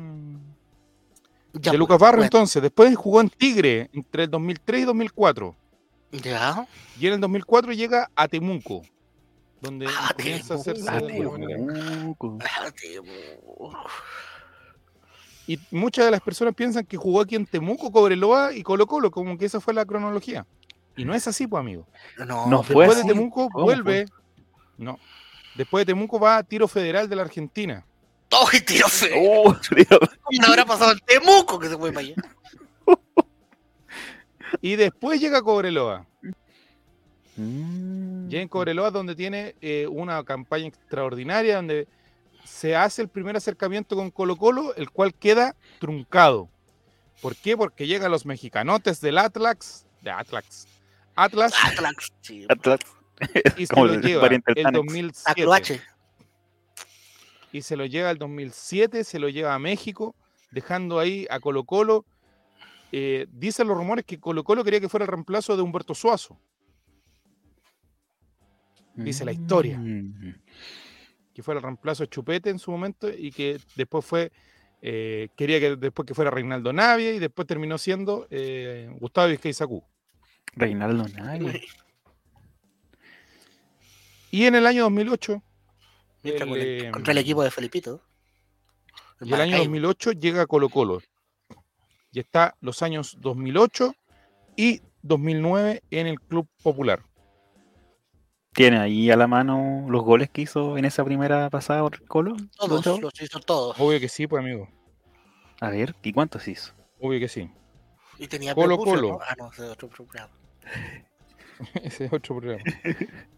Ya, 1.52 1.72
de 1.72 1.78
Lucas 1.78 1.98
Barro, 1.98 2.22
entonces. 2.22 2.62
Después 2.62 2.96
jugó 2.96 3.20
en 3.20 3.28
Tigre 3.28 3.90
entre 3.92 4.24
el 4.24 4.30
2003 4.30 4.80
y 4.80 4.84
2004. 4.84 5.56
Ya. 6.12 6.66
Y 6.98 7.06
en 7.06 7.12
el 7.14 7.20
2004 7.20 7.72
llega 7.72 8.10
a 8.14 8.28
Temuco 8.28 8.82
donde 9.64 9.86
ah, 9.88 10.12
comienza 10.16 10.54
a 10.54 10.56
hacerse 10.58 10.88
ah, 10.88 11.00
Y 15.46 15.58
muchas 15.70 16.04
de 16.04 16.10
las 16.10 16.20
personas 16.20 16.54
piensan 16.54 16.84
que 16.84 16.96
jugó 16.96 17.20
aquí 17.20 17.34
en 17.34 17.46
Temuco, 17.46 17.90
Cobreloa 17.90 18.54
y 18.54 18.62
Colo 18.62 18.86
Colo, 18.86 19.10
como 19.10 19.36
que 19.38 19.46
esa 19.46 19.60
fue 19.60 19.74
la 19.74 19.84
cronología. 19.84 20.46
Y 20.96 21.04
no 21.04 21.14
es 21.14 21.26
así, 21.26 21.46
pues, 21.46 21.60
amigo. 21.60 21.86
No, 22.26 22.62
Después 22.66 22.96
de 22.96 23.04
Temuco 23.04 23.48
vuelve. 23.50 24.06
No. 24.78 24.98
Después 25.56 25.82
de 25.82 25.92
Temuco 25.92 26.18
va 26.18 26.38
a 26.38 26.42
Tiro 26.42 26.68
Federal 26.68 27.08
de 27.08 27.16
la 27.16 27.22
Argentina. 27.22 27.84
¡Oh, 28.36 28.50
tiro 28.66 28.88
federal! 28.88 29.60
¿Cómo 30.22 30.46
habrá 30.48 30.64
pasado 30.64 30.92
el 30.92 31.02
Temuco 31.02 31.58
que 31.58 31.68
se 31.68 31.76
fue 31.76 31.92
para 31.92 32.06
allá? 32.06 32.14
y 34.60 34.76
después 34.76 35.20
llega 35.20 35.42
Cobreloa. 35.42 36.06
Mm. 37.36 38.32
en 38.32 38.48
Cobreloa, 38.48 38.90
donde 38.90 39.16
tiene 39.16 39.56
eh, 39.60 39.86
una 39.88 40.22
campaña 40.24 40.66
extraordinaria, 40.66 41.56
donde 41.56 41.88
se 42.44 42.76
hace 42.76 43.02
el 43.02 43.08
primer 43.08 43.36
acercamiento 43.36 43.96
con 43.96 44.10
Colo 44.10 44.36
Colo, 44.36 44.74
el 44.76 44.90
cual 44.90 45.14
queda 45.14 45.56
truncado. 45.80 46.48
¿Por 47.20 47.36
qué? 47.36 47.56
Porque 47.56 47.86
llegan 47.86 48.10
los 48.10 48.26
mexicanotes 48.26 49.00
del 49.00 49.18
Atlas, 49.18 49.86
de 50.00 50.10
Atlas, 50.10 50.68
Atlas, 51.14 51.54
Atlas, 51.62 51.94
y 53.56 53.66
se 53.66 53.76
lo 53.76 54.00
lleva 54.00 54.28
el 54.28 54.72
2007. 54.72 55.80
Y 57.52 57.62
se 57.62 57.76
lo 57.76 57.86
lleva 57.86 58.10
el 58.10 58.18
2007, 58.18 59.04
se 59.04 59.18
lo 59.18 59.28
lleva 59.28 59.54
a 59.54 59.58
México, 59.58 60.16
dejando 60.50 60.98
ahí 60.98 61.26
a 61.30 61.38
Colo 61.40 61.64
Colo 61.64 62.04
eh, 62.96 63.26
dicen 63.32 63.66
los 63.66 63.76
rumores 63.76 64.04
que 64.04 64.20
Colo 64.20 64.44
Colo 64.44 64.62
quería 64.62 64.78
que 64.78 64.88
fuera 64.88 65.04
el 65.04 65.10
reemplazo 65.10 65.56
de 65.56 65.62
Humberto 65.62 65.96
Suazo. 65.96 66.38
Dice 68.94 69.24
la 69.24 69.32
historia. 69.32 69.78
Mm. 69.78 70.36
Que 71.34 71.42
fuera 71.42 71.58
el 71.58 71.64
reemplazo 71.64 72.04
de 72.04 72.08
Chupete 72.08 72.50
en 72.50 72.60
su 72.60 72.70
momento 72.70 73.08
y 73.10 73.32
que 73.32 73.58
después 73.74 74.04
fue, 74.04 74.30
eh, 74.80 75.28
quería 75.36 75.58
que 75.58 75.74
después 75.74 76.06
que 76.06 76.14
fuera 76.14 76.30
Reinaldo 76.30 76.72
Navia 76.72 77.12
y 77.12 77.18
después 77.18 77.48
terminó 77.48 77.78
siendo 77.78 78.28
eh, 78.30 78.88
Gustavo 79.00 79.26
Vizcay 79.26 79.52
Reinaldo 80.52 81.06
Navia. 81.08 81.60
Y 84.30 84.46
en 84.46 84.54
el 84.56 84.66
año 84.66 84.82
2008. 84.84 85.42
contra 86.92 87.12
el 87.12 87.18
equipo 87.18 87.42
de 87.44 87.50
Felipito. 87.50 88.02
y 89.20 89.32
el 89.32 89.40
año 89.40 89.58
2008 89.58 90.12
llega 90.12 90.46
Colo 90.46 90.68
Colo. 90.68 91.00
Y 92.10 92.20
está 92.20 92.56
los 92.60 92.82
años 92.82 93.16
2008 93.20 93.94
y 94.56 94.82
2009 95.02 95.82
en 95.90 96.06
el 96.06 96.20
Club 96.20 96.48
Popular. 96.62 97.02
¿Tiene 98.52 98.78
ahí 98.78 99.10
a 99.10 99.16
la 99.16 99.26
mano 99.26 99.86
los 99.88 100.02
goles 100.02 100.30
que 100.30 100.42
hizo 100.42 100.78
en 100.78 100.84
esa 100.84 101.04
primera 101.04 101.50
pasada 101.50 101.82
por 101.82 102.04
Colo? 102.06 102.36
Todos, 102.56 103.00
los 103.00 103.20
hizo 103.20 103.40
todos. 103.40 103.76
Obvio 103.78 103.98
que 103.98 104.08
sí, 104.08 104.26
pues 104.26 104.40
amigo. 104.40 104.68
A 105.60 105.70
ver, 105.70 105.94
¿y 106.02 106.12
cuántos 106.12 106.46
hizo? 106.46 106.72
Obvio 107.00 107.18
que 107.18 107.28
sí. 107.28 107.50
Y 108.18 108.28
tenía 108.28 108.54
Colo 108.54 108.78
Colo. 108.78 109.18
Ah, 109.22 109.34
no, 109.38 109.50
ese 109.52 109.64
es 109.64 109.72
otro 109.72 109.88
programa. 109.88 110.30
ese 111.82 112.06
es 112.06 112.12
otro 112.12 112.36
programa. 112.36 112.62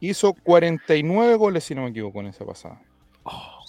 hizo 0.01 0.33
49 0.35 1.35
goles, 1.37 1.65
si 1.65 1.75
no 1.75 1.83
me 1.83 1.91
equivoco, 1.91 2.21
en 2.21 2.27
esa 2.27 2.45
pasada. 2.45 2.81
Oh. 3.25 3.65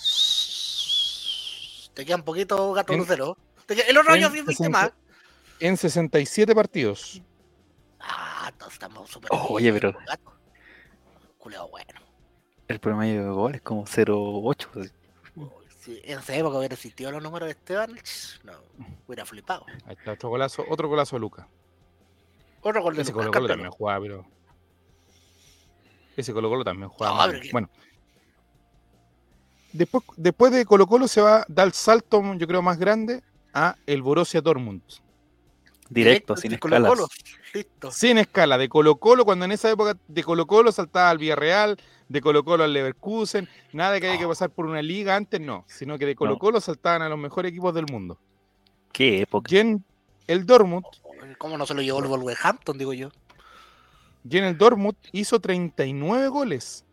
Te 1.94 2.06
queda 2.06 2.18
un 2.18 2.24
poquito 2.24 2.74
gato 2.74 2.94
en, 2.94 3.06
cero. 3.06 3.38
El 3.68 3.98
otro 3.98 4.14
año 4.14 4.30
sí 4.30 4.70
más. 4.70 4.92
En 5.60 5.78
67 5.78 6.54
partidos. 6.54 7.22
Ah, 8.00 8.52
todos 8.58 8.74
estamos 8.74 9.10
súper. 9.10 9.30
Oh, 9.34 9.48
oye, 9.56 9.74
pero. 9.74 9.96
bueno. 11.72 12.00
El 12.68 12.80
promedio 12.80 13.24
de 13.24 13.30
gol 13.30 13.56
es 13.56 13.62
como 13.62 13.86
0.8. 13.86 14.92
Si 15.88 16.02
en 16.04 16.20
esa 16.20 16.36
época 16.36 16.58
hubiera 16.58 16.76
existido 16.76 17.14
los 17.14 17.24
números 17.24 17.48
de 17.48 17.52
Esteban, 17.52 17.98
no, 18.44 18.52
hubiera 19.08 19.26
flipado. 19.26 19.66
Ahí 19.86 19.96
está 19.98 20.12
otro 20.12 20.28
golazo, 20.28 20.66
otro 20.68 20.90
golazo 20.90 21.16
de 21.16 21.22
Lucas. 21.22 21.46
Otro 22.62 22.84
gol 22.84 22.98
de 22.98 23.04
Ese 23.04 23.14
Colo 23.14 23.32
Colo 23.32 23.48
también 23.48 23.72
jugaba, 23.72 24.02
pero. 24.02 24.26
Ese 26.18 26.34
Colo 26.34 26.50
Colo 26.50 26.66
también 26.66 26.90
jugaba. 26.90 27.32
Bueno. 27.54 27.70
Después, 29.72 30.04
después 30.18 30.52
de 30.52 30.66
Colo 30.66 30.88
Colo 30.88 31.08
se 31.08 31.22
va, 31.22 31.46
da 31.48 31.64
el 31.64 31.72
salto, 31.72 32.22
yo 32.34 32.48
creo, 32.48 32.62
más 32.62 32.78
grande 32.78 33.24
a 33.54 33.78
el 33.86 34.02
Borussia 34.02 34.42
Dortmund. 34.42 34.82
Directo, 35.90 36.36
sin 36.36 36.54
escala. 36.54 36.92
Sin 37.92 38.18
escala, 38.18 38.58
de 38.58 38.70
Colo 38.70 38.98
Colo, 38.98 39.26
cuando 39.26 39.46
en 39.46 39.52
esa 39.52 39.70
época 39.70 39.98
de 40.08 40.24
Colo 40.24 40.46
Colo 40.46 40.72
saltaba 40.72 41.10
al 41.10 41.18
Villarreal, 41.18 41.78
de 42.10 42.22
Colo 42.22 42.44
Colo 42.44 42.64
al 42.64 42.74
Leverkusen, 42.74 43.48
nada 43.74 43.94
de 43.94 44.02
que 44.02 44.10
haya 44.10 44.20
que 44.20 44.28
pasar 44.28 44.50
por 44.50 44.66
una 44.66 44.82
liga 44.82 45.16
antes, 45.16 45.40
no, 45.40 45.64
sino 45.68 45.98
que 45.98 46.06
de 46.06 46.16
Colo 46.16 46.38
Colo 46.38 46.60
saltaban 46.60 47.02
a 47.02 47.10
los 47.10 47.18
mejores 47.18 47.52
equipos 47.52 47.74
del 47.74 47.86
mundo. 47.92 48.18
¿Qué 48.92 49.22
época? 49.22 49.54
Y 49.54 49.60
en 49.60 49.84
el 50.28 50.46
Dortmund. 50.46 50.86
¿Cómo 51.38 51.58
no 51.58 51.66
se 51.66 51.74
lo 51.74 51.82
llevó 51.82 52.00
el 52.00 52.08
Wolverhampton, 52.08 52.78
digo 52.78 52.94
yo? 52.94 53.10
Y 54.30 54.38
en 54.38 54.44
el 54.44 54.58
Dortmund 54.58 54.98
hizo 55.12 55.40
39 55.40 56.28
goles. 56.28 56.84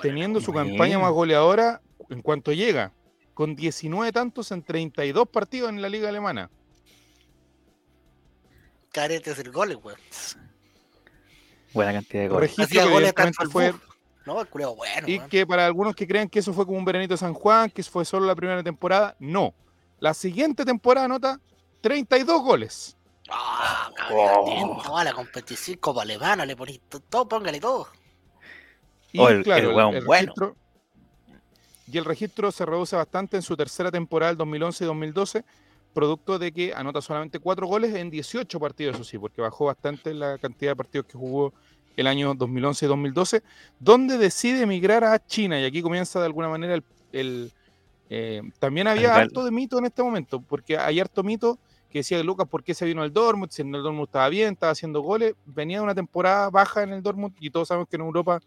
teniendo 0.00 0.40
su 0.40 0.52
campaña 0.52 0.98
más 0.98 1.12
goleadora 1.12 1.80
en 2.10 2.20
cuanto 2.20 2.52
llega, 2.52 2.92
con 3.32 3.54
19 3.54 4.12
tantos 4.12 4.50
en 4.50 4.62
32 4.62 5.28
partidos 5.28 5.70
en 5.70 5.80
la 5.80 5.88
liga 5.88 6.08
alemana 6.08 6.50
caretes 8.92 9.38
el 9.38 9.50
gol, 9.50 9.78
weón. 9.82 9.98
Buena 11.72 11.92
cantidad 11.92 12.22
de 12.22 12.28
goles. 12.28 12.58
Hacía 12.58 12.86
goles 12.86 13.12
fue... 13.50 13.74
No, 14.24 14.40
el 14.40 14.46
culeo 14.46 14.76
bueno. 14.76 15.08
Y 15.08 15.18
que 15.20 15.44
para 15.46 15.66
algunos 15.66 15.96
que 15.96 16.06
crean 16.06 16.28
que 16.28 16.38
eso 16.38 16.52
fue 16.52 16.64
como 16.64 16.78
un 16.78 16.84
veranito 16.84 17.14
de 17.14 17.18
San 17.18 17.34
Juan, 17.34 17.70
que 17.70 17.82
fue 17.82 18.04
solo 18.04 18.26
la 18.26 18.36
primera 18.36 18.62
temporada, 18.62 19.16
no. 19.18 19.52
La 19.98 20.14
siguiente 20.14 20.64
temporada 20.64 21.06
anota 21.06 21.40
32 21.80 22.42
goles. 22.42 22.96
Ah, 23.30 23.90
cabrón, 23.96 24.80
oh. 24.86 25.02
la 25.02 25.12
competición 25.12 25.78
como 25.78 26.00
alemana, 26.00 26.44
le 26.44 26.54
ponís 26.54 26.80
todo, 27.08 27.28
póngale 27.28 27.58
todo. 27.58 27.88
Y 29.12 29.18
oh, 29.18 29.42
claro, 29.42 29.90
el, 29.90 30.04
bueno. 30.04 30.32
registro, 30.32 30.56
y 31.86 31.98
el 31.98 32.04
registro 32.04 32.52
se 32.52 32.64
reduce 32.64 32.96
bastante 32.96 33.36
en 33.36 33.42
su 33.42 33.56
tercera 33.56 33.90
temporada, 33.90 34.32
el 34.32 34.38
2011 34.38 34.84
y 34.84 34.86
2012, 34.86 35.44
producto 35.92 36.38
de 36.38 36.52
que 36.52 36.72
anota 36.74 37.00
solamente 37.00 37.38
cuatro 37.38 37.66
goles 37.66 37.94
en 37.94 38.10
18 38.10 38.58
partidos, 38.58 38.96
eso 38.96 39.04
sí, 39.04 39.18
porque 39.18 39.40
bajó 39.40 39.66
bastante 39.66 40.14
la 40.14 40.38
cantidad 40.38 40.72
de 40.72 40.76
partidos 40.76 41.06
que 41.06 41.18
jugó 41.18 41.52
el 41.96 42.06
año 42.06 42.34
2011 42.34 42.84
y 42.84 42.88
2012, 42.88 43.42
donde 43.78 44.18
decide 44.18 44.62
emigrar 44.62 45.04
a 45.04 45.24
China. 45.24 45.60
Y 45.60 45.64
aquí 45.64 45.82
comienza 45.82 46.18
de 46.20 46.26
alguna 46.26 46.48
manera 46.48 46.78
el... 47.12 47.52
Eh, 48.14 48.42
también 48.58 48.88
había 48.88 49.14
harto 49.14 49.42
de 49.42 49.50
mito 49.50 49.78
en 49.78 49.86
este 49.86 50.02
momento, 50.02 50.40
porque 50.40 50.76
hay 50.76 51.00
harto 51.00 51.22
mito 51.22 51.58
que 51.90 52.00
decía 52.00 52.22
Lucas, 52.22 52.48
¿por 52.48 52.62
qué 52.62 52.74
se 52.74 52.84
vino 52.84 53.02
al 53.02 53.12
Dortmund? 53.12 53.50
Si 53.50 53.62
el 53.62 53.70
Dortmund 53.70 54.08
estaba 54.08 54.28
bien, 54.28 54.54
estaba 54.54 54.72
haciendo 54.72 55.00
goles, 55.00 55.34
venía 55.46 55.78
de 55.78 55.84
una 55.84 55.94
temporada 55.94 56.50
baja 56.50 56.82
en 56.82 56.92
el 56.92 57.02
Dortmund 57.02 57.34
y 57.38 57.50
todos 57.50 57.68
sabemos 57.68 57.88
que 57.88 57.96
en 57.96 58.02
Europa 58.02 58.40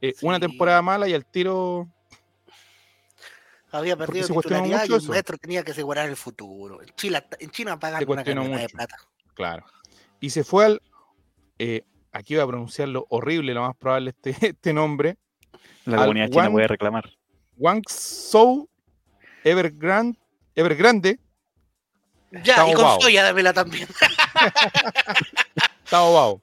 eh, 0.00 0.14
una 0.22 0.40
temporada 0.40 0.82
mala 0.82 1.08
y 1.08 1.14
al 1.14 1.24
tiro 1.24 1.88
había 3.72 3.96
perdido 3.96 4.28
titularidad 4.28 4.86
y 4.88 4.92
el 4.92 5.08
maestro 5.08 5.38
tenía 5.38 5.62
que 5.62 5.72
asegurar 5.72 6.08
el 6.08 6.16
futuro. 6.16 6.82
En, 6.82 6.88
Chile, 6.94 7.24
en 7.38 7.50
China 7.50 7.78
pagan 7.78 8.04
una 8.08 8.24
cantidad 8.24 8.60
de 8.60 8.68
plata. 8.68 8.96
Claro. 9.34 9.64
Y 10.20 10.30
se 10.30 10.44
fue 10.44 10.66
al. 10.66 10.82
Eh, 11.58 11.84
aquí 12.12 12.34
voy 12.34 12.42
a 12.42 12.46
pronunciarlo 12.46 13.06
horrible, 13.08 13.54
lo 13.54 13.62
más 13.62 13.76
probable 13.76 14.10
este, 14.10 14.30
este 14.48 14.72
nombre. 14.72 15.16
La 15.84 15.98
comunidad 15.98 16.30
china 16.30 16.50
puede 16.50 16.68
reclamar. 16.68 17.10
Guangzhou 17.56 18.68
Evergrande. 19.44 20.18
Evergrande 20.54 21.18
ya, 22.42 22.68
y 22.68 22.72
con 22.72 23.00
Soya 23.00 23.24
dámela 23.24 23.52
también. 23.52 23.86
Tao 25.90 26.14
Bao. 26.14 26.42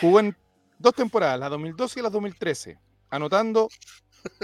Jugó 0.00 0.20
en 0.20 0.36
dos 0.78 0.94
temporadas, 0.94 1.38
la 1.38 1.48
2012 1.50 2.00
y 2.00 2.02
la 2.02 2.10
2013, 2.10 2.78
anotando 3.10 3.68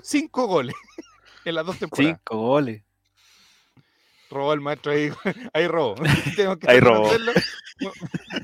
cinco 0.03 0.47
goles 0.47 0.75
en 1.45 1.55
las 1.55 1.67
dos 1.67 1.79
temporadas. 1.79 2.17
Cinco 2.19 2.39
goles. 2.39 2.83
Robó 4.31 4.53
el 4.55 4.61
maestro 4.61 4.93
ahí, 4.93 5.11
ahí 5.53 5.69
robó. 5.69 5.95
ahí 6.67 6.81
robó. 6.81 7.11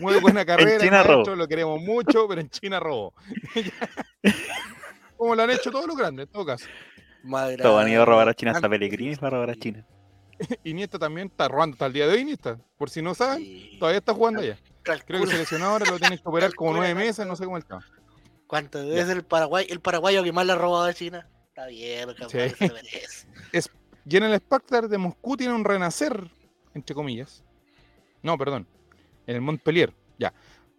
Muy 0.00 0.20
buena 0.20 0.44
carrera, 0.46 0.78
China 0.84 1.04
maestro, 1.04 1.36
lo 1.36 1.48
queremos 1.48 1.80
mucho, 1.80 2.28
pero 2.28 2.40
en 2.40 2.50
China 2.50 2.78
robó. 2.80 3.14
Como 5.16 5.34
lo 5.34 5.42
han 5.42 5.50
hecho 5.50 5.70
todos 5.70 5.86
los 5.86 5.96
grandes, 5.96 6.26
en 6.26 6.32
todo 6.32 6.44
caso. 6.44 6.66
Todos 7.60 7.82
han 7.82 7.88
ido 7.90 8.02
a 8.02 8.04
robar 8.04 8.28
a 8.28 8.34
China, 8.34 8.52
hasta 8.52 8.68
Pellegrini 8.68 9.14
va 9.16 9.28
a 9.28 9.30
robar 9.30 9.50
a 9.50 9.54
China. 9.54 9.84
Iniesta 10.62 10.98
también 10.98 11.28
está 11.28 11.48
robando 11.48 11.74
hasta 11.74 11.86
el 11.86 11.92
día 11.92 12.06
de 12.06 12.14
hoy, 12.14 12.20
Iniesta. 12.20 12.58
Por 12.76 12.90
si 12.90 13.02
no 13.02 13.14
saben, 13.14 13.78
todavía 13.78 13.98
está 13.98 14.14
jugando 14.14 14.40
allá. 14.40 14.56
Creo 14.82 15.20
que 15.20 15.24
el 15.24 15.30
seleccionado 15.30 15.72
ahora 15.72 15.90
lo 15.90 15.98
tienen 15.98 16.18
que 16.18 16.28
operar 16.28 16.54
como 16.54 16.72
nueve 16.74 16.94
meses, 16.94 17.26
no 17.26 17.34
sé 17.34 17.44
cómo 17.44 17.58
está. 17.58 17.80
¿Cuánto? 18.46 18.80
Es 18.80 19.08
el 19.08 19.24
Paraguay, 19.24 19.66
el 19.68 19.80
paraguayo 19.80 20.22
que 20.22 20.32
más 20.32 20.46
le 20.46 20.52
ha 20.52 20.56
robado 20.56 20.84
a 20.84 20.94
China. 20.94 21.28
Está 21.58 21.66
bien, 21.66 22.10
es, 23.52 23.70
y 24.08 24.16
en 24.16 24.22
el 24.22 24.36
Spectre 24.36 24.86
de 24.86 24.96
Moscú 24.96 25.36
tiene 25.36 25.52
un 25.52 25.64
renacer, 25.64 26.30
entre 26.72 26.94
comillas. 26.94 27.42
No, 28.22 28.38
perdón. 28.38 28.68
En 29.26 29.34
el 29.34 29.40
Montpellier, 29.40 29.92
ya. 30.20 30.32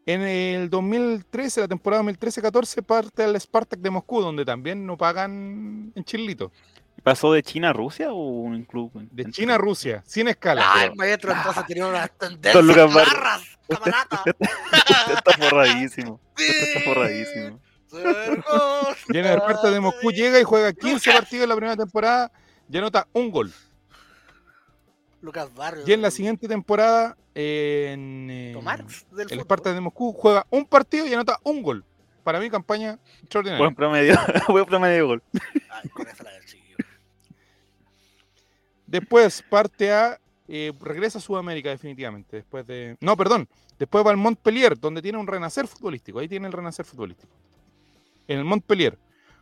En 0.05 0.21
el 0.21 0.69
2013, 0.69 1.61
la 1.61 1.67
temporada 1.67 2.01
2013-14, 2.03 2.82
parte 2.82 3.23
al 3.23 3.39
Spartak 3.39 3.82
de 3.82 3.89
Moscú, 3.89 4.21
donde 4.21 4.45
también 4.45 4.86
no 4.86 4.95
pagan 4.95 5.91
en 5.93 6.03
chilito. 6.05 6.49
¿Pasó 7.03 7.34
de 7.34 7.43
China 7.43 7.71
a 7.71 7.73
Rusia 7.73 8.13
o 8.13 8.17
un 8.17 8.63
club? 8.63 8.91
De 9.11 9.30
China 9.32 9.55
a 9.55 9.57
Rusia, 9.57 10.01
sin 10.05 10.30
escala. 10.30 10.63
Ay, 10.65 10.91
maestro, 10.95 11.34
entonces 11.34 11.65
tenía 11.65 11.88
unas 11.88 12.09
tendencias 12.17 12.93
barras, 12.93 13.59
camarada. 13.67 14.23
está 15.13 15.32
forradísimo. 15.38 16.21
está 16.38 16.80
forradísimo. 16.86 17.59
Y 17.92 19.18
en 19.18 19.26
el 19.26 19.40
de 19.40 19.80
Moscú 19.80 20.12
llega 20.12 20.40
y 20.40 20.44
juega 20.44 20.74
15 20.74 21.12
partidos 21.12 21.44
en 21.44 21.50
la 21.50 21.56
primera 21.56 21.76
temporada 21.76 22.32
y 22.70 22.78
anota 22.78 23.08
un 23.14 23.32
gol. 23.32 23.52
Lucas 25.22 25.54
Barrio. 25.54 25.84
Y 25.86 25.92
en 25.92 26.02
la 26.02 26.12
siguiente 26.12 26.48
temporada, 26.48 27.18
en 27.34 28.30
eh, 28.30 28.56
el 29.18 29.40
Esparta 29.40 29.74
de 29.74 29.82
Moscú 29.82 30.14
juega 30.14 30.46
un 30.50 30.66
partido 30.66 31.06
y 31.06 31.14
anota 31.14 31.40
un 31.44 31.62
gol. 31.62 31.84
Para 32.24 32.40
mi 32.40 32.50
campaña 32.50 33.00
extraordinaria. 33.22 33.64
Buen 33.64 33.76
promedio, 33.76 34.16
buen 34.50 34.66
promedio 34.66 34.96
de 34.96 35.02
gol. 35.02 35.24
Después 38.86 39.44
parte 39.50 39.92
a. 39.92 40.20
Eh, 40.52 40.74
regresa 40.82 41.20
a 41.20 41.22
Sudamérica 41.22 41.70
definitivamente. 41.70 42.38
Después 42.38 42.68
de. 42.68 42.98
No, 43.00 43.18
perdón. 43.18 43.48
Después 43.78 44.06
va 44.06 44.12
al 44.12 44.18
Montpellier, 44.18 44.78
donde 44.78 45.02
tiene 45.02 45.18
un 45.18 45.28
renacer 45.28 45.68
futbolístico. 45.68 46.20
Ahí 46.20 46.28
tiene 46.28 46.48
el 46.48 46.54
renacer 46.54 46.86
futbolístico 46.86 47.34
en 48.30 48.38
el 48.38 48.45
Montpellier. 48.45 48.97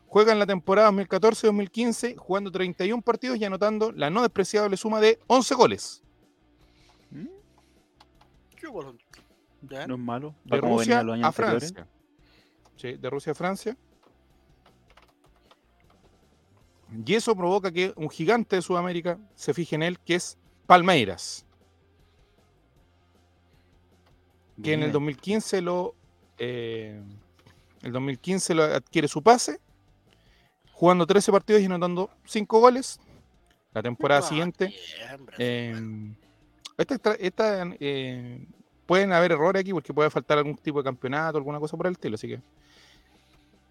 Juega 0.07 0.31
en 0.31 0.39
la 0.39 0.45
temporada 0.45 0.89
2014-2015, 0.91 2.15
jugando 2.15 2.49
31 2.49 3.01
partidos 3.03 3.37
y 3.37 3.45
anotando 3.45 3.91
la 3.91 4.09
no 4.09 4.21
despreciable 4.21 4.77
suma 4.77 5.01
de 5.01 5.19
11 5.27 5.55
goles. 5.55 6.01
No 9.61 9.95
es 9.95 9.99
malo. 9.99 10.33
De 10.45 10.61
Rusia 10.61 11.03
a 11.23 11.31
Francia. 11.31 11.87
Sí, 12.77 12.93
de 12.93 13.09
Rusia 13.09 13.33
a 13.33 13.35
Francia. 13.35 13.77
Y 17.05 17.15
eso 17.15 17.35
provoca 17.35 17.69
que 17.71 17.91
un 17.97 18.09
gigante 18.09 18.55
de 18.55 18.61
Sudamérica 18.61 19.19
se 19.35 19.53
fije 19.53 19.75
en 19.75 19.83
él, 19.83 19.99
que 19.99 20.15
es 20.15 20.37
Palmeiras. 20.65 21.45
Que 24.63 24.73
en 24.73 24.83
el 24.83 24.93
2015 24.93 25.61
lo. 25.61 25.95
Eh, 26.37 27.01
el 27.81 27.91
2015 27.91 28.53
lo 28.53 28.63
adquiere 28.63 29.07
su 29.07 29.21
pase, 29.21 29.59
jugando 30.71 31.05
13 31.05 31.31
partidos 31.31 31.61
y 31.61 31.65
anotando 31.65 32.09
5 32.25 32.59
goles. 32.59 32.99
La 33.73 33.83
temporada 33.83 34.21
ah, 34.21 34.27
siguiente. 34.27 34.73
Em, 35.37 36.15
esta, 36.77 37.15
eh, 37.19 38.47
pueden 38.85 39.13
haber 39.13 39.33
errores 39.33 39.59
aquí 39.59 39.71
porque 39.71 39.93
puede 39.93 40.09
faltar 40.09 40.37
algún 40.37 40.55
tipo 40.57 40.79
de 40.79 40.85
campeonato, 40.85 41.37
alguna 41.37 41.59
cosa 41.59 41.77
por 41.77 41.87
el 41.87 41.93
estilo, 41.93 42.15
así 42.15 42.27
que. 42.27 42.41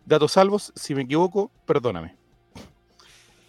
Datos 0.05 0.33
salvos, 0.33 0.73
si 0.77 0.95
me 0.95 1.03
equivoco, 1.03 1.51
perdóname. 1.67 2.15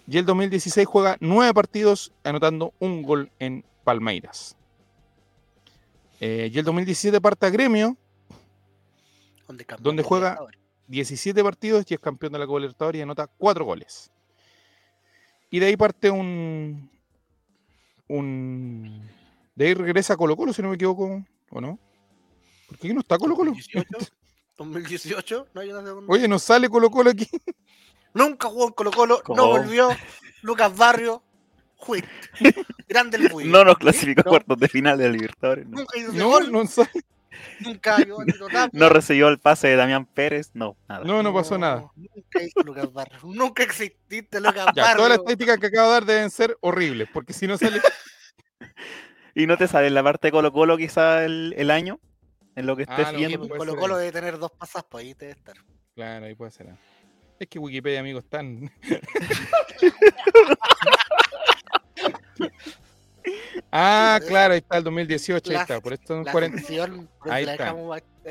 Y 0.07 0.17
el 0.17 0.25
2016 0.25 0.87
juega 0.87 1.17
nueve 1.19 1.53
partidos 1.53 2.11
anotando 2.23 2.73
un 2.79 3.03
gol 3.03 3.29
en 3.37 3.63
Palmeiras. 3.83 4.55
Eh, 6.19 6.49
y 6.51 6.57
el 6.57 6.65
2017 6.65 7.21
parte 7.21 7.45
a 7.45 7.49
Gremio, 7.49 7.95
donde, 9.79 10.03
juega 10.03 10.39
17 10.87 11.43
partidos 11.43 11.85
y 11.89 11.93
es 11.93 11.99
campeón 11.99 12.33
de 12.33 12.39
la 12.39 12.45
Copa 12.45 12.59
Libertadores 12.59 12.99
y 12.99 13.01
anota 13.01 13.27
cuatro 13.27 13.65
goles. 13.65 14.11
Y 15.49 15.59
de 15.59 15.67
ahí 15.67 15.77
parte 15.77 16.09
un. 16.09 16.89
un 18.07 19.09
de 19.55 19.67
ahí 19.67 19.73
regresa 19.73 20.13
a 20.13 20.17
Colo 20.17 20.35
Colo, 20.35 20.53
si 20.53 20.61
no 20.61 20.69
me 20.69 20.75
equivoco, 20.75 21.25
¿o 21.49 21.61
no? 21.61 21.79
¿Por 22.67 22.77
qué 22.77 22.93
no 22.93 22.99
está 22.99 23.17
Colo 23.17 23.35
Colo? 23.35 23.53
2018, 24.57 25.47
Oye, 26.07 26.27
¿no 26.27 26.39
sale 26.39 26.69
Colo 26.69 26.89
Colo 26.89 27.11
aquí? 27.11 27.27
Nunca 28.13 28.49
jugó 28.49 28.67
en 28.67 28.73
Colo 28.73 28.91
Colo, 28.91 29.21
no 29.35 29.47
volvió. 29.47 29.89
Lucas 30.41 30.75
Barrio, 30.75 31.23
Juit. 31.75 32.05
Grande 32.87 33.17
el 33.17 33.51
No 33.51 33.63
nos 33.63 33.77
clasificó 33.77 34.21
a 34.21 34.23
cuartos 34.23 34.59
de 34.59 34.67
final 34.67 34.97
de 34.97 35.09
Libertadores. 35.09 35.67
No, 35.67 35.77
Nunca 35.77 35.99
hizo 35.99 36.11
no, 36.13 36.39
no 36.41 36.65
Nunca 37.59 37.97
No 38.71 38.89
recibió 38.89 39.27
el 39.29 39.39
pase 39.39 39.67
de 39.67 39.75
Damián 39.75 40.05
Pérez, 40.05 40.51
no, 40.53 40.77
nada. 40.87 41.03
No, 41.03 41.23
no 41.23 41.33
pasó 41.33 41.57
nada. 41.57 41.91
Nunca 41.95 42.43
hizo 42.43 42.61
Lucas 42.61 42.91
Barrio. 42.93 43.19
Nunca 43.23 43.63
exististe 43.63 44.39
Lucas 44.39 44.67
ya, 44.75 44.83
Barrio. 44.83 44.97
Todas 44.97 45.09
las 45.09 45.17
estadísticas 45.19 45.57
que 45.59 45.67
acabo 45.67 45.87
de 45.87 45.93
dar 45.93 46.05
deben 46.05 46.29
ser 46.29 46.57
horribles, 46.61 47.09
porque 47.13 47.33
si 47.33 47.47
no 47.47 47.57
sale. 47.57 47.81
¿Y 49.35 49.47
no 49.47 49.57
te 49.57 49.67
sale 49.67 49.87
en 49.87 49.93
la 49.93 50.03
parte 50.03 50.27
de 50.27 50.31
Colo 50.31 50.51
Colo 50.51 50.77
quizá 50.77 51.23
el, 51.23 51.53
el 51.57 51.71
año? 51.71 51.99
En 52.55 52.65
lo 52.65 52.75
que 52.75 52.83
estés 52.83 53.07
ah, 53.07 53.11
viendo. 53.11 53.47
Colo 53.49 53.75
Colo 53.75 53.97
debe 53.97 54.11
tener 54.11 54.39
dos 54.39 54.51
pasas, 54.51 54.83
pues 54.89 55.05
ahí 55.05 55.13
debe 55.13 55.33
estar. 55.33 55.55
Claro, 55.95 56.25
ahí 56.25 56.35
puede 56.35 56.51
ser. 56.51 56.67
Es 57.39 57.47
que 57.47 57.59
Wikipedia, 57.59 57.99
amigos, 57.99 58.23
están. 58.23 58.71
ah, 63.71 64.19
claro, 64.27 64.53
ahí 64.53 64.59
está 64.59 64.77
el 64.77 64.83
2018, 64.83 65.51
ahí 65.51 65.57
está. 65.57 65.81
Por 65.81 65.93
esto 65.93 66.23
40. 66.31 66.61
Ahí 67.29 67.45
está. 67.45 67.75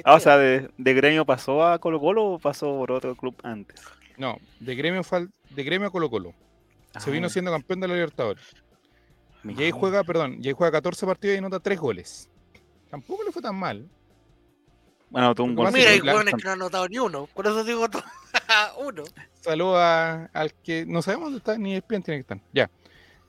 Ah, 0.04 0.14
o 0.14 0.20
sea, 0.20 0.36
de, 0.36 0.70
de, 0.76 0.94
gremio 0.94 1.24
pasó 1.24 1.66
a 1.66 1.78
Colo 1.78 1.98
Colo 2.00 2.24
o 2.24 2.38
pasó 2.38 2.66
por 2.76 2.92
otro 2.92 3.14
club 3.14 3.34
antes? 3.42 3.80
No, 4.16 4.38
de 4.60 4.74
gremio, 4.74 5.02
fal... 5.02 5.30
de 5.50 5.64
gremio 5.64 5.88
a 5.88 5.90
Colo 5.90 6.10
Colo. 6.10 6.34
Se 6.98 7.10
vino 7.10 7.26
ah. 7.26 7.30
siendo 7.30 7.50
campeón 7.50 7.80
de 7.80 7.88
la 7.88 7.94
Libertadores. 7.94 8.44
Y 9.44 9.62
ahí 9.62 9.70
juega, 9.70 10.02
perdón, 10.02 10.38
y 10.40 10.48
ahí 10.48 10.54
juega 10.54 10.72
14 10.72 11.06
partidos 11.06 11.34
y 11.34 11.38
anota 11.38 11.60
3 11.60 11.78
goles. 11.78 12.28
Tampoco 12.90 13.24
le 13.24 13.32
fue 13.32 13.42
tan 13.42 13.56
mal. 13.56 13.88
Bueno, 15.10 15.34
un 15.38 15.54
gol. 15.54 15.72
Mira, 15.72 15.90
hay 15.90 16.00
jóvenes 16.00 16.34
que 16.34 16.44
no 16.44 16.50
han 16.50 16.60
anotado 16.60 16.88
ni 16.88 16.98
uno. 16.98 17.26
Por 17.32 17.46
eso 17.46 17.62
digo 17.62 17.88
todo. 17.88 18.02
uno. 18.78 19.04
Saludos 19.40 19.78
al 20.32 20.52
que 20.64 20.84
no 20.86 21.00
sabemos 21.02 21.26
dónde 21.26 21.38
está, 21.38 21.56
ni 21.58 21.76
ESPN 21.76 22.02
tiene 22.02 22.18
que 22.18 22.20
estar. 22.20 22.40
Ya. 22.52 22.70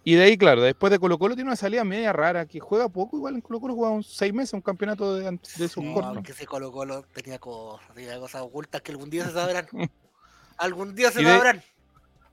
Y 0.07 0.15
de 0.15 0.23
ahí, 0.23 0.37
claro, 0.37 0.61
después 0.61 0.89
de 0.89 0.99
Colo 0.99 1.19
Colo 1.19 1.35
tiene 1.35 1.49
una 1.49 1.57
salida 1.57 1.83
media 1.83 2.13
rara, 2.13 2.45
que 2.45 2.61
juega 2.61 2.87
poco, 2.87 3.17
igual 3.17 3.35
en 3.35 3.41
Colo 3.41 3.59
Colo 3.59 3.75
juega 3.75 3.91
un 3.91 4.05
seis 4.05 4.33
meses, 4.33 4.53
un 4.53 4.61
campeonato 4.61 5.15
de, 5.15 5.37
de 5.57 5.67
sus 5.67 5.83
no, 5.83 6.23
que 6.23 6.31
ese 6.31 6.45
Colo 6.45 6.71
Colo 6.71 7.03
tenía 7.13 7.39
cosas, 7.39 7.93
tenía 7.93 8.17
cosas 8.17 8.43
ocultas 8.43 8.81
que 8.81 8.93
algún 8.93 9.09
día 9.09 9.25
se 9.25 9.33
sabrán. 9.33 9.67
algún 10.57 10.95
día 10.95 11.11
se 11.11 11.21
sabrán. 11.21 11.61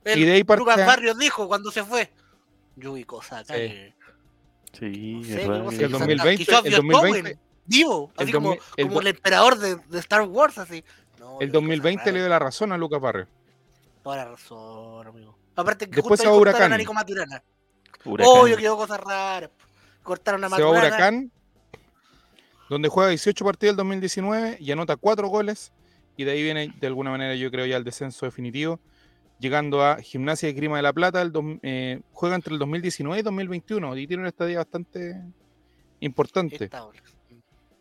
y 0.04 0.22
de 0.22 0.32
ahí 0.34 0.44
parte... 0.44 0.60
Lucas 0.60 0.86
Barrios 0.86 1.18
dijo 1.18 1.48
cuando 1.48 1.72
se 1.72 1.82
fue. 1.82 2.12
Yo 2.76 2.92
vi 2.92 3.02
cosas 3.02 3.40
acá 3.40 3.54
sí. 3.56 3.92
Sí, 4.78 5.36
no 5.48 5.72
sé, 5.72 5.84
el 5.86 5.90
2020, 5.90 6.46
el 6.66 6.74
2020 6.76 7.38
vivo, 7.66 8.12
así 8.16 8.30
como, 8.30 8.56
como 8.80 9.00
el 9.00 9.08
emperador 9.08 9.58
de, 9.58 9.74
de, 9.74 9.98
Star 9.98 10.22
Wars, 10.22 10.58
así. 10.58 10.84
el 11.40 11.50
2020 11.50 12.12
le 12.12 12.20
dio 12.20 12.28
la 12.28 12.38
razón 12.38 12.70
a 12.70 12.78
Lucas 12.78 13.00
Barrio. 13.00 13.26
Toda 14.04 14.18
la 14.18 14.26
razón, 14.26 15.08
amigo. 15.08 15.36
Aparte 15.56 15.90
que 15.90 15.96
Después 15.96 16.20
se 16.20 16.28
va 16.28 16.36
Huracán. 16.36 16.72
A 16.72 16.78
Nico 16.78 16.94
Maturana. 16.94 17.42
Oh, 18.04 18.46
yo 18.46 18.56
quiero 18.56 18.76
cosas 18.76 19.00
raras. 19.00 19.50
Cortaron 20.02 20.44
a 20.44 20.48
Maturana. 20.48 20.80
Se 20.80 20.80
va 20.80 20.88
Huracán, 20.88 21.32
donde 22.68 22.88
juega 22.88 23.08
18 23.08 23.44
partidos 23.44 23.72
el 23.72 23.76
2019 23.76 24.58
y 24.60 24.70
anota 24.72 24.96
4 24.96 25.28
goles. 25.28 25.72
Y 26.16 26.24
de 26.24 26.32
ahí 26.32 26.42
viene, 26.42 26.72
de 26.78 26.86
alguna 26.86 27.10
manera, 27.10 27.34
yo 27.34 27.50
creo 27.50 27.66
ya 27.66 27.76
el 27.76 27.84
descenso 27.84 28.26
definitivo. 28.26 28.78
Llegando 29.40 29.82
a 29.82 29.96
Gimnasia 29.96 30.46
de 30.48 30.52
Grima 30.52 30.76
de 30.76 30.82
la 30.82 30.92
Plata, 30.92 31.20
el 31.20 31.32
eh, 31.62 32.00
juega 32.12 32.36
entre 32.36 32.52
el 32.52 32.58
2019 32.58 33.18
y 33.18 33.22
2021 33.22 33.96
y 33.96 34.06
tiene 34.06 34.22
una 34.22 34.28
estadía 34.28 34.58
bastante 34.58 35.20
importante. 36.00 36.70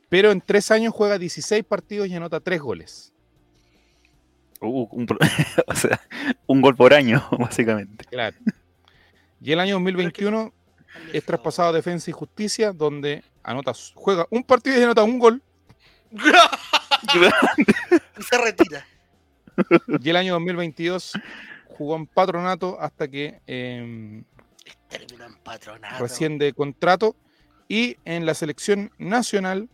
Pero 0.09 0.32
en 0.32 0.41
tres 0.41 0.72
años 0.72 0.93
juega 0.93 1.18
16 1.18 1.64
partidos 1.64 2.07
y 2.07 2.16
anota 2.16 2.39
3 2.39 2.59
goles. 2.59 3.14
Uh, 4.61 4.88
un, 4.91 5.07
o 5.68 5.76
sea, 5.76 6.01
un 6.47 6.61
gol 6.61 6.76
por 6.76 6.93
año, 6.93 7.24
básicamente. 7.39 8.05
Claro. 8.05 8.38
Y 9.43 9.51
el 9.51 9.59
año 9.59 9.75
2021 9.75 10.53
es 11.11 11.25
traspasado 11.25 11.69
a 11.69 11.73
Defensa 11.73 12.09
y 12.09 12.13
Justicia, 12.13 12.71
donde 12.71 13.25
anota, 13.43 13.73
juega 13.93 14.25
un 14.29 14.41
partido 14.41 14.79
y 14.79 14.83
anota 14.83 15.03
un 15.03 15.19
gol. 15.19 15.41
y 16.11 18.23
se 18.23 18.37
retira. 18.37 18.87
Y 20.01 20.09
el 20.09 20.15
año 20.15 20.33
2022 20.35 21.19
jugó 21.67 21.97
en 21.97 22.07
Patronato 22.07 22.79
hasta 22.79 23.09
que 23.09 23.41
eh, 23.45 24.23
terminó 24.87 25.25
en 25.25 25.35
Patronato. 25.35 26.01
Recién 26.01 26.37
de 26.37 26.53
contrato. 26.53 27.17
Y 27.67 27.97
en 28.05 28.25
la 28.25 28.35
selección 28.35 28.91
nacional 28.97 29.67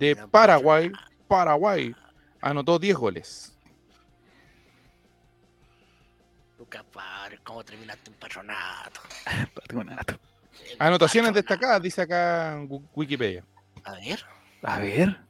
de 0.00 0.16
Paraguay, 0.16 0.90
Paraguay, 1.28 1.94
anotó 2.40 2.80
10 2.80 2.96
goles. 2.96 3.51
Lucas 6.72 6.86
Padre, 6.90 7.38
¿cómo 7.44 7.62
terminaste 7.62 8.10
en 8.10 8.16
patronato? 8.16 9.02
patronato. 9.54 10.18
Anotaciones 10.78 11.34
destacadas, 11.34 11.82
dice 11.82 12.00
acá 12.00 12.66
Wikipedia. 12.94 13.44
A 13.84 13.92
ver. 13.92 14.24
A 14.62 14.78
ver. 14.78 15.20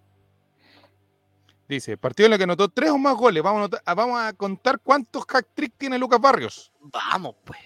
Dice, 1.68 1.96
partido 1.96 2.28
en 2.28 2.34
el 2.34 2.38
que 2.38 2.44
anotó 2.44 2.68
tres 2.68 2.90
o 2.90 2.98
más 2.98 3.16
goles. 3.16 3.42
Vamos 3.42 3.70
a, 3.84 3.94
vamos 3.94 4.20
a 4.20 4.32
contar 4.34 4.78
cuántos 4.78 5.24
hack 5.26 5.48
trick 5.52 5.74
tiene 5.76 5.98
Lucas 5.98 6.20
Barrios. 6.20 6.72
Vamos, 6.80 7.34
pues. 7.44 7.58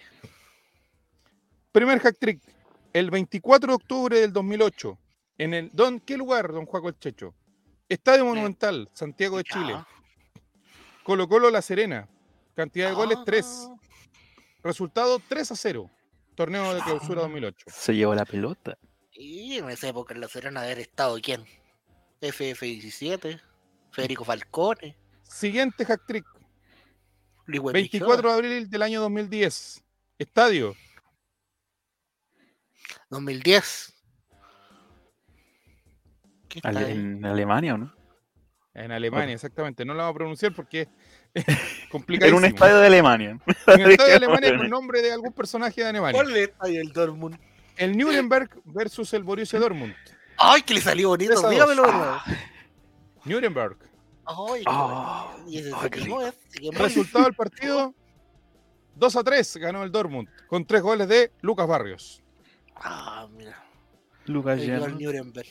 Primer 1.70 2.00
hack 2.00 2.16
trick, 2.18 2.40
el 2.94 3.10
24 3.10 3.72
de 3.72 3.74
octubre 3.74 4.20
del 4.20 4.32
2008. 4.32 4.98
En 5.36 5.52
el, 5.52 5.70
don, 5.74 6.00
¿Qué 6.00 6.16
lugar, 6.16 6.50
don 6.50 6.64
Juaco 6.64 6.88
el 6.88 6.98
Checho? 6.98 7.34
Estadio 7.90 8.24
Monumental, 8.24 8.88
Santiago 8.94 9.36
de 9.36 9.44
Chile. 9.44 9.84
Colo 11.02 11.28
Colo 11.28 11.50
La 11.50 11.60
Serena. 11.60 12.08
Cantidad 12.56 12.88
de 12.88 12.94
goles, 12.94 13.18
3. 13.24 13.46
Ah. 13.46 13.76
Resultado 14.64 15.20
3 15.28 15.52
a 15.52 15.56
0. 15.56 15.90
Torneo 16.34 16.74
de 16.74 16.80
clausura 16.80 17.22
2008. 17.22 17.66
Se 17.68 17.94
llevó 17.94 18.14
la 18.14 18.24
pelota. 18.24 18.76
Y 19.12 19.58
en 19.58 19.70
esa 19.70 19.88
época 19.88 20.12
en 20.12 20.20
La 20.20 20.28
Serena 20.28 20.62
haber 20.62 20.80
estado 20.80 21.16
quién? 21.22 21.44
FF17, 22.20 23.40
Federico 23.92 24.24
Falcone. 24.24 24.96
Siguiente 25.22 25.84
hack 25.84 26.04
trick. 26.06 26.26
24 27.46 28.28
de 28.28 28.34
abril 28.34 28.68
del 28.68 28.82
año 28.82 29.00
2010. 29.02 29.84
Estadio. 30.18 30.74
2010 33.10 33.96
en 36.64 37.24
Alemania, 37.24 37.74
¿o 37.74 37.78
no? 37.78 37.94
En 38.74 38.92
Alemania, 38.92 39.34
exactamente. 39.34 39.84
No 39.84 39.94
lo 39.94 40.00
vamos 40.00 40.14
a 40.14 40.18
pronunciar 40.18 40.54
porque 40.54 40.88
En 42.08 42.34
un 42.34 42.44
estadio 42.44 42.78
de 42.78 42.86
Alemania. 42.86 43.38
En 43.66 43.80
el 43.80 43.90
estadio 43.92 44.10
de 44.10 44.16
Alemania 44.26 44.56
con 44.56 44.70
nombre 44.70 45.02
de 45.02 45.12
algún 45.12 45.32
personaje 45.32 45.82
de 45.82 45.88
Alemania. 45.88 46.20
¿Cuál 46.20 46.30
es 46.30 46.36
el 46.36 46.42
estadio 46.44 46.78
del 46.78 46.92
Dortmund? 46.92 47.38
El 47.76 47.96
Nuremberg 47.96 48.50
versus 48.64 49.12
el 49.12 49.22
Borussia 49.22 49.58
Dortmund. 49.58 49.94
¡Ay, 50.38 50.62
que 50.62 50.74
le 50.74 50.80
salió 50.80 51.10
bonito! 51.10 51.48
Dígamelo, 51.48 51.84
ah. 51.86 52.24
Nuremberg. 53.24 53.76
¡Ay, 54.24 54.62
oh. 54.66 55.30
¿Y 55.46 55.58
ese 55.58 55.72
Resultado 56.72 57.24
del 57.24 57.34
partido: 57.34 57.94
2 58.96 59.16
a 59.16 59.24
3 59.24 59.56
ganó 59.58 59.82
el 59.82 59.92
Dortmund 59.92 60.28
con 60.48 60.66
tres 60.66 60.82
goles 60.82 61.08
de 61.08 61.32
Lucas 61.42 61.66
Barrios. 61.66 62.22
Ah, 62.76 63.26
mira. 63.36 63.62
Lucas 64.26 64.58
Nuremberg. 64.58 65.48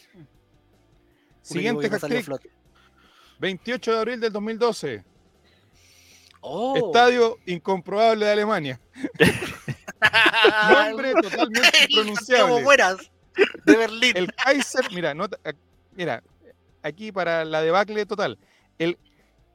Siguiente 1.41 1.87
hat 1.87 2.41
28 3.39 3.91
de 3.91 3.99
abril 3.99 4.19
del 4.19 4.33
2012. 4.33 5.14
Estadio 6.75 7.37
incomprobable 7.45 8.25
de 8.25 8.31
Alemania. 8.31 8.79
Nombre 10.69 11.13
totalmente 11.13 11.77
impronunciable. 11.89 12.63
buenas 12.63 12.97
de 13.65 13.77
Berlín. 13.77 14.13
El 14.15 14.33
Kaiser, 14.33 14.91
mira, 14.93 15.13
mira, 15.95 16.23
aquí 16.83 17.11
para 17.11 17.45
la 17.45 17.61
debacle 17.61 18.05
total. 18.05 18.37
El 18.77 18.97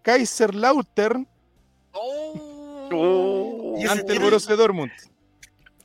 Kaiserlautern 0.03 1.28
oh. 1.93 3.78
ante 3.88 4.12
el 4.12 4.18
Borussia 4.18 4.57
Dortmund. 4.57 4.91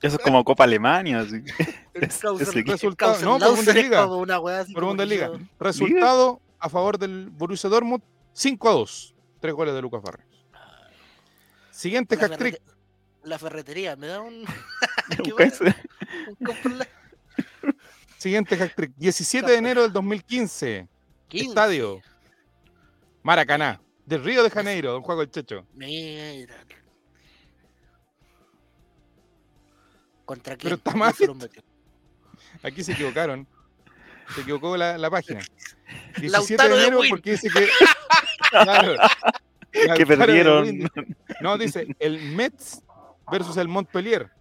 Eso 0.01 0.17
es 0.17 0.23
como 0.23 0.43
Copa 0.43 0.65
Alemania. 0.65 1.19
Así. 1.19 1.43
resultado, 1.93 3.17
no, 3.23 3.39
por 3.39 3.55
Bundesliga. 3.55 4.07
Por 4.07 4.85
Bundesliga. 4.85 5.31
Resultado 5.59 6.41
a 6.59 6.69
favor 6.69 6.97
del 6.97 7.29
Borussia 7.29 7.69
Dortmund, 7.69 8.03
5 8.33 8.69
a 8.69 8.71
2. 8.73 9.15
Tres 9.39 9.53
goles 9.53 9.73
de 9.73 9.81
Lucas 9.81 10.01
Barrios. 10.01 10.24
Siguiente 11.75 12.15
hack 12.15 12.37
trick. 12.37 12.61
La 13.23 13.37
ferretería, 13.37 13.97
me 13.97 14.07
da 14.07 14.21
un. 14.21 14.45
Siguiente 18.17 18.55
hack 18.55 18.73
trick. 18.73 18.93
17 18.95 19.51
de 19.51 19.57
enero 19.57 19.81
del 19.83 19.91
2015. 19.91 20.87
Estadio. 21.31 22.01
Maracaná. 23.23 23.81
Del 24.05 24.23
Río 24.23 24.41
de 24.43 24.49
Janeiro, 24.49 24.93
don 24.93 25.01
Juego 25.01 25.23
el 25.23 25.29
Checho. 25.29 25.67
Mira. 25.73 26.55
¿Contra 30.23 30.55
quién? 30.55 30.63
Pero 30.63 30.75
está 30.77 30.95
mal. 30.95 31.13
Aquí 32.63 32.85
se 32.85 32.93
equivocaron. 32.93 33.45
Se 34.33 34.39
equivocó 34.41 34.77
la, 34.77 34.97
la 34.97 35.09
página. 35.09 35.41
17 36.21 36.69
de 36.69 36.73
enero 36.73 37.01
porque 37.09 37.31
dice 37.31 37.49
que. 37.49 37.67
Claro, 38.49 38.95
que 39.95 40.05
perdieron. 40.05 40.89
No, 41.41 41.57
dice 41.57 41.87
el 41.99 42.19
Mets 42.19 42.81
versus 43.31 43.57
el 43.57 43.67
Montpellier. 43.67 44.31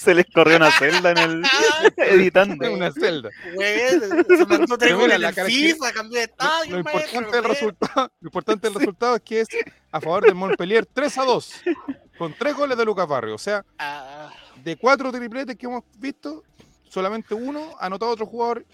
Se 0.00 0.14
les 0.14 0.26
corrió 0.32 0.56
una 0.56 0.70
celda 0.70 1.10
en 1.10 1.18
el 1.18 1.42
editando. 1.96 2.72
Una 2.72 2.92
celda. 2.92 3.30
se 3.58 4.46
mandó 4.46 4.78
tres 4.78 4.94
goles 4.94 5.20
la 5.20 5.32
FIFA, 5.32 5.92
cambió 5.92 6.18
de 6.18 6.24
estadio. 6.24 6.72
Lo, 6.72 6.78
importante 6.78 7.36
del 7.36 7.44
resultado, 7.44 8.12
lo 8.20 8.28
importante 8.28 8.66
del 8.68 8.74
resultado 8.74 9.16
es 9.16 9.22
que 9.22 9.40
es 9.40 9.48
a 9.92 10.00
favor 10.00 10.24
del 10.24 10.34
Montpellier 10.34 10.86
3 10.86 11.18
a 11.18 11.24
2. 11.24 11.52
Con 12.18 12.34
tres 12.34 12.54
goles 12.54 12.78
de 12.78 12.84
Lucas 12.84 13.06
Barrio. 13.06 13.34
O 13.34 13.38
sea, 13.38 13.64
ah. 13.78 14.30
de 14.62 14.76
cuatro 14.76 15.12
tripletes 15.12 15.56
que 15.56 15.66
hemos 15.66 15.84
visto, 15.98 16.42
solamente 16.88 17.34
uno 17.34 17.76
ha 17.78 17.86
anotado 17.86 18.12
otro 18.12 18.26
jugador 18.26 18.64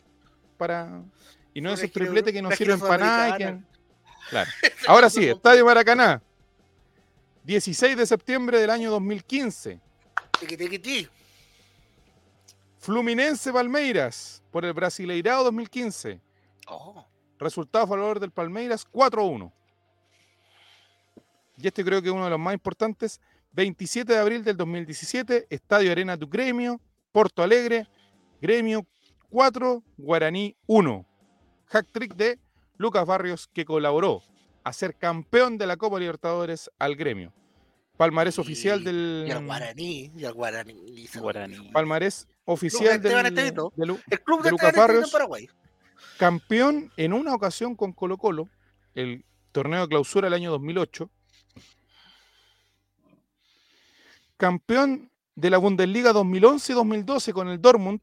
para. 0.56 1.02
Y 1.54 1.60
no 1.60 1.72
es 1.72 1.82
el 1.82 1.90
triplete 1.90 2.32
que 2.32 2.42
nos 2.42 2.54
sirven 2.54 2.80
para 2.80 3.04
nada. 3.04 3.60
Claro. 4.30 4.50
Ahora 4.86 5.10
sí, 5.10 5.28
Estadio 5.28 5.64
Maracaná. 5.64 6.22
16 7.44 7.96
de 7.96 8.06
septiembre 8.06 8.60
del 8.60 8.70
año 8.70 8.90
2015. 8.90 9.80
Fluminense 12.78 13.52
Palmeiras 13.52 14.42
por 14.50 14.64
el 14.64 14.72
Brasileirado 14.72 15.44
2015. 15.44 16.20
Resultado 17.38 17.84
a 17.84 17.88
favor 17.88 18.20
del 18.20 18.30
Palmeiras 18.30 18.86
4-1. 18.90 19.52
Y 21.58 21.66
este 21.66 21.84
creo 21.84 22.00
que 22.00 22.08
es 22.08 22.14
uno 22.14 22.24
de 22.24 22.30
los 22.30 22.38
más 22.38 22.54
importantes. 22.54 23.20
27 23.52 24.12
de 24.12 24.18
abril 24.18 24.42
del 24.44 24.56
2017, 24.56 25.46
Estadio 25.50 25.92
Arena 25.92 26.16
tu 26.16 26.26
Gremio, 26.26 26.80
Porto 27.12 27.42
Alegre, 27.42 27.86
Gremio 28.40 28.86
4, 29.28 29.82
Guaraní 29.98 30.56
1. 30.66 31.06
Hack 31.72 31.86
trick 31.90 32.14
de 32.14 32.38
Lucas 32.76 33.06
Barrios 33.06 33.48
que 33.48 33.64
colaboró 33.64 34.22
a 34.62 34.72
ser 34.74 34.94
campeón 34.94 35.56
de 35.56 35.66
la 35.66 35.78
Copa 35.78 35.98
Libertadores 35.98 36.70
al 36.78 36.96
gremio. 36.96 37.32
Palmarés 37.96 38.38
oficial 38.38 38.84
del. 38.84 39.24
Y 39.26 39.30
al 39.30 39.46
Guaraní. 39.46 40.12
Y 40.14 40.24
al 40.24 40.34
Guaraní. 40.34 41.70
Palmarés 41.72 42.28
oficial 42.44 43.00
del, 43.00 43.26
el 43.26 43.54
club 44.22 44.42
de, 44.42 44.50
Lucas 44.50 44.74
Barrios. 44.76 45.16
Campeón 46.18 46.92
en 46.96 47.12
una 47.14 47.34
ocasión 47.34 47.74
con 47.74 47.92
Colo 47.92 48.18
Colo, 48.18 48.48
el 48.94 49.24
torneo 49.50 49.82
de 49.82 49.88
clausura 49.88 50.26
del 50.26 50.34
año 50.34 50.50
2008. 50.50 51.10
Campeón 54.36 55.10
de 55.36 55.50
la 55.50 55.58
Bundesliga 55.58 56.12
2011 56.12 56.72
y 56.72 56.74
2012 56.74 57.32
con 57.32 57.48
el 57.48 57.62
Dortmund. 57.62 58.00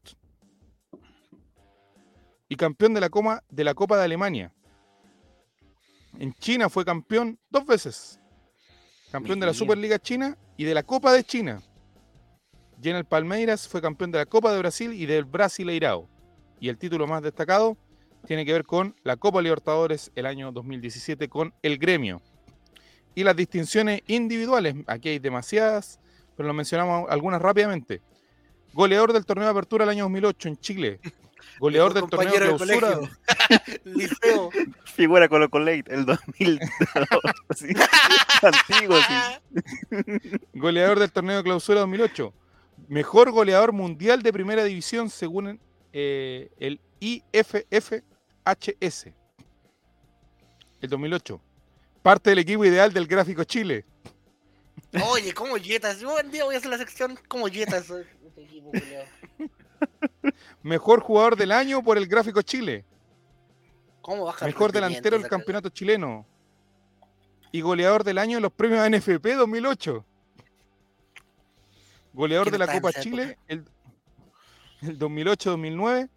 Y 2.50 2.56
campeón 2.56 2.92
de 2.92 3.00
la, 3.00 3.10
de 3.48 3.64
la 3.64 3.74
Copa 3.74 3.96
de 3.96 4.04
Alemania. 4.04 4.52
En 6.18 6.34
China 6.34 6.68
fue 6.68 6.84
campeón 6.84 7.38
dos 7.48 7.64
veces. 7.64 8.20
Campeón 9.12 9.38
de 9.40 9.46
la 9.46 9.54
Superliga 9.54 9.98
China 10.00 10.36
y 10.56 10.64
de 10.64 10.74
la 10.74 10.82
Copa 10.82 11.12
de 11.12 11.22
China. 11.24 11.62
Y 12.82 12.90
en 12.90 12.96
el 12.96 13.04
Palmeiras 13.04 13.68
fue 13.68 13.80
campeón 13.80 14.10
de 14.10 14.18
la 14.18 14.26
Copa 14.26 14.52
de 14.52 14.58
Brasil 14.58 14.92
y 14.92 15.06
del 15.06 15.24
Brasileirao. 15.24 16.08
Y 16.58 16.68
el 16.68 16.76
título 16.76 17.06
más 17.06 17.22
destacado 17.22 17.76
tiene 18.26 18.44
que 18.44 18.52
ver 18.52 18.64
con 18.64 18.96
la 19.04 19.16
Copa 19.16 19.40
Libertadores 19.40 20.10
el 20.16 20.26
año 20.26 20.50
2017 20.50 21.28
con 21.28 21.54
el 21.62 21.78
gremio. 21.78 22.20
Y 23.14 23.22
las 23.22 23.36
distinciones 23.36 24.02
individuales, 24.08 24.74
aquí 24.88 25.10
hay 25.10 25.18
demasiadas, 25.20 26.00
pero 26.36 26.48
lo 26.48 26.54
mencionamos 26.54 27.08
algunas 27.10 27.40
rápidamente. 27.40 28.02
Goleador 28.72 29.12
del 29.12 29.24
torneo 29.24 29.44
de 29.46 29.52
apertura 29.52 29.84
el 29.84 29.90
año 29.90 30.04
2008 30.04 30.48
en 30.48 30.56
Chile, 30.58 31.00
Goleador 31.60 31.92
del 31.92 32.08
torneo 32.08 32.32
de 32.32 32.38
clausura. 32.38 33.00
Liceo. 33.84 34.50
Figura 34.84 35.28
con 35.28 35.42
lo 35.42 35.50
Colate, 35.50 35.84
el 35.88 36.06
2000. 36.06 36.58
Antiguo, 38.42 38.96
sí. 38.96 39.14
Goleador 40.54 40.98
del 40.98 41.12
torneo 41.12 41.36
de 41.36 41.42
clausura 41.42 41.80
2008. 41.80 42.32
Mejor 42.88 43.30
goleador 43.30 43.72
mundial 43.72 44.22
de 44.22 44.32
primera 44.32 44.64
división 44.64 45.10
según 45.10 45.60
eh, 45.92 46.50
el 46.58 46.80
IFFHS. 46.98 48.02
El 50.80 50.88
2008. 50.88 51.42
Parte 52.02 52.30
del 52.30 52.38
equipo 52.38 52.64
ideal 52.64 52.90
del 52.90 53.06
Gráfico 53.06 53.44
Chile. 53.44 53.84
Oye, 55.10 55.34
¿cómo 55.34 55.56
Jetas? 55.56 56.00
Yo 56.00 56.16
un 56.16 56.30
día 56.30 56.44
voy 56.44 56.54
a 56.54 56.58
hacer 56.58 56.70
la 56.70 56.78
sección 56.78 57.18
como 57.28 57.48
Jetas. 57.48 57.92
Mejor 60.62 61.00
jugador 61.00 61.36
del 61.36 61.52
año 61.52 61.82
por 61.82 61.98
el 61.98 62.06
Gráfico 62.06 62.42
Chile. 62.42 62.84
Mejor 64.42 64.72
delantero 64.72 65.18
del 65.18 65.28
campeonato 65.28 65.68
chileno. 65.68 66.26
Y 67.52 67.60
goleador 67.60 68.04
del 68.04 68.18
año 68.18 68.38
en 68.38 68.42
los 68.42 68.52
premios 68.52 68.88
NFP 68.88 69.36
2008. 69.36 70.04
Goleador 72.12 72.50
de 72.50 72.58
la 72.58 72.66
Copa 72.66 72.92
Chile 72.92 73.38
el, 73.46 73.64
2008-2009. 74.82 76.08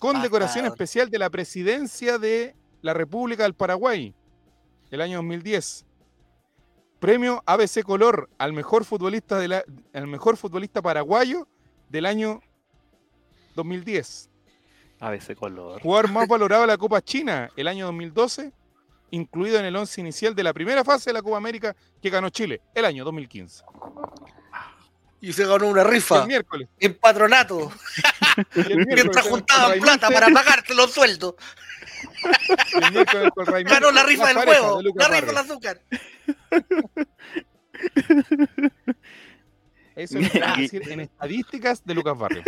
Con 0.00 0.22
decoración 0.22 0.66
especial 0.66 1.10
de 1.10 1.18
la 1.18 1.30
presidencia 1.30 2.18
de 2.18 2.54
la 2.82 2.94
República 2.94 3.42
del 3.42 3.54
Paraguay. 3.54 4.14
El 4.90 5.00
año 5.00 5.18
2010. 5.18 5.84
Premio 7.00 7.42
ABC 7.46 7.82
Color 7.82 8.28
al 8.38 8.52
mejor 8.52 8.84
futbolista, 8.84 9.38
de 9.38 9.48
la, 9.48 9.64
al 9.92 10.06
mejor 10.06 10.36
futbolista 10.36 10.82
paraguayo 10.82 11.46
del 11.88 12.06
año 12.06 12.40
2010. 13.58 14.30
A 15.00 15.10
veces 15.10 15.36
color. 15.36 15.82
Jugador 15.82 16.10
más 16.10 16.26
valorado 16.26 16.62
de 16.62 16.68
la 16.68 16.78
Copa 16.78 17.02
China 17.02 17.50
el 17.56 17.68
año 17.68 17.86
2012, 17.86 18.52
incluido 19.10 19.58
en 19.58 19.64
el 19.64 19.76
once 19.76 20.00
inicial 20.00 20.34
de 20.34 20.44
la 20.44 20.52
primera 20.52 20.84
fase 20.84 21.10
de 21.10 21.14
la 21.14 21.22
Copa 21.22 21.36
América 21.36 21.74
que 22.00 22.10
ganó 22.10 22.30
Chile 22.30 22.60
el 22.74 22.84
año 22.84 23.04
2015. 23.04 23.64
Y 25.20 25.32
se 25.32 25.44
ganó 25.44 25.66
una 25.66 25.82
rifa. 25.82 26.22
El 26.22 26.28
miércoles. 26.28 26.68
En 26.78 26.94
patronato. 26.94 27.72
Mientras 28.54 29.26
juntaban 29.26 29.80
plata 29.80 30.08
para 30.10 30.28
pagarte 30.28 30.74
los 30.74 30.92
sueldos. 30.92 31.34
Ganó 33.64 33.90
la 33.90 34.04
rifa 34.04 34.28
del 34.28 34.38
huevo. 34.38 34.80
La 34.94 35.08
rifa 35.08 35.26
del 35.26 35.36
azúcar. 35.36 35.82
Eso 39.98 40.16
es 40.20 40.32
decir 40.56 40.92
en 40.92 41.00
estadísticas 41.00 41.84
de 41.84 41.92
Lucas 41.92 42.16
Barrio. 42.16 42.42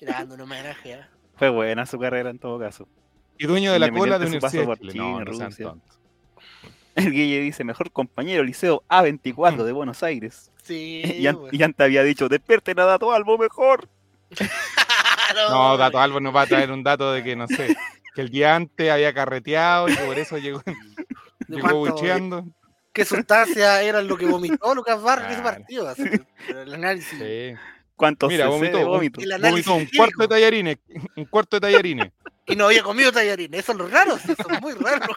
Grande, 0.00 0.34
un 0.36 0.40
homenaje. 0.40 0.94
¿eh? 0.94 1.00
Fue 1.36 1.50
buena 1.50 1.84
su 1.84 1.98
carrera 1.98 2.30
en 2.30 2.38
todo 2.38 2.58
caso. 2.58 2.88
Y 3.38 3.46
dueño 3.46 3.74
de 3.74 3.78
la 3.78 3.90
cola 3.90 4.18
de 4.18 4.26
Universidad 4.26 4.78
de 4.78 4.94
no, 4.94 5.20
El 6.94 7.12
Guille 7.12 7.40
dice, 7.40 7.62
mejor 7.62 7.92
compañero 7.92 8.42
liceo 8.42 8.82
A24 8.88 9.64
de 9.64 9.72
Buenos 9.72 10.02
Aires. 10.02 10.50
Sí. 10.62 11.02
Y, 11.52 11.62
antes 11.62 11.84
había 11.84 12.02
dicho, 12.02 12.30
despierten 12.30 12.80
a 12.80 12.86
Dato 12.86 13.12
Albo 13.12 13.36
mejor. 13.36 13.90
no, 15.50 15.76
Dato 15.76 16.00
Albo 16.00 16.20
nos 16.20 16.34
va 16.34 16.42
a 16.42 16.46
traer 16.46 16.72
un 16.72 16.82
dato 16.82 17.12
de 17.12 17.22
que, 17.22 17.36
no 17.36 17.46
sé, 17.48 17.76
que 18.14 18.22
el 18.22 18.30
día 18.30 18.56
antes 18.56 18.90
había 18.90 19.12
carreteado 19.12 19.90
y 19.90 19.94
por 19.94 20.18
eso 20.18 20.38
llegó, 20.38 20.62
llegó 21.48 21.74
bucheando 21.76 22.46
qué 22.96 23.04
sustancia 23.04 23.82
era 23.82 24.00
lo 24.00 24.16
que 24.16 24.26
vomitó 24.26 24.74
Lucas 24.74 25.00
Barrios 25.00 25.28
en 25.28 25.34
ese 25.34 25.42
partido. 25.42 25.94
el 26.48 26.74
análisis. 26.74 27.58
¿Cuántos 27.94 28.28
Mira, 28.28 28.48
vomitó, 28.48 28.86
vomitó, 28.86 29.20
vomitó 29.40 29.74
un 29.74 29.86
cuarto 29.86 30.22
de 30.22 30.28
tallarines, 30.28 30.78
un 31.16 31.24
cuarto 31.26 31.56
de 31.56 31.60
tallarines. 31.60 32.12
Y 32.46 32.54
no 32.56 32.66
había 32.66 32.82
comido 32.82 33.12
tallarines, 33.12 33.60
eso 33.60 33.72
es 33.72 33.78
lo 33.78 33.88
raro, 33.88 34.16
eso 34.16 34.32
es 34.32 34.60
muy 34.60 34.72
raro 34.74 35.06
los 35.06 35.16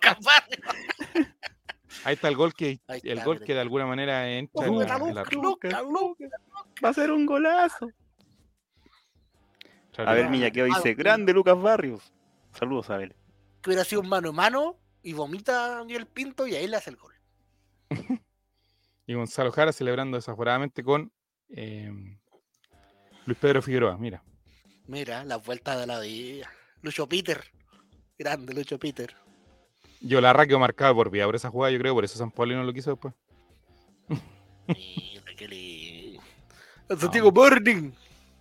Ahí 2.05 2.13
está 2.13 2.30
el 2.30 2.36
gol 2.36 2.53
que 2.53 2.80
el 2.88 3.23
gol 3.23 3.43
que 3.43 3.53
de 3.53 3.59
alguna 3.59 3.86
manera 3.86 4.30
entra 4.30 4.67
en 4.67 4.80
la, 4.80 5.25
Va 6.84 6.89
a 6.89 6.93
ser 6.93 7.11
un 7.11 7.25
golazo. 7.25 7.91
A 9.97 10.13
ver, 10.13 10.30
Milla, 10.30 10.49
¿qué 10.51 10.63
dice? 10.63 10.93
Grande 10.93 11.34
Lucas 11.34 11.61
Barrios. 11.61 12.13
Saludos 12.57 12.89
a 12.89 12.97
ver. 12.97 13.15
Que 13.61 13.71
hubiera 13.71 13.84
sido 13.84 14.01
un 14.01 14.07
mano 14.07 14.30
a 14.30 14.32
mano 14.32 14.77
y 15.03 15.11
vomita 15.11 15.84
el 15.89 16.05
Pinto 16.07 16.47
y 16.47 16.55
ahí 16.55 16.67
le 16.67 16.77
hace 16.77 16.91
el 16.91 16.95
gol. 16.95 17.18
y 19.08 19.14
Gonzalo 19.14 19.52
Jara 19.52 19.72
celebrando 19.72 20.18
desaforadamente 20.18 20.84
con 20.84 21.12
eh, 21.50 21.92
Luis 23.26 23.38
Pedro 23.38 23.62
Figueroa, 23.62 23.98
mira. 23.98 24.24
Mira, 24.88 25.24
la 25.24 25.38
vuelta 25.38 25.78
de 25.78 25.86
la 25.88 26.00
vida. 26.00 26.50
Lucho 26.82 27.08
Peter. 27.08 27.44
Grande, 28.18 28.54
Lucho 28.54 28.80
Peter. 28.80 29.16
Yo 30.02 30.22
la 30.22 30.34
quedó 30.48 30.60
marcado 30.60 30.96
por 30.96 31.10
vía 31.10 31.26
por 31.26 31.36
esa 31.36 31.50
jugada, 31.50 31.72
yo 31.72 31.80
creo, 31.80 31.94
por 31.94 32.06
eso 32.06 32.18
San 32.18 32.32
Paulo 32.32 32.56
no 32.56 32.64
lo 32.64 32.74
quiso 32.74 32.92
después. 32.92 33.14
Mira, 34.68 35.24
qué 35.36 35.48
lindo. 35.48 36.22
Santiago 36.98 37.32
Burning. 37.32 37.92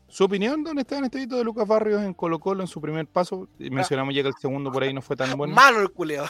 ¿Su 0.09 0.25
opinión, 0.25 0.65
dónde 0.65 0.83
está 0.83 0.97
en 0.97 1.05
este 1.05 1.27
de 1.27 1.45
Lucas 1.45 1.69
Barrios 1.69 2.03
en 2.03 2.15
Colo 2.15 2.41
Colo 2.41 2.63
en 2.63 2.67
su 2.67 2.81
primer 2.81 3.07
paso? 3.07 3.47
Mencionamos 3.59 4.15
ya 4.15 4.23
que 4.23 4.29
el 4.29 4.35
segundo 4.41 4.73
por 4.73 4.83
ahí 4.83 4.93
no 4.95 5.03
fue 5.03 5.17
tan 5.17 5.31
bueno. 5.37 5.55
Malo 5.55 5.83
el 5.83 5.91
culeo. 5.91 6.25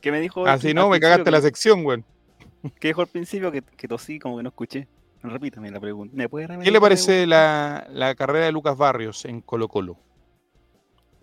¿Qué 0.00 0.12
me 0.12 0.20
dijo? 0.20 0.46
Así 0.46 0.74
no, 0.74 0.88
me 0.88 1.00
cagaste 1.00 1.30
la 1.30 1.40
sección, 1.40 1.82
güey. 1.82 2.04
¿Qué 2.80 2.88
dijo 2.88 3.00
al 3.00 3.06
principio? 3.08 3.52
Que, 3.52 3.62
que 3.62 3.88
tosí, 3.88 4.18
como 4.18 4.36
que 4.36 4.42
no 4.42 4.48
escuché. 4.48 4.88
Repítame 5.22 5.70
la 5.70 5.80
pregunta. 5.80 6.14
¿Qué 6.62 6.70
le 6.70 6.80
parece 6.80 7.26
la, 7.26 7.86
la, 7.90 8.14
carrera 8.14 8.44
de 8.44 8.52
Lucas 8.52 8.76
Barrios 8.76 9.24
en 9.24 9.40
Colo 9.40 9.68
Colo? 9.68 9.96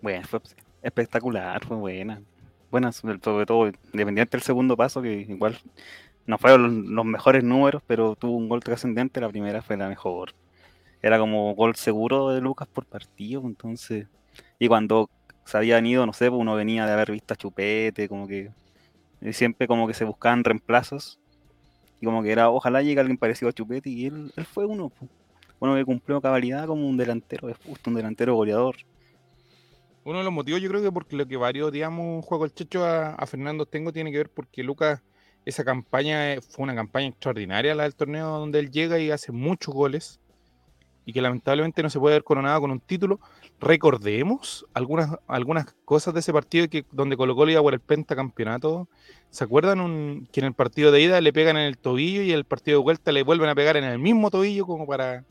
Bueno, 0.00 0.26
fue 0.26 0.40
espectacular, 0.82 1.64
fue 1.64 1.76
buena. 1.76 2.20
Buena, 2.68 2.90
sobre 2.90 3.18
todo, 3.18 3.66
independiente 3.92 4.36
del 4.36 4.42
segundo 4.42 4.76
paso, 4.76 5.00
que 5.02 5.12
igual 5.28 5.56
no 6.26 6.36
fueron 6.38 6.94
los 6.94 7.04
mejores 7.04 7.44
números, 7.44 7.82
pero 7.86 8.16
tuvo 8.16 8.36
un 8.36 8.48
gol 8.48 8.64
trascendente, 8.64 9.20
la 9.20 9.28
primera 9.28 9.62
fue 9.62 9.76
la 9.76 9.88
mejor. 9.88 10.34
Era 11.00 11.18
como 11.18 11.54
gol 11.54 11.76
seguro 11.76 12.30
de 12.30 12.40
Lucas 12.40 12.66
por 12.66 12.86
partido, 12.86 13.42
entonces... 13.44 14.08
Y 14.58 14.66
cuando 14.66 15.10
se 15.44 15.56
habían 15.56 15.86
ido, 15.86 16.06
no 16.06 16.12
sé, 16.12 16.28
pues 16.28 16.40
uno 16.40 16.54
venía 16.54 16.86
de 16.86 16.92
haber 16.92 17.12
visto 17.12 17.34
a 17.34 17.36
Chupete, 17.36 18.08
como 18.08 18.26
que... 18.26 18.50
Siempre 19.32 19.68
como 19.68 19.86
que 19.86 19.94
se 19.94 20.04
buscaban 20.04 20.42
reemplazos. 20.42 21.20
Y 22.00 22.06
como 22.06 22.22
que 22.24 22.32
era, 22.32 22.50
ojalá 22.50 22.82
llegue 22.82 23.00
alguien 23.00 23.16
parecido 23.16 23.48
a 23.48 23.52
Chupete, 23.52 23.88
y 23.88 24.06
él, 24.06 24.32
fue 24.52 24.66
uno. 24.66 24.88
Pues. 24.88 25.10
Uno 25.60 25.76
que 25.76 25.84
cumplió 25.84 26.20
cabalidad 26.20 26.66
como 26.66 26.88
un 26.88 26.96
delantero 26.96 27.46
de 27.46 27.54
justo, 27.54 27.90
un 27.90 27.94
delantero 27.94 28.34
goleador. 28.34 28.74
Uno 30.02 30.18
de 30.18 30.24
los 30.24 30.32
motivos 30.32 30.60
yo 30.60 30.68
creo 30.68 30.82
que 30.82 30.90
porque 30.90 31.14
lo 31.14 31.26
que 31.28 31.36
varios, 31.36 31.70
digamos, 31.70 32.24
juego 32.24 32.44
el 32.44 32.52
checho 32.52 32.84
a, 32.84 33.10
a 33.10 33.26
Fernando 33.26 33.64
Tengo 33.66 33.92
tiene 33.92 34.10
que 34.10 34.18
ver 34.18 34.30
porque 34.30 34.64
Lucas 34.64 35.00
esa 35.44 35.64
campaña 35.64 36.34
eh, 36.34 36.40
fue 36.40 36.64
una 36.64 36.74
campaña 36.74 37.08
extraordinaria, 37.08 37.74
la 37.74 37.84
del 37.84 37.94
torneo 37.94 38.38
donde 38.38 38.58
él 38.58 38.70
llega 38.70 38.98
y 38.98 39.10
hace 39.10 39.32
muchos 39.32 39.74
goles 39.74 40.20
y 41.04 41.12
que 41.12 41.20
lamentablemente 41.20 41.82
no 41.82 41.90
se 41.90 41.98
puede 41.98 42.16
ver 42.16 42.24
coronado 42.24 42.60
con 42.60 42.70
un 42.70 42.80
título. 42.80 43.20
Recordemos 43.60 44.66
algunas, 44.74 45.10
algunas 45.26 45.66
cosas 45.84 46.14
de 46.14 46.20
ese 46.20 46.32
partido 46.32 46.68
que, 46.68 46.84
donde 46.92 47.16
colocó 47.16 47.40
Colo 47.40 47.52
iba 47.52 47.62
por 47.62 47.74
el 47.74 47.80
pentacampeonato. 47.80 48.88
¿Se 49.30 49.44
acuerdan 49.44 50.26
que 50.32 50.40
en 50.40 50.46
el 50.46 50.54
partido 50.54 50.92
de 50.92 51.00
ida 51.00 51.20
le 51.20 51.32
pegan 51.32 51.56
en 51.56 51.64
el 51.64 51.78
tobillo 51.78 52.22
y 52.22 52.32
el 52.32 52.44
partido 52.44 52.78
de 52.78 52.84
vuelta 52.84 53.12
le 53.12 53.22
vuelven 53.22 53.48
a 53.48 53.54
pegar 53.54 53.76
en 53.76 53.84
el 53.84 53.98
mismo 53.98 54.30
tobillo 54.30 54.66
como 54.66 54.86
para 54.86 55.24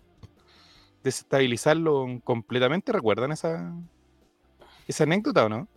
desestabilizarlo 1.04 2.20
completamente? 2.24 2.92
¿Recuerdan 2.92 3.32
esa, 3.32 3.74
esa 4.88 5.04
anécdota 5.04 5.46
o 5.46 5.50
no? 5.50 5.68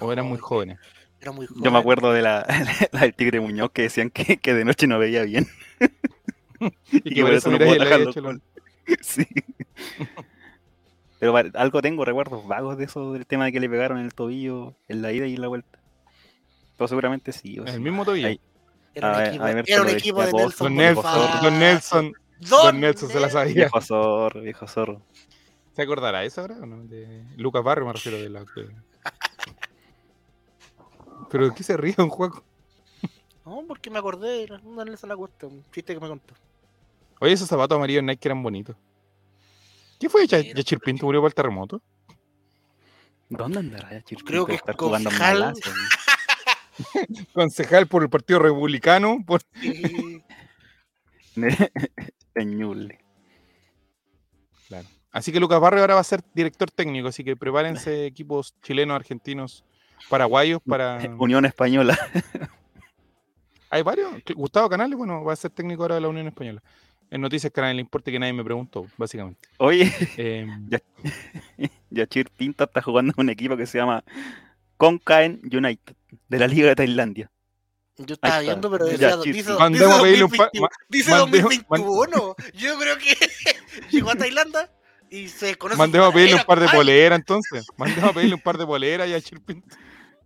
¿O 0.00 0.12
eran 0.12 0.26
muy 0.26 0.38
jóvenes? 0.38 0.78
Yo 1.20 1.70
me 1.70 1.78
acuerdo 1.78 2.12
de 2.12 2.22
la, 2.22 2.46
del 2.92 3.14
Tigre 3.14 3.40
Muñoz 3.40 3.70
que 3.72 3.82
decían 3.82 4.10
que, 4.10 4.36
que, 4.38 4.54
de 4.54 4.64
noche 4.64 4.86
no 4.86 4.98
veía 4.98 5.24
bien. 5.24 5.46
y, 6.92 7.14
que 7.14 7.22
por 7.22 7.32
eso 7.32 7.50
no 7.50 7.58
puedo 7.58 8.40
Sí. 9.02 9.26
Pero 11.18 11.36
algo 11.36 11.82
tengo 11.82 12.04
recuerdos 12.04 12.46
vagos 12.46 12.78
de 12.78 12.84
eso, 12.84 13.12
del 13.12 13.26
tema 13.26 13.46
de 13.46 13.52
que 13.52 13.60
le 13.60 13.68
pegaron 13.68 13.98
en 13.98 14.04
el 14.04 14.14
tobillo 14.14 14.74
en 14.86 15.02
la 15.02 15.12
ida 15.12 15.26
y 15.26 15.34
en 15.34 15.40
la 15.40 15.48
vuelta. 15.48 15.78
Pero 16.76 16.88
seguramente 16.88 17.32
sí. 17.32 17.56
¿En 17.56 17.68
el 17.68 17.80
mismo 17.80 18.04
tobillo? 18.04 18.38
era, 18.94 19.82
un 19.82 19.88
equipo, 19.88 20.22
de 20.22 20.32
Nelson. 20.32 20.58
Don 20.58 20.76
Nelson, 20.76 21.42
Don 21.42 21.58
Nelson, 21.58 22.12
Don 22.40 22.80
Nelson 22.80 23.08
se 23.08 23.20
la 23.20 23.30
sabía. 23.30 23.54
Viejo 23.54 23.80
zorro, 23.80 24.40
viejo 24.40 24.66
zorro. 24.66 25.02
¿Se 25.74 25.82
acordará 25.82 26.24
eso 26.24 26.40
ahora 26.40 26.56
o 26.60 26.66
no? 26.66 26.84
De 26.84 27.24
Lucas 27.36 27.62
Barrio 27.62 27.86
me 27.86 27.92
refiero 27.92 28.18
de 28.18 28.28
la... 28.28 28.44
¿Pero 31.30 31.48
de 31.48 31.54
qué 31.54 31.62
se 31.62 31.76
ríe 31.76 31.94
un 31.98 32.08
juego? 32.08 32.42
No, 33.44 33.64
porque 33.66 33.90
me 33.90 33.98
acordé 33.98 34.48
una 34.64 34.84
vez 34.84 35.02
la 35.04 35.16
cuesta, 35.16 35.46
un 35.46 35.62
chiste 35.72 35.94
que 35.94 36.00
me 36.00 36.08
contó. 36.08 36.34
Oye, 37.20 37.32
esos 37.32 37.48
zapatos 37.48 37.76
amarillos 37.76 38.02
Nike 38.02 38.28
eran 38.28 38.42
bonitos. 38.42 38.76
¿Qué 39.98 40.08
fue? 40.08 40.26
¿Ya, 40.26 40.40
ya 40.40 40.62
Chirpinto 40.62 41.06
murió 41.06 41.20
por 41.20 41.30
el 41.30 41.34
terremoto? 41.34 41.82
¿Dónde 43.28 43.58
andará 43.58 43.90
ya 43.90 44.02
Chirpinto? 44.02 44.30
Creo 44.30 44.46
que 44.46 44.54
es 44.54 44.62
concejal. 44.76 45.54
concejal 47.34 47.86
por 47.88 48.02
el 48.02 48.10
Partido 48.10 48.38
Republicano. 48.38 49.18
Por... 49.26 49.42
Claro. 54.68 54.86
Así 55.10 55.32
que 55.32 55.40
Lucas 55.40 55.60
Barrio 55.60 55.80
ahora 55.80 55.94
va 55.94 56.00
a 56.00 56.04
ser 56.04 56.22
director 56.34 56.70
técnico, 56.70 57.08
así 57.08 57.24
que 57.24 57.36
prepárense 57.36 58.06
equipos 58.06 58.54
chilenos, 58.62 58.94
argentinos, 58.94 59.64
paraguayos 60.08 60.60
para. 60.64 60.98
Unión 61.18 61.44
Española. 61.46 61.98
Hay 63.70 63.82
varios. 63.82 64.12
Gustavo 64.36 64.68
Canales, 64.68 64.96
bueno, 64.96 65.24
va 65.24 65.32
a 65.32 65.36
ser 65.36 65.50
técnico 65.50 65.82
ahora 65.82 65.96
de 65.96 66.02
la 66.02 66.08
Unión 66.08 66.28
Española. 66.28 66.62
En 67.10 67.20
Noticias 67.20 67.52
Canales 67.52 67.76
le 67.76 67.82
importa 67.82 68.10
que 68.10 68.18
nadie 68.18 68.32
me 68.32 68.44
preguntó, 68.44 68.86
básicamente. 68.96 69.48
Oye, 69.58 69.90
eh, 70.18 70.46
Yachir 71.90 72.30
Pinta 72.30 72.64
está 72.64 72.82
jugando 72.82 73.14
en 73.16 73.24
un 73.24 73.30
equipo 73.30 73.56
que 73.56 73.66
se 73.66 73.78
llama 73.78 74.04
Concaen 74.76 75.40
United, 75.44 75.94
de 76.28 76.38
la 76.38 76.46
Liga 76.46 76.68
de 76.68 76.76
Tailandia. 76.76 77.30
Yo 77.96 78.14
estaba 78.14 78.38
viendo, 78.40 78.70
pero 78.70 78.86
decía, 78.86 79.16
dice, 79.16 79.32
dice, 79.32 79.52
2021. 79.52 80.68
dice 80.88 81.10
2021. 81.10 82.36
Yo 82.54 82.78
creo 82.78 82.96
que 82.96 83.16
llegó 83.90 84.10
a 84.10 84.14
Tailandia 84.14 84.70
y 85.10 85.28
se 85.28 85.56
conoce. 85.56 85.78
Mandemos 85.78 86.10
a 86.10 86.12
pedirle 86.12 86.36
un 86.36 86.44
par 86.44 86.60
de 86.60 86.68
poleras 86.68 87.18
entonces. 87.18 87.66
Mandemos 87.76 88.10
a 88.10 88.12
pedirle 88.12 88.34
un 88.36 88.40
par 88.40 88.56
de 88.56 88.66
poleras 88.66 89.08
y 89.08 89.14
a 89.14 89.20
Chirpinto. 89.20 89.76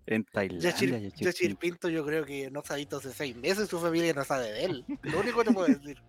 En 0.05 0.25
Tailandia. 0.25 0.71
Yachir, 0.71 1.33
Chirpinto 1.33 1.89
yo 1.89 2.05
creo 2.05 2.27
que 2.27 2.51
no 2.51 2.63
se 2.63 2.75
ha 2.75 2.77
visto 2.77 2.99
hace 2.99 3.13
seis 3.13 3.37
meses 3.37 3.71
su 3.71 3.81
familia 3.81 4.13
no 4.13 4.25
sabe 4.25 4.53
de 4.53 4.65
él. 4.65 4.85
Lo 5.03 5.21
único 5.21 5.39
que 5.39 5.45
te 5.47 5.55
puedo 5.55 5.69
decir. 5.69 6.03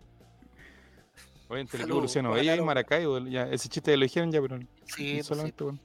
Oye, 1.54 1.62
entre 1.62 1.84
el 1.84 1.89
Luciano 1.89 2.32
Bella 2.32 2.56
y 2.56 2.62
Maracaibo, 2.62 3.20
ya, 3.20 3.43
ese 3.43 3.70
chiste 3.70 3.95
lo 3.95 4.04
dijeron 4.04 4.32
ya, 4.32 4.41
pero 4.41 4.60
sí, 4.86 5.16
pues 5.16 5.28
solamente 5.28 5.64
bueno. 5.64 5.80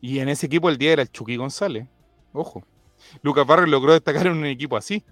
Y 0.00 0.20
en 0.20 0.28
ese 0.28 0.46
equipo 0.46 0.70
el 0.70 0.78
día 0.78 0.92
era 0.92 1.02
el 1.02 1.10
Chucky 1.10 1.36
González. 1.36 1.86
Ojo. 2.32 2.64
Lucas 3.22 3.46
Barrio 3.46 3.66
logró 3.66 3.92
destacar 3.92 4.26
en 4.26 4.32
un 4.32 4.46
equipo 4.46 4.76
así. 4.76 5.04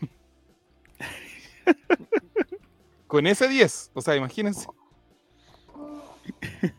Con 3.06 3.26
ese 3.26 3.48
10. 3.48 3.92
O 3.94 4.00
sea, 4.00 4.16
imagínense. 4.16 4.66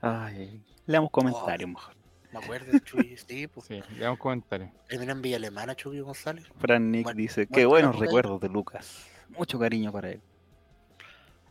Ay, 0.00 0.62
leamos 0.86 1.10
comentarios 1.10 1.70
mejor. 1.70 1.94
Me 2.32 2.40
acuerdo, 2.40 2.78
Chuy, 2.80 3.16
sí, 3.16 3.46
pues. 3.54 3.66
Sí, 3.66 3.80
leamos 3.98 4.18
comentarios. 4.18 4.70
Era 4.88 5.12
en 5.12 5.22
Villa 5.22 5.36
Alemana, 5.36 5.74
Chuy 5.74 6.00
González. 6.00 6.44
Fran 6.58 6.90
Nick 6.90 7.12
dice, 7.14 7.46
qué 7.46 7.66
buenos 7.66 7.98
recuerdos 7.98 8.40
de 8.40 8.48
Lucas. 8.48 9.06
Mucho 9.28 9.58
cariño 9.58 9.92
para 9.92 10.10
él. 10.10 10.20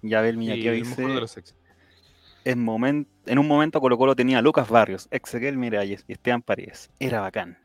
Ya 0.08 0.22
ve 0.22 0.30
el 0.30 0.38
Miñaqueo 0.38 0.74
dice... 0.74 1.44
En, 2.44 2.64
moment, 2.64 3.08
en 3.26 3.40
un 3.40 3.48
momento 3.48 3.82
Colo 3.82 3.98
Colo 3.98 4.16
tenía 4.16 4.38
a 4.38 4.42
Lucas 4.42 4.70
Barrios, 4.70 5.08
Exequiel 5.10 5.58
Miralles 5.58 6.06
y 6.08 6.14
Esteban 6.14 6.44
Paredes. 6.44 6.92
Era 7.00 7.22
bacán. 7.22 7.58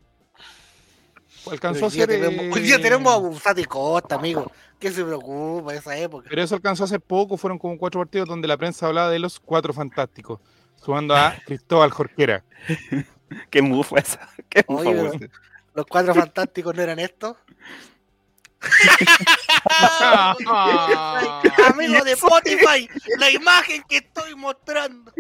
Alcanzó 1.51 1.86
a 1.86 1.91
ser. 1.91 2.11
hoy 2.11 2.61
día 2.62 2.80
tenemos 2.80 3.12
a 3.12 3.18
Bufati 3.18 3.64
Costa, 3.64 4.14
amigo. 4.14 4.51
¿Qué 4.78 4.91
se 4.91 5.05
preocupa 5.05 5.74
esa 5.74 5.97
época? 5.99 6.26
Pero 6.30 6.43
eso 6.43 6.55
alcanzó 6.55 6.84
hace 6.84 6.99
poco, 6.99 7.36
fueron 7.36 7.59
como 7.59 7.76
cuatro 7.76 8.01
partidos 8.01 8.26
donde 8.26 8.49
la 8.49 8.57
prensa 8.57 8.86
hablaba 8.86 9.11
de 9.11 9.18
los 9.18 9.38
cuatro 9.38 9.74
fantásticos, 9.74 10.41
sumando 10.76 11.14
a 11.14 11.34
Cristóbal 11.47 11.91
Jorquera. 11.91 12.43
¿Qué 13.51 13.61
mufa 13.61 13.99
esa? 13.99 14.28
¿Qué 14.49 14.64
los 15.74 15.86
cuatro 15.86 16.14
fantásticos 16.14 16.74
no 16.74 16.82
eran 16.82 16.99
estos. 16.99 17.36
Amigo 21.67 22.05
de 22.05 22.13
Spotify, 22.13 22.89
la 23.19 23.31
imagen 23.31 23.83
que 23.89 23.97
estoy 23.99 24.35
mostrando. 24.35 25.13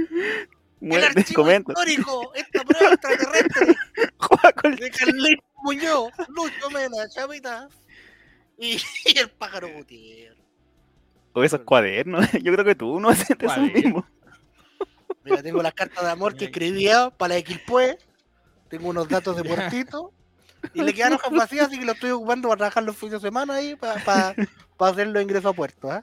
El 0.80 1.04
archivo 1.04 1.50
histórico, 1.50 2.32
esta 2.34 2.64
prueba 2.64 2.94
extraterrestre 2.94 3.66
de 3.66 3.76
Carlito 4.90 5.42
Muñoz, 5.62 6.10
Lucho 6.28 6.70
Mena, 6.70 7.08
Chavita 7.08 7.68
y, 8.58 8.80
el 9.16 9.30
pájaro 9.30 9.68
Gutiérrez. 9.72 10.38
O 11.32 11.44
esos 11.44 11.60
cuadernos. 11.60 12.26
Yo 12.42 12.52
creo 12.52 12.64
que 12.64 12.74
tú 12.74 12.98
no 12.98 13.10
haces 13.10 13.36
eso 13.38 13.60
mismo. 13.60 14.04
Mira, 15.24 15.42
tengo 15.42 15.62
las 15.62 15.74
cartas 15.74 16.04
de 16.04 16.10
amor 16.10 16.34
que 16.34 16.46
escribía 16.46 17.10
para 17.10 17.34
la 17.34 17.40
Xpue. 17.40 17.98
Tengo 18.68 18.88
unos 18.88 19.08
datos 19.08 19.36
de 19.36 19.44
puertito. 19.44 20.12
Y 20.74 20.82
le 20.82 20.92
quedaron 20.92 21.18
hojas 21.18 21.32
vacías, 21.32 21.68
así 21.68 21.78
que 21.78 21.84
lo 21.84 21.92
estoy 21.92 22.10
ocupando 22.10 22.48
para 22.48 22.58
trabajar 22.58 22.82
los 22.82 22.96
fines 22.96 23.14
de 23.14 23.20
semana 23.20 23.54
ahí 23.54 23.76
para, 23.76 24.02
para, 24.04 24.34
hacer 24.78 25.08
los 25.08 25.22
ingresos 25.22 25.50
a 25.50 25.52
puerto. 25.52 25.92
¿eh? 25.92 26.02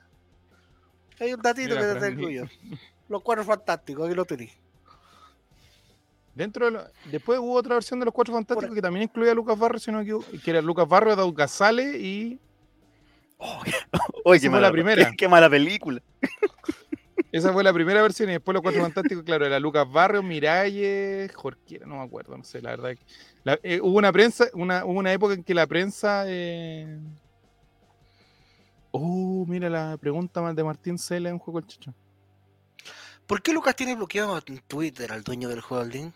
Hay 1.19 1.33
un 1.33 1.41
datito 1.41 1.75
que 1.75 1.81
te 1.81 1.95
tengo 1.95 2.29
yo. 2.29 2.43
Los 3.09 3.21
cuatro 3.21 3.45
fantásticos, 3.45 4.05
aquí 4.05 4.15
lo 4.15 4.25
tenéis. 4.25 4.51
Dentro 6.35 6.69
de 6.69 6.81
después 7.05 7.39
hubo 7.39 7.53
otra 7.53 7.73
versión 7.73 7.99
de 7.99 8.05
los 8.05 8.13
Cuatro 8.13 8.33
Fantásticos 8.33 8.75
que 8.75 8.81
también 8.81 9.03
incluía 9.03 9.31
a 9.31 9.33
Lucas 9.33 9.57
Barrio, 9.57 9.79
sino 9.79 10.03
que, 10.03 10.39
que 10.39 10.51
era 10.51 10.61
Lucas 10.61 10.87
Barrio, 10.87 11.15
Daud 11.15 11.33
Gazale 11.33 11.97
y. 11.97 12.39
Oh, 13.39 13.63
Oye, 14.23 14.41
qué 14.41 14.49
mala, 14.49 14.67
la 14.67 14.71
primera. 14.71 15.11
Qué, 15.17 15.27
mala 15.27 15.49
película. 15.49 15.99
Esa 17.31 17.51
fue 17.51 17.63
la 17.63 17.73
primera 17.73 18.01
versión 18.01 18.29
y 18.29 18.33
después 18.33 18.53
los 18.53 18.61
Cuatro 18.61 18.81
Fantásticos, 18.81 19.23
claro, 19.23 19.45
era 19.45 19.59
Lucas 19.59 19.89
Barrio, 19.91 20.23
Miralles, 20.23 21.33
Jorquiera, 21.35 21.85
no 21.85 21.97
me 21.97 22.03
acuerdo, 22.03 22.37
no 22.37 22.43
sé, 22.43 22.61
la 22.61 22.71
verdad. 22.71 22.95
Eh, 23.63 23.79
hubo 23.81 23.97
una 23.97 24.11
prensa, 24.11 24.47
una, 24.53 24.85
hubo 24.85 24.99
una 24.99 25.11
época 25.11 25.33
en 25.33 25.43
que 25.43 25.53
la 25.53 25.67
prensa. 25.67 26.23
Eh... 26.27 26.99
Oh, 28.91 29.45
mira 29.47 29.69
la 29.69 29.97
pregunta 29.97 30.41
de 30.53 30.63
Martín 30.63 30.97
Cela 30.97 31.29
en 31.29 31.39
juego 31.39 31.59
el 31.59 31.67
chicho. 31.67 31.93
¿Por 33.25 33.41
qué 33.41 33.51
Lucas 33.51 33.75
tiene 33.75 33.95
bloqueado 33.95 34.41
en 34.45 34.59
Twitter 34.59 35.11
al 35.11 35.23
dueño 35.23 35.49
del 35.49 35.61
holding? 35.67 36.11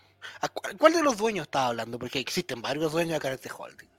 cuál, 0.78 0.93
de 0.93 1.04
los 1.04 1.18
dueños 1.18 1.43
estaba 1.43 1.68
hablando? 1.68 1.99
Porque 1.99 2.20
existen 2.20 2.62
varios 2.62 2.91
dueños 2.91 3.18
acá 3.18 3.28
en 3.28 3.34
este 3.34 3.49
holding. 3.52 3.89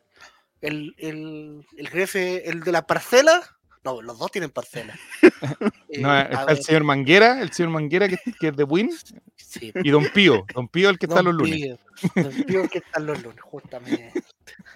El, 0.61 0.95
el, 0.97 1.67
el 1.77 1.89
jefe, 1.89 2.49
el 2.49 2.61
de 2.61 2.73
la 2.73 2.87
parcela. 2.87 3.59
No, 3.85 4.01
los 4.01 4.19
dos 4.19 4.31
tienen 4.31 4.51
parcela. 4.51 4.97
no, 5.99 6.19
eh, 6.19 6.29
está 6.31 6.53
el 6.53 6.63
señor 6.63 6.85
Manguera, 6.85 7.41
el 7.41 7.53
señor 7.53 7.73
Manguera 7.73 8.09
que, 8.09 8.17
es 8.41 8.57
de 8.57 8.65
Win. 8.65 8.91
Sí. 9.37 9.73
Y 9.75 9.91
Don 9.91 10.07
Pío, 10.15 10.45
Don 10.55 10.69
Pío 10.69 10.89
el 10.89 10.99
que 10.99 11.07
está 11.07 11.23
los 11.23 11.35
lunes. 11.35 11.79
Don 12.15 12.33
Pío 12.45 12.63
el 12.63 12.71
que 12.71 12.79
está 12.79 13.01
los 13.01 13.21
lunes, 13.23 13.41
justamente. 13.41 14.13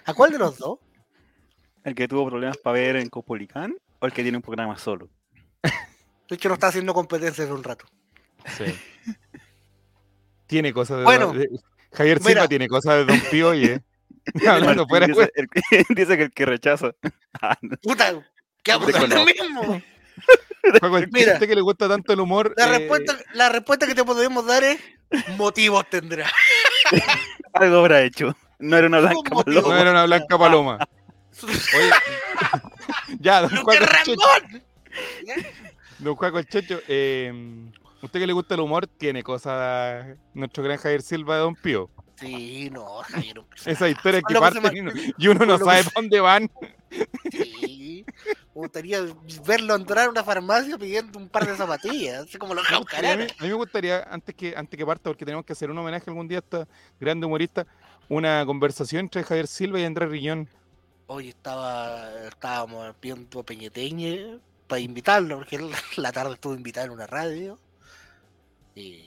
¿A 0.05 0.13
cuál 0.13 0.31
de 0.31 0.39
los 0.39 0.57
dos? 0.57 0.79
¿El 1.83 1.95
que 1.95 2.07
tuvo 2.07 2.27
problemas 2.27 2.57
para 2.57 2.73
ver 2.73 2.97
en 2.97 3.09
Copolicán 3.09 3.75
o 3.99 4.05
el 4.05 4.11
que 4.11 4.21
tiene 4.21 4.37
un 4.37 4.43
programa 4.43 4.77
solo? 4.77 5.09
De 5.63 6.35
hecho, 6.35 6.49
no 6.49 6.55
está 6.55 6.67
haciendo 6.67 6.93
competencia 6.93 7.45
hace 7.45 7.53
un 7.53 7.63
rato. 7.63 7.85
Sí. 8.57 8.65
Tiene 10.47 10.73
cosas 10.73 10.99
de. 10.99 11.03
Bueno, 11.03 11.33
Javier 11.93 12.21
Silva 12.21 12.47
tiene 12.47 12.67
cosas 12.67 12.95
de 12.95 13.05
Don 13.05 13.21
Pío 13.31 13.53
y. 13.53 13.65
Eh. 13.65 13.81
Hablando 14.47 14.85
fuera, 14.87 15.07
dice, 15.07 15.31
el, 15.35 15.47
dice 15.95 16.17
que 16.17 16.23
el 16.23 16.31
que 16.31 16.45
rechaza. 16.45 16.91
Ah, 17.41 17.57
Puta, 17.81 18.13
¿qué 18.67 18.71
hago 18.73 18.91
con 18.91 19.09
lo 19.09 19.25
mismo? 19.25 19.81
Mira, 21.11 21.39
que 21.39 21.55
le 21.55 21.61
gusta 21.61 21.87
tanto 21.87 22.11
el 22.11 22.19
humor. 22.19 22.53
La, 22.57 22.65
eh... 22.65 22.79
respuesta, 22.79 23.17
la 23.33 23.49
respuesta 23.49 23.87
que 23.87 23.95
te 23.95 24.03
podemos 24.03 24.45
dar 24.45 24.63
es: 24.63 24.79
motivos 25.37 25.89
tendrá. 25.89 26.29
Algo 27.53 27.77
habrá 27.77 28.01
hecho. 28.01 28.35
No 28.59 28.75
era 28.75 28.87
una 28.87 28.99
blanca 28.99 29.29
paloma. 29.35 29.61
No 29.61 29.77
era 29.77 29.91
una 29.91 30.05
blanca 30.05 30.37
paloma. 30.37 30.87
Oye, 31.43 31.91
ya, 33.19 33.41
don 33.41 33.55
Juan 33.63 33.77
Don 35.99 36.15
Juan 36.15 36.45
Checho, 36.45 36.81
eh, 36.87 37.31
Usted 38.01 38.19
que 38.19 38.27
le 38.27 38.33
gusta 38.33 38.55
el 38.55 38.61
humor, 38.61 38.87
tiene 38.87 39.23
cosas. 39.23 40.05
Nuestro 40.33 40.63
gran 40.63 40.77
Javier 40.77 41.01
Silva 41.01 41.35
de 41.35 41.41
Don 41.41 41.55
Pío. 41.55 41.89
Sí, 42.19 42.69
no, 42.71 43.03
Javier. 43.03 43.43
Esa 43.65 43.89
historia 43.89 44.21
que 44.27 44.33
parten 44.35 44.91
y 45.17 45.27
uno 45.27 45.45
no 45.45 45.57
sabe 45.57 45.83
dónde 45.95 46.19
van. 46.19 46.49
Sí. 47.31 48.05
Me 48.55 48.61
gustaría 48.61 49.01
verlo 49.45 49.75
entrar 49.75 50.07
a 50.07 50.09
una 50.09 50.23
farmacia 50.23 50.77
pidiendo 50.79 51.19
un 51.19 51.29
par 51.29 51.45
de 51.45 51.55
zapatillas, 51.55 52.23
así 52.23 52.39
como 52.39 52.55
los 52.55 52.65
a, 52.71 52.77
a, 52.77 53.15
mí, 53.15 53.27
me 53.39 53.53
gustaría, 53.53 54.01
antes 54.09 54.33
que, 54.33 54.55
antes 54.57 54.75
que 54.75 54.85
parta, 54.85 55.11
porque 55.11 55.25
tenemos 55.25 55.45
que 55.45 55.53
hacer 55.53 55.69
un 55.69 55.77
homenaje 55.77 56.09
algún 56.09 56.27
día 56.27 56.39
a 56.39 56.41
esta 56.41 56.67
grande 56.99 57.27
humorista, 57.27 57.67
una 58.09 58.43
conversación 58.47 59.01
entre 59.01 59.23
Javier 59.23 59.45
Silva 59.45 59.79
y 59.79 59.83
Andrés 59.83 60.09
Riñón. 60.09 60.49
Hoy 61.05 61.29
estaba, 61.29 62.09
estábamos 62.27 62.95
viendo 62.99 63.43
Peñeteñe 63.43 64.39
para 64.67 64.79
invitarlo, 64.79 65.37
porque 65.37 65.59
la 65.97 66.11
tarde 66.11 66.33
estuvo 66.33 66.55
invitado 66.55 66.87
en 66.87 66.93
una 66.93 67.05
radio. 67.05 67.59
Y, 68.73 69.06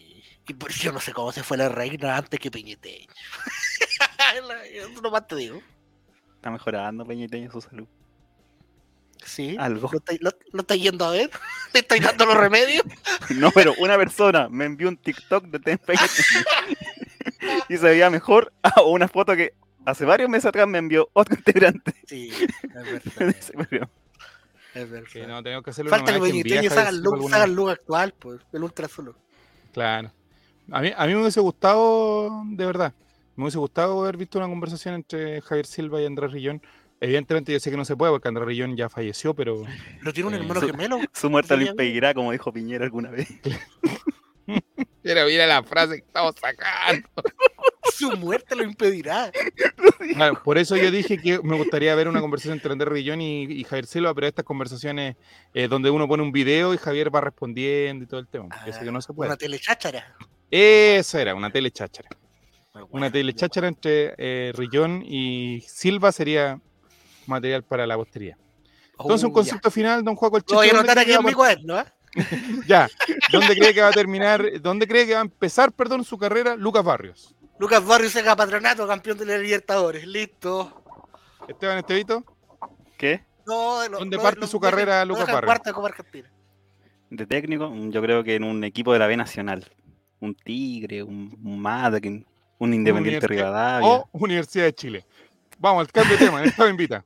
yo 0.55 0.93
no 0.93 1.01
sé 1.01 1.13
cómo 1.13 1.33
se 1.33 1.43
fue 1.43 1.57
la 1.57 1.69
reina 1.69 2.17
antes 2.17 2.39
que 2.41 2.51
Peñeteño. 2.51 3.07
no 5.03 5.11
más 5.11 5.27
te 5.27 5.37
digo. 5.37 5.61
Está 6.37 6.51
mejorando 6.51 7.05
Peñeteño 7.05 7.51
su 7.51 7.61
salud. 7.61 7.87
Sí. 9.25 9.57
Algo. 9.59 9.91
¿Lo, 10.21 10.61
está 10.61 10.75
yendo 10.77 11.05
a 11.05 11.11
ver? 11.11 11.31
¿Le 11.75 11.81
estáis 11.81 12.03
dando 12.03 12.27
los 12.27 12.37
remedios? 12.37 12.83
no, 13.37 13.51
pero 13.51 13.75
una 13.79 13.97
persona 13.97 14.49
me 14.49 14.65
envió 14.65 14.89
un 14.89 14.97
TikTok 14.97 15.45
de 15.47 15.61
Peñeteño 15.61 16.01
y 17.69 17.77
se 17.77 17.85
veía 17.85 18.11
mejor. 18.11 18.53
O 18.77 18.91
una 18.91 19.09
foto 19.09 19.37
que 19.37 19.55
hace 19.85 20.05
varios 20.05 20.31
meses 20.31 20.47
atrás 20.47 20.67
me 20.67 20.79
envió 20.79 21.11
otro 21.13 21.35
integrante. 21.35 21.95
Sí, 22.07 22.33
es 22.33 22.73
verdad. 22.73 23.89
es 24.75 24.91
verdad. 24.91 25.09
Que 25.13 25.27
no, 25.27 25.43
tengo 25.43 25.63
que 25.63 25.71
hacerlo 25.71 25.91
Falta 25.91 26.15
que 26.15 26.21
Peñeteño 26.21 26.71
haga 26.71 26.89
el 26.89 27.03
look, 27.03 27.31
el 27.35 27.55
look 27.55 27.71
actual, 27.71 28.15
pues, 28.19 28.41
el 28.53 28.63
ultra 28.63 28.89
solo. 28.89 29.15
Claro. 29.73 30.13
A 30.71 30.81
mí, 30.81 30.93
a 30.97 31.07
mí 31.07 31.15
me 31.15 31.21
hubiese 31.21 31.41
gustado, 31.41 32.45
de 32.47 32.67
verdad, 32.67 32.95
me 33.37 33.45
hubiese 33.45 33.59
gustado 33.59 34.03
haber 34.03 34.17
visto 34.17 34.39
una 34.39 34.49
conversación 34.49 34.95
entre 34.95 35.41
Javier 35.41 35.67
Silva 35.67 36.01
y 36.01 36.07
Andrés 36.07 36.33
Rillón. 36.33 36.63
Evidentemente 37.01 37.53
yo 37.53 37.59
sé 37.59 37.71
que 37.71 37.77
no 37.77 37.85
se 37.85 37.97
puede 37.97 38.13
porque 38.13 38.29
Andrés 38.29 38.47
Rillón 38.47 38.77
ya 38.77 38.89
falleció, 38.89 39.35
pero... 39.35 39.63
¿Pero 40.01 40.13
tiene 40.13 40.29
un 40.29 40.35
eh, 40.35 40.39
hermano 40.39 40.61
gemelo? 40.61 40.99
Su 41.13 41.31
muerte 41.31 41.57
lo 41.57 41.65
impedirá, 41.65 42.15
como 42.15 42.33
dijo 42.33 42.53
Piñera 42.53 42.85
alguna 42.85 43.11
vez. 43.11 43.29
Pero 45.03 45.27
mira 45.27 45.47
la 45.47 45.63
frase 45.63 46.01
que 46.01 46.07
estamos 46.07 46.35
sacando. 46.41 47.09
Su 47.95 48.13
muerte 48.17 48.55
lo 48.55 48.63
impedirá. 48.63 49.33
por 50.45 50.59
eso 50.59 50.77
yo 50.77 50.91
dije 50.91 51.19
que 51.19 51.41
me 51.43 51.57
gustaría 51.57 51.95
ver 51.95 52.09
una 52.09 52.21
conversación 52.21 52.55
entre 52.55 52.73
Andrés 52.73 52.93
Rillón 52.93 53.21
y, 53.21 53.65
Javier 53.65 53.87
Silva, 53.87 54.15
pero 54.15 54.27
estas 54.27 54.45
conversaciones 54.45 55.17
eh, 55.55 55.69
donde 55.69 55.91
uno 55.91 56.07
pone 56.07 56.23
un 56.23 56.33
video 56.33 56.75
y 56.75 56.79
Javier 56.79 57.15
va 57.15 57.21
respondiendo 57.21 58.05
y 58.05 58.07
todo 58.07 58.21
el 58.21 58.29
tema. 58.29 58.49
que 58.65 58.93
no 58.93 59.01
se 59.01 59.13
puede. 59.13 59.31
Una 59.31 59.37
telecháchara. 59.37 60.17
Eso 60.51 61.19
era, 61.19 61.35
una 61.35 61.51
telecháchara. 61.51 62.09
una 62.91 63.11
telecháchara 63.11 63.69
entre 63.69 64.15
eh, 64.19 64.53
Rillón 64.55 65.03
y 65.05 65.61
Silva 65.61 66.11
sería 66.13 66.61
material 67.27 67.63
para 67.63 67.87
la 67.87 67.97
postería. 67.97 68.37
Entonces, 68.99 69.25
un 69.25 69.31
oh, 69.31 69.35
concepto 69.35 69.71
final, 69.71 70.05
don 70.05 70.17
Juan 70.17 70.31
Colchón. 70.31 70.57
Voy 70.57 70.69
a 70.69 70.73
anotar 70.73 70.99
aquí 70.99 71.13
en 71.13 71.25
mi 71.25 71.33
cuaderno, 71.33 71.81
¿eh? 71.81 71.85
ya, 72.67 72.89
¿dónde 73.31 73.57
cree 73.57 73.73
que 73.73 73.81
va 73.81 73.89
a 73.89 73.93
terminar, 73.93 74.61
dónde 74.61 74.87
cree 74.87 75.07
que 75.07 75.15
va 75.15 75.21
a 75.21 75.23
empezar, 75.23 75.73
perdón, 75.73 76.05
su 76.05 76.19
carrera 76.19 76.57
Lucas 76.57 76.85
Barrios? 76.85 77.35
Lucas 77.59 77.85
Barrios 77.85 78.15
llega 78.15 78.35
patronato, 78.35 78.87
campeón 78.87 79.19
de 79.19 79.27
la 79.27 79.39
Libertadores, 79.39 80.07
listo. 80.07 80.83
Esteban 81.47 81.79
Estevito. 81.79 82.25
¿Qué? 82.97 83.25
¿Dónde 83.47 84.19
parte 84.19 84.47
su 84.47 84.59
carrera 84.59 85.05
Lucas 85.05 85.27
Barrios? 85.31 85.95
De 87.11 87.27
técnico, 87.27 87.73
yo 87.75 88.03
creo 88.03 88.23
que 88.23 88.37
en 88.37 88.45
un 88.45 88.65
equipo 88.65 88.93
de 88.93 88.99
la 88.99 89.07
B 89.07 89.17
Nacional. 89.17 89.71
Un 90.21 90.35
Tigre, 90.35 91.03
un, 91.03 91.37
un 91.43 92.25
un 92.59 92.75
Independiente 92.75 93.27
Rivadavia. 93.27 93.89
O 93.89 94.09
Universidad 94.13 94.67
de 94.67 94.75
Chile. 94.75 95.05
Vamos, 95.59 95.81
al 95.81 95.93
cambio 95.93 96.17
de 96.17 96.27
tema, 96.27 96.45
esta 96.45 96.69
invita. 96.69 97.05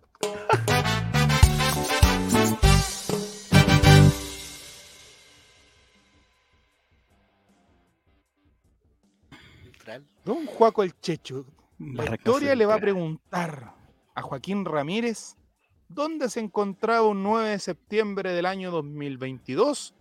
Don 10.25 10.47
Juaco 10.47 10.83
el 10.83 10.99
Checho, 11.01 11.45
la 11.79 12.15
historia 12.15 12.55
le 12.55 12.65
va 12.65 12.77
a 12.77 12.79
preguntar 12.79 13.75
a 14.15 14.23
Joaquín 14.23 14.65
Ramírez 14.65 15.37
dónde 15.89 16.31
se 16.31 16.41
encontraba 16.41 17.07
un 17.07 17.23
9 17.23 17.51
de 17.51 17.59
septiembre 17.59 18.33
del 18.33 18.47
año 18.47 18.71
2022 18.71 19.95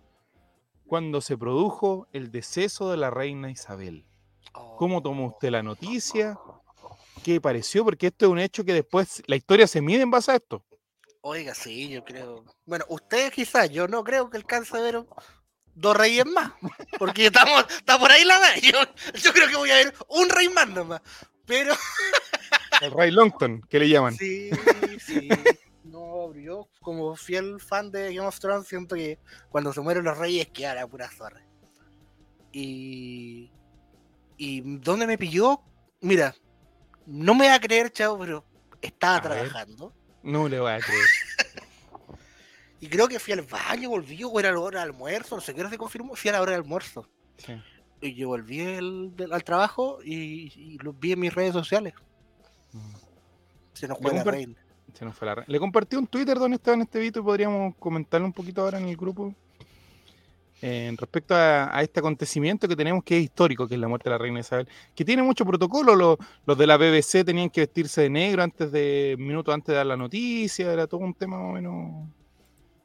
cuando 0.93 1.21
se 1.21 1.39
produjo 1.39 2.07
el 2.13 2.29
deceso 2.29 2.91
de 2.91 2.97
la 2.97 3.09
reina 3.09 3.49
Isabel. 3.49 4.05
¿Cómo 4.77 5.01
tomó 5.01 5.25
usted 5.25 5.49
la 5.49 5.63
noticia? 5.63 6.37
¿Qué 7.23 7.41
pareció? 7.41 7.83
Porque 7.83 8.05
esto 8.05 8.27
es 8.27 8.31
un 8.31 8.37
hecho 8.37 8.63
que 8.63 8.73
después 8.73 9.23
la 9.25 9.35
historia 9.35 9.65
se 9.65 9.81
mide 9.81 10.03
en 10.03 10.11
base 10.11 10.31
a 10.31 10.35
esto. 10.35 10.63
Oiga, 11.21 11.55
sí, 11.55 11.89
yo 11.89 12.03
creo. 12.05 12.45
Bueno, 12.67 12.85
ustedes 12.89 13.31
quizás, 13.31 13.71
yo 13.71 13.87
no 13.87 14.03
creo 14.03 14.29
que 14.29 14.37
alcance 14.37 14.77
a 14.77 14.81
ver 14.81 15.03
dos 15.73 15.97
reyes 15.97 16.27
más. 16.27 16.51
Porque 16.99 17.25
estamos, 17.25 17.65
está 17.75 17.97
por 17.97 18.11
ahí 18.11 18.23
la 18.23 18.37
vez. 18.37 18.61
Yo, 18.61 19.33
creo 19.33 19.47
que 19.47 19.55
voy 19.55 19.71
a 19.71 19.77
ver 19.77 19.95
un 20.09 20.29
rey 20.29 20.47
más 20.49 20.69
nomás. 20.69 21.01
Pero. 21.47 21.73
El 22.81 22.91
rey 22.91 23.09
Longton, 23.09 23.63
que 23.67 23.79
le 23.79 23.89
llaman. 23.89 24.15
Sí, 24.15 24.51
sí. 25.03 25.27
Como 26.83 27.15
fiel 27.15 27.59
fan 27.59 27.89
de 27.89 28.13
Game 28.13 28.27
of 28.27 28.39
Thrones 28.39 28.67
siento 28.67 28.95
que 28.95 29.17
cuando 29.49 29.73
se 29.73 29.81
mueren 29.81 30.03
los 30.03 30.17
reyes 30.17 30.47
queda 30.49 30.75
la 30.75 30.87
pura 30.87 31.09
zorra. 31.09 31.41
Y. 32.51 33.51
¿Y 34.37 34.77
dónde 34.79 35.07
me 35.07 35.17
pilló? 35.17 35.61
Mira, 36.01 36.35
no 37.05 37.33
me 37.33 37.47
va 37.47 37.55
a 37.55 37.59
creer, 37.59 37.91
chavo, 37.91 38.19
pero 38.19 38.45
estaba 38.81 39.21
trabajando. 39.21 39.93
no 40.21 40.47
le 40.47 40.59
voy 40.59 40.71
a 40.71 40.79
creer. 40.79 41.05
Y 42.83 42.89
creo 42.89 43.07
que 43.07 43.17
fui 43.17 43.31
al 43.31 43.43
baño, 43.43 43.87
volví, 43.87 44.21
o 44.25 44.39
era 44.41 44.51
la 44.51 44.59
hora 44.59 44.79
de 44.79 44.83
almuerzo, 44.87 45.35
no 45.35 45.41
sé 45.41 45.53
qué 45.53 45.61
hora 45.61 45.69
se 45.69 45.77
confirmó, 45.77 46.17
fui 46.17 46.27
a 46.27 46.33
la 46.33 46.41
hora 46.41 46.51
de 46.51 46.57
almuerzo. 46.57 47.07
Y 48.01 48.13
yo 48.13 48.27
volví 48.27 48.59
al 48.59 49.43
trabajo 49.45 49.99
y, 50.03 50.77
lo 50.79 50.91
vi 50.91 51.13
en 51.13 51.21
mis 51.21 51.33
redes 51.33 51.53
sociales. 51.53 51.93
Mm. 52.73 52.95
Se 53.71 53.87
nos 53.87 53.99
fue 53.99 54.13
la 54.13 54.25
reina. 54.25 54.62
Se 54.93 55.05
nos 55.05 55.15
fue 55.15 55.25
la 55.25 55.35
reina. 55.35 55.51
Le 55.51 55.59
compartí 55.59 55.95
un 55.95 56.07
Twitter 56.07 56.37
donde 56.37 56.55
estaba 56.55 56.75
en 56.75 56.81
este 56.81 56.99
video 56.99 57.21
y 57.21 57.25
podríamos 57.25 57.75
comentarlo 57.77 58.25
un 58.25 58.33
poquito 58.33 58.61
ahora 58.61 58.79
en 58.79 58.87
el 58.87 58.97
grupo. 58.97 59.33
En 60.61 60.95
respecto 60.95 61.35
a, 61.35 61.81
este 61.81 61.99
acontecimiento 61.99 62.69
que 62.69 62.75
tenemos 62.75 63.03
que 63.03 63.17
es 63.17 63.23
histórico, 63.23 63.67
que 63.67 63.75
es 63.75 63.81
la 63.81 63.89
muerte 63.89 64.09
de 64.09 64.11
la 64.11 64.17
reina 64.17 64.39
Isabel, 64.39 64.67
que 64.95 65.03
tiene 65.03 65.21
mucho 65.21 65.45
protocolo. 65.45 65.93
Los, 65.93 66.17
los 66.45 66.57
de 66.57 66.67
la 66.67 66.77
BBC 66.77 67.25
tenían 67.25 67.49
que 67.49 67.61
vestirse 67.61 68.03
de 68.03 68.09
negro 68.09 68.43
antes 68.43 68.71
de 68.71 69.15
minutos 69.19 69.53
antes 69.53 69.67
de 69.67 69.73
dar 69.73 69.85
la 69.85 69.97
noticia, 69.97 70.71
era 70.71 70.87
todo 70.87 71.01
un 71.01 71.13
tema 71.13 71.37
más 71.37 71.49
o 71.49 71.53
menos 71.53 72.07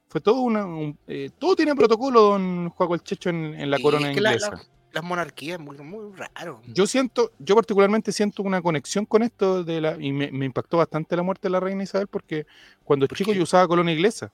fue 0.08 0.20
todo 0.20 0.40
una. 0.40 0.66
Eh, 1.06 1.30
todo 1.38 1.54
tiene 1.54 1.74
protocolo, 1.74 2.22
don 2.22 2.70
Juan 2.70 2.92
el 2.92 3.02
Checho, 3.02 3.30
en, 3.30 3.70
la 3.70 3.78
corona 3.78 4.10
inglesa. 4.10 4.60
Las 4.92 5.04
monarquías, 5.04 5.58
muy, 5.58 5.76
muy 5.78 6.16
raro. 6.16 6.60
Yo 6.66 6.86
siento, 6.86 7.32
yo 7.38 7.54
particularmente 7.54 8.12
siento 8.12 8.42
una 8.42 8.62
conexión 8.62 9.04
con 9.04 9.22
esto 9.22 9.64
de 9.64 9.80
la. 9.80 9.96
Y 9.98 10.12
me, 10.12 10.44
impactó 10.44 10.78
bastante 10.78 11.16
la 11.16 11.22
muerte 11.22 11.48
de 11.48 11.52
la 11.52 11.60
reina 11.60 11.82
Isabel 11.82 12.08
porque 12.08 12.46
cuando 12.84 13.06
chico 13.06 13.32
yo 13.32 13.42
usaba 13.42 13.68
corona 13.68 13.92
inglesa. 13.92 14.32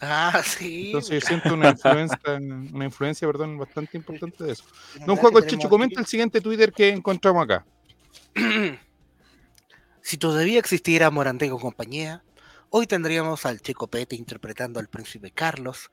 Ah, 0.00 0.42
sí. 0.44 0.86
Entonces 0.86 1.22
yo 1.22 1.26
siento 1.28 1.54
una 1.54 1.70
influencia, 1.70 2.18
una 2.72 2.84
influencia, 2.84 3.28
perdón, 3.28 3.58
bastante 3.58 3.96
importante 3.96 4.44
de 4.44 4.52
eso. 4.52 4.64
Don 5.06 5.16
Juan 5.16 5.46
Checho, 5.46 5.68
comenta 5.68 6.00
el 6.00 6.06
siguiente 6.06 6.40
Twitter 6.40 6.72
que 6.72 6.88
encontramos 6.88 7.44
acá. 7.44 7.64
si 10.02 10.16
todavía 10.16 10.58
existiera 10.58 11.10
Moranteco 11.10 11.58
compañía, 11.58 12.22
Hoy 12.74 12.86
tendríamos 12.86 13.44
al 13.44 13.60
Checo 13.60 13.86
Pete 13.86 14.16
interpretando 14.16 14.80
al 14.80 14.88
príncipe 14.88 15.30
Carlos, 15.30 15.90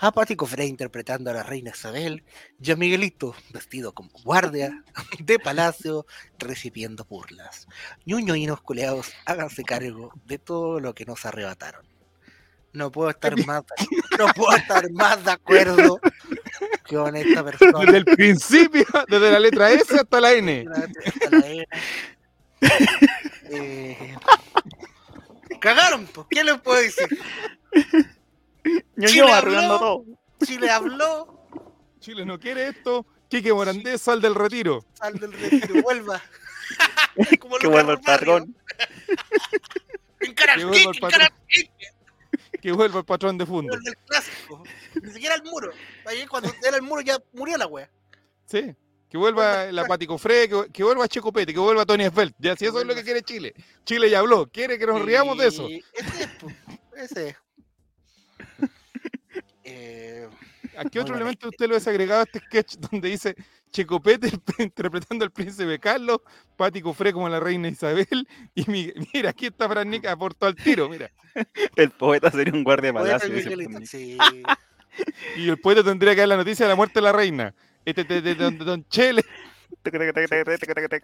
a 0.00 0.12
Pati 0.12 0.34
Cofré 0.34 0.64
interpretando 0.64 1.30
a 1.30 1.34
la 1.34 1.42
reina 1.42 1.70
Isabel 1.70 2.24
y 2.60 2.70
a 2.70 2.76
Miguelito 2.76 3.34
vestido 3.52 3.92
como 3.92 4.10
guardia 4.24 4.82
de 5.18 5.38
palacio 5.38 6.06
recibiendo 6.38 7.04
burlas. 7.04 7.68
Ñuño 8.06 8.34
y 8.34 8.46
los 8.46 8.62
culeados, 8.62 9.12
háganse 9.26 9.62
cargo 9.62 10.12
de 10.24 10.38
todo 10.38 10.80
lo 10.80 10.94
que 10.94 11.04
nos 11.04 11.26
arrebataron. 11.26 11.86
No 12.72 12.90
puedo 12.90 13.10
estar 13.10 13.36
más, 13.46 13.62
no 14.18 14.28
puedo 14.28 14.56
estar 14.56 14.90
más 14.90 15.22
de 15.22 15.32
acuerdo 15.32 16.00
con 16.88 17.14
esta 17.16 17.44
persona. 17.44 17.80
Desde 17.80 17.98
el 17.98 18.04
principio, 18.04 18.86
desde 19.06 19.30
la 19.32 19.38
letra 19.38 19.70
S 19.70 19.94
hasta 19.94 20.20
la 20.20 20.32
N. 20.32 20.66
Hasta 21.06 21.30
la 21.30 21.46
N. 21.46 21.68
Eh, 23.52 24.14
Cagaron, 25.60 26.06
pues. 26.06 26.28
¿Qué 26.30 26.44
les 26.44 26.60
puedo 26.60 26.80
decir? 26.80 27.08
Chile 29.06 29.32
habló, 29.32 29.78
todo. 29.78 30.04
Chile 30.44 30.70
habló. 30.70 31.46
Chile 32.00 32.24
no 32.24 32.38
quiere 32.38 32.68
esto. 32.68 33.06
Quique 33.28 33.52
Morandés, 33.52 34.02
sal 34.02 34.20
del 34.20 34.34
retiro. 34.34 34.84
Sal 34.94 35.18
del 35.18 35.32
retiro, 35.32 35.82
vuelva. 35.82 36.20
que 37.60 37.66
vuelva 37.68 37.92
el 37.92 38.00
patrón. 38.00 38.56
que 40.18 40.64
vuelva 40.64 40.90
el 40.90 41.00
patrón. 41.00 41.28
Que 42.60 42.72
vuelva 42.72 42.98
el 42.98 43.04
patrón 43.04 43.38
de 43.38 43.46
fondo. 43.46 43.72
El 43.74 43.96
clásico. 44.06 44.62
Ni 45.02 45.12
siquiera 45.12 45.34
el 45.36 45.44
muro. 45.44 45.70
Ahí 46.06 46.26
cuando 46.26 46.52
era 46.66 46.76
el 46.76 46.82
muro 46.82 47.00
ya 47.00 47.18
murió 47.32 47.56
la 47.56 47.66
wea. 47.66 47.88
Sí. 48.46 48.74
Que 49.08 49.16
vuelva 49.16 49.72
la 49.72 49.86
Patico 49.86 50.18
Fre, 50.18 50.48
que, 50.72 50.84
vuelva 50.84 51.08
Checo 51.08 51.32
Pete, 51.32 51.52
que 51.52 51.58
vuelva 51.58 51.84
Tony 51.84 52.04
Esfeld. 52.04 52.32
Ya, 52.38 52.54
si 52.54 52.66
eso 52.66 52.80
es 52.80 52.86
lo 52.86 52.94
que 52.94 53.02
quiere 53.02 53.22
Chile. 53.22 53.54
Chile 53.84 54.08
ya 54.08 54.20
habló. 54.20 54.48
Quiere 54.48 54.78
que 54.78 54.86
nos 54.86 55.02
riamos 55.02 55.36
de 55.36 55.48
eso. 55.48 55.66
Ese 55.68 56.24
es, 56.94 57.10
ese 57.10 57.36
eh, 59.70 60.28
¿A 60.76 60.84
qué 60.84 61.00
otro 61.00 61.14
elemento 61.14 61.48
usted 61.48 61.66
lo 61.66 61.74
ha 61.74 61.78
desagregado 61.78 62.20
a 62.20 62.24
este 62.24 62.38
sketch 62.40 62.76
donde 62.76 63.08
dice 63.08 63.34
Checo 63.70 64.00
Pete 64.00 64.30
interpretando 64.58 65.24
al 65.24 65.30
príncipe 65.30 65.78
Carlos, 65.78 66.20
Patico 66.56 66.92
Fre 66.94 67.12
como 67.12 67.28
la 67.28 67.40
reina 67.40 67.68
Isabel? 67.68 68.26
Y 68.54 68.64
mira, 68.68 69.30
aquí 69.30 69.46
está 69.46 69.68
Fran 69.68 69.88
Nick 69.88 70.06
aportó 70.06 70.46
al 70.46 70.54
tiro, 70.54 70.88
mira. 70.88 71.10
El 71.76 71.90
poeta 71.90 72.30
sería 72.30 72.52
un 72.52 72.64
guardia 72.64 72.92
palacio. 72.92 73.30
Y 75.36 75.48
el 75.48 75.56
poeta 75.58 75.84
tendría 75.84 76.14
que 76.14 76.20
dar 76.20 76.28
la 76.28 76.36
noticia 76.36 76.66
de 76.66 76.70
la 76.70 76.74
muerte 76.74 76.94
de 76.96 77.02
la 77.02 77.12
reina. 77.12 77.54
Este 77.84 78.02
de 78.04 78.34
Don 78.34 78.84
Chele. 78.88 79.22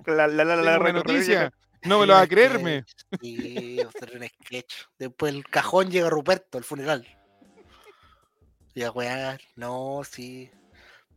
La, 0.07 0.27
la, 0.27 0.45
la, 0.45 0.93
noticia. 0.93 1.53
No 1.85 2.01
me 2.01 2.07
lo 2.07 2.15
va 2.15 2.23
a 2.23 2.27
creerme. 2.27 2.85
Sí, 3.21 3.81
hacer 3.81 4.17
un 4.17 4.27
sketch. 4.27 4.75
Después 4.99 5.33
el 5.33 5.45
cajón 5.45 5.91
llega 5.91 6.11
Ruperto, 6.11 6.59
el 6.59 6.65
funeral. 6.65 7.07
Y 8.77 8.83
a 8.83 8.91
wear, 8.91 9.41
no, 9.57 10.03
sí. 10.05 10.51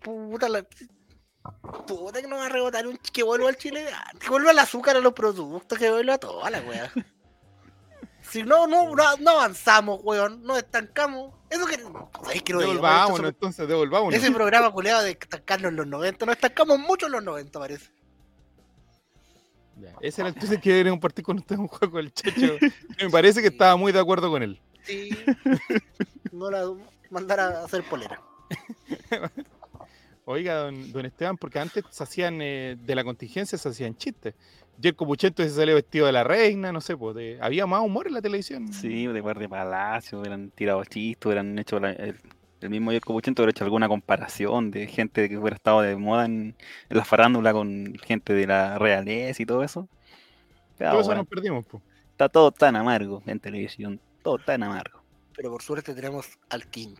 Puta 0.02 0.48
la. 0.48 0.66
Puta 1.86 2.22
que 2.22 2.28
no 2.28 2.38
va 2.38 2.46
a 2.46 2.50
rebotar 2.50 2.88
un 2.88 2.98
que 2.98 3.22
vuelva 3.22 3.50
al 3.50 3.58
Chile. 3.58 3.86
Que 4.18 4.30
vuelva 4.30 4.52
el 4.52 4.60
azúcar 4.60 4.96
a 4.96 5.02
los 5.02 5.12
productos, 5.12 5.78
que 5.78 5.92
vuelva 5.92 6.14
a 6.14 6.18
toda 6.18 6.50
la 6.50 6.62
weá. 6.62 6.92
Si 8.22 8.44
no, 8.44 8.68
no, 8.68 8.96
no, 8.96 9.30
avanzamos, 9.32 10.02
weón, 10.04 10.44
nos 10.44 10.60
estancamos. 10.60 11.34
Eso 11.50 11.66
que. 11.66 11.78
¿sabes 12.24 12.44
que 12.44 12.54
devolvámonos, 12.54 13.30
entonces, 13.30 13.68
devolvámonos. 13.68 14.14
Ese 14.14 14.32
programa 14.32 14.72
culeado 14.72 15.02
de 15.02 15.12
estancarnos 15.12 15.70
en 15.70 15.78
los 15.78 15.88
90, 15.88 16.28
nos 16.28 16.36
estancamos 16.36 16.78
mucho 16.78 17.08
en 17.08 17.14
los 17.14 17.24
90, 17.24 17.60
parece. 17.60 17.90
Ya, 19.78 19.96
ese 20.02 20.22
era 20.22 20.30
entonces 20.30 20.58
que 20.58 20.70
quería 20.70 20.92
compartir 20.92 21.26
con 21.26 21.40
ustedes 21.40 21.60
un 21.60 21.68
juego 21.68 21.98
el 21.98 22.14
Checho. 22.14 22.58
Me 23.02 23.10
parece 23.10 23.42
que 23.42 23.48
estaba 23.48 23.76
muy 23.78 23.92
de 23.92 24.00
acuerdo 24.00 24.30
con 24.30 24.44
él. 24.44 24.62
Sí. 24.84 25.10
No 26.32 26.52
la 26.52 26.64
mandara 27.10 27.62
a 27.62 27.66
hacer 27.66 27.84
polera. 27.84 28.22
Oiga, 30.26 30.56
don, 30.56 30.92
don, 30.92 31.06
Esteban, 31.06 31.38
porque 31.38 31.58
antes 31.58 31.84
se 31.90 32.04
hacían 32.04 32.40
eh, 32.42 32.78
de 32.80 32.96
la 32.96 33.04
contingencia, 33.04 33.58
se 33.58 33.70
hacían 33.70 33.96
chistes. 33.98 34.36
Jerko 34.82 35.06
Puchento 35.06 35.44
se 35.44 35.50
salió 35.50 35.76
vestido 35.76 36.06
de 36.06 36.12
la 36.12 36.24
reina, 36.24 36.72
no 36.72 36.80
sé, 36.82 36.96
pues 36.96 37.18
había 37.42 37.66
más 37.66 37.82
humor 37.82 38.08
en 38.08 38.14
la 38.14 38.22
televisión. 38.22 38.72
Sí, 38.72 39.08
de 39.08 39.22
guardia 39.22 39.50
palacio, 39.50 40.24
eran 40.24 40.52
tirado 40.52 40.84
chistes, 40.86 41.26
hubieran 41.26 41.58
hecho 41.60 41.78
el, 41.78 42.16
mismo 42.70 42.92
Jerko 42.92 43.14
Puchento 43.14 43.42
hubiera 43.42 43.52
hecho 43.52 43.64
alguna 43.64 43.88
comparación 43.88 44.72
de 44.72 44.88
gente 44.88 45.28
que 45.28 45.38
hubiera 45.38 45.56
estado 45.56 45.82
de 45.82 45.96
moda 45.96 46.26
en, 46.26 46.56
la 46.90 47.04
farándula 47.04 47.52
con 47.52 47.96
gente 48.04 48.34
de 48.34 48.48
la 48.48 48.78
realeza 48.78 49.42
y 49.42 49.46
todo 49.46 49.64
eso. 49.64 49.88
todo 50.78 51.02
eso 51.02 51.16
nos 51.16 51.28
perdimos, 51.28 51.66
pues. 51.66 51.84
Está 52.12 52.30
todo 52.30 52.52
tan 52.52 52.76
amargo 52.76 53.24
en 53.26 53.40
televisión, 53.40 54.00
todo 54.22 54.38
tan 54.38 54.62
amargo. 54.64 54.99
Pero 55.36 55.52
por 55.52 55.62
suerte 55.62 55.94
tenemos 55.94 56.28
al 56.50 56.68
King, 56.68 56.96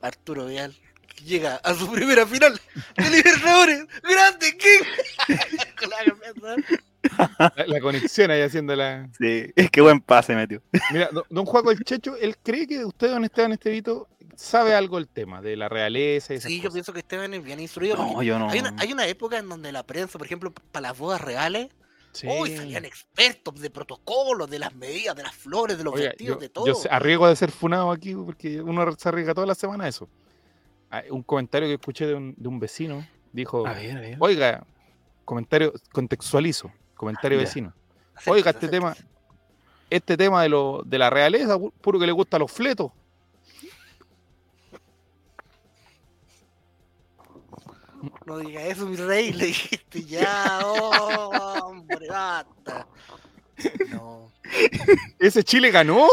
Arturo 0.00 0.46
Vial, 0.46 0.74
que 1.06 1.24
llega 1.24 1.56
a 1.56 1.74
su 1.74 1.90
primera 1.90 2.26
final 2.26 2.60
de 2.96 3.10
Libertadores. 3.10 3.86
¡Grande 4.02 4.56
King! 4.56 4.84
La, 7.66 7.80
conexión 7.80 8.30
ahí 8.30 8.40
haciéndola. 8.40 9.10
Sí, 9.18 9.52
es 9.54 9.70
que 9.70 9.80
buen 9.80 10.00
pase 10.00 10.34
metió. 10.34 10.62
Mira, 10.90 11.10
don, 11.28 11.44
Juaco 11.44 11.70
el 11.70 11.84
Checho, 11.84 12.16
él 12.16 12.36
cree 12.42 12.66
que 12.66 12.84
usted, 12.84 13.10
don 13.10 13.24
Esteban 13.24 13.52
Estevito, 13.52 14.08
sabe 14.36 14.74
algo 14.74 14.96
del 14.96 15.08
tema, 15.08 15.42
de 15.42 15.56
la 15.56 15.68
realeza 15.68 16.34
y 16.34 16.40
Sí, 16.40 16.60
yo 16.60 16.70
pienso 16.70 16.92
que 16.92 17.00
Esteban 17.00 17.34
es 17.34 17.44
bien 17.44 17.60
instruido. 17.60 17.96
No, 17.96 18.22
yo 18.22 18.38
no. 18.38 18.50
Hay 18.50 18.60
una, 18.60 18.74
hay 18.78 18.92
una, 18.92 19.06
época 19.06 19.38
en 19.38 19.48
donde 19.48 19.72
la 19.72 19.82
prensa, 19.82 20.18
por 20.18 20.26
ejemplo, 20.26 20.52
para 20.72 20.88
las 20.88 20.98
bodas 20.98 21.20
reales, 21.20 21.68
sí. 22.14 22.26
uy, 22.26 22.56
salían 22.56 22.84
expertos 22.84 23.60
de 23.60 23.70
protocolos, 23.70 24.48
de 24.48 24.58
las 24.58 24.74
medidas, 24.74 25.14
de 25.14 25.22
las 25.22 25.34
flores, 25.34 25.76
de 25.76 25.84
los 25.84 25.94
vestidos, 25.94 26.40
de 26.40 26.48
todo. 26.48 26.66
Yo 26.66 26.74
arriesgo 26.90 27.28
de 27.28 27.36
ser 27.36 27.50
funado 27.50 27.90
aquí 27.90 28.14
porque 28.14 28.62
uno 28.62 28.90
se 28.96 29.08
arriesga 29.08 29.34
toda 29.34 29.46
la 29.46 29.54
semana 29.54 29.86
eso. 29.86 30.08
Ah, 30.90 31.02
un 31.10 31.22
comentario 31.22 31.68
que 31.68 31.74
escuché 31.74 32.06
de 32.06 32.14
un, 32.14 32.34
de 32.36 32.48
un 32.48 32.58
vecino 32.58 33.06
dijo, 33.32 33.64
oiga, 34.20 34.64
comentario, 35.24 35.72
contextualizo, 35.92 36.70
comentario 36.94 37.38
vecino. 37.38 37.74
Oiga, 38.26 38.52
este 38.52 38.68
tema, 38.68 38.96
este 39.90 40.16
tema 40.16 40.42
de, 40.42 40.48
lo, 40.48 40.82
de 40.84 40.98
la 40.98 41.10
realeza, 41.10 41.58
puro 41.80 41.98
que 41.98 42.06
le 42.06 42.12
gusta 42.12 42.38
los 42.38 42.50
fletos. 42.50 42.92
No 48.26 48.38
diga 48.38 48.62
eso, 48.62 48.86
mi 48.86 48.96
rey, 48.96 49.32
le 49.32 49.46
dijiste 49.46 50.04
ya, 50.04 50.60
oh, 50.64 51.60
hombre, 51.62 52.08
basta. 52.08 52.86
No. 53.90 54.32
Ese 55.18 55.42
Chile 55.44 55.70
ganó. 55.70 56.06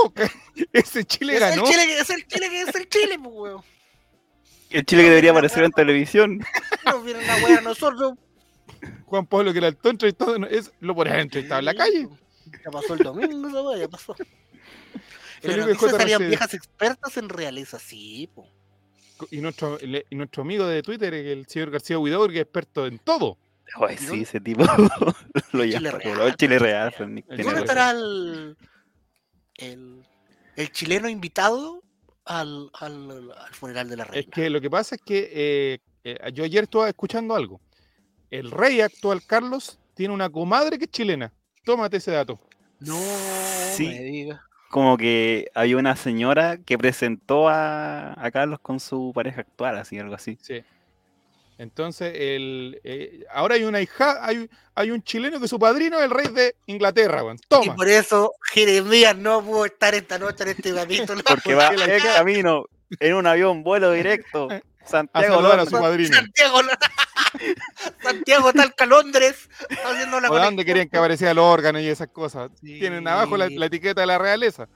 Ese 0.72 1.04
Chile 1.04 1.40
ganó. 1.40 1.66
El 1.66 1.72
Chile, 1.72 2.00
es 2.00 2.10
el 2.10 2.28
Chile 2.28 2.50
que 2.50 2.62
es 2.62 2.76
el 2.76 2.90
Chile, 2.90 3.20
pues, 3.22 3.36
weón. 3.36 3.64
El 4.70 4.86
Chile 4.86 5.04
que 5.04 5.10
debería 5.10 5.32
aparecer 5.32 5.64
en 5.64 5.72
televisión. 5.72 6.40
No 6.86 7.02
viene 7.02 7.26
la 7.26 7.36
wea 7.38 7.58
a 7.58 7.62
nosotros. 7.62 8.14
Juan 9.06 9.26
Pablo 9.26 9.52
que 9.52 9.60
era 9.60 9.68
el 9.68 9.78
entrevistado, 9.84 10.36
es, 10.48 10.72
lo 10.80 10.96
ponían 10.96 11.20
entrevistado 11.20 11.60
en 11.60 11.66
la 11.66 11.74
calle. 11.74 12.08
Ya 12.64 12.72
pasó 12.72 12.94
el 12.94 13.04
domingo, 13.04 13.74
esa 13.74 13.80
ya 13.80 13.88
pasó. 13.90 14.16
En 15.42 15.60
la 15.60 15.76
salían 15.76 16.28
viejas 16.28 16.54
expertas 16.54 17.18
en 17.18 17.28
realeza, 17.28 17.80
sí, 17.80 18.30
po. 18.34 18.48
Y 19.30 19.42
nuestro, 19.42 19.78
y 19.82 20.16
nuestro 20.16 20.44
amigo 20.44 20.66
de 20.66 20.82
Twitter, 20.82 21.14
el 21.14 21.46
señor 21.48 21.72
García 21.72 22.00
Huidor, 22.00 22.32
que 22.32 22.38
es 22.38 22.44
experto 22.44 22.88
en 22.88 23.00
todo. 23.00 23.38
Ay, 23.76 23.98
sí, 23.98 24.22
ese 24.22 24.42
tipo 24.42 24.64
lo 25.54 25.64
llama 25.64 25.80
Chile 25.80 25.92
Real. 25.92 26.36
Chile 26.36 26.60
Real. 26.60 26.94
¿Dónde 26.98 27.62
estará 27.62 27.92
el, 27.92 28.58
el, 29.56 30.06
el 30.56 30.72
chileno 30.72 31.08
invitado 31.08 31.82
al, 32.26 32.70
al, 32.74 33.34
funeral 33.52 33.90
de 33.90 33.98
la 33.98 34.04
reina. 34.04 34.20
Es 34.20 34.34
que 34.34 34.50
lo 34.50 34.62
que 34.62 34.70
pasa 34.70 34.96
es 34.96 35.02
que 35.02 35.30
eh, 35.32 35.80
eh, 36.04 36.32
yo 36.34 36.44
ayer 36.44 36.64
estaba 36.64 36.90
escuchando 36.90 37.36
algo. 37.36 37.62
El 38.30 38.52
rey 38.52 38.82
actual 38.82 39.26
Carlos 39.26 39.80
tiene 39.94 40.14
una 40.14 40.30
comadre 40.30 40.78
que 40.78 40.86
es 40.86 40.92
chilena. 40.92 41.34
Tómate 41.64 41.98
ese 41.98 42.12
dato. 42.12 42.40
No, 42.80 43.00
sí. 43.76 43.88
me 43.88 44.00
diga. 44.02 44.48
Como 44.72 44.98
que 44.98 45.52
hay 45.54 45.74
una 45.74 45.96
señora 45.96 46.58
que 46.66 46.78
presentó 46.78 47.50
a, 47.50 48.14
a 48.14 48.32
Carlos 48.32 48.60
con 48.62 48.80
su 48.80 49.12
pareja 49.14 49.42
actual, 49.42 49.78
así, 49.78 50.00
algo 50.00 50.16
así. 50.16 50.38
Sí. 50.42 50.64
Entonces, 51.62 52.12
el, 52.16 52.82
eh, 52.84 53.24
ahora 53.32 53.54
hay 53.54 53.66
una 53.66 53.80
hija, 53.82 54.26
hay, 54.26 54.50
hay 54.74 54.90
un 54.90 55.04
chileno 55.04 55.40
que 55.40 55.48
su 55.48 55.60
padrino 55.60 56.00
es 56.00 56.06
el 56.06 56.10
rey 56.10 56.28
de 56.30 56.56
Inglaterra, 56.66 57.22
Toma. 57.48 57.66
Y 57.66 57.70
por 57.78 57.88
eso 57.88 58.34
Jeremías 58.52 59.16
no 59.16 59.44
pudo 59.44 59.66
estar 59.66 59.94
esta 59.94 60.18
noche 60.18 60.42
en 60.42 60.50
este 60.50 60.74
capítulo. 60.74 61.22
Porque 61.24 61.54
va 61.54 61.68
en 61.68 62.02
camino, 62.16 62.66
en 63.00 63.14
un 63.14 63.28
avión, 63.28 63.62
vuelo 63.62 63.92
directo. 63.92 64.48
Santiago 64.86 65.40
a, 65.40 65.62
a 65.62 65.66
su 65.66 65.72
padrino. 65.72 66.16
Santiago, 66.16 66.60
Santiago 68.04 68.54
Talca, 68.54 68.86
Londres. 68.86 69.50
Haciendo 69.86 70.20
la 70.20 70.28
dónde 70.28 70.66
querían 70.66 70.90
que 70.90 70.98
apareciera 70.98 71.32
el 71.32 71.40
órgano 71.40 71.80
y 71.80 71.88
esas 71.88 72.08
cosas? 72.10 72.52
Tienen 72.62 73.08
abajo 73.08 73.38
la, 73.38 73.46
etiqueta 73.66 74.02
de 74.02 74.08
la 74.08 74.18
realeza. 74.18 74.68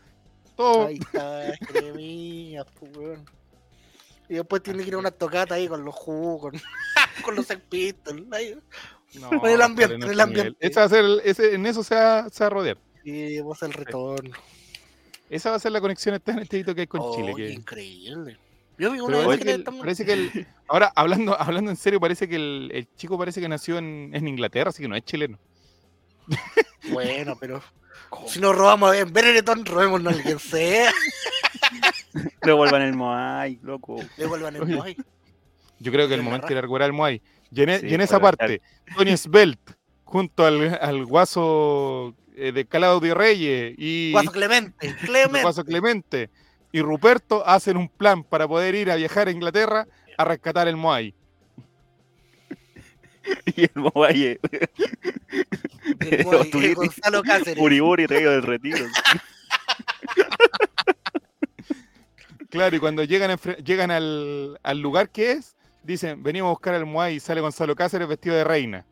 Todo. 0.56 0.88
Ahí 0.88 0.96
está, 0.96 1.54
Jeremías, 1.72 2.66
pues, 2.80 3.20
y 4.30 4.36
después 4.36 4.64
tiene 4.64 4.82
que 4.82 4.88
ir 4.88 4.96
a 4.96 4.98
una 4.98 5.12
tocata 5.12 5.56
ahí 5.56 5.68
con 5.68 5.84
los 5.84 5.94
jugos, 5.94 6.52
con, 6.52 6.62
con 7.24 7.36
los 7.36 7.46
Pistols. 7.70 8.26
No, 9.20 9.32
en 9.32 9.52
el 9.52 9.62
ambiente, 9.62 9.96
en 9.96 10.04
el 10.04 10.20
ambiente. 10.20 10.58
Ese 10.60 10.80
va 10.80 10.86
a 10.86 10.90
ser 10.90 11.06
ese, 11.24 11.56
en 11.56 11.66
eso 11.66 11.84
se 11.84 11.96
va, 11.96 12.30
se 12.30 12.44
va 12.44 12.48
a 12.48 12.50
rodear. 12.50 12.78
Sí, 13.04 13.40
va 13.40 13.54
a 13.54 13.58
ser 13.58 13.70
el 13.70 13.74
retorno. 13.74 14.36
Esa 15.30 15.52
va 15.52 15.56
a 15.56 15.60
ser 15.60 15.72
la 15.72 15.82
conexión 15.82 16.16
este 16.16 16.64
que 16.76 16.82
hay 16.82 16.88
con 16.88 17.02
oh, 17.04 17.16
Chile. 17.16 17.34
Que... 17.36 17.52
Increíble. 17.52 18.38
Yo 18.78 18.92
vi 18.92 19.00
una 19.00 19.26
vez 19.26 19.40
que 19.40 19.60
parece 19.60 20.06
que 20.06 20.14
el, 20.14 20.48
ahora 20.68 20.92
hablando, 20.96 21.40
hablando 21.40 21.72
en 21.72 21.78
serio, 21.78 22.00
parece 22.00 22.28
que 22.28 22.36
el, 22.36 22.72
el 22.74 22.88
chico 22.96 23.18
parece 23.18 23.40
que 23.40 23.48
nació 23.48 23.78
en, 23.78 24.12
en, 24.14 24.28
Inglaterra, 24.28 24.70
así 24.70 24.82
que 24.82 24.90
no 24.90 24.96
es 24.96 25.04
chileno. 25.04 25.38
Bueno, 26.92 27.36
pero 27.40 27.64
si 28.28 28.40
nos 28.40 28.56
robamos 28.56 28.96
en 28.96 29.12
Benetton, 29.12 29.66
robémonos 29.66 30.14
a 30.14 30.16
alguien 30.16 30.38
sea. 30.38 30.94
Le 32.44 32.52
vuelvan 32.54 32.84
el 32.84 32.96
Moai, 32.96 33.60
loco. 33.64 33.98
Le 34.18 34.28
vuelvan 34.28 34.56
el 34.56 34.68
Moai. 34.68 34.96
Yo 35.80 35.92
creo 35.92 36.08
que 36.08 36.14
el 36.14 36.22
momento 36.22 36.46
era 36.48 36.62
recuperar 36.62 36.86
el 36.86 36.94
Moai. 36.94 37.24
Y 37.52 37.62
en, 37.64 38.02
esa 38.02 38.20
parte, 38.20 38.62
Tony 38.96 39.18
Svelte, 39.18 39.74
junto 40.04 40.46
al, 40.46 40.78
al 40.80 41.06
guaso 41.08 42.14
eh, 42.36 42.52
de 42.52 42.66
Claudio 42.66 43.16
Reyes 43.16 43.74
y. 43.80 44.12
Guaso 44.12 44.32
Clemente, 44.32 44.96
Clemente. 45.02 45.42
Guaso 45.42 45.66
Clemente 45.66 46.30
y 46.76 46.82
Ruperto 46.82 47.48
hacen 47.48 47.78
un 47.78 47.88
plan 47.88 48.22
para 48.26 48.50
poder 48.50 48.76
ir 48.76 48.92
a 48.92 48.98
viajar 48.98 49.30
a 49.30 49.32
Inglaterra 49.32 49.88
a 50.18 50.26
rescatar 50.26 50.68
el 50.68 50.76
Moai. 50.76 51.16
y 53.56 53.62
el 53.62 53.72
Moai. 53.76 54.38
El 56.02 56.26
Moai 56.26 56.74
Gonzalo 56.74 57.24
Cáceres. 57.24 57.64
Uriburi 57.64 58.08
traído 58.08 58.32
del 58.32 58.44
retiro. 58.44 58.86
Claro, 62.50 62.74
y 62.74 62.80
cuando 62.80 63.04
llegan, 63.04 63.38
llegan 63.66 63.92
al, 63.92 64.58
al, 64.64 64.80
lugar 64.80 65.10
que 65.10 65.32
es, 65.34 65.58
dicen, 65.84 66.24
venimos 66.24 66.48
a 66.48 66.52
buscar 66.52 66.74
al 66.74 66.86
Moai 66.86 67.16
y 67.16 67.20
sale 67.20 67.42
Gonzalo 67.42 67.76
Cáceres 67.76 68.08
vestido 68.08 68.34
de 68.34 68.46
reina. 68.46 68.86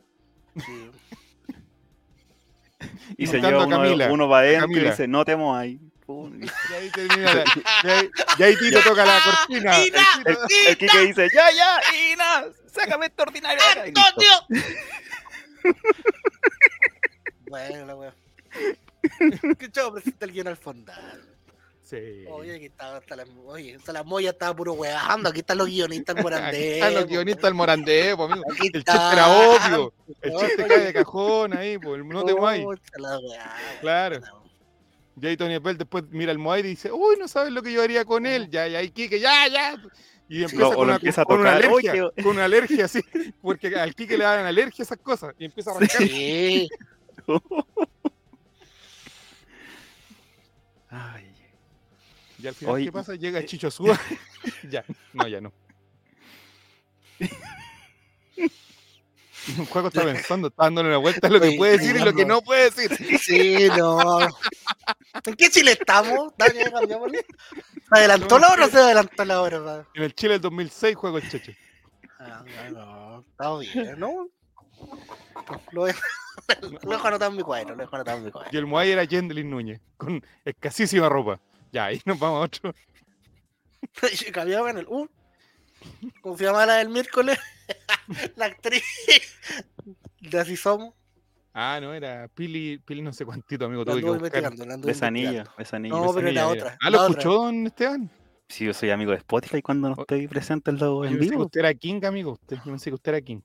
y 3.18 3.28
se 3.28 3.40
lleva 3.40 3.66
uno, 3.66 3.78
Camila, 3.78 4.12
uno 4.12 4.28
va 4.28 4.40
adentro 4.40 4.82
y 4.82 4.84
dice, 4.84 5.08
no 5.08 5.24
te 5.24 5.38
Moai. 5.38 5.80
Y 6.08 6.74
ahí 6.74 6.90
termina 6.90 7.34
la, 7.34 7.44
y, 7.84 7.88
ahí, 7.88 8.12
y 8.38 8.44
ahí 8.44 8.56
Tito 8.58 8.80
toca 8.82 9.06
la 9.06 9.22
cortina. 9.24 9.86
¡Ina! 9.86 10.06
El, 10.26 10.38
el, 10.68 10.78
Kike 10.78 11.00
dice, 11.00 11.30
ya, 11.34 11.50
ya, 11.52 11.80
Ina, 12.12 12.46
sácame 12.72 13.06
este 13.06 13.22
ordinario 13.22 13.62
acá. 13.64 14.14
bueno, 17.50 17.86
la 17.86 17.96
wea. 17.96 18.14
¿Qué 19.60 19.72
chavo 19.72 19.94
presenta 19.94 20.26
el 20.26 20.32
guion 20.32 20.48
al 20.48 20.58
fondal? 20.58 21.30
Oye, 22.32 22.56
aquí 22.56 22.66
está, 22.66 22.98
hasta 22.98 23.16
la, 23.16 23.24
oye, 23.46 23.76
hasta 23.76 23.94
la 23.94 24.04
moya 24.04 24.32
estaba 24.32 24.56
puro 24.56 24.74
weando. 24.74 25.30
Aquí 25.30 25.42
están 25.42 25.60
los 25.60 25.68
guionistas 25.68 26.16
del 26.16 26.24
Morandé. 26.24 26.48
aquí 26.48 26.74
están 26.74 26.94
los 26.96 27.06
guionistas 27.06 27.44
del 27.44 27.54
Morandé, 27.54 28.16
pues, 28.16 28.32
amigo. 28.32 28.46
el 28.50 28.84
chiste 28.84 28.92
era 28.92 29.30
obvio. 29.30 29.94
El 30.22 30.34
chiste 30.38 30.66
cae 30.66 30.80
de 30.80 30.94
cajón 30.94 31.56
ahí, 31.56 31.78
pues, 31.78 32.04
no 32.04 32.26
te 32.26 32.34
muay. 32.34 32.66
Claro. 33.82 34.43
Y 35.22 35.28
ahí 35.28 35.38
Tony 35.38 35.58
Bell 35.60 35.78
después 35.78 36.04
mira 36.10 36.32
al 36.32 36.40
Moai 36.40 36.62
y 36.62 36.64
dice, 36.64 36.92
uy, 36.92 37.16
no 37.20 37.28
sabes 37.28 37.54
lo 37.54 37.62
que 37.62 37.72
yo 37.72 37.84
haría 37.84 38.04
con 38.06 38.26
él. 38.26 38.50
Ya, 38.50 38.68
ya, 38.68 38.82
y 38.82 38.90
Kike, 38.90 39.20
ya, 39.20 39.48
ya. 39.48 39.76
Y 40.28 40.44
empieza, 40.44 40.74
con, 40.74 40.86
una, 40.88 40.96
empieza 40.96 41.26
con, 41.26 41.40
una, 41.42 41.54
alergia, 41.54 41.94
con 42.24 42.28
una 42.28 42.46
alergia 42.46 42.86
así, 42.86 43.02
porque 43.42 43.76
al 43.76 43.94
Kike 43.94 44.18
le 44.18 44.24
dan 44.24 44.46
alergia 44.46 44.82
a 44.82 44.86
esas 44.86 44.98
cosas. 45.00 45.36
Y 45.38 45.46
empieza 45.46 45.72
a 45.72 45.76
arrancar. 45.76 46.08
Sí. 46.08 46.70
Ay. 50.90 51.34
Y 52.40 52.48
al 52.48 52.56
final, 52.56 52.84
¿qué 52.84 52.92
pasa? 52.92 53.16
Llega 53.16 53.40
eh, 53.40 53.46
Chicho 53.46 53.70
Suba. 53.72 54.00
ya, 54.70 54.84
no, 55.14 55.28
ya 55.28 55.40
no. 55.40 55.54
Un 59.58 59.66
juego 59.66 59.88
está 59.90 60.04
pensando, 60.04 60.48
está 60.48 60.64
dándole 60.64 60.90
una 60.90 60.98
vuelta 60.98 61.28
a 61.28 61.30
lo 61.30 61.40
que 61.40 61.56
puede 61.58 61.78
decir 61.78 61.96
y 61.96 62.00
lo 62.00 62.14
que 62.14 62.26
no 62.26 62.42
puede 62.42 62.70
decir. 62.70 63.20
Sí, 63.20 63.68
no. 63.78 64.20
¿En 65.26 65.36
qué 65.36 65.50
Chile 65.50 65.74
estamos? 65.74 66.34
Dale, 66.38 66.64
¿Se 66.64 68.00
adelantó 68.00 68.40
la 68.40 68.48
hora 68.50 68.66
o 68.66 68.70
se 68.70 68.78
adelantó 68.78 69.26
la 69.26 69.42
hora? 69.42 69.86
En 69.94 70.04
el 70.04 70.16
Chile 70.16 70.34
del 70.34 70.42
2006 70.42 70.96
juego 70.96 71.18
el 71.18 71.30
Cheche. 71.30 71.58
Ah, 72.20 72.44
no, 72.72 73.26
está 73.30 73.58
bien, 73.58 74.00
¿no? 74.00 74.30
Lo 75.72 75.86
dejo, 75.86 76.02
lo 76.84 76.92
dejo 76.92 77.08
anotado 77.08 77.32
en 77.32 77.38
mi 77.38 77.44
cuadro, 77.44 77.76
lo 77.76 77.82
dejo 77.84 77.96
anotado 77.96 78.18
en 78.18 78.26
mi 78.26 78.32
cuadro. 78.32 78.50
Y 78.52 78.58
el 78.58 78.66
Moai 78.66 78.92
era 78.92 79.06
Jendelin 79.06 79.50
Núñez, 79.50 79.82
con 79.98 80.24
escasísima 80.46 81.10
ropa. 81.10 81.40
Ya, 81.72 81.86
ahí 81.86 82.02
nos 82.06 82.18
vamos 82.18 82.42
a 82.42 82.46
otro. 82.46 82.76
cambiaba 84.34 84.70
en 84.70 84.80
el 84.80 84.88
U. 84.88 85.10
¿Cómo 86.22 86.38
se 86.38 86.46
llama 86.46 86.66
la 86.66 86.76
del 86.76 86.90
miércoles? 86.90 87.38
la 88.36 88.46
actriz 88.46 88.84
de 90.22 90.40
Así 90.40 90.56
Somos. 90.56 90.94
Ah, 91.54 91.80
no, 91.80 91.94
era 91.94 92.28
Pili, 92.30 92.80
Pili 92.80 93.02
no 93.04 93.14
sé 93.14 93.26
cuántito, 93.26 93.66
amigo. 93.66 93.86
Tuve 93.86 94.32
que 94.32 94.42
Besanillo, 94.78 95.44
Besanillo. 95.56 96.04
No, 96.04 96.14
pero 96.14 96.28
era 96.28 96.48
otra. 96.48 96.78
Ah, 96.82 96.90
¿lo 96.90 97.08
escuchó, 97.08 97.34
don 97.34 97.68
Esteban? 97.68 98.10
Sí, 98.50 98.66
yo 98.66 98.74
soy 98.74 98.90
amigo 98.90 99.12
de 99.12 99.18
Spotify 99.18 99.62
cuando 99.62 99.90
no 99.90 99.96
estoy 100.02 100.28
presente 100.28 100.72
en, 100.72 100.78
lo, 100.78 101.06
en 101.06 101.20
vivo. 101.20 101.46
usted 101.46 101.60
era 101.60 101.74
King, 101.74 102.02
amigo. 102.06 102.34
Usted, 102.34 102.58
yo 102.58 102.66
pensé 102.66 102.90
que 102.90 102.96
usted 102.96 103.12
era 103.14 103.22
King. 103.22 103.42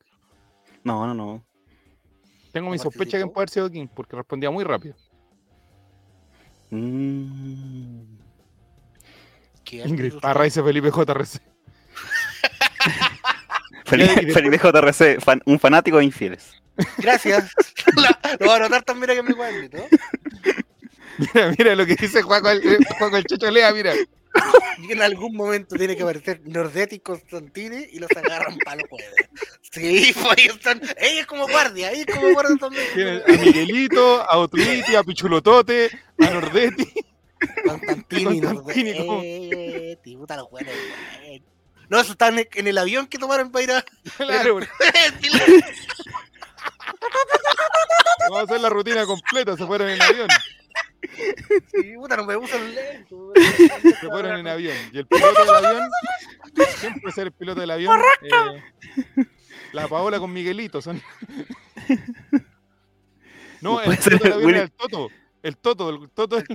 No, 0.85 1.07
no, 1.07 1.15
no. 1.15 1.45
Tengo 2.53 2.71
mi 2.71 2.79
sospecha 2.79 3.19
que 3.19 3.27
puede 3.27 3.41
haber 3.41 3.51
sido 3.51 3.71
King, 3.71 3.87
porque 3.95 4.17
respondía 4.17 4.51
muy 4.51 4.65
rápido. 4.65 4.97
Mm. 6.71 8.19
Ingrid 9.71 10.15
Parra 10.21 10.45
dice 10.45 10.63
Felipe 10.63 10.91
JRC. 10.91 11.41
Felipe, 13.89 14.33
Felipe 14.33 14.59
JRC, 14.59 15.19
un 15.47 15.59
fanático 15.59 15.99
de 15.99 16.05
infieles. 16.05 16.55
Gracias. 16.99 17.51
lo 18.41 18.47
voy 18.47 18.51
a 18.51 18.57
anotar 18.57 18.83
también 18.83 19.11
aquí 19.11 19.21
en 19.21 19.27
mi 19.27 19.35
cuadrito. 19.35 19.79
Mira, 21.19 21.55
mira 21.59 21.75
lo 21.75 21.85
que 21.85 21.97
dice 21.97 22.23
Juaco 22.23 22.49
el, 22.51 22.65
eh, 22.65 22.79
Juaco 22.99 23.17
el 23.17 23.25
Checho 23.25 23.51
Lea, 23.51 23.73
mira. 23.73 23.93
Y 24.79 24.93
en 24.93 25.03
algún 25.03 25.35
momento 25.35 25.75
tiene 25.75 25.97
que 25.97 26.03
aparecer 26.03 26.41
Nordetti 26.45 26.97
y 26.97 27.01
Constantini 27.01 27.87
y 27.91 27.99
los 27.99 28.11
agarran 28.17 28.57
para 28.59 28.83
los 28.83 28.89
jueves. 28.89 29.15
Sí, 29.73 30.15
pues 30.23 30.47
están. 30.47 30.81
Ella 30.97 31.21
es 31.21 31.27
como 31.27 31.49
guardia, 31.49 31.91
ella 31.91 32.05
es 32.07 32.15
como 32.15 32.33
guardia 32.33 32.57
también. 32.57 32.85
Tiene 32.95 33.23
a 33.27 33.33
Miguelito, 33.33 34.23
a 34.23 34.39
Otuiti, 34.39 34.95
a 34.95 35.03
Pichulotote, 35.03 35.91
a 36.21 36.31
Nordetti. 36.31 36.93
Constantini, 37.67 38.41
Nordetti. 38.41 40.17
Puta 40.17 40.37
los 40.37 40.51
buenos, 40.51 40.73
No, 41.89 42.01
eso 42.01 42.13
están 42.13 42.39
en 42.39 42.67
el 42.67 42.79
avión 42.79 43.07
que 43.07 43.19
tomaron 43.19 43.51
para 43.51 43.65
ir 43.65 43.73
a. 43.73 43.85
Claro, 44.17 44.61
Vamos 48.21 48.41
a 48.41 48.43
hacer 48.43 48.61
la 48.61 48.69
rutina 48.69 49.07
completa, 49.07 49.57
se 49.57 49.67
fueron 49.67 49.89
en 49.89 50.03
avión. 50.03 50.29
Sí, 51.73 51.95
puta, 51.97 52.17
no 52.17 52.25
me 52.25 52.37
gusta 52.37 52.57
el 52.57 52.75
lento. 52.75 53.33
Se 54.01 54.09
fueron 54.09 54.39
en 54.39 54.49
avión. 54.49 54.77
Y 54.93 54.99
el 54.99 55.07
piloto 55.07 55.45
del 55.45 55.55
avión, 55.67 55.91
siempre 56.77 57.13
ser 57.13 57.29
el 57.29 57.33
piloto 57.33 57.61
del 57.61 57.71
avión. 57.71 58.01
Eh, 58.23 58.63
la 59.73 59.89
Paola 59.89 60.19
con 60.19 60.33
Miguelito 60.33 60.81
son. 60.83 61.01
No, 63.61 63.83
el 63.83 63.99
piloto 63.99 64.23
del 64.23 64.33
avión 64.35 64.51
era 64.51 64.63
el 64.63 64.71
Toto. 64.71 65.09
El 65.43 65.57
Toto, 65.57 65.91
el 65.91 66.09
Toto. 66.11 66.39
El 66.39 66.47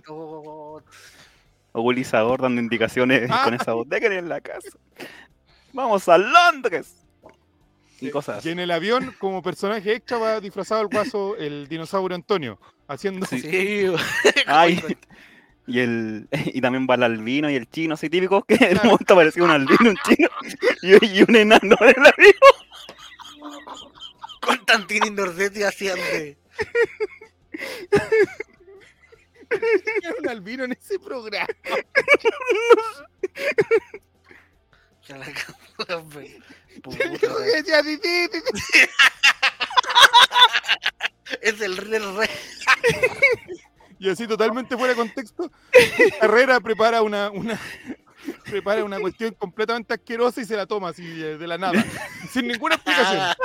O 1.74 2.38
dando 2.38 2.62
indicaciones 2.62 3.30
ah. 3.30 3.42
con 3.44 3.54
esa 3.54 3.74
voz. 3.74 3.88
En 3.92 4.30
la 4.30 4.40
casa. 4.40 4.70
Vamos 5.74 6.08
a 6.08 6.18
Londres. 6.18 6.96
Y, 8.00 8.10
cosas. 8.12 8.46
y 8.46 8.50
en 8.50 8.60
el 8.60 8.72
avión, 8.72 9.14
como 9.18 9.42
personaje 9.42 9.96
extra, 9.96 10.18
va 10.18 10.40
disfrazado 10.40 10.82
el 10.82 10.88
guaso, 10.88 11.36
el 11.38 11.68
dinosaurio 11.68 12.16
Antonio, 12.16 12.60
haciendo. 12.88 13.26
Sí. 13.26 13.44
Ay. 14.48 14.82
Y, 15.66 15.80
el, 15.80 16.28
y 16.32 16.60
también 16.60 16.86
va 16.90 16.96
el 16.96 17.04
albino 17.04 17.50
y 17.50 17.56
el 17.56 17.70
chino, 17.70 17.94
así 17.94 18.10
típico, 18.10 18.44
que 18.44 18.56
en 18.56 18.78
un 18.80 18.88
momento 18.88 19.14
apareció 19.14 19.46
un 19.46 19.52
albino, 19.52 19.92
un 19.92 19.98
chino 20.06 20.28
y, 20.82 21.24
un 21.24 21.36
enano 21.36 21.78
del 21.80 21.96
albino. 21.98 22.40
Constantino 24.42 25.08
y 25.08 25.12
Nordetti 25.12 25.64
hacían 25.64 25.96
de. 25.96 26.38
Un 30.20 30.30
albino 30.30 30.66
en 30.66 30.74
ese 30.74 31.00
programa. 31.00 31.48
es 41.42 41.62
el 41.62 41.78
rey. 41.78 42.30
Y 44.00 44.10
así 44.10 44.28
totalmente 44.28 44.78
fuera 44.78 44.94
de 44.94 45.00
contexto, 45.00 45.52
Carrera 46.20 46.60
prepara 46.60 47.02
una, 47.02 47.32
una, 47.32 47.60
prepara 48.44 48.84
una 48.84 49.00
cuestión 49.00 49.34
completamente 49.34 49.94
asquerosa 49.94 50.42
y 50.42 50.46
se 50.46 50.58
la 50.58 50.66
toma 50.66 50.90
así 50.90 51.06
de, 51.06 51.48
la 51.48 51.58
nada, 51.58 51.84
sin 52.30 52.48
ninguna 52.48 52.76
explicación. 52.76 53.36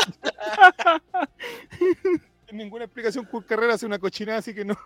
sin 2.49 2.59
ninguna 2.59 2.85
explicación, 2.85 3.29
Carrera 3.47 3.75
hace 3.75 3.87
una 3.87 3.99
cochinada 3.99 4.39
así 4.39 4.55
que 4.55 4.65
no, 4.65 4.77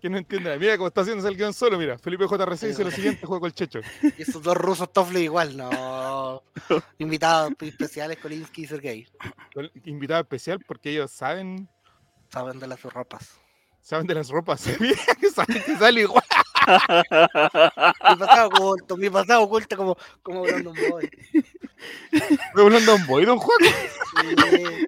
que 0.00 0.08
no 0.08 0.18
entiende. 0.18 0.56
Mira 0.58 0.76
cómo 0.76 0.88
está 0.88 1.00
haciendo 1.00 1.26
el 1.26 1.36
guion 1.36 1.52
solo, 1.52 1.78
mira. 1.78 1.98
Felipe 1.98 2.26
JRC 2.26 2.66
dice 2.66 2.84
lo 2.84 2.90
siguiente, 2.90 3.26
juego 3.26 3.40
con 3.40 3.48
el 3.48 3.54
Checho. 3.54 3.80
Y 4.16 4.22
esos 4.22 4.42
dos 4.42 4.56
rusos 4.56 4.92
Toffle 4.92 5.20
igual, 5.20 5.56
no. 5.56 6.42
Invitados 6.98 7.52
especiales 7.60 8.18
Kolinsky 8.18 8.62
y 8.62 8.66
Sergey. 8.66 9.08
Invitado 9.84 10.20
especial 10.20 10.62
porque 10.66 10.90
ellos 10.90 11.10
saben. 11.10 11.68
Saben 12.30 12.58
de 12.58 12.66
las 12.66 12.82
ropas. 12.82 13.40
Saben 13.80 14.06
de 14.06 14.14
las 14.14 14.28
ropas. 14.28 14.64
Mira 14.80 15.02
que 15.18 15.30
saben 15.30 15.62
que 15.62 15.76
sale 15.76 16.02
igual. 16.02 16.24
mi 16.68 18.16
pasado 18.18 18.48
oculto, 18.48 18.96
mi 18.96 19.10
pasado 19.10 19.42
oculto 19.42 19.76
como, 19.76 19.96
como 20.22 20.42
Brandon 20.42 20.76
Boy. 20.90 21.10
¿Fue 22.52 22.64
Brandon 22.64 23.06
Boy, 23.06 23.24
don 23.24 23.38
Juan? 23.38 23.58
Sí. 23.62 24.86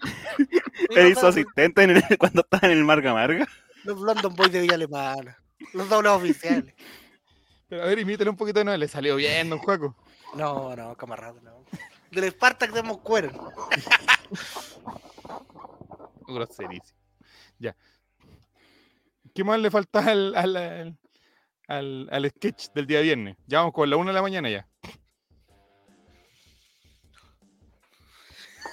Él 0.90 1.08
hizo 1.08 1.26
asistente 1.26 1.82
en 1.82 1.90
el, 1.90 2.18
cuando 2.18 2.42
estaba 2.42 2.68
en 2.68 2.78
el 2.78 2.84
Marga 2.84 3.14
Marga. 3.14 3.48
Los 3.84 4.00
London 4.00 4.34
Boys 4.34 4.52
de 4.52 4.60
Villa 4.60 4.74
Alemana. 4.74 5.38
Los 5.72 5.88
dobles 5.88 6.12
oficiales. 6.12 6.74
Pero 7.68 7.82
a 7.82 7.86
ver, 7.86 7.98
imítale 7.98 8.30
un 8.30 8.36
poquito, 8.36 8.64
¿no? 8.64 8.76
Le 8.76 8.88
salió 8.88 9.16
bien, 9.16 9.48
don 9.48 9.60
Juaco. 9.60 9.96
No, 10.34 10.74
no, 10.74 10.96
camarada, 10.96 11.40
no. 11.42 11.64
Del 12.10 12.30
Spartak 12.30 12.72
de 12.72 12.82
cuero. 12.98 13.30
Groserísimo. 16.26 16.98
Ya. 17.58 17.76
¿Qué 19.34 19.44
más 19.44 19.60
le 19.60 19.70
falta 19.70 20.00
al, 20.00 20.34
al, 20.34 20.98
al, 21.68 22.08
al, 22.10 22.30
sketch 22.30 22.70
del 22.74 22.86
día 22.86 23.00
viernes? 23.00 23.36
Ya 23.46 23.58
vamos 23.58 23.72
con 23.72 23.88
la 23.88 23.96
una 23.96 24.10
de 24.10 24.14
la 24.14 24.22
mañana 24.22 24.50
ya. 24.50 24.68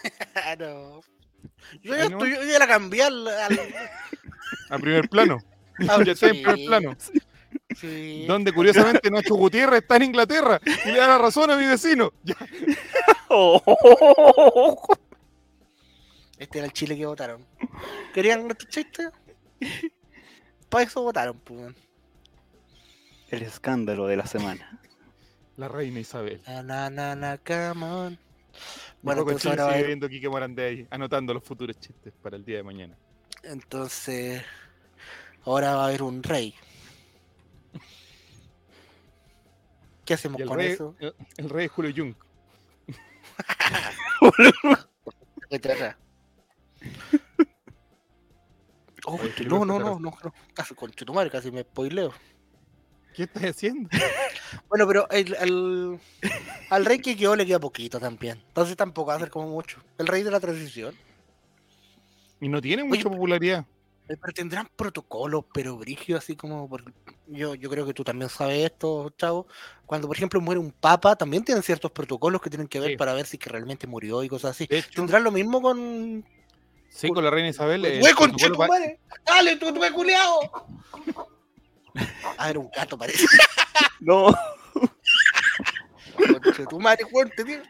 no. 0.60 1.02
Yo 1.82 1.96
ya, 1.96 2.06
estoy, 2.06 2.32
yo 2.32 2.44
ya 2.44 2.60
la 2.60 2.68
cambié 2.68 3.04
al, 3.04 3.28
a 4.70 4.78
primer 4.78 5.10
plano. 5.10 5.40
Ah, 5.88 6.04
ya 6.04 6.14
está 6.14 6.30
en 6.30 6.42
primer 6.42 6.66
plano. 6.66 6.98
Donde 8.28 8.52
curiosamente 8.52 9.12
Nacho 9.12 9.36
Gutiérrez 9.36 9.84
está 9.84 9.98
en 9.98 10.06
Inglaterra 10.06 10.60
y 10.66 10.90
le 10.90 10.98
da 10.98 11.08
la 11.08 11.18
razón 11.20 11.52
a 11.52 11.56
mi 11.56 11.68
vecino. 11.68 12.12
Este 16.40 16.60
era 16.60 16.68
el 16.68 16.74
Chile 16.74 16.98
que 16.98 17.06
votaron. 17.06 17.46
¿Querían 18.14 18.46
nuestro 18.46 18.70
chiste? 18.70 19.10
Para 20.70 20.84
eso 20.84 21.02
votaron, 21.02 21.40
pues. 21.40 21.74
El 23.30 23.42
escándalo 23.42 24.08
de 24.08 24.18
la 24.18 24.26
semana. 24.26 24.80
La 25.58 25.68
reina 25.68 26.00
Isabel. 26.00 26.42
Na, 26.46 26.90
na, 26.90 27.16
na, 27.16 27.38
come 27.40 27.86
on. 27.86 28.20
Bueno, 29.02 29.24
pues 29.24 29.46
ahora 29.46 29.74
sigue 29.74 29.88
viendo 29.88 30.10
Kike 30.10 30.30
Morandé 30.30 30.66
ahí, 30.66 30.88
anotando 30.90 31.34
los 31.34 31.44
futuros 31.44 31.80
chistes 31.80 32.14
para 32.22 32.36
el 32.36 32.46
día 32.46 32.58
de 32.58 32.64
mañana. 32.64 32.96
Entonces, 33.48 34.44
ahora 35.46 35.76
va 35.76 35.86
a 35.86 35.88
haber 35.88 36.04
un 36.04 36.22
rey. 36.22 36.54
¿Qué 40.04 40.14
hacemos 40.14 40.42
con 40.42 40.60
eso? 40.60 40.96
El, 41.38 41.50
rey 41.50 41.66
es 41.66 41.72
Julio 41.72 41.94
Jung. 41.96 42.16
oh, 49.06 49.20
no, 49.48 49.66
no, 49.66 49.80
no, 49.80 50.00
no, 50.00 50.18
casi 50.54 50.76
con 50.76 50.92
Chutumar, 50.92 51.32
casi 51.32 51.50
me 51.52 51.62
spoileo. 51.62 52.14
¿Qué 53.14 53.24
estás 53.24 53.44
haciendo? 53.44 53.90
bueno, 54.70 54.88
pero 54.88 55.10
el, 55.10 56.00
al 56.70 56.86
rey 56.86 57.00
que 57.00 57.16
quedó 57.16 57.36
le 57.36 57.46
queda 57.46 57.60
poquito 57.60 58.00
también. 58.00 58.44
Entonces 58.48 58.76
tampoco 58.76 59.10
va 59.10 59.16
a 59.16 59.20
ser 59.20 59.30
como 59.30 59.48
mucho. 59.48 59.82
El 59.98 60.08
rey 60.08 60.24
de 60.24 60.32
la 60.32 60.40
transición. 60.42 60.96
Y 62.40 62.50
no 62.50 62.62
tiene 62.62 62.84
mucha 62.84 63.10
popularidad. 63.10 63.66
Pero 64.08 64.34
tendrán 64.34 64.70
protocolos, 64.76 65.44
pero 65.54 65.78
brigio, 65.78 66.18
así 66.18 66.36
como. 66.36 66.70
yo, 67.28 67.56
yo 67.56 67.70
creo 67.70 67.86
que 67.86 67.94
tú 67.94 68.06
también 68.06 68.30
sabes 68.30 68.66
esto, 68.72 69.12
chavo. 69.18 69.48
Cuando, 69.86 70.08
por 70.08 70.16
ejemplo, 70.16 70.40
muere 70.40 70.60
un 70.60 70.72
papa, 70.72 71.18
también 71.18 71.44
tienen 71.44 71.62
ciertos 71.62 71.92
protocolos 71.92 72.42
que 72.42 72.50
tienen 72.50 72.70
que 72.70 72.80
ver 72.80 72.96
para 72.96 73.14
ver 73.14 73.26
si 73.26 73.38
que 73.38 73.50
realmente 73.50 73.86
murió 73.86 74.24
y 74.24 74.30
cosas 74.30 74.52
así. 74.52 74.68
¿Tendrán 74.96 75.26
lo 75.26 75.32
mismo 75.32 75.62
con. 75.62 76.26
Sí, 76.90 77.10
con, 77.10 77.24
la 77.24 77.30
reina 77.30 77.50
Isabel. 77.50 78.00
¡Güey, 78.00 78.14
con 78.14 78.32
¡Dale, 79.26 79.58
tú, 79.58 79.74
tú, 79.74 79.82
culiao! 79.94 80.40
A 82.38 82.48
ver, 82.48 82.58
un 82.60 82.70
gato 82.70 82.98
parece. 82.98 83.26
no. 84.00 84.28
Tu 86.70 86.80
madre, 86.80 87.06
fuerte, 87.10 87.44
tío. 87.44 87.62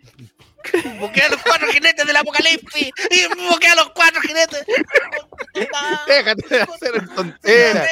Invoqué 0.84 1.22
a 1.22 1.30
los 1.30 1.42
cuatro 1.42 1.68
jinetes 1.70 2.06
del 2.06 2.16
apocalipsis. 2.16 2.92
Invoqué 3.12 3.68
a 3.68 3.76
los 3.76 3.90
cuatro 3.92 4.22
jinetes. 4.22 4.66
Déjate 6.08 6.48
de 6.50 6.62
hacer 6.62 7.08
tonteras. 7.16 7.88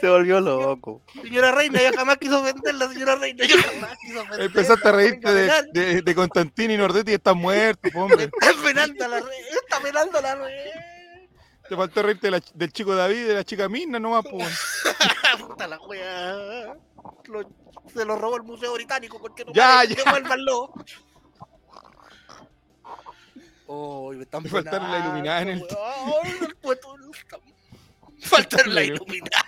Se 0.00 0.08
volvió 0.08 0.40
loco. 0.40 1.02
Señora 1.22 1.52
Reina, 1.52 1.80
yo 1.82 1.96
jamás 1.96 2.18
quiso 2.18 2.40
ofenderla, 2.40 2.88
señora 2.88 3.16
Reina. 3.16 3.46
Yo 3.46 3.56
jamás 3.56 3.96
quiso 3.98 4.20
ofenderla. 4.20 4.44
Empezaste 4.44 4.88
a 4.88 4.92
reírte 4.92 5.32
de, 5.32 5.62
de, 5.72 6.02
de 6.02 6.14
Constantino 6.14 6.74
y 6.74 6.76
Nordetti 6.76 7.12
y 7.12 7.14
está 7.14 7.32
muerto, 7.34 7.88
hombre. 7.94 8.24
Está 8.24 8.62
penando 8.62 9.08
la 9.08 9.20
reina. 9.20 9.46
Está 9.64 9.80
penando 9.80 10.20
la 10.20 10.34
reina. 10.34 10.92
Te 11.68 11.76
faltó 11.76 12.02
reírte 12.02 12.30
del 12.54 12.72
chico 12.72 12.94
David 12.94 13.16
y 13.16 13.22
de 13.22 13.34
la 13.34 13.44
chica 13.44 13.68
Mina, 13.68 13.98
no 13.98 14.10
más, 14.10 14.24
pues. 14.30 14.84
Puta 15.38 15.66
la 15.66 15.78
wea. 15.80 16.76
Se 17.92 18.04
lo 18.04 18.16
robó 18.16 18.36
el 18.36 18.42
Museo 18.42 18.74
Británico, 18.74 19.20
porque 19.20 19.44
no 19.44 19.52
ya, 19.52 19.84
ya. 19.84 19.96
Devuélvanlo. 19.96 20.72
Oh, 23.74 24.12
me 24.12 24.24
están 24.24 24.44
faltaron 24.44 24.90
la 24.90 24.98
iluminada 24.98 25.40
en 25.40 25.48
el. 25.48 25.64
Faltaron 28.20 28.74
la 28.74 28.84
iluminada. 28.84 29.46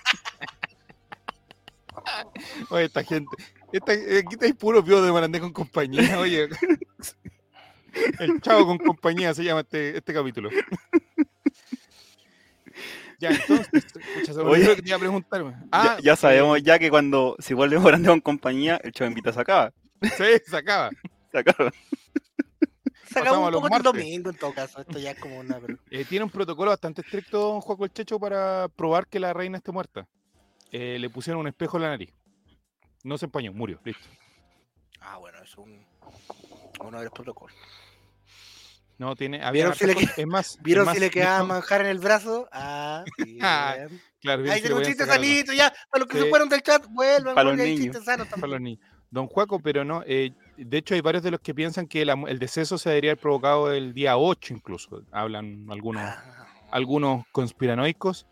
Oye, 2.71 2.85
esta 2.87 3.05
gente. 3.05 3.37
Esta, 3.71 3.93
aquí 3.93 4.33
estáis 4.33 4.55
puro 4.55 4.83
pío 4.83 5.03
de 5.03 5.13
Marandé 5.13 5.41
con 5.41 5.53
compañía, 5.53 6.19
oye. 6.19 6.49
El 8.19 8.41
chavo 8.41 8.67
con 8.67 8.79
compañía 8.79 9.35
se 9.35 9.45
llama 9.45 9.61
este, 9.61 9.99
este 9.99 10.15
capítulo. 10.15 10.49
Ya, 13.21 13.31
entonces, 13.31 13.85
Oye, 14.39 14.77
que 14.77 14.83
te 14.83 14.89
iba 14.89 14.97
a 14.97 15.01
preguntar. 15.01 15.55
Ah, 15.71 15.99
ya, 16.03 16.17
sabemos 16.17 16.63
ya 16.63 16.79
que 16.79 16.91
cuando 16.91 17.37
si 17.39 17.55
vuelve 17.55 17.79
Morandé 17.79 18.09
con 18.09 18.21
compañía, 18.21 18.81
el 18.83 18.93
chavo 18.93 19.09
invita 19.09 19.31
a 19.31 19.41
acaba. 19.41 19.73
Sí, 20.03 20.25
se 20.47 20.57
acaba. 20.57 20.91
Se 21.31 21.39
acaba. 21.39 21.71
Sacamos 23.15 23.55
un 23.55 23.63
poco 23.63 23.77
el 23.77 23.83
domingo 23.83 24.31
en 24.31 24.37
todo 24.37 24.53
caso, 24.53 24.81
esto 24.81 24.99
ya 24.99 25.13
es 25.13 25.19
como 25.19 25.39
una... 25.39 25.59
Eh, 25.91 26.05
tiene 26.05 26.25
un 26.25 26.31
protocolo 26.31 26.71
bastante 26.71 27.03
estricto 27.03 27.61
Juan 27.61 27.79
el 27.83 27.93
Checho 27.93 28.19
para 28.19 28.69
probar 28.69 29.07
que 29.07 29.21
la 29.21 29.33
reina 29.33 29.59
esté 29.59 29.71
muerta. 29.71 30.07
Eh, 30.73 30.99
le 30.99 31.09
pusieron 31.09 31.41
un 31.41 31.47
espejo 31.47 31.77
en 31.77 31.83
la 31.85 31.91
nariz. 31.91 32.13
No 33.05 33.17
se 33.17 33.27
empañó, 33.27 33.53
murió, 33.53 33.79
listo. 33.85 34.09
Ah, 35.01 35.19
bueno, 35.19 35.39
es 35.43 35.57
un... 35.57 35.87
uno 36.81 36.99
de 36.99 37.05
los 37.05 37.13
protocolos. 37.13 37.57
No, 38.99 39.17
tiene. 39.17 39.39
Había 39.39 39.71
¿Vieron 39.71 39.75
si 39.75 39.87
le, 39.87 39.93
es 40.17 40.27
más, 40.27 40.59
¿vieron 40.63 40.93
si 40.93 41.01
le 41.01 41.11
quedaba 41.11 41.45
manjar 41.45 41.81
en 41.83 41.89
el 41.89 41.99
brazo? 41.99 42.49
Ah, 42.53 43.05
claro. 44.21 44.51
Ahí 44.51 44.61
tiene 44.61 44.77
un 44.77 44.83
chiste 44.83 45.05
sanito, 45.05 45.53
ya. 45.53 45.73
Para 45.91 46.05
los 46.05 46.09
que 46.09 46.19
se 46.19 46.29
fueron 46.29 46.49
del 46.49 46.63
chat, 46.63 46.87
vuelvan. 46.89 47.35
Para 47.35 47.51
los 47.51 47.59
niños. 47.59 47.97
Para 48.05 48.47
los 48.47 48.61
niños. 48.61 48.81
Don 49.11 49.27
Juaco, 49.29 49.61
pero 49.61 49.85
no. 49.85 50.03
Eh, 50.07 50.33
de 50.57 50.79
hecho, 50.79 50.95
hay 50.95 51.01
varios 51.01 51.23
de 51.23 51.31
los 51.31 51.41
que 51.41 51.55
piensan 51.55 51.87
que 51.87 52.03
el 52.03 52.39
deceso 52.39 52.79
se 52.79 52.89
debería 52.89 53.13
haber 53.13 53.23
provocado 53.23 53.73
el 53.73 53.95
día 53.95 54.17
8, 54.17 54.55
incluso. 54.55 55.03
Hablan 55.13 55.67
algunos, 55.71 56.03
ah. 56.03 56.47
algunos 56.71 57.25
conspiranoicos 57.31 58.27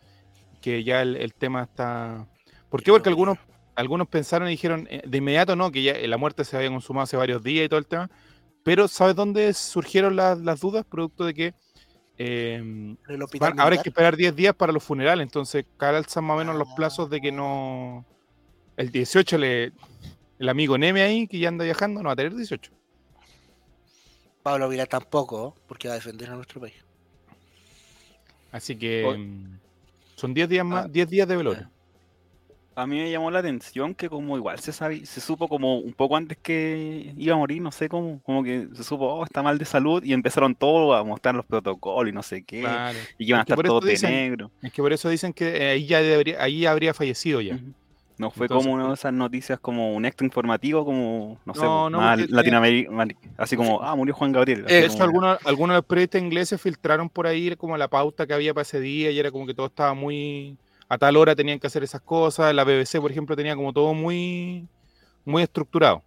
que 0.61 0.83
ya 0.83 1.01
el, 1.01 1.33
tema 1.33 1.63
está. 1.63 2.27
¿Por 2.69 2.83
qué? 2.83 2.91
Porque 2.91 3.09
algunos, 3.09 3.37
algunos 3.75 4.07
pensaron 4.07 4.47
y 4.47 4.51
dijeron 4.51 4.87
eh, 4.89 5.03
de 5.05 5.17
inmediato 5.17 5.55
no, 5.55 5.71
que 5.71 5.83
ya 5.83 5.93
la 6.07 6.17
muerte 6.17 6.43
se 6.43 6.57
había 6.57 6.69
consumado 6.69 7.03
hace 7.03 7.17
varios 7.17 7.43
días 7.43 7.65
y 7.65 7.69
todo 7.69 7.79
el 7.79 7.87
tema 7.87 8.09
pero 8.63 8.87
¿sabes 8.87 9.15
dónde 9.15 9.53
surgieron 9.53 10.15
las, 10.15 10.59
dudas? 10.59 10.85
Producto 10.85 11.25
de 11.25 11.33
que 11.33 11.53
Eh, 12.17 12.95
ahora 13.57 13.75
hay 13.75 13.81
que 13.81 13.89
esperar 13.89 14.15
10 14.15 14.35
días 14.35 14.53
para 14.53 14.71
los 14.71 14.83
funerales, 14.83 15.23
entonces 15.23 15.65
calzan 15.77 16.23
más 16.23 16.35
o 16.35 16.37
menos 16.37 16.55
los 16.55 16.69
plazos 16.75 17.09
de 17.09 17.19
que 17.19 17.31
no. 17.31 18.05
El 18.77 18.91
18 18.91 19.37
le. 19.37 19.71
El 20.39 20.49
amigo 20.49 20.77
Neme 20.77 21.01
ahí, 21.01 21.27
que 21.27 21.39
ya 21.39 21.49
anda 21.49 21.65
viajando, 21.65 22.01
no 22.01 22.07
va 22.07 22.13
a 22.13 22.15
tener 22.15 22.35
18. 22.35 22.71
Pablo 24.43 24.69
Vila 24.69 24.85
tampoco, 24.85 25.55
porque 25.67 25.87
va 25.87 25.93
a 25.93 25.97
defender 25.97 26.29
a 26.29 26.35
nuestro 26.35 26.61
país. 26.61 26.75
Así 28.51 28.75
que 28.75 29.03
mm, 29.17 29.59
son 30.15 30.33
10 30.33 30.49
días 30.49 30.65
más, 30.65 30.91
10 30.91 31.09
días 31.09 31.27
de 31.27 31.35
velorio. 31.35 31.69
A 32.75 32.87
mí 32.87 32.97
me 32.97 33.11
llamó 33.11 33.29
la 33.29 33.39
atención 33.39 33.93
que 33.93 34.09
como 34.09 34.35
igual 34.37 34.59
se 34.59 34.71
sabe, 34.71 35.05
se 35.05 35.21
supo 35.21 35.47
como 35.47 35.77
un 35.77 35.93
poco 35.93 36.17
antes 36.17 36.37
que 36.41 37.13
iba 37.17 37.35
a 37.35 37.37
morir, 37.37 37.61
no 37.61 37.71
sé 37.71 37.89
cómo, 37.89 38.21
como 38.23 38.43
que 38.43 38.67
se 38.73 38.83
supo, 38.83 39.05
oh, 39.05 39.23
está 39.23 39.43
mal 39.43 39.57
de 39.57 39.65
salud 39.65 40.03
y 40.03 40.13
empezaron 40.13 40.55
todos 40.55 40.99
a 40.99 41.03
mostrar 41.03 41.35
los 41.35 41.45
protocolos 41.45 42.09
y 42.09 42.13
no 42.13 42.23
sé 42.23 42.43
qué, 42.43 42.61
y 43.17 43.25
que 43.25 43.29
iban 43.29 43.39
a 43.39 43.43
estar 43.43 43.61
todos 43.61 43.85
de 43.85 43.97
negro. 44.09 44.51
Es 44.61 44.71
que 44.71 44.81
por 44.81 44.91
eso 44.91 45.09
dicen 45.09 45.33
que 45.33 45.69
ahí 45.69 45.85
ya 45.85 46.01
debería, 46.01 46.41
ahí 46.41 46.65
habría 46.65 46.93
fallecido 46.93 47.41
ya. 47.41 47.59
No 48.17 48.29
fue 48.29 48.47
como 48.47 48.71
una 48.71 48.87
de 48.87 48.93
esas 48.93 49.11
noticias 49.11 49.59
como 49.59 49.93
un 49.93 50.05
extra 50.05 50.25
informativo, 50.25 50.85
como, 50.85 51.39
no, 51.45 51.53
sé, 51.53 51.65
más 51.95 52.29
Latinoamérica, 52.29 52.91
así 53.37 53.57
como, 53.57 53.81
ah, 53.81 53.95
murió 53.95 54.13
Juan 54.13 54.31
Gabriel. 54.31 54.65
De 54.65 54.85
hecho, 54.85 55.03
algunos, 55.03 55.39
algunos 55.45 55.83
periodistas 55.83 56.21
ingleses 56.21 56.61
filtraron 56.61 57.09
por 57.09 57.27
ahí 57.27 57.55
como 57.55 57.75
la 57.75 57.87
pauta 57.87 58.27
que 58.27 58.33
había 58.33 58.53
para 58.53 58.61
ese 58.63 58.79
día 58.79 59.11
y 59.11 59.19
era 59.19 59.31
como 59.31 59.45
que 59.47 59.53
todo 59.53 59.65
estaba 59.65 59.93
muy, 59.93 60.57
a 60.93 60.97
tal 60.97 61.17
hora 61.17 61.35
tenían 61.35 61.59
que 61.59 61.67
hacer 61.67 61.83
esas 61.83 62.01
cosas. 62.01 62.53
La 62.53 62.63
BBC, 62.63 62.99
por 62.99 63.11
ejemplo, 63.11 63.35
tenía 63.35 63.55
como 63.55 63.73
todo 63.73 63.93
muy, 63.93 64.67
muy 65.25 65.43
estructurado. 65.43 66.03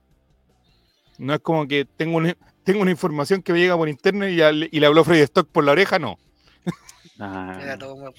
No 1.19 1.35
es 1.35 1.41
como 1.41 1.67
que 1.67 1.85
tengo 1.85 2.17
una, 2.17 2.37
tengo 2.65 2.81
una 2.81 2.91
información 2.91 3.43
que 3.43 3.53
me 3.53 3.59
llega 3.59 3.77
por 3.77 3.89
internet 3.89 4.69
y, 4.71 4.81
le 4.81 4.87
habló 4.87 5.05
Freddy 5.05 5.23
Stock 5.23 5.49
por 5.49 5.65
la 5.65 5.73
oreja, 5.73 5.99
no. 5.99 6.19
Ah. 7.19 7.59
Era 7.63 7.79
todo 7.79 7.97
muy 7.97 8.13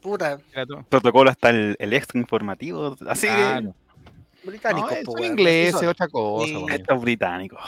Puta. 0.00 0.38
Protocolo 0.88 1.30
hasta 1.30 1.50
el, 1.50 1.76
extra 1.92 2.18
informativo. 2.20 2.96
Así 3.08 3.26
que. 3.26 3.72
Británico, 4.44 4.88
no, 4.88 5.18
es 5.18 5.26
inglés, 5.26 5.74
es 5.74 5.88
otra 5.88 6.08
cosa. 6.08 6.54
Estos 6.72 7.00
británicos. 7.02 7.60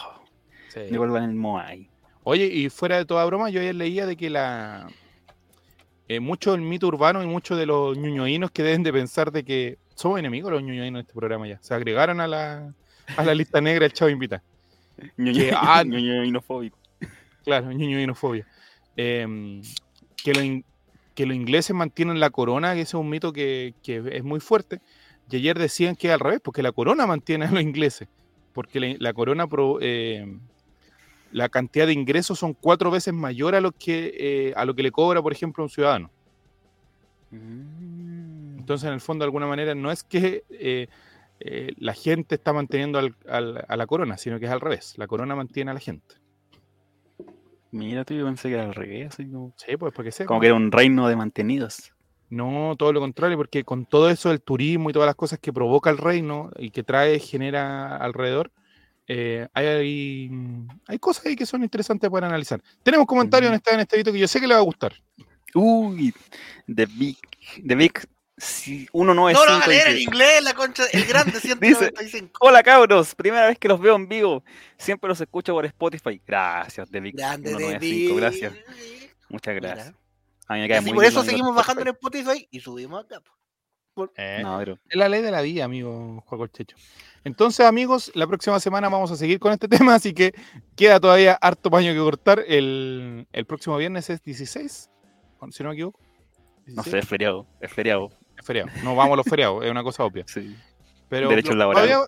Sí. 0.68 0.80
Devuelvan 0.88 1.24
el 1.24 1.34
Moai. 1.34 1.90
Oye, 2.22 2.46
y 2.46 2.70
fuera 2.70 2.96
de 2.96 3.04
toda 3.04 3.24
broma, 3.24 3.50
yo 3.50 3.60
ayer 3.60 3.74
leía 3.74 4.06
de 4.06 4.16
que 4.16 4.30
la. 4.30 4.88
Eh, 6.12 6.20
mucho 6.20 6.52
del 6.52 6.60
mito 6.60 6.88
urbano 6.88 7.22
y 7.22 7.26
muchos 7.26 7.56
de 7.56 7.64
los 7.64 7.96
ñuñoínos 7.96 8.50
que 8.50 8.62
deben 8.62 8.82
de 8.82 8.92
pensar 8.92 9.32
de 9.32 9.44
que 9.44 9.78
somos 9.94 10.18
enemigos 10.18 10.52
los 10.52 10.62
ñuñoínos 10.62 10.98
en 10.98 11.06
este 11.06 11.14
programa 11.14 11.48
ya. 11.48 11.58
Se 11.62 11.72
agregaron 11.72 12.20
a 12.20 12.28
la, 12.28 12.74
a 13.16 13.24
la 13.24 13.34
lista 13.34 13.62
negra 13.62 13.86
el 13.86 13.94
chavo 13.94 14.10
invita. 14.10 14.42
Ñuñoínofóbico. 15.16 16.76
Ah. 16.78 17.06
Claro, 17.44 17.72
ñuñoínofobia. 17.72 18.46
Eh, 18.94 19.62
que, 20.22 20.34
lo, 20.34 20.62
que 21.14 21.24
los 21.24 21.34
ingleses 21.34 21.74
mantienen 21.74 22.20
la 22.20 22.28
corona, 22.28 22.74
que 22.74 22.82
ese 22.82 22.90
es 22.90 22.94
un 23.00 23.08
mito 23.08 23.32
que, 23.32 23.74
es 23.82 24.22
muy 24.22 24.40
fuerte. 24.40 24.82
Y 25.30 25.36
ayer 25.36 25.58
decían 25.58 25.96
que 25.96 26.12
al 26.12 26.20
revés, 26.20 26.40
porque 26.44 26.62
la 26.62 26.72
corona 26.72 27.06
mantiene 27.06 27.46
a 27.46 27.50
los 27.50 27.62
ingleses, 27.62 28.06
porque 28.52 28.98
la, 29.00 29.14
corona, 29.14 29.48
eh, 29.80 30.36
la 31.32 31.48
cantidad 31.48 31.86
de 31.86 31.92
ingresos 31.92 32.38
son 32.38 32.54
cuatro 32.54 32.90
veces 32.90 33.12
mayor 33.12 33.54
a 33.54 33.60
lo 33.60 33.72
que, 33.72 34.14
eh, 34.16 34.52
a 34.56 34.64
lo 34.64 34.74
que 34.74 34.82
le 34.82 34.92
cobra, 34.92 35.20
por 35.20 35.32
ejemplo, 35.32 35.64
un 35.64 35.70
ciudadano. 35.70 36.10
Mm. 37.30 38.58
Entonces, 38.60 38.86
en 38.86 38.94
el 38.94 39.00
fondo, 39.00 39.24
de 39.24 39.26
alguna 39.26 39.46
manera, 39.46 39.74
no 39.74 39.90
es 39.90 40.04
que 40.04 40.44
eh, 40.50 40.88
la 41.78 41.94
gente 41.94 42.36
está 42.36 42.52
manteniendo 42.52 43.00
a 43.00 43.76
la 43.76 43.86
corona, 43.86 44.16
sino 44.16 44.38
que 44.38 44.46
es 44.46 44.52
al 44.52 44.60
revés. 44.60 44.94
La 44.96 45.08
corona 45.08 45.34
mantiene 45.34 45.72
a 45.72 45.74
la 45.74 45.80
gente. 45.80 46.22
Mira, 47.72 48.04
tú, 48.04 48.12
yo 48.14 48.26
pensé 48.26 48.48
que 48.48 48.54
era 48.54 48.64
al 48.64 48.74
revés, 48.74 49.08
así 49.08 49.26
como. 49.26 49.54
Sí, 49.56 49.76
pues 49.78 49.92
porque 49.94 50.12
sé. 50.12 50.26
Como 50.26 50.40
que 50.40 50.46
era 50.46 50.54
un 50.54 50.70
reino 50.70 51.08
de 51.08 51.16
mantenidos. 51.16 51.92
No, 52.28 52.74
todo 52.78 52.92
lo 52.92 53.00
contrario, 53.00 53.36
porque 53.36 53.64
con 53.64 53.86
todo 53.86 54.10
eso 54.10 54.28
del 54.28 54.42
turismo 54.42 54.90
y 54.90 54.92
todas 54.92 55.06
las 55.06 55.16
cosas 55.16 55.38
que 55.38 55.52
provoca 55.52 55.90
el 55.90 55.98
reino 55.98 56.50
y 56.58 56.70
que 56.70 56.82
trae, 56.82 57.18
genera 57.18 57.96
alrededor, 57.96 58.52
eh, 59.06 59.48
hay, 59.52 60.30
hay 60.86 60.98
cosas 60.98 61.26
ahí 61.26 61.36
que 61.36 61.46
son 61.46 61.62
interesantes 61.62 62.08
para 62.10 62.26
analizar. 62.26 62.62
Tenemos 62.82 63.06
comentarios 63.06 63.50
en, 63.50 63.56
este, 63.56 63.74
en 63.74 63.80
este 63.80 63.96
video 63.96 64.12
que 64.12 64.18
yo 64.18 64.28
sé 64.28 64.40
que 64.40 64.46
le 64.46 64.54
va 64.54 64.60
a 64.60 64.64
gustar. 64.64 64.92
Uy, 65.54 66.14
The 66.66 66.86
Big, 66.86 67.18
The 67.66 67.74
Big 67.74 68.08
si 68.42 68.88
uno 68.92 69.14
no 69.14 69.28
es. 69.28 69.34
No, 69.34 69.46
no, 69.46 69.66
leer 69.66 69.88
en 69.88 69.98
inglés, 69.98 70.42
la 70.42 70.54
concha, 70.54 70.84
el 70.92 71.04
grande 71.04 71.32
195. 71.40 72.32
Hola 72.40 72.62
cabros, 72.62 73.14
primera 73.14 73.46
vez 73.46 73.58
que 73.58 73.68
los 73.68 73.80
veo 73.80 73.94
en 73.96 74.08
vivo. 74.08 74.42
Siempre 74.76 75.08
los 75.08 75.20
escucho 75.20 75.52
por 75.52 75.64
Spotify. 75.66 76.20
Gracias, 76.26 76.90
David. 76.90 77.14
Grande 77.16 77.50
195, 77.50 78.16
gracias. 78.16 78.54
Muchas 79.28 79.54
gracias. 79.54 79.94
A 80.48 80.54
mí 80.54 80.60
me 80.60 80.68
cae 80.68 80.80
muy 80.80 80.92
por 80.92 81.04
eso 81.04 81.22
seguimos 81.22 81.54
bajando 81.54 81.82
en 81.82 81.88
Spotify 81.88 82.48
y 82.50 82.60
subimos 82.60 83.04
acá. 83.04 83.22
Eh, 84.16 84.40
no, 84.42 84.58
pero... 84.58 84.78
Es 84.88 84.96
la 84.96 85.08
ley 85.08 85.22
de 85.22 85.30
la 85.30 85.42
vida, 85.42 85.64
amigo 85.64 86.22
Juan 86.26 86.48
Checho. 86.50 86.76
Entonces, 87.24 87.64
amigos, 87.66 88.10
la 88.14 88.26
próxima 88.26 88.58
semana 88.60 88.88
vamos 88.88 89.10
a 89.10 89.16
seguir 89.16 89.38
con 89.38 89.52
este 89.52 89.68
tema, 89.68 89.94
así 89.94 90.12
que 90.12 90.32
queda 90.76 91.00
todavía 91.00 91.34
harto 91.40 91.70
paño 91.70 91.92
que 91.92 91.98
cortar. 91.98 92.44
El, 92.46 93.26
el 93.32 93.46
próximo 93.46 93.76
viernes 93.76 94.10
es 94.10 94.22
16, 94.22 94.90
si 95.50 95.62
no 95.62 95.68
me 95.68 95.74
equivoco. 95.74 96.00
No 96.66 96.82
sé, 96.82 96.98
es 96.98 97.08
feriado, 97.08 97.46
es 97.60 97.72
feriado 97.72 98.10
feriado. 98.42 98.70
No 98.82 98.94
vamos 98.94 99.14
a 99.14 99.16
los 99.16 99.26
feriados, 99.26 99.64
es 99.64 99.70
una 99.70 99.82
cosa 99.82 100.04
obvia. 100.04 100.24
Sí. 100.32 100.56
Pero 101.08 101.28
derechos 101.28 101.54
laborales. 101.54 101.98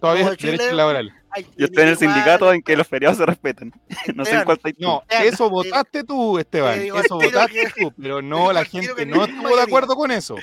Todavía, 0.00 0.30
derechos 0.30 0.72
laborales. 0.72 1.12
Yo 1.56 1.66
estoy 1.66 1.84
en 1.84 1.88
el 1.90 1.96
sindicato 1.96 2.52
en 2.52 2.60
que 2.60 2.76
los 2.76 2.88
feriados 2.88 3.18
se 3.18 3.26
respetan. 3.26 3.72
No 4.16 4.24
sé 4.24 4.36
en 4.36 4.44
cuál 4.44 4.58
No, 4.78 5.02
eso 5.08 5.48
votaste 5.48 6.02
tú, 6.02 6.38
Esteban. 6.38 6.80
Eso 6.80 7.16
votaste 7.20 7.72
tú, 7.78 7.92
pero 8.00 8.20
no, 8.20 8.52
la 8.52 8.64
gente 8.64 9.06
no 9.06 9.24
estuvo 9.24 9.56
de 9.56 9.62
acuerdo 9.62 9.94
con 9.94 10.10
eso. 10.10 10.36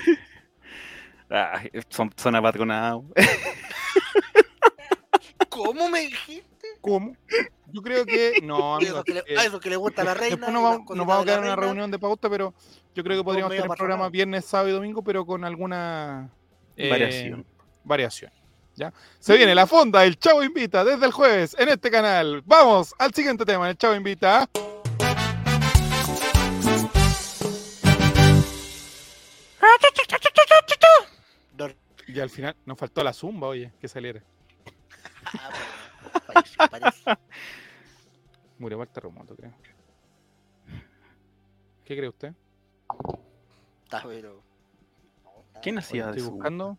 Ah, 1.29 1.61
son, 1.89 2.11
son 2.15 2.35
apatronados. 2.35 3.03
¿Cómo 5.49 5.89
me 5.89 6.01
dijiste? 6.01 6.67
¿Cómo? 6.81 7.15
Yo 7.67 7.81
creo 7.81 8.05
que. 8.05 8.39
No, 8.43 8.75
amigo, 8.77 8.95
eso, 8.95 9.03
que 9.03 9.13
le, 9.13 9.19
eh, 9.21 9.35
eso 9.45 9.59
que 9.59 9.69
le 9.69 9.75
gusta 9.75 10.01
a 10.01 10.05
la 10.05 10.13
reina. 10.13 10.35
Después 10.35 10.53
nos 10.53 10.63
vamos, 10.63 10.95
nos 10.95 11.07
vamos 11.07 11.23
a 11.23 11.25
quedar 11.25 11.39
en 11.39 11.45
una 11.45 11.55
reunión 11.55 11.91
de 11.91 11.99
pauta, 11.99 12.29
pero 12.29 12.53
yo 12.95 13.03
creo 13.03 13.17
que 13.17 13.23
podríamos 13.23 13.51
tener 13.51 13.67
programa 13.67 14.09
viernes, 14.09 14.45
sábado 14.45 14.69
y 14.69 14.73
domingo, 14.73 15.03
pero 15.03 15.25
con 15.25 15.43
alguna 15.43 16.29
eh, 16.75 16.89
variación. 16.89 17.45
variación. 17.83 18.31
¿ya? 18.75 18.93
Se 19.19 19.35
viene 19.35 19.53
la 19.53 19.67
fonda, 19.67 20.05
el 20.05 20.17
Chavo 20.17 20.43
Invita, 20.43 20.83
desde 20.83 21.05
el 21.05 21.11
jueves 21.11 21.55
en 21.59 21.69
este 21.69 21.91
canal. 21.91 22.41
Vamos 22.45 22.93
al 22.97 23.13
siguiente 23.13 23.45
tema, 23.45 23.69
el 23.69 23.77
Chavo 23.77 23.95
Invita. 23.95 24.49
Y 32.07 32.19
al 32.19 32.29
final 32.31 32.55
nos 32.65 32.77
faltó 32.77 33.03
la 33.03 33.13
zumba, 33.13 33.47
oye, 33.47 33.71
que 33.79 33.87
saliera. 33.87 34.23
Murió 38.57 38.77
por 38.77 38.87
el 38.87 38.93
terremoto, 38.93 39.35
creo. 39.35 39.53
¿Qué 41.85 41.95
cree 41.97 42.09
usted? 42.09 42.33
Está 43.83 44.03
pero. 44.03 44.43
¿Quién 45.61 45.77
hacía 45.77 46.09
Estoy 46.09 46.23
buscando. 46.23 46.77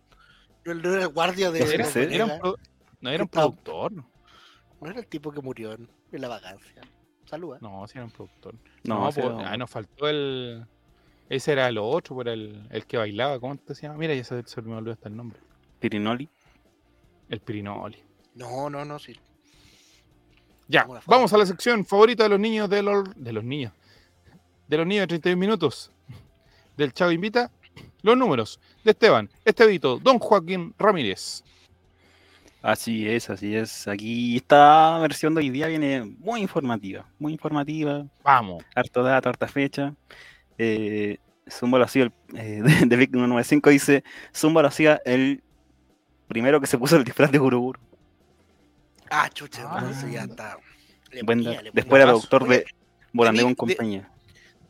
El, 0.64 0.84
el 0.84 1.08
guardia 1.08 1.50
de. 1.50 1.62
¿Era, 1.74 1.88
era 1.88 2.24
un 2.26 2.56
no 3.00 3.10
era 3.10 3.22
un 3.22 3.28
productor. 3.28 3.92
No 3.92 4.90
era 4.90 5.00
el 5.00 5.06
tipo 5.06 5.32
que 5.32 5.40
murió 5.40 5.72
en, 5.72 5.88
la 6.12 6.28
vacancia. 6.28 6.82
Saluda. 7.24 7.58
No, 7.60 7.86
sí 7.86 7.98
era 7.98 8.04
un 8.04 8.10
productor. 8.10 8.54
No, 8.84 9.04
no 9.04 9.12
pues, 9.12 9.46
ahí 9.46 9.58
nos 9.58 9.70
faltó 9.70 10.08
el. 10.08 10.66
Ese 11.28 11.52
era 11.52 11.68
el 11.68 11.78
otro, 11.78 12.16
por 12.16 12.28
el, 12.28 12.66
el 12.70 12.86
que 12.86 12.96
bailaba. 12.96 13.38
¿Cómo 13.38 13.56
te 13.56 13.74
se 13.74 13.82
llama? 13.82 13.98
Mira, 13.98 14.14
ya 14.14 14.24
se, 14.24 14.42
se 14.42 14.62
me 14.62 14.74
olvidó 14.74 14.92
hasta 14.92 15.08
el 15.08 15.16
nombre. 15.16 15.38
Pirinoli. 15.78 16.28
El 17.28 17.40
Pirinoli. 17.40 18.09
No, 18.40 18.70
no, 18.70 18.86
no, 18.86 18.98
sí. 18.98 19.14
Ya, 20.66 20.86
vamos 21.04 21.30
a 21.34 21.36
la 21.36 21.44
sección 21.44 21.84
favorita 21.84 22.22
de 22.22 22.30
los 22.30 22.40
niños 22.40 22.70
de 22.70 22.82
los, 22.82 23.04
de 23.14 23.32
los 23.34 23.44
niños. 23.44 23.74
De 24.66 24.78
los 24.78 24.86
niños 24.86 25.02
de 25.02 25.08
31 25.08 25.38
minutos. 25.38 25.92
Del 26.74 26.94
Chavo 26.94 27.10
Invita. 27.10 27.50
Los 28.00 28.16
números 28.16 28.58
de 28.82 28.92
Esteban, 28.92 29.28
Estevito, 29.44 29.98
Don 29.98 30.18
Joaquín 30.18 30.74
Ramírez. 30.78 31.44
Así 32.62 33.06
es, 33.06 33.28
así 33.28 33.54
es. 33.54 33.86
Aquí 33.86 34.36
esta 34.36 34.98
versión 35.00 35.34
de 35.34 35.40
hoy 35.40 35.50
día 35.50 35.66
viene 35.66 36.02
muy 36.18 36.40
informativa, 36.40 37.06
muy 37.18 37.32
informativa. 37.32 38.06
Vamos. 38.24 38.64
Harto 38.74 39.02
data, 39.02 39.28
harta 39.28 39.48
fecha. 39.48 39.94
Eh, 40.56 41.18
Zumba 41.50 41.86
el, 41.94 42.12
eh, 42.36 42.62
de, 42.86 42.96
Vic 42.96 43.10
195 43.10 43.68
dice, 43.68 44.02
Zumba 44.34 44.62
lo 44.62 44.68
hacía 44.68 44.98
el 45.04 45.42
primero 46.26 46.58
que 46.58 46.66
se 46.66 46.78
puso 46.78 46.96
el 46.96 47.04
disfraz 47.04 47.30
de 47.30 47.38
Guruguru. 47.38 47.78
Ah, 49.10 49.28
chucha, 49.28 49.66
ah. 49.68 49.92
ya 50.10 50.22
está. 50.22 50.58
después 51.72 52.02
era 52.02 52.12
doctor 52.12 52.46
de 52.46 52.64
Volandeo 53.12 53.48
en 53.48 53.54
compañía. 53.54 54.10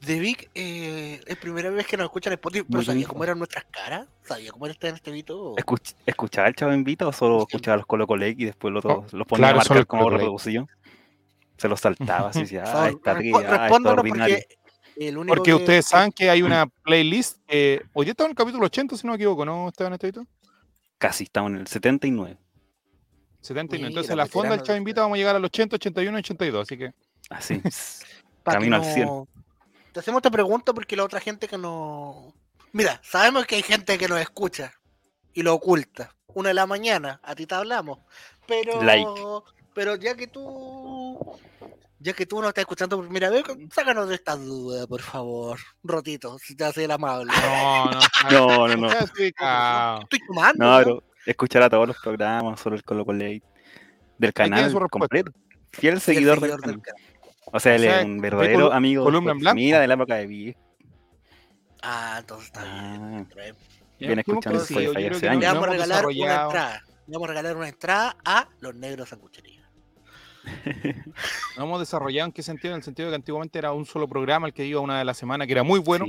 De 0.00 0.18
Vic, 0.18 0.50
eh, 0.54 1.20
es 1.26 1.36
primera 1.36 1.68
vez 1.68 1.86
que 1.86 1.98
nos 1.98 2.06
escuchan 2.06 2.32
en 2.32 2.38
Spotify, 2.38 2.64
pero 2.70 2.82
¿sabía 2.82 3.06
cómo 3.06 3.22
eran 3.22 3.36
nuestras 3.36 3.66
caras? 3.70 4.08
¿Sabía 4.22 4.50
cómo 4.50 4.64
era 4.64 4.72
este, 4.72 4.88
este 4.88 5.10
Vito? 5.10 5.54
¿Escuchaba 6.06 6.48
el 6.48 6.54
chavo 6.54 6.72
Vito 6.82 7.06
o 7.06 7.12
solo 7.12 7.42
escuchaba 7.42 7.76
los 7.76 7.86
Colo 7.86 8.06
Colo 8.06 8.26
y 8.26 8.46
después 8.46 8.72
los, 8.72 8.82
oh, 8.86 9.04
los 9.12 9.26
ponía 9.26 9.50
a 9.50 9.56
marcar 9.56 9.86
como 9.86 10.08
reproducción? 10.08 10.66
Se 11.58 11.68
los 11.68 11.80
saltaba 11.80 12.30
así, 12.30 12.40
decía, 12.40 12.64
ah, 12.66 12.88
está 12.88 13.12
aquí, 13.12 13.30
ah, 13.34 13.68
está 13.70 13.92
ordinario. 13.92 14.38
Porque 15.26 15.52
ustedes 15.52 15.86
saben 15.86 16.12
que 16.12 16.30
hay 16.30 16.40
una 16.40 16.66
playlist. 16.66 17.38
Eh, 17.48 17.82
hoy 17.92 18.08
está 18.08 18.24
en 18.24 18.30
el 18.30 18.36
capítulo 18.36 18.64
80, 18.66 18.96
si 18.96 19.06
no 19.06 19.12
me 19.12 19.16
equivoco, 19.16 19.44
¿no, 19.44 19.68
Esteban 19.68 19.92
Estevito? 19.92 20.26
Casi, 20.96 21.24
estamos 21.24 21.52
en 21.52 21.58
el 21.58 21.66
79. 21.66 22.38
79. 23.40 23.88
Entonces, 23.88 24.10
en 24.10 24.16
la 24.18 24.26
fonda 24.26 24.50
del 24.50 24.62
Chavo 24.62 24.78
Invita 24.78 25.02
vamos 25.02 25.16
a 25.16 25.18
llegar 25.18 25.36
al 25.36 25.44
80, 25.44 25.76
81, 25.76 26.18
82. 26.18 26.62
Así 26.62 26.78
que. 26.78 26.92
Así. 27.30 27.62
Camino 28.44 28.76
al 28.76 28.84
100. 28.84 29.08
Te 29.92 30.00
hacemos 30.00 30.18
esta 30.18 30.30
pregunta 30.30 30.72
porque 30.72 30.96
la 30.96 31.04
otra 31.04 31.20
gente 31.20 31.48
que 31.48 31.58
no. 31.58 32.34
Mira, 32.72 33.00
sabemos 33.02 33.46
que 33.46 33.56
hay 33.56 33.62
gente 33.62 33.98
que 33.98 34.08
nos 34.08 34.20
escucha 34.20 34.72
y 35.32 35.42
lo 35.42 35.54
oculta. 35.54 36.14
Una 36.26 36.50
de 36.50 36.54
la 36.54 36.66
mañana, 36.66 37.20
a 37.22 37.34
ti 37.34 37.46
te 37.46 37.54
hablamos. 37.54 37.98
Pero. 38.46 39.44
Pero 39.72 39.94
ya 39.94 40.16
que 40.16 40.26
tú 40.26 41.38
ya 42.00 42.14
que 42.14 42.26
tú 42.26 42.40
no 42.40 42.48
estás 42.48 42.62
escuchando 42.62 42.96
por 42.96 43.04
primera 43.04 43.28
vez, 43.28 43.44
sácanos 43.72 44.08
de 44.08 44.14
esta 44.14 44.34
duda, 44.34 44.86
por 44.86 45.02
favor. 45.02 45.58
Rotito, 45.82 46.38
si 46.38 46.56
te 46.56 46.64
hace 46.64 46.84
el 46.84 46.90
amable. 46.90 47.30
No, 47.30 47.90
no, 47.90 48.00
no, 48.30 48.68
no. 48.68 48.76
no. 48.76 48.90
Estoy 48.90 49.32
tomando. 50.26 50.64
No, 50.64 50.78
pero 50.78 51.02
escuchar 51.26 51.62
a 51.62 51.70
todos 51.70 51.88
los 51.88 51.98
programas, 51.98 52.60
solo 52.60 52.76
el 52.76 52.82
Colo 52.82 53.04
Late 53.06 53.42
del 54.18 54.32
canal 54.32 54.72
completo. 54.90 55.32
Fiel 55.72 56.00
seguidor, 56.00 56.40
del, 56.40 56.60
canal. 56.60 56.82
O 57.52 57.60
sea, 57.60 57.76
él 57.76 57.84
es 57.84 58.04
un 58.04 58.20
verdadero 58.20 58.72
amigo. 58.72 59.04
Columna 59.04 59.32
en. 59.32 59.54
Mira 59.54 59.80
de 59.80 59.86
la 59.86 59.94
época 59.94 60.16
de 60.16 60.26
Vive. 60.26 60.56
Ah, 61.82 62.18
entonces 62.20 62.48
está 62.48 62.62
bien. 62.64 63.28
Ah, 63.30 63.54
viene 63.98 64.20
escuchando 64.20 64.60
sí, 64.60 64.74
hace 64.74 65.28
años. 65.28 65.42
Le 65.42 65.46
vamos 65.46 65.66
a 65.66 65.70
regalar 65.70 66.06
una 66.06 66.42
entrada. 66.44 66.82
Le 67.06 67.12
vamos 67.14 67.28
a 67.28 67.28
regalar 67.28 67.56
una 67.56 67.68
entrada 67.68 68.16
a 68.24 68.48
los 68.60 68.74
negros 68.74 69.08
sanguchería. 69.08 69.60
no 71.56 71.64
hemos 71.64 71.80
desarrollado 71.80 72.26
en 72.26 72.32
qué 72.32 72.42
sentido, 72.42 72.74
en 72.74 72.78
el 72.78 72.82
sentido 72.82 73.08
de 73.08 73.12
que 73.12 73.16
antiguamente 73.16 73.58
era 73.58 73.72
un 73.72 73.84
solo 73.84 74.08
programa 74.08 74.46
el 74.46 74.54
que 74.54 74.64
iba 74.64 74.80
una 74.80 74.98
de 74.98 75.04
la 75.04 75.14
semana, 75.14 75.46
que 75.46 75.52
era 75.52 75.62
muy 75.62 75.80
bueno. 75.80 76.06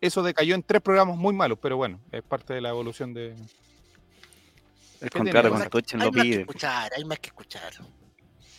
Eso 0.00 0.22
decayó 0.22 0.54
en 0.54 0.62
tres 0.62 0.82
programas 0.82 1.16
muy 1.16 1.34
malos, 1.34 1.58
pero 1.60 1.76
bueno, 1.76 2.00
es 2.12 2.22
parte 2.22 2.54
de 2.54 2.60
la 2.60 2.70
evolución 2.70 3.14
de. 3.14 3.34
El 5.04 5.10
contrato 5.10 5.50
con 5.50 5.68
Twitch 5.68 5.94
lo 5.94 6.10
pide. 6.10 6.40
escuchar, 6.40 6.92
hay 6.96 7.04
más 7.04 7.18
que 7.18 7.28
escuchar. 7.28 7.72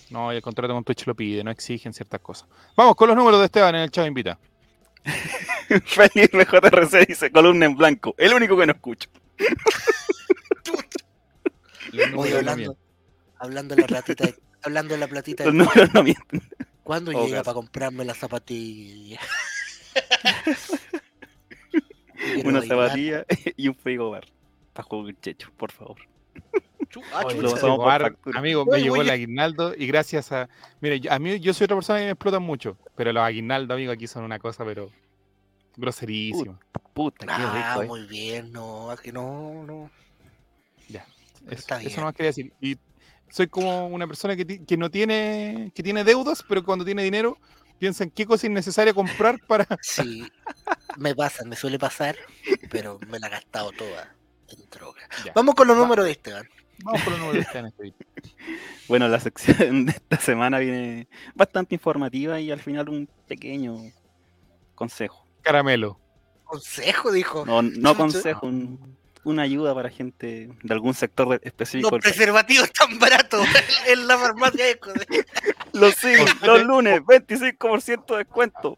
No, 0.09 0.31
el 0.31 0.41
contrato 0.41 0.73
con 0.73 0.83
Twitch 0.83 1.07
lo 1.07 1.15
pide, 1.15 1.43
no 1.43 1.51
exigen 1.51 1.93
ciertas 1.93 2.21
cosas. 2.21 2.47
Vamos 2.75 2.95
con 2.95 3.07
los 3.07 3.17
números 3.17 3.39
de 3.39 3.45
Esteban 3.45 3.75
en 3.75 3.81
el 3.81 3.91
chat 3.91 4.07
invita. 4.07 4.37
Felipe 5.85 6.45
JRC 6.45 7.07
dice 7.07 7.31
columna 7.31 7.65
en 7.65 7.75
blanco, 7.75 8.15
el 8.17 8.33
único 8.33 8.57
que 8.57 8.65
no 8.65 8.73
escucho. 8.73 9.09
hablando, 12.37 12.77
hablando 13.37 13.75
de 13.75 13.81
la 13.81 13.87
ratita 13.87 14.25
de 14.25 14.35
hablando 14.65 14.95
de 14.95 14.99
la 14.99 15.07
platita. 15.07 15.45
no 15.51 16.03
mienten. 16.03 16.41
¿Cuándo 16.83 17.11
llega 17.11 17.43
para 17.43 17.55
comprarme 17.55 18.05
la 18.05 18.13
zapatilla? 18.13 19.19
Una 22.43 22.61
zapatilla 22.61 23.25
y 23.57 23.67
un 23.67 23.75
frigobar. 23.75 24.25
Para 24.73 24.87
jugar 24.87 25.15
checho, 25.21 25.51
por 25.55 25.71
favor. 25.71 25.97
Amigo, 28.35 28.65
me 28.65 28.81
llegó 28.81 28.97
el 28.97 29.09
aguinaldo 29.09 29.73
y 29.75 29.87
gracias 29.87 30.31
a. 30.31 30.49
Mire, 30.81 31.01
a 31.09 31.19
mí 31.19 31.39
yo 31.39 31.53
soy 31.53 31.65
otra 31.65 31.77
persona 31.77 31.99
que 31.99 32.05
me 32.05 32.11
explotan 32.11 32.43
mucho, 32.43 32.77
pero 32.95 33.11
los 33.11 33.23
aguinaldos, 33.23 33.75
amigo, 33.75 33.91
aquí 33.91 34.07
son 34.07 34.23
una 34.23 34.39
cosa, 34.39 34.63
pero 34.65 34.91
groserísima. 35.75 36.59
Puta, 36.93 37.25
qué 37.25 37.31
ah, 37.33 37.83
muy 37.85 38.05
bien, 38.05 38.51
no, 38.51 38.89
aquí 38.89 39.11
no, 39.11 39.63
no. 39.65 39.89
Ya, 40.87 41.05
eso, 41.49 41.75
eso 41.75 41.99
no 41.99 42.05
más 42.05 42.15
quería 42.15 42.29
decir. 42.29 42.53
Y 42.61 42.77
soy 43.29 43.47
como 43.47 43.87
una 43.87 44.07
persona 44.07 44.35
que, 44.35 44.65
que, 44.65 44.77
no 44.77 44.89
tiene, 44.89 45.71
que 45.75 45.83
tiene 45.83 46.03
deudas, 46.03 46.43
pero 46.47 46.63
cuando 46.63 46.85
tiene 46.85 47.03
dinero 47.03 47.37
piensa 47.77 48.03
en 48.03 48.11
qué 48.11 48.25
cosa 48.25 48.47
es 48.47 48.53
necesaria 48.53 48.93
comprar 48.93 49.39
para... 49.45 49.67
Sí, 49.81 50.25
me 50.97 51.13
pasa, 51.13 51.43
me 51.43 51.55
suele 51.55 51.77
pasar, 51.77 52.15
pero 52.69 52.99
me 53.09 53.19
la 53.19 53.27
he 53.27 53.31
gastado 53.31 53.71
toda 53.71 54.15
en 54.49 54.69
droga. 54.69 55.01
Vamos 55.33 55.55
con 55.55 55.67
los 55.67 55.77
números 55.77 56.05
de 56.05 56.11
Esteban. 56.11 56.47
Vamos 56.83 57.01
con 57.03 57.13
los 57.13 57.21
números 57.21 57.45
de 57.53 57.93
bueno, 58.87 59.07
la 59.07 59.19
sección 59.19 59.85
de 59.85 59.91
esta 59.91 60.17
semana 60.17 60.59
viene 60.59 61.07
bastante 61.33 61.75
informativa 61.75 62.39
y 62.39 62.51
al 62.51 62.59
final 62.59 62.89
un 62.89 63.09
pequeño 63.27 63.75
consejo. 64.75 65.25
Caramelo. 65.41 65.99
¿Consejo, 66.43 67.11
dijo? 67.11 67.45
No, 67.45 67.61
no 67.61 67.95
consejo, 67.95 68.47
un, 68.47 68.97
una 69.25 69.41
ayuda 69.41 69.73
para 69.73 69.89
gente 69.89 70.49
de 70.63 70.73
algún 70.73 70.93
sector 70.93 71.39
específico. 71.43 71.91
Los 71.91 72.01
preservativos 72.01 72.71
tan 72.71 72.97
baratos 72.99 73.45
en 73.87 74.07
la 74.07 74.17
farmacia 74.17 74.65
Los 75.73 75.95
sí, 75.95 76.13
los 76.43 76.63
lunes, 76.63 77.01
25% 77.01 78.05
de 78.05 78.17
descuento. 78.19 78.77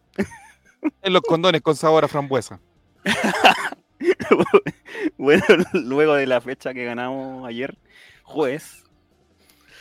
En 1.03 1.13
los 1.13 1.21
condones 1.21 1.61
con 1.61 1.75
sabor 1.75 2.05
a 2.05 2.07
frambuesa. 2.07 2.59
bueno, 5.17 5.43
luego 5.73 6.15
de 6.15 6.25
la 6.25 6.41
fecha 6.41 6.73
que 6.73 6.85
ganamos 6.85 7.47
ayer, 7.47 7.77
jueves, 8.27 8.83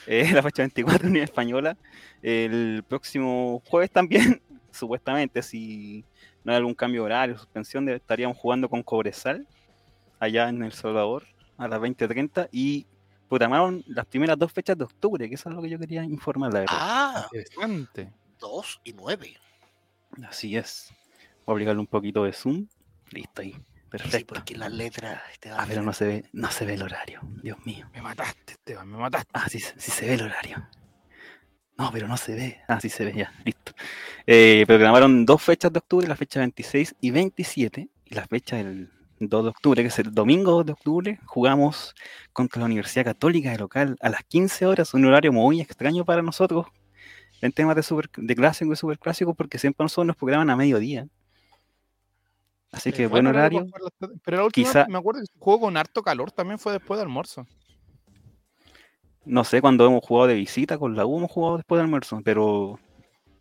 eh, 0.06 0.30
la 0.32 0.42
fecha 0.42 0.62
24 0.62 1.08
Unión 1.08 1.24
Española, 1.24 1.76
el 2.22 2.84
próximo 2.88 3.62
jueves 3.66 3.90
también, 3.90 4.40
supuestamente, 4.70 5.42
si 5.42 6.04
no 6.44 6.52
hay 6.52 6.58
algún 6.58 6.74
cambio 6.74 7.02
de 7.02 7.06
horario, 7.06 7.38
suspensión, 7.38 7.88
estaríamos 7.88 8.36
jugando 8.38 8.68
con 8.68 8.82
Cobresal 8.82 9.46
allá 10.18 10.48
en 10.48 10.62
El 10.62 10.72
Salvador 10.72 11.24
a 11.58 11.68
las 11.68 11.80
20.30 11.80 12.48
y 12.52 12.86
programaron 13.28 13.82
las 13.86 14.06
primeras 14.06 14.38
dos 14.38 14.52
fechas 14.52 14.78
de 14.78 14.84
octubre, 14.84 15.28
que 15.28 15.34
eso 15.34 15.48
es 15.48 15.54
lo 15.54 15.62
que 15.62 15.68
yo 15.68 15.78
quería 15.78 16.04
informar, 16.04 16.52
la 16.52 16.60
verdad. 16.60 16.76
Ah, 16.78 17.28
interesante. 17.32 18.12
2 18.38 18.80
y 18.84 18.92
9. 18.92 19.36
Así 20.28 20.56
es. 20.56 20.92
Voy 21.44 21.52
a 21.52 21.56
aplicarle 21.56 21.80
un 21.80 21.86
poquito 21.86 22.24
de 22.24 22.32
zoom. 22.32 22.66
Listo 23.10 23.42
ahí. 23.42 23.56
Perfecto. 23.90 24.18
Sí, 24.18 24.24
porque 24.24 24.56
las 24.56 24.72
letras. 24.72 25.20
Ah, 25.52 25.64
pero 25.68 25.82
no 25.82 25.92
se 25.92 26.04
ve, 26.06 26.24
no 26.32 26.50
se 26.50 26.64
ve 26.64 26.74
el 26.74 26.82
horario. 26.82 27.20
Dios 27.42 27.58
mío. 27.64 27.88
Me 27.92 28.02
mataste, 28.02 28.52
Esteban, 28.52 28.88
me 28.88 28.98
mataste. 28.98 29.30
Ah, 29.32 29.48
sí, 29.48 29.60
sí 29.60 29.90
se 29.90 30.06
ve 30.06 30.14
el 30.14 30.22
horario. 30.22 30.66
No, 31.78 31.90
pero 31.92 32.08
no 32.08 32.16
se 32.16 32.34
ve. 32.34 32.60
Ah, 32.68 32.80
sí 32.80 32.88
se 32.88 33.04
ve, 33.04 33.12
ya, 33.14 33.32
listo. 33.44 33.72
Eh, 34.26 34.64
programaron 34.66 35.26
dos 35.26 35.42
fechas 35.42 35.72
de 35.72 35.78
octubre, 35.78 36.06
la 36.06 36.16
fecha 36.16 36.40
26 36.40 36.96
y 37.00 37.10
27, 37.10 37.88
y 38.06 38.14
la 38.14 38.26
fecha 38.26 38.56
del 38.56 38.90
2 39.20 39.44
de 39.44 39.50
octubre, 39.50 39.82
que 39.82 39.88
es 39.88 39.98
el 39.98 40.12
domingo 40.12 40.52
2 40.52 40.66
de 40.66 40.72
octubre, 40.72 41.20
jugamos 41.24 41.94
contra 42.32 42.60
la 42.60 42.66
Universidad 42.66 43.04
Católica 43.04 43.50
de 43.50 43.58
local 43.58 43.96
a 44.00 44.08
las 44.08 44.24
15 44.24 44.66
horas, 44.66 44.94
un 44.94 45.04
horario 45.04 45.32
muy 45.32 45.60
extraño 45.60 46.04
para 46.04 46.22
nosotros 46.22 46.66
en 47.40 47.52
temas 47.52 47.76
de, 47.76 47.82
super, 47.82 48.10
de 48.16 48.34
clásico 48.34 48.72
y 48.72 48.76
super 48.76 48.98
clásico, 48.98 49.34
porque 49.34 49.58
siempre 49.58 49.84
nosotros 49.84 50.06
nos 50.06 50.16
programan 50.16 50.50
a 50.50 50.56
mediodía. 50.56 51.06
Así 52.76 52.92
que 52.92 53.06
buen 53.06 53.26
horario. 53.26 53.66
Pero 54.22 54.36
la 54.36 54.44
última, 54.44 54.86
me 54.88 54.98
acuerdo 54.98 55.22
que 55.22 55.26
jugó 55.38 55.60
con 55.60 55.78
harto 55.78 56.02
calor, 56.02 56.30
también 56.30 56.58
fue 56.58 56.74
después 56.74 56.98
de 56.98 57.04
almuerzo. 57.04 57.46
No 59.24 59.44
sé, 59.44 59.62
cuando 59.62 59.86
hemos 59.86 60.04
jugado 60.04 60.28
de 60.28 60.34
visita 60.34 60.76
con 60.76 60.94
la 60.94 61.06
U 61.06 61.16
hemos 61.16 61.30
jugado 61.30 61.56
después 61.56 61.78
de 61.78 61.84
almuerzo, 61.84 62.20
pero. 62.22 62.78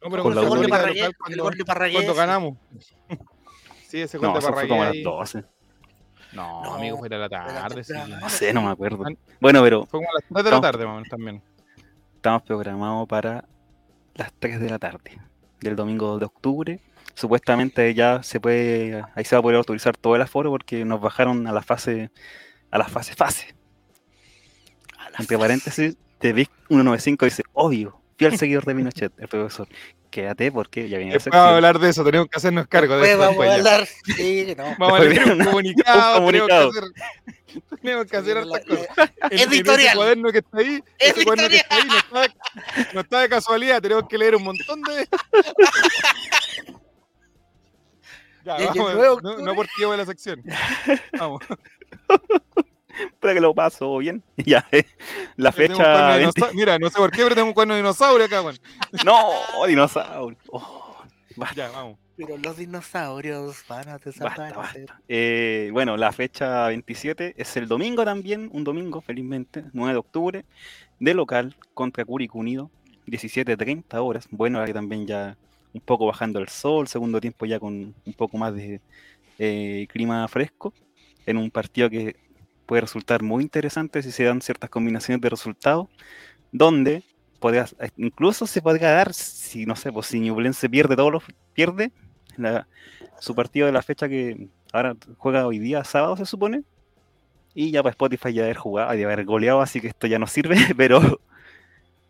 No, 0.02 0.10
pero 0.10 0.24
con 0.24 0.36
la 0.36 0.42
U 0.42 0.48
cuando, 0.48 2.14
ganamos. 2.14 2.58
sí, 3.90 4.00
ese 4.00 4.18
gol 4.18 4.30
no, 4.30 4.36
de 4.36 4.42
Fue 4.42 4.68
como 4.70 4.84
a 4.84 4.86
las 4.86 5.04
12. 5.04 5.44
No, 6.32 6.74
amigo, 6.74 6.98
fue 6.98 7.10
de 7.10 7.18
la 7.18 7.28
tarde. 7.28 7.84
Sí. 7.84 7.94
No 8.08 8.30
sé, 8.30 8.54
no 8.54 8.62
me 8.62 8.70
acuerdo. 8.70 9.04
Bueno, 9.42 9.62
pero. 9.62 9.86
Fue 9.86 10.00
como 10.00 10.10
a 10.12 10.14
las 10.14 10.24
3 10.30 10.46
de 10.46 10.52
la 10.52 10.62
tarde, 10.62 10.86
también. 11.10 11.42
Estamos 12.16 12.42
programados 12.44 13.06
para 13.10 13.44
las 14.14 14.32
3 14.40 14.62
de 14.62 14.70
la 14.70 14.80
tarde 14.80 15.20
del 15.60 15.76
domingo 15.76 16.18
de 16.20 16.26
octubre. 16.26 16.80
Supuestamente 17.16 17.94
ya 17.94 18.22
se 18.24 18.40
puede, 18.40 19.04
ahí 19.16 19.26
se 19.26 19.36
va 19.36 19.40
a 19.40 19.42
poder 19.42 19.58
autorizar 19.58 19.96
todo 19.96 20.16
el 20.16 20.22
aforo 20.22 20.52
porque 20.52 20.86
nos 20.86 21.02
bajaron 21.02 21.48
a 21.48 21.54
la 21.54 21.62
fase, 21.62 22.12
a 22.72 22.78
la 22.78 22.88
fase 22.88 23.16
fase. 23.16 23.56
Entre 25.18 25.38
paréntesis, 25.38 25.96
te 26.20 26.34
vi 26.34 26.46
195 26.68 27.26
dice, 27.26 27.44
obvio, 27.54 28.02
fiel 28.18 28.38
seguidor 28.38 28.66
de 28.66 28.76
Pinochet, 28.76 29.14
el 29.18 29.28
profesor 29.30 29.68
quédate 30.16 30.50
porque 30.50 30.88
ya 30.88 30.98
viene 30.98 31.18
Vamos 31.18 31.34
a 31.34 31.56
hablar 31.56 31.78
de 31.78 31.90
eso, 31.90 32.04
tenemos 32.06 32.30
que 32.30 32.38
hacernos 32.38 32.68
cargo 32.68 32.98
de 32.98 33.10
eso. 33.10 33.18
Vamos 33.18 33.46
a 33.46 33.54
hablar, 33.56 33.86
sí, 34.16 34.56
no. 34.58 34.64
Vamos 34.80 35.00
a 35.00 35.04
leer 35.04 35.32
un 35.34 35.44
comunicado, 35.44 36.14
un 36.14 36.20
comunicado. 36.20 36.72
Tenemos 37.82 38.06
que 38.06 38.16
hacer, 38.16 38.42
tenemos 38.42 38.46
que 38.46 38.72
hacer 38.72 38.88
cosas. 38.88 39.12
editorial. 39.32 39.88
ese 39.88 39.96
cuaderno 39.98 40.32
que 40.32 40.38
está 40.38 40.58
ahí, 40.58 40.84
ese 41.00 41.26
cuaderno 41.26 41.50
que 41.50 41.58
está 41.58 41.76
ahí 41.76 41.84
no 41.86 41.98
está, 41.98 42.36
no 42.94 43.02
está 43.02 43.20
de 43.20 43.30
casualidad, 43.30 43.82
tenemos 43.82 44.08
que 44.08 44.18
leer 44.18 44.38
un 44.38 44.44
montón 44.44 44.82
de... 44.84 45.08
Ya, 48.46 48.58
vamos, 48.68 49.24
no, 49.24 49.38
no 49.40 49.56
porque 49.56 49.72
llevo 49.80 49.96
la 49.96 50.06
sección. 50.06 50.44
Vamos. 51.20 51.42
Espera 53.00 53.34
que 53.34 53.42
lo 53.42 53.54
paso 53.54 53.98
bien. 53.98 54.24
Ya, 54.46 54.68
eh. 54.72 54.86
la 55.36 55.52
fecha. 55.52 56.20
Mira, 56.54 56.78
no 56.78 56.90
sé 56.90 56.98
por 56.98 57.12
qué, 57.12 57.24
pero 57.24 57.36
tengo 57.36 57.48
un 57.48 57.54
cuerno 57.54 57.74
de 57.74 57.82
dinosaurio 57.82 58.26
acá, 58.26 58.42
weón. 58.42 58.58
No, 59.06 59.32
dinosaurio. 59.66 60.38
Oh, 60.52 61.04
ya, 61.56 61.70
vamos. 61.70 61.98
Pero 62.18 62.38
los 62.38 62.56
dinosaurios 62.56 63.66
van 63.68 63.90
a 63.90 63.98
desaparecer. 63.98 64.90
Eh, 65.10 65.70
bueno, 65.74 65.98
la 65.98 66.14
fecha 66.14 66.68
27 66.68 67.34
es 67.36 67.58
el 67.58 67.68
domingo 67.68 68.06
también, 68.06 68.50
un 68.54 68.64
domingo, 68.64 69.02
felizmente, 69.02 69.66
9 69.74 69.94
de 69.94 70.00
octubre, 70.00 70.46
de 71.00 71.14
local 71.14 71.58
contra 71.74 72.06
Curico 72.06 72.38
Unido, 72.38 72.70
17.30 73.08 73.98
horas. 73.98 74.28
Bueno, 74.30 74.64
que 74.64 74.74
también 74.74 75.08
ya 75.08 75.36
un 75.76 75.82
poco 75.82 76.06
bajando 76.06 76.40
el 76.40 76.48
sol, 76.48 76.88
segundo 76.88 77.20
tiempo 77.20 77.46
ya 77.46 77.60
con 77.60 77.94
un 78.06 78.14
poco 78.14 78.38
más 78.38 78.56
de 78.56 78.80
eh, 79.40 79.88
clima 79.92 80.26
fresco, 80.30 80.74
en 81.26 81.36
un 81.36 81.52
partido 81.52 81.90
que 81.90 82.16
puede 82.66 82.82
resultar 82.82 83.22
muy 83.22 83.44
interesante 83.44 84.02
si 84.02 84.12
se 84.12 84.24
dan 84.24 84.42
ciertas 84.42 84.70
combinaciones 84.70 85.22
de 85.22 85.30
resultados, 85.30 85.90
donde 86.54 87.04
podría, 87.40 87.66
incluso 87.98 88.48
se 88.48 88.62
podría 88.62 88.92
dar, 88.92 89.14
si 89.14 89.66
no 89.66 89.76
sé, 89.76 89.92
pues 89.92 90.08
si 90.08 90.22
Ñublense 90.22 90.70
pierde 90.70 90.96
todos 90.96 91.12
los, 91.12 91.24
pierde 91.54 91.92
su 93.20 93.36
partido 93.36 93.66
de 93.66 93.74
la 93.74 93.82
fecha 93.82 94.08
que 94.08 94.48
ahora 94.72 94.96
juega 95.18 95.46
hoy 95.46 95.60
día, 95.60 95.84
sábado 95.84 96.16
se 96.16 96.26
supone, 96.26 96.64
y 97.54 97.72
ya 97.72 97.84
para 97.84 97.92
Spotify 97.92 98.32
ya 98.32 98.44
haber 98.44 98.58
jugado, 98.58 98.94
de 98.94 99.04
haber 99.04 99.26
goleado, 99.26 99.62
así 99.62 99.82
que 99.82 99.88
esto 99.88 100.08
ya 100.08 100.20
no 100.20 100.28
sirve, 100.28 100.56
pero 100.78 101.20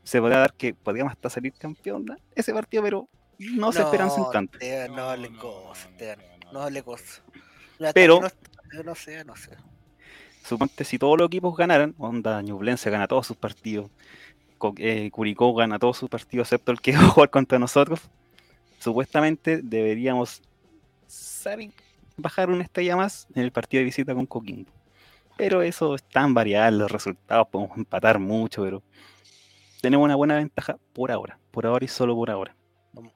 se 0.04 0.22
podría 0.22 0.38
dar 0.38 0.54
que 0.54 0.76
podríamos 0.76 1.14
hasta 1.14 1.32
salir 1.32 1.54
campeón 1.54 2.06
ese 2.36 2.54
partido, 2.54 2.84
pero 2.84 3.10
no, 3.40 3.72
se 3.72 3.82
esperanza 3.82 4.22
en 4.22 4.32
tanto. 4.32 4.58
no 4.96 5.16
le 5.16 5.30
cosa, 5.38 5.90
no 6.52 6.70
le 6.70 6.84
cosa. 6.84 7.22
Pero, 7.94 8.22
no, 8.84 8.96
sé, 8.96 9.24
no 9.26 9.36
sé. 9.36 9.52
Suponte 10.44 10.84
si 10.84 10.98
todos 11.00 11.18
los 11.18 11.28
equipos 11.28 11.56
ganaran, 11.56 11.96
onda 11.98 12.42
Ñublense 12.42 12.90
gana 12.90 13.08
todos 13.08 13.28
sus 13.28 13.38
partidos, 13.38 13.90
eh, 14.78 15.10
Curicó 15.12 15.54
gana 15.54 15.80
todos 15.80 15.98
sus 15.98 16.10
partidos, 16.10 16.48
excepto 16.48 16.72
el 16.72 16.82
que 16.82 16.92
va 16.98 17.04
a 17.04 17.10
jugar 17.10 17.30
contra 17.30 17.60
nosotros, 17.60 18.02
supuestamente 18.80 19.62
deberíamos 19.64 20.42
bajar 22.18 22.50
una 22.50 22.64
estrella 22.64 22.96
más 22.96 23.28
en 23.36 23.44
el 23.44 23.52
partido 23.52 23.80
de 23.80 23.86
visita 23.86 24.14
con 24.14 24.26
Coquimbo. 24.26 24.72
Pero 25.38 25.62
eso 25.62 25.96
es 25.96 26.04
tan 26.04 26.34
variable, 26.34 26.80
los 26.80 26.92
resultados 26.92 27.48
podemos 27.50 27.78
empatar 27.78 28.20
mucho, 28.20 28.64
pero 28.64 28.84
tenemos 29.82 30.06
una 30.06 30.16
buena 30.16 30.36
ventaja 30.36 30.78
por 30.94 31.12
ahora, 31.12 31.38
por 31.52 31.66
ahora 31.66 31.84
y 31.84 31.90
solo 31.90 32.16
por 32.16 32.30
ahora. 32.30 32.56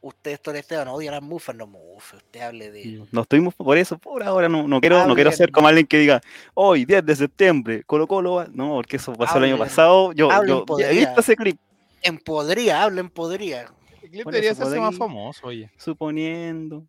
Usted, 0.01 0.31
Héctor 0.31 0.55
Esteban, 0.55 0.87
odia 0.87 1.11
las 1.11 1.21
mufas, 1.21 1.55
no 1.55 1.67
mufas, 1.67 2.21
usted 2.21 2.41
hable 2.41 2.71
de... 2.71 3.03
No 3.11 3.21
estoy 3.21 3.41
por 3.41 3.77
eso, 3.77 3.97
por 3.97 4.23
ahora 4.23 4.49
no, 4.49 4.67
no 4.67 4.81
quiero, 4.81 5.05
no 5.05 5.15
quiero 5.15 5.31
ser 5.31 5.51
como 5.51 5.67
alguien 5.67 5.87
que 5.87 5.97
diga, 5.99 6.21
hoy, 6.53 6.85
10 6.85 7.05
de 7.05 7.15
septiembre, 7.15 7.83
Colo 7.83 8.07
Colo 8.07 8.35
va... 8.35 8.47
No, 8.51 8.75
porque 8.75 8.97
eso 8.97 9.13
pasó 9.13 9.37
el 9.37 9.45
año 9.45 9.57
pasado, 9.57 10.11
yo, 10.13 10.29
yo 10.45 10.65
he 10.79 10.95
visto 10.95 11.19
ese 11.19 11.35
clip. 11.35 11.59
En 12.01 12.17
podría, 12.17 12.83
hablen 12.83 13.09
podría. 13.09 13.71
El 14.01 14.09
clip 14.09 14.25
debería 14.25 14.55
ser 14.55 14.79
más 14.79 14.97
famoso, 14.97 15.47
oye. 15.47 15.69
Suponiendo, 15.77 16.85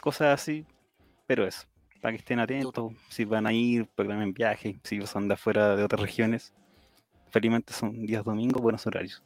cosas 0.00 0.40
así, 0.40 0.64
pero 1.26 1.46
eso, 1.46 1.66
para 2.00 2.12
que 2.12 2.18
estén 2.18 2.38
atentos, 2.38 2.92
si 3.08 3.24
van 3.24 3.46
a 3.46 3.52
ir, 3.52 3.86
programen 3.94 4.32
viaje, 4.32 4.78
si 4.82 5.00
son 5.06 5.28
de 5.28 5.34
afuera 5.34 5.76
de 5.76 5.84
otras 5.84 6.00
regiones. 6.00 6.52
Felizmente 7.30 7.72
son 7.72 8.06
días 8.06 8.24
domingos, 8.24 8.62
buenos 8.62 8.86
horarios. 8.86 9.22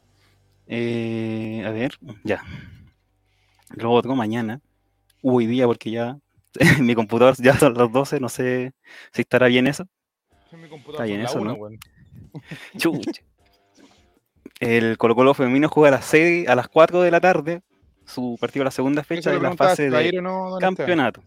Eh, 0.65 1.63
a 1.65 1.71
ver, 1.71 1.97
ya. 2.23 2.43
Luego 3.71 3.95
otro 3.95 4.15
mañana, 4.15 4.61
hoy 5.21 5.45
día, 5.45 5.65
porque 5.65 5.91
ya 5.91 6.17
mi 6.81 6.95
computador 6.95 7.35
ya 7.37 7.55
son 7.57 7.73
las 7.75 7.91
12, 7.91 8.19
no 8.19 8.29
sé 8.29 8.73
si 9.11 9.21
estará 9.21 9.47
bien 9.47 9.67
eso. 9.67 9.85
Está 10.89 11.03
bien 11.03 11.21
eso, 11.21 11.39
¿no? 11.39 11.55
El 14.59 14.97
Colo 14.97 15.15
Colo 15.15 15.33
femenino 15.33 15.69
juega 15.69 15.87
a 15.95 15.99
las 15.99 16.05
6, 16.05 16.49
a 16.49 16.55
las 16.55 16.67
4 16.67 17.01
de 17.01 17.11
la 17.11 17.21
tarde, 17.21 17.61
su 18.05 18.37
partido 18.41 18.63
a 18.63 18.65
la 18.65 18.71
segunda 18.71 19.03
fecha 19.03 19.31
de 19.31 19.39
la 19.39 19.55
fase 19.55 19.89
de 19.89 20.21
campeonato. 20.59 21.21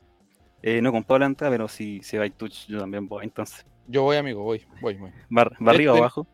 Eh, 0.62 0.82
no 0.82 0.93
compró 0.93 1.19
la 1.19 1.27
entrada, 1.27 1.51
pero 1.51 1.66
si 1.66 2.02
se 2.02 2.19
va 2.19 2.24
a 2.24 2.31
Touch, 2.31 2.66
yo 2.69 2.78
también 2.78 3.09
voy, 3.09 3.24
entonces. 3.24 3.66
Yo 3.89 4.02
voy, 4.02 4.16
amigo, 4.16 4.43
voy, 4.43 4.64
voy, 4.81 4.97
voy. 4.97 5.10
¿Va, 5.36 5.51
arriba 5.70 5.94
o 5.94 5.97
abajo? 5.97 6.27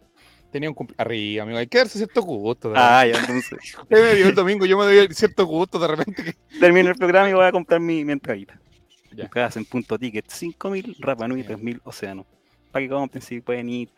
Tenía 0.51 0.71
un 0.71 0.77
arriba, 0.97 1.43
amigo. 1.43 1.59
Hay 1.59 1.67
que 1.67 1.79
darse 1.79 1.99
cierto 1.99 2.23
gusto. 2.23 2.73
Ah, 2.75 3.05
ya, 3.07 3.21
entonces. 3.21 3.77
me 3.91 4.13
el 4.13 4.35
domingo, 4.35 4.65
yo 4.65 4.79
me 4.79 4.85
doy 4.85 5.09
cierto 5.15 5.45
gusto 5.45 5.79
de 5.79 5.89
repente. 5.89 6.37
Termino 6.59 6.91
el 6.91 6.97
programa 6.97 7.29
y 7.29 7.35
voy 7.35 7.45
a 7.45 7.53
comprar 7.53 7.81
mi, 7.81 8.05
mi 8.05 8.13
entradita. 8.13 8.59
Ya. 9.13 9.29
en 9.55 9.65
punto 9.65 9.99
ticket 9.99 10.29
5000, 10.29 10.97
Rapa 11.01 11.27
Nui 11.29 11.43
3000, 11.43 11.81
Océano. 11.85 12.27
Para 12.71 12.85
que 12.85 12.89
compren, 12.89 13.23
si 13.23 13.41
pueden 13.41 13.69
ir. 13.69 13.91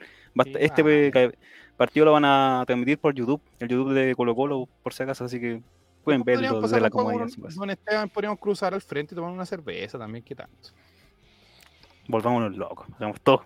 este 0.59 1.32
partido 1.77 2.06
lo 2.06 2.12
van 2.12 2.24
a 2.24 2.62
transmitir 2.66 2.98
por 2.98 3.14
YouTube, 3.14 3.40
el 3.59 3.68
YouTube 3.68 3.93
de 3.93 4.14
Colo 4.14 4.35
Colo, 4.35 4.68
por 4.82 4.93
si 4.93 5.02
acaso, 5.02 5.24
así 5.24 5.40
que 5.40 5.62
pueden 6.05 6.22
verlo 6.24 6.60
desde 6.60 6.81
la 6.81 6.90
comodidad. 6.90 7.28
Con 7.56 7.70
Esteban 7.70 8.09
podríamos 8.09 8.39
cruzar 8.39 8.74
al 8.74 8.82
frente 8.82 9.14
y 9.14 9.16
tomar 9.16 9.31
una 9.31 9.47
cerveza 9.47 9.98
también, 9.98 10.24
¿qué 10.24 10.35
tanto? 10.35 10.70
Volvámonos 12.09 12.56
locos, 12.56 12.86
hagamos 12.97 13.20
todo. 13.20 13.44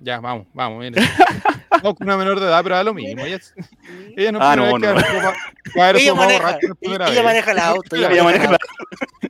Ya, 0.00 0.20
vamos, 0.20 0.46
vamos. 0.54 0.80
Mire. 0.80 1.00
vamos 1.70 1.94
con 1.94 2.06
una 2.06 2.16
menor 2.16 2.40
de 2.40 2.46
edad, 2.46 2.62
pero 2.62 2.76
da 2.76 2.84
lo 2.84 2.94
mismo. 2.94 3.24
Ella, 3.24 3.38
ella 4.16 4.32
no, 4.32 4.38
ah, 4.40 4.56
no, 4.56 4.78
no. 4.78 4.86
ella, 4.86 6.14
maneja, 6.14 6.58
ella 6.80 7.22
maneja 7.22 7.52
el 7.52 7.58
auto. 7.58 7.96
Ella, 7.96 8.10
ella 8.10 8.24
maneja 8.24 8.44
el 8.44 8.52
auto. 8.52 8.66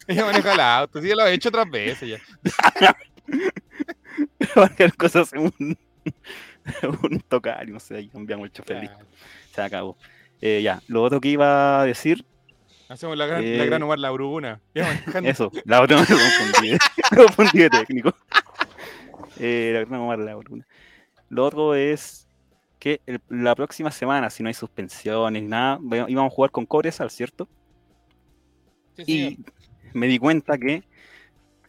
ella 0.06 0.24
maneja 0.24 0.52
el 0.52 0.60
auto. 0.60 1.00
Sí, 1.00 1.06
ella 1.06 1.16
lo 1.16 1.22
ha 1.22 1.30
hecho 1.30 1.48
otras 1.48 1.70
veces 1.70 2.08
ya. 2.08 2.96
Cualquier 4.54 4.94
cosa 4.94 5.20
hace 5.20 5.38
un, 5.38 5.52
un 7.02 7.20
tocar, 7.28 7.66
no 7.68 7.80
sé, 7.80 7.96
ahí 7.96 8.08
cambiamos 8.08 8.46
el 8.46 8.52
chofer. 8.52 8.90
Se 9.54 9.62
acabó. 9.62 9.96
Eh, 10.40 10.60
ya, 10.62 10.80
lo 10.86 11.02
otro 11.02 11.20
que 11.20 11.28
iba 11.28 11.80
a 11.80 11.84
decir. 11.84 12.24
Hacemos 12.88 13.18
la 13.18 13.26
gran, 13.26 13.44
eh, 13.44 13.58
la 13.58 13.64
gran 13.66 13.82
Omar 13.82 13.98
la 13.98 14.10
Bruna. 14.10 14.60
Eso, 15.24 15.50
la 15.64 15.82
otra 15.82 15.98
me 15.98 16.06
confundí. 16.06 16.70
me 17.10 17.16
confundí 17.16 17.58
de 17.58 17.70
técnico. 17.70 18.14
Eh, 19.38 19.86
Lo 21.28 21.44
otro 21.44 21.74
es 21.74 22.28
que 22.78 23.00
la 23.28 23.54
próxima 23.54 23.90
semana, 23.90 24.30
si 24.30 24.42
no 24.42 24.48
hay 24.48 24.54
suspensiones 24.54 25.42
nada, 25.42 25.78
íbamos 26.08 26.32
a 26.32 26.34
jugar 26.34 26.50
con 26.50 26.66
Cobresal, 26.66 27.10
¿cierto? 27.10 27.48
y 29.06 29.38
me 29.92 30.06
di 30.06 30.18
cuenta 30.18 30.58
que 30.58 30.82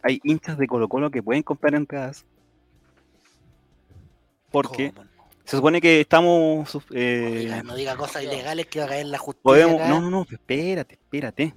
hay 0.02 0.20
hinchas 0.24 0.58
de 0.58 0.66
Colo 0.66 0.88
Colo 0.88 1.10
que 1.10 1.22
pueden 1.22 1.42
comprar 1.42 1.74
entradas. 1.74 2.24
Porque 4.50 4.92
se 5.44 5.56
supone 5.56 5.80
que 5.80 6.00
estamos... 6.00 6.76
Eh, 6.90 7.62
no, 7.64 7.76
diga, 7.76 7.96
cosas 7.96 8.24
ilegales 8.24 8.66
que 8.66 8.80
va 8.80 8.86
a 8.86 8.88
caer 8.88 9.06
la 9.06 9.18
justicia. 9.18 9.88
no, 9.88 10.00
no, 10.00 10.10
no, 10.10 10.26
espérate, 10.28 10.94
espérate. 10.94 11.54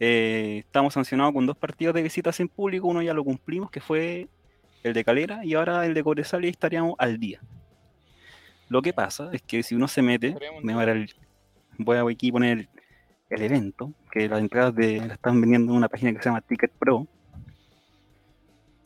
Eh, 0.00 0.62
estamos 0.64 0.94
sancionados 0.94 1.32
con 1.32 1.46
dos 1.46 1.56
partidos 1.56 1.94
de 1.94 2.02
visitas 2.02 2.38
en 2.40 2.48
público, 2.48 2.86
uno 2.86 3.02
ya 3.02 3.14
lo 3.14 3.24
cumplimos, 3.24 3.70
que 3.70 3.80
fue 3.80 4.28
el 4.82 4.92
de 4.92 5.04
Calera, 5.04 5.44
y 5.44 5.54
ahora 5.54 5.84
el 5.86 5.94
de 5.94 6.02
Cobresal 6.02 6.44
y 6.44 6.48
estaríamos 6.48 6.94
al 6.98 7.18
día. 7.18 7.40
Lo 8.68 8.82
que 8.82 8.92
pasa 8.92 9.30
es 9.32 9.42
que 9.42 9.62
si 9.62 9.74
uno 9.74 9.88
se 9.88 10.02
mete, 10.02 10.36
me 10.62 10.74
voy 10.74 10.84
a, 10.84 10.92
el, 10.92 11.14
voy 11.78 11.96
a 11.96 12.02
aquí 12.02 12.30
poner 12.30 12.68
el, 13.30 13.42
evento, 13.42 13.92
que 14.10 14.28
las 14.28 14.40
entradas 14.40 14.74
de, 14.74 14.98
la 15.06 15.14
están 15.14 15.40
vendiendo 15.40 15.72
en 15.72 15.78
una 15.78 15.88
página 15.88 16.12
que 16.12 16.18
se 16.18 16.24
llama 16.28 16.42
Ticket 16.42 16.72
Pro. 16.72 17.06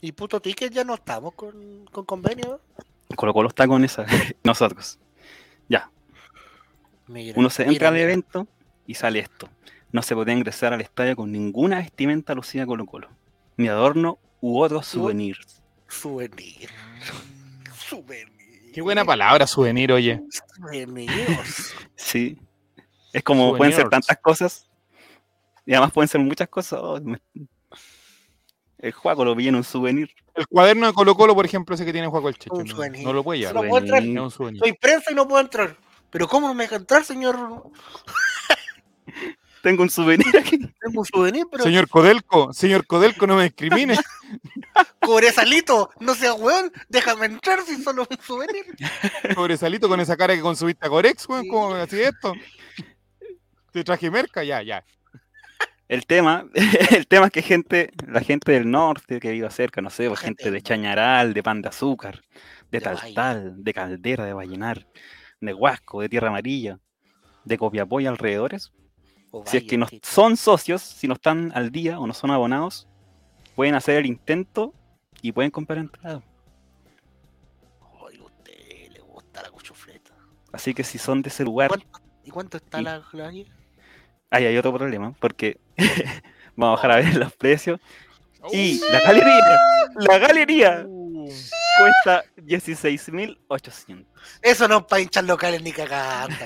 ¿Y 0.00 0.12
puto 0.12 0.40
ticket 0.40 0.72
ya 0.72 0.84
no 0.84 0.94
estamos 0.94 1.34
con, 1.34 1.84
con 1.90 2.04
convenio? 2.04 2.60
Colo 3.14 3.32
Colo 3.32 3.48
está 3.48 3.66
con 3.66 3.84
esa, 3.84 4.06
nosotros. 4.44 4.98
Ya. 5.68 5.90
uno 7.08 7.50
se 7.50 7.64
entra 7.64 7.88
al 7.88 7.96
evento 7.96 8.46
y 8.86 8.94
sale 8.94 9.20
esto. 9.20 9.48
No 9.90 10.02
se 10.02 10.14
puede 10.14 10.32
ingresar 10.32 10.72
al 10.72 10.80
estadio 10.80 11.16
con 11.16 11.30
ninguna 11.30 11.78
vestimenta 11.78 12.34
lucida 12.34 12.66
Colo 12.66 12.86
Colo. 12.86 13.08
Ni 13.56 13.68
adorno 13.68 14.18
u 14.40 14.60
otros 14.60 14.86
souvenirs. 14.86 15.61
Souvenir. 15.92 16.70
Souvenir. 17.76 18.72
Qué 18.72 18.80
buena 18.80 19.04
palabra, 19.04 19.46
souvenir, 19.46 19.92
oye. 19.92 20.22
sí. 21.96 22.38
Es 23.12 23.22
como 23.22 23.56
pueden 23.56 23.74
ser 23.74 23.88
tantas 23.88 24.16
cosas. 24.18 24.68
Y 25.66 25.72
además 25.72 25.92
pueden 25.92 26.08
ser 26.08 26.20
muchas 26.20 26.48
cosas. 26.48 26.80
Oh, 26.82 26.98
el 28.78 28.92
juego 28.92 29.24
lo 29.24 29.34
vi 29.34 29.48
en 29.48 29.56
un 29.56 29.64
souvenir. 29.64 30.10
El 30.34 30.46
cuaderno 30.48 30.86
de 30.86 30.92
Colo 30.92 31.14
Colo, 31.14 31.34
por 31.34 31.44
ejemplo, 31.44 31.74
ese 31.74 31.84
que 31.84 31.92
tiene 31.92 32.08
Juaco 32.08 32.28
el 32.28 32.38
Checho. 32.38 32.64
No, 33.02 33.12
lo 33.12 33.22
puede 33.22 33.40
llevar. 33.40 33.54
No 33.54 33.68
puedo 33.68 33.84
entrar. 33.84 34.02
Soy 34.58 34.72
prensa 34.72 35.12
y 35.12 35.14
no 35.14 35.28
puedo 35.28 35.40
entrar. 35.40 35.76
Pero 36.10 36.26
¿cómo 36.26 36.48
no 36.48 36.54
me 36.54 36.64
deja 36.64 36.76
entrar, 36.76 37.04
señor? 37.04 37.70
Tengo 39.62 39.84
un 39.84 39.90
souvenir 39.90 40.36
aquí. 40.36 40.58
Tengo 40.80 41.00
un 41.00 41.06
souvenir, 41.06 41.46
pero. 41.50 41.62
Señor 41.62 41.88
Codelco, 41.88 42.52
señor 42.52 42.86
Codelco, 42.86 43.26
no 43.26 43.36
me 43.36 43.44
discrimine. 43.44 43.96
Cobresalito, 45.00 45.90
no 46.00 46.14
seas 46.14 46.36
weón, 46.38 46.72
déjame 46.88 47.26
entrar 47.26 47.62
si 47.62 47.80
solo 47.82 48.06
un 48.08 48.18
souvenir. 48.18 48.64
Cobresalito 49.34 49.88
con 49.88 50.00
esa 50.00 50.16
cara 50.16 50.34
que 50.34 50.40
consumiste 50.40 50.84
a 50.84 50.90
Corex, 50.90 51.28
weón, 51.28 51.46
¿cómo 51.48 51.74
así 51.74 52.00
esto? 52.00 52.34
Te 53.72 53.84
traje 53.84 54.10
merca, 54.10 54.42
ya, 54.42 54.62
ya. 54.62 54.84
El 55.88 56.06
tema, 56.06 56.46
el 56.90 57.06
tema 57.06 57.26
es 57.26 57.32
que 57.32 57.42
gente, 57.42 57.90
la 58.08 58.20
gente 58.20 58.52
del 58.52 58.70
norte 58.70 59.20
que 59.20 59.30
vive 59.30 59.50
cerca, 59.50 59.80
no 59.80 59.90
sé, 59.90 60.08
pues, 60.08 60.20
gente 60.20 60.50
de 60.50 60.62
Chañaral, 60.62 61.34
de 61.34 61.42
Pan 61.42 61.62
de 61.62 61.68
Azúcar, 61.68 62.22
de, 62.70 62.80
Taltal, 62.80 63.62
de 63.62 63.74
Caldera, 63.74 64.24
de 64.24 64.32
Vallenar, 64.32 64.86
de 65.40 65.54
Huasco, 65.54 66.00
de 66.00 66.08
Tierra 66.08 66.28
Amarilla, 66.28 66.78
de 67.44 67.58
Copiapó 67.58 68.00
y 68.00 68.06
si 69.46 69.56
es 69.56 69.64
que 69.64 69.78
no 69.78 69.86
son 70.02 70.36
socios, 70.36 70.82
si 70.82 71.08
no 71.08 71.14
están 71.14 71.52
al 71.54 71.70
día 71.70 71.98
o 71.98 72.06
no 72.06 72.14
son 72.14 72.30
abonados, 72.30 72.86
pueden 73.54 73.74
hacer 73.74 73.96
el 73.96 74.06
intento 74.06 74.74
y 75.20 75.32
pueden 75.32 75.50
comprar 75.50 75.78
entrada. 75.78 76.22
Ay, 78.08 78.18
a 78.18 78.22
usted 78.22 78.92
le 78.92 79.00
gusta 79.00 79.42
la 79.42 79.50
cuchufleta. 79.50 80.12
Así 80.52 80.74
que 80.74 80.84
si 80.84 80.98
son 80.98 81.22
de 81.22 81.28
ese 81.28 81.44
lugar. 81.44 81.70
¿Y 82.24 82.30
cuánto 82.30 82.58
está 82.58 82.80
la, 82.82 83.02
la 83.12 83.32
ahí 84.32 84.46
hay 84.46 84.56
otro 84.56 84.72
problema, 84.74 85.14
porque 85.20 85.58
vamos 86.56 86.72
a 86.72 86.76
bajar 86.76 86.90
a 86.90 86.96
ver 86.96 87.16
los 87.16 87.32
precios. 87.36 87.80
Y 88.50 88.80
la 88.90 89.00
galería, 89.00 89.60
la 89.96 90.18
galería 90.18 90.84
uh. 90.86 91.28
cuesta 91.78 92.24
16.800. 92.38 94.04
Eso 94.40 94.66
no 94.66 94.78
es 94.78 94.84
para 94.84 95.02
hinchar 95.02 95.24
locales 95.24 95.62
ni 95.62 95.70
cagando. 95.70 96.44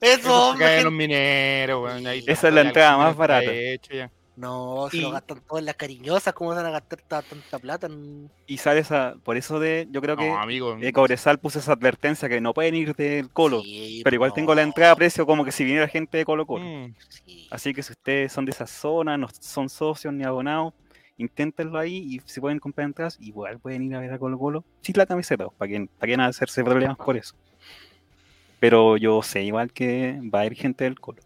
Eso, 0.00 0.54
es 0.60 0.84
los 0.84 0.92
mineros, 0.92 2.02
Esa 2.26 2.48
es 2.48 2.54
la 2.54 2.60
entrada 2.62 2.96
más 2.96 3.16
barata. 3.16 3.50
No, 4.40 4.88
se 4.90 5.02
lo 5.02 5.10
gastan 5.10 5.42
todas 5.46 5.62
las 5.62 5.74
cariñosas, 5.74 6.32
¿cómo 6.32 6.54
van 6.54 6.64
a 6.64 6.70
gastar 6.70 7.00
tanta 7.02 7.58
plata? 7.58 7.90
Y 8.46 8.56
sale 8.56 8.80
esa, 8.80 9.16
por 9.22 9.36
eso 9.36 9.60
de, 9.60 9.86
yo 9.90 10.00
creo 10.00 10.16
que 10.16 10.30
amigo, 10.30 10.78
Cobresal 10.94 11.38
puso 11.38 11.58
esa 11.58 11.74
advertencia 11.74 12.26
que 12.26 12.40
no 12.40 12.54
pueden 12.54 12.74
ir 12.74 12.96
del 12.96 13.28
Colo, 13.28 13.62
pero 14.02 14.14
igual 14.14 14.32
tengo 14.32 14.54
la 14.54 14.62
entrada 14.62 14.92
a 14.92 14.96
precio 14.96 15.26
como 15.26 15.44
que 15.44 15.52
si 15.52 15.64
viniera 15.64 15.86
gente 15.88 16.16
de 16.16 16.24
Colo 16.24 16.46
Colo. 16.46 16.64
Mm. 16.64 16.94
Así 17.50 17.74
que 17.74 17.82
si 17.82 17.92
ustedes 17.92 18.32
son 18.32 18.46
de 18.46 18.52
esa 18.52 18.66
zona, 18.66 19.18
no 19.18 19.28
son 19.40 19.68
socios 19.68 20.14
ni 20.14 20.24
abonados, 20.24 20.72
inténtenlo 21.18 21.78
ahí 21.78 21.96
y 21.96 22.20
si 22.24 22.40
pueden 22.40 22.60
comprar 22.60 22.86
entradas, 22.86 23.18
igual 23.20 23.58
pueden 23.58 23.82
ir 23.82 23.94
a 23.94 24.00
ver 24.00 24.14
a 24.14 24.18
Colo 24.18 24.38
Colo 24.38 24.64
sin 24.80 24.94
la 24.96 25.04
camiseta, 25.04 25.48
para 25.50 25.70
que, 25.70 25.86
para 25.98 26.10
que 26.10 26.16
no 26.16 26.24
hacerse 26.24 26.64
problemas 26.64 26.96
por 26.96 27.18
eso. 27.18 27.34
Pero 28.60 28.96
yo 28.96 29.22
sé 29.22 29.42
igual 29.42 29.72
que 29.72 30.20
va 30.32 30.40
a 30.40 30.46
ir 30.46 30.54
gente 30.54 30.84
del 30.84 31.00
Colo 31.00 31.22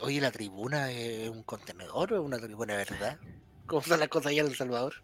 oye, 0.00 0.20
¿la 0.20 0.30
tribuna 0.30 0.90
es 0.90 1.30
un 1.30 1.42
contenedor 1.42 2.12
o 2.12 2.16
es 2.16 2.22
una 2.22 2.38
tribuna 2.38 2.76
de 2.76 2.84
verdad? 2.84 3.18
¿Cómo 3.66 3.82
son 3.82 4.00
las 4.00 4.08
cosas 4.08 4.32
allá 4.32 4.42
en 4.42 4.48
El 4.48 4.54
Salvador? 4.54 4.94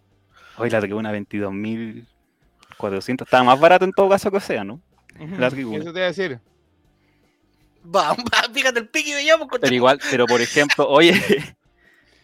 Hoy 0.57 0.71
la 0.71 0.81
tribuna 0.81 1.13
22.400. 1.13 3.23
Está 3.23 3.43
más 3.43 3.59
barato 3.59 3.85
en 3.85 3.93
todo 3.93 4.09
caso 4.09 4.31
que 4.31 4.41
sea, 4.41 4.65
¿no? 4.65 4.81
La 5.39 5.51
tribuna. 5.51 5.79
Eso 5.79 5.87
te 5.87 5.93
voy 5.93 6.03
a 6.03 6.07
decir. 6.07 6.41
Vamos, 7.83 8.25
fíjate 8.53 8.81
el 8.81 8.89
pique 8.89 9.15
de 9.15 9.25
llamo. 9.25 9.49
Pero 9.49 9.75
igual, 9.75 10.01
pero 10.11 10.27
por 10.27 10.41
ejemplo, 10.41 10.89
oye, 10.89 11.13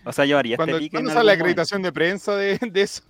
o 0.05 0.12
sea, 0.12 0.24
yo 0.24 0.39
haría 0.39 0.57
este 0.57 0.78
pique. 0.78 0.91
¿Cuándo 0.91 1.11
sale 1.11 1.27
la 1.27 1.32
acreditación 1.32 1.82
de 1.82 1.93
prensa 1.93 2.36
de, 2.36 2.59
de, 2.59 2.82
eso? 2.82 3.03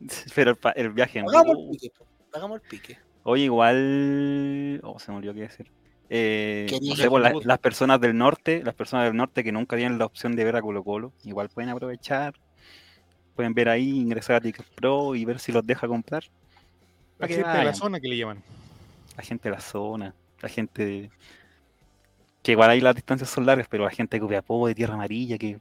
Pero 0.34 0.56
el, 0.76 0.90
viaje. 0.90 1.20
Hagamos 1.20 1.58
el 1.58 1.70
pique. 1.70 1.90
Hagamos 2.32 2.62
el 2.62 2.68
pique. 2.68 2.98
Oye, 3.30 3.44
igual. 3.44 4.80
Oh, 4.84 4.98
se 4.98 5.12
me 5.12 5.18
olvidó 5.18 5.34
qué 5.34 5.40
decir. 5.40 5.70
Eh, 6.08 6.66
pues, 7.10 7.44
las 7.44 7.58
personas 7.58 8.00
del 8.00 8.16
norte, 8.16 8.62
las 8.64 8.74
personas 8.74 9.04
del 9.04 9.14
norte 9.14 9.44
que 9.44 9.52
nunca 9.52 9.76
tienen 9.76 9.98
la 9.98 10.06
opción 10.06 10.34
de 10.34 10.44
ver 10.44 10.56
a 10.56 10.62
Colo 10.62 10.82
Colo, 10.82 11.12
igual 11.24 11.50
pueden 11.50 11.68
aprovechar, 11.68 12.32
pueden 13.36 13.52
ver 13.52 13.68
ahí, 13.68 13.90
ingresar 13.90 14.36
a 14.36 14.40
Ticket 14.40 14.64
Pro 14.74 15.14
y 15.14 15.26
ver 15.26 15.40
si 15.40 15.52
los 15.52 15.66
deja 15.66 15.86
comprar. 15.86 16.24
La 17.18 17.28
gente 17.28 17.50
de 17.50 17.64
la 17.64 17.74
zona 17.74 18.00
que 18.00 18.08
le 18.08 18.16
llaman. 18.16 18.42
La 19.14 19.22
gente 19.22 19.50
de 19.50 19.54
la 19.54 19.60
zona, 19.60 20.14
la 20.40 20.48
gente 20.48 21.10
que 22.42 22.52
igual 22.52 22.70
ahí 22.70 22.80
las 22.80 22.94
distancias 22.94 23.28
son 23.28 23.44
largas, 23.44 23.68
pero 23.68 23.84
la 23.84 23.90
gente 23.90 24.16
de 24.16 24.20
Copiapó, 24.22 24.66
de 24.68 24.74
Tierra 24.74 24.94
Amarilla, 24.94 25.36
que 25.36 25.58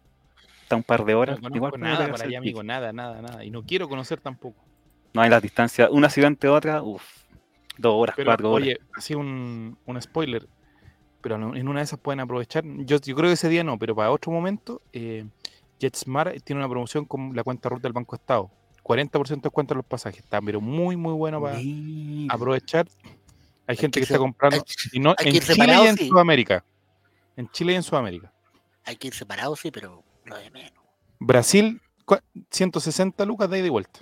está 0.61 0.77
un 0.77 0.83
par 0.83 1.03
de 1.03 1.15
horas. 1.15 1.41
No 1.41 1.53
igual 1.53 1.73
nada 1.77 2.09
para 2.09 2.23
allá, 2.23 2.37
amigo, 2.37 2.63
nada, 2.63 2.93
nada, 2.93 3.21
nada. 3.21 3.43
Y 3.43 3.51
no 3.51 3.61
quiero 3.63 3.89
conocer 3.89 4.21
tampoco. 4.21 4.63
No 5.13 5.21
hay 5.21 5.29
las 5.29 5.41
distancias, 5.41 5.89
una 5.91 6.09
ciudad 6.09 6.29
entre 6.29 6.49
otra, 6.49 6.81
uff 6.81 7.26
Dos 7.77 7.93
horas, 7.95 8.15
cuatro 8.23 8.51
horas. 8.51 8.67
Oye, 8.67 8.79
así 8.93 9.15
un, 9.15 9.77
un 9.85 10.01
spoiler, 10.01 10.47
pero 11.21 11.35
en 11.55 11.67
una 11.67 11.79
de 11.79 11.83
esas 11.83 11.99
pueden 11.99 12.19
aprovechar. 12.19 12.63
Yo, 12.65 12.97
yo 12.97 13.15
creo 13.15 13.29
que 13.29 13.33
ese 13.33 13.49
día 13.49 13.63
no, 13.63 13.77
pero 13.77 13.95
para 13.95 14.11
otro 14.11 14.31
momento, 14.31 14.81
eh, 14.93 15.25
JetSmart 15.79 16.41
tiene 16.43 16.61
una 16.61 16.69
promoción 16.69 17.05
con 17.05 17.35
la 17.35 17.43
cuenta 17.43 17.69
ruta 17.69 17.83
del 17.83 17.93
Banco 17.93 18.15
Estado. 18.15 18.49
40% 18.83 19.27
de 19.27 19.35
descuento 19.41 19.73
en 19.73 19.77
los 19.77 19.85
pasajes. 19.85 20.23
Está, 20.23 20.41
pero 20.41 20.61
muy, 20.61 20.95
muy 20.95 21.13
bueno 21.13 21.41
para 21.41 21.59
aprovechar. 22.29 22.87
Hay, 23.67 23.75
gente 23.75 23.99
que, 23.99 24.05
está 24.05 24.17
comprando. 24.17 24.63
y 24.93 24.99
no, 24.99 25.13
en 25.19 25.39
Chile 25.39 25.65
y 25.67 25.87
en 25.87 25.97
Sudamérica. 25.97 26.63
En 27.35 27.49
Chile 27.49 27.73
y 27.73 27.75
en 27.75 27.83
Sudamérica. 27.83 28.31
Hay 28.85 28.95
que 28.95 29.07
ir 29.07 29.13
separado, 29.13 29.55
sí, 29.57 29.69
pero 29.71 30.03
no 30.23 30.37
de 30.37 30.49
menos. 30.49 30.71
Brasil, 31.19 31.81
160 32.49 33.25
lucas 33.25 33.49
de 33.49 33.59
ida 33.59 33.67
y 33.67 33.69
vuelta. 33.69 33.99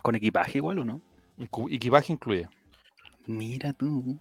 ¿Con 0.00 0.14
equipaje 0.14 0.58
igual 0.58 0.78
o 0.78 0.84
no? 0.84 1.02
Equipaje 1.70 2.12
incluye. 2.12 2.48
Mira 3.26 3.72
tú. 3.72 4.18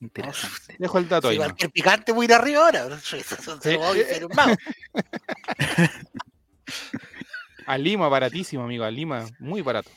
Interesante. 0.00 0.76
Dejo 0.78 0.98
el 0.98 1.08
dato 1.08 1.28
ahí. 1.28 1.36
Cualquier 1.36 1.70
picante 1.70 2.12
muy 2.12 2.26
de 2.26 2.34
arriba 2.34 2.66
ahora. 2.66 2.88
a 7.66 7.78
Lima, 7.78 8.08
baratísimo, 8.08 8.64
amigo. 8.64 8.84
A 8.84 8.90
Lima, 8.90 9.24
muy 9.38 9.62
barato. 9.62 9.90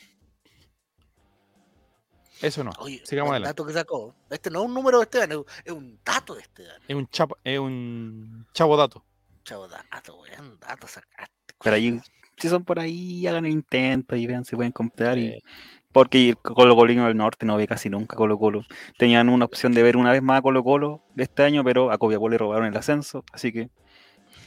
Eso 2.41 2.63
no. 2.63 2.71
Oye, 2.79 3.01
Sigamos 3.03 3.35
el 3.35 3.43
dato 3.43 3.65
que 3.65 3.73
sacó. 3.73 4.13
Este 4.29 4.51
no 4.51 4.61
es 4.61 4.67
un 4.67 4.73
número 4.73 4.99
de 4.99 5.05
este 5.05 5.23
es 5.63 5.71
un 5.71 5.99
dato 6.03 6.35
de 6.35 6.41
este 6.41 6.63
Es 6.87 6.95
un, 6.95 7.07
chapo, 7.07 7.37
es 7.43 7.57
un 7.57 8.45
chavo 8.53 8.77
dato. 8.77 9.03
Chavo 9.43 9.67
dato, 9.67 10.19
weón. 10.19 10.59
Dato 10.59 10.87
sacaste. 10.87 11.55
Pero 11.63 11.75
ahí, 11.75 11.99
si 12.37 12.49
son 12.49 12.63
por 12.63 12.79
ahí, 12.79 13.25
hagan 13.25 13.45
el 13.45 13.53
intento 13.53 14.15
y 14.15 14.27
vean 14.27 14.45
si 14.45 14.55
pueden 14.55 14.71
comprar. 14.71 15.17
Y 15.17 15.41
porque 15.95 16.35
Colo 16.41 16.75
Colino 16.75 17.05
del 17.05 17.15
Norte 17.15 17.45
no 17.45 17.55
ve 17.55 17.67
casi 17.67 17.89
nunca 17.89 18.17
Colo 18.17 18.37
Colo. 18.37 18.65
Tenían 18.97 19.29
una 19.29 19.45
opción 19.45 19.71
de 19.71 19.81
ver 19.81 19.95
una 19.95 20.11
vez 20.11 20.21
más 20.21 20.39
a 20.39 20.41
Colo 20.41 20.61
Colo 20.61 21.01
de 21.15 21.23
este 21.23 21.43
año, 21.43 21.63
pero 21.63 21.89
a 21.89 21.97
Copiapó 21.97 22.27
le 22.27 22.37
robaron 22.37 22.67
el 22.67 22.75
ascenso, 22.75 23.23
así 23.31 23.53
que 23.53 23.69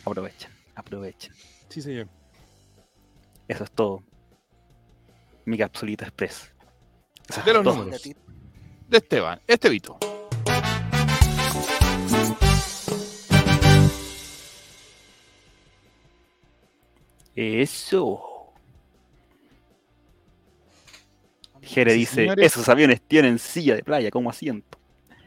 aprovechen, 0.05 0.51
aprovechen. 0.75 1.33
Sí, 1.71 1.81
señor. 1.81 2.07
Eso 3.49 3.65
es 3.65 3.71
todo. 3.71 4.03
Mi 5.47 5.57
capsulita 5.57 6.05
express. 6.05 6.53
de 7.43 7.55
los 7.55 7.65
números. 7.65 8.03
De 8.87 8.99
Esteban, 8.99 9.41
Estevito. 9.47 9.99
Eso. 17.35 18.38
Jere 21.69 21.93
dice, 21.93 22.29
esos 22.39 22.69
aviones 22.69 23.01
tienen 23.03 23.39
silla 23.39 23.75
de 23.75 23.83
playa 23.83 24.11
como 24.11 24.31
asiento. 24.31 24.79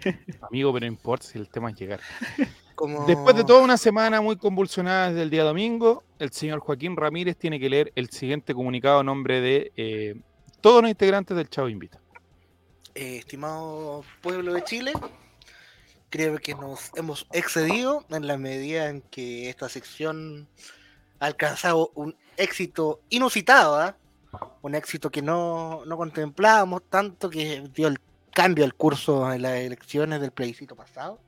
Amigo, 0.42 0.74
pero 0.74 0.86
no 0.86 0.92
importa 0.92 1.28
si 1.28 1.38
el 1.38 1.48
tema 1.50 1.70
es 1.70 1.80
llegar. 1.80 2.00
Después 3.08 3.36
de 3.36 3.44
toda 3.44 3.62
una 3.62 3.78
semana 3.78 4.22
muy 4.22 4.38
convulsionada 4.38 5.10
desde 5.10 5.22
el 5.22 5.30
día 5.30 5.44
domingo, 5.44 6.04
el 6.18 6.32
señor 6.32 6.62
Joaquín 6.62 6.98
Ramírez 6.98 7.38
tiene 7.38 7.60
que 7.60 7.70
leer 7.70 7.92
el 7.96 8.10
siguiente 8.10 8.56
comunicado 8.56 9.02
a 9.02 9.04
nombre 9.04 9.40
de 9.40 9.72
eh, 9.78 10.16
todos 10.62 10.82
los 10.82 10.90
integrantes 10.90 11.38
del 11.38 11.48
Chavo 11.48 11.70
Invita. 11.70 12.00
Eh, 12.96 13.18
estimado 13.18 14.04
pueblo 14.22 14.54
de 14.54 14.64
Chile, 14.64 14.94
creo 16.10 16.40
que 16.40 16.56
nos 16.56 16.90
hemos 16.96 17.28
excedido 17.32 18.04
en 18.10 18.26
la 18.26 18.38
medida 18.38 18.90
en 18.90 19.02
que 19.02 19.50
esta 19.50 19.70
sección 19.70 20.48
ha 21.20 21.28
alcanzado 21.28 21.92
un 21.94 22.16
éxito 22.36 23.02
inusitado. 23.10 23.76
¿ah? 23.76 23.96
Un 24.62 24.76
éxito 24.76 25.10
que 25.10 25.22
no, 25.22 25.84
no 25.86 25.98
contemplábamos 25.98 26.84
tanto 26.90 27.30
que 27.30 27.68
dio 27.74 27.88
el 27.88 28.00
cambio 28.34 28.64
al 28.64 28.76
curso 28.76 29.32
en 29.32 29.42
las 29.42 29.54
elecciones 29.60 30.22
del 30.22 30.32
plebiscito 30.32 30.76
pasado. 30.76 31.20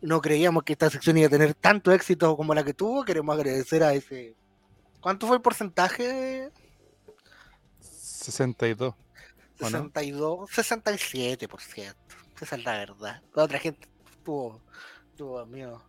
No 0.00 0.20
creíamos 0.20 0.64
que 0.64 0.72
esta 0.72 0.90
sección 0.90 1.16
iba 1.16 1.28
a 1.28 1.30
tener 1.30 1.54
tanto 1.54 1.92
éxito 1.92 2.36
como 2.36 2.54
la 2.54 2.64
que 2.64 2.74
tuvo. 2.74 3.04
Queremos 3.04 3.34
agradecer 3.34 3.82
a 3.82 3.94
ese. 3.94 4.34
¿Cuánto 5.00 5.26
fue 5.26 5.36
el 5.36 5.42
porcentaje? 5.42 6.50
62. 7.80 8.94
62, 9.58 10.50
67%. 10.50 11.94
Esa 12.40 12.56
es 12.56 12.64
la 12.64 12.72
verdad. 12.72 13.22
La 13.34 13.44
otra 13.44 13.58
gente 13.58 13.88
tuvo, 14.24 14.60
tuvo 15.16 15.46
miedo. 15.46 15.82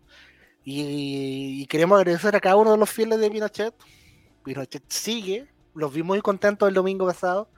Y, 0.63 1.61
y, 1.61 1.65
queremos 1.67 1.99
agradecer 1.99 2.35
a 2.35 2.39
cada 2.39 2.55
uno 2.55 2.71
de 2.71 2.77
los 2.77 2.89
fieles 2.89 3.19
de 3.19 3.29
Pinochet. 3.29 3.75
Pinochet 4.43 4.83
sigue 4.87 5.54
los 5.75 5.93
vi 5.93 6.03
muy 6.03 6.21
contentos 6.21 6.67
el 6.67 6.73
domingo 6.73 7.05
pasado. 7.05 7.49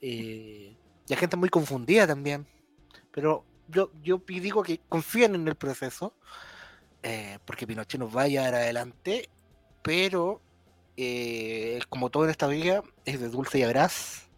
Eh, 0.00 0.76
y 1.06 1.12
hay 1.12 1.16
gente 1.16 1.36
muy 1.36 1.48
confundida 1.48 2.06
también. 2.06 2.46
Pero 3.10 3.44
yo, 3.68 3.90
yo 4.02 4.20
digo 4.26 4.62
que 4.62 4.80
confíen 4.88 5.34
en 5.34 5.48
el 5.48 5.54
proceso. 5.54 6.14
Eh, 7.02 7.38
porque 7.44 7.66
Pinochet 7.66 8.00
nos 8.00 8.14
va 8.14 8.22
a 8.22 8.28
llevar 8.28 8.54
adelante. 8.54 9.30
Pero 9.82 10.40
eh, 10.96 11.80
como 11.88 12.10
todo 12.10 12.24
en 12.24 12.30
esta 12.30 12.46
vida 12.46 12.82
es 13.04 13.20
de 13.20 13.28
dulce 13.28 13.58
y 13.58 13.62
agraz. 13.62 14.28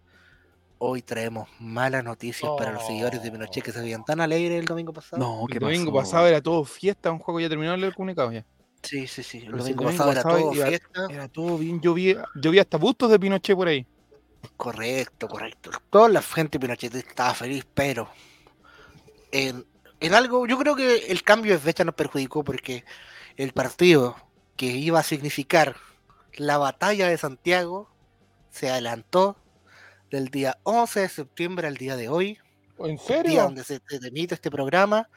Hoy 0.79 1.01
traemos 1.01 1.49
malas 1.59 2.05
noticias 2.05 2.51
para 2.59 2.71
los 2.71 2.87
seguidores 2.87 3.23
de 3.23 3.31
Pinochet 3.31 3.65
que 3.65 3.73
se 3.73 3.81
veían 3.81 4.05
tan 4.05 4.21
alegres 4.21 4.59
el 4.59 4.67
domingo 4.67 4.93
pasado. 4.93 5.23
No, 5.23 5.47
el 5.51 5.59
domingo 5.59 5.91
pasado 5.91 6.27
era 6.27 6.43
todo 6.43 6.65
fiesta, 6.65 7.11
un 7.11 7.19
juego 7.19 7.41
ya 7.41 7.49
terminó 7.49 7.73
el 7.73 7.95
comunicado 7.95 8.31
ya. 8.31 8.45
Sí, 8.83 9.07
sí, 9.07 9.23
sí. 9.23 9.39
El 9.39 9.53
domingo, 9.53 9.85
pasado 9.85 10.13
era 10.13 10.23
todo 10.23 10.53
fiesta. 10.53 11.07
Era 11.11 11.29
todo 11.29 11.59
bien. 11.59 11.81
Yo 11.81 11.95
vi, 11.95 12.17
yo 12.35 12.51
vi 12.51 12.59
hasta 12.59 12.79
bustos 12.79 13.11
de 13.11 13.19
Pinochet 13.19 13.57
por 13.57 13.69
ahí. 13.69 13.87
Correcto, 14.57 15.29
correcto. 15.29 15.71
Toda 15.91 16.09
la 16.09 16.23
gente 16.23 16.61
Pinochet 16.61 16.95
estaba 16.95 17.35
feliz, 17.35 17.67
pero 17.75 18.09
en, 19.33 19.67
en 20.01 20.15
algo, 20.15 20.47
yo 20.47 20.57
creo 20.59 20.77
que 20.77 21.07
el 21.09 21.23
cambio 21.23 21.53
de 21.53 21.59
fecha 21.59 21.85
nos 21.85 21.95
perjudicó 21.95 22.45
porque 22.45 22.85
el 23.37 23.53
partido 23.53 24.17
que 24.57 24.67
iba 24.67 25.01
a 25.01 25.03
significar 25.03 25.77
la 26.37 26.59
batalla 26.59 27.09
de 27.09 27.19
Santiago 27.19 27.91
se 28.51 28.71
adelantó 28.71 29.37
del 30.11 30.29
día 30.29 30.59
11 30.63 31.01
de 31.01 31.09
septiembre 31.09 31.67
al 31.67 31.77
día 31.77 31.97
de 31.97 32.09
hoy. 32.09 32.39
¿En 32.79 32.99
serio? 32.99 33.31
día 33.31 33.43
donde 33.43 33.65
se 33.65 33.81
emite 34.03 34.35
este 34.35 34.51
programa, 34.51 35.09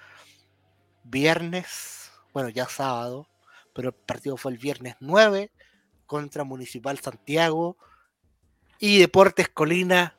viernes 1.04 2.00
bueno, 2.34 2.50
ya 2.50 2.68
sábado, 2.68 3.28
pero 3.80 3.92
el 3.92 3.96
partido 3.96 4.36
fue 4.36 4.52
el 4.52 4.58
viernes 4.58 4.98
9 5.00 5.54
contra 6.06 6.44
Municipal 6.44 7.00
Santiago 7.00 7.78
y 8.78 9.00
Deportes 9.00 9.48
Colina 9.48 10.18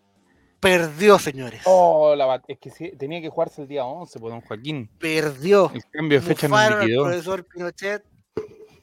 perdió, 0.61 1.19
señores. 1.19 1.61
Oh, 1.67 2.15
la 2.17 2.43
es 2.49 2.59
que 2.59 2.93
tenía 2.93 3.21
que 3.21 3.29
jugarse 3.29 3.61
el 3.61 3.69
día 3.69 3.85
11, 3.85 4.13
por 4.15 4.21
pues, 4.23 4.33
don 4.33 4.41
Joaquín. 4.41 4.91
Perdió. 4.99 5.71
El 5.75 5.85
cambio 5.91 6.23
de 6.23 6.27
fecha 6.27 6.49
no 6.49 6.81
liquidó. 6.81 7.05
profesor 7.05 7.45
Pinochet, 7.45 8.03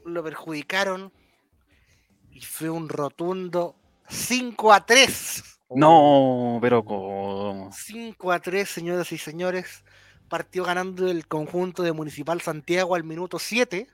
lo 0.06 0.24
perjudicaron 0.24 1.12
y 2.30 2.42
fue 2.42 2.70
un 2.70 2.88
rotundo 2.88 3.76
5 4.10 4.74
a 4.74 4.86
3. 4.86 5.60
No, 5.72 6.60
pero 6.62 6.86
¿cómo? 6.86 7.72
5 7.74 8.32
a 8.32 8.40
3, 8.40 8.70
señoras 8.70 9.12
y 9.12 9.18
señores. 9.18 9.84
Partió 10.30 10.64
ganando 10.64 11.10
el 11.10 11.26
conjunto 11.28 11.82
de 11.82 11.94
Municipal 11.94 12.42
Santiago 12.42 12.94
al 12.94 13.04
minuto 13.04 13.40
7 13.40 13.88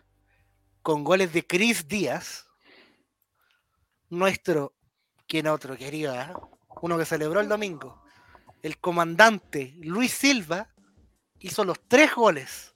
con 0.84 1.04
goles 1.06 1.34
de 1.34 1.48
Cris 1.48 1.88
Díaz. 1.88 2.46
Nuestro, 4.10 4.74
quien 5.28 5.48
otro 5.48 5.76
quería, 5.76 6.36
uno 6.82 6.98
que 6.98 7.06
celebró 7.06 7.40
el 7.40 7.48
domingo. 7.48 8.04
El 8.62 8.78
comandante 8.78 9.74
Luis 9.78 10.12
Silva 10.12 10.70
hizo 11.40 11.64
los 11.64 11.80
tres 11.88 12.14
goles 12.14 12.76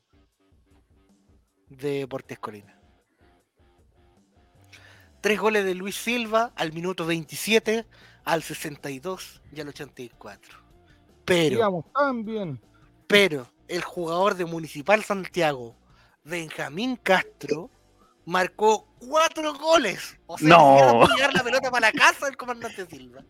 de 1.69 1.99
Deportes 1.99 2.39
Colina. 2.39 2.81
Tres 5.21 5.39
goles 5.39 5.65
de 5.65 5.75
Luis 5.75 5.95
Silva 5.95 6.53
al 6.55 6.71
minuto 6.71 7.05
27, 7.05 7.85
al 8.23 8.41
62 8.41 9.41
y 9.51 9.61
al 9.61 9.67
84. 9.67 10.65
Pero, 11.25 11.85
bien. 12.23 12.61
pero 13.05 13.51
el 13.67 13.83
jugador 13.83 14.35
de 14.35 14.45
Municipal 14.45 15.03
Santiago, 15.03 15.75
Benjamín 16.23 16.95
Castro, 16.95 17.69
marcó 18.27 18.87
cuatro 18.99 19.53
goles. 19.55 20.17
O 20.27 20.37
sea, 20.37 20.49
no. 20.49 21.07
la 21.33 21.43
pelota 21.43 21.71
para 21.71 21.91
la 21.91 21.91
casa 21.91 22.27
del 22.27 22.37
comandante 22.37 22.85
Silva. 22.85 23.23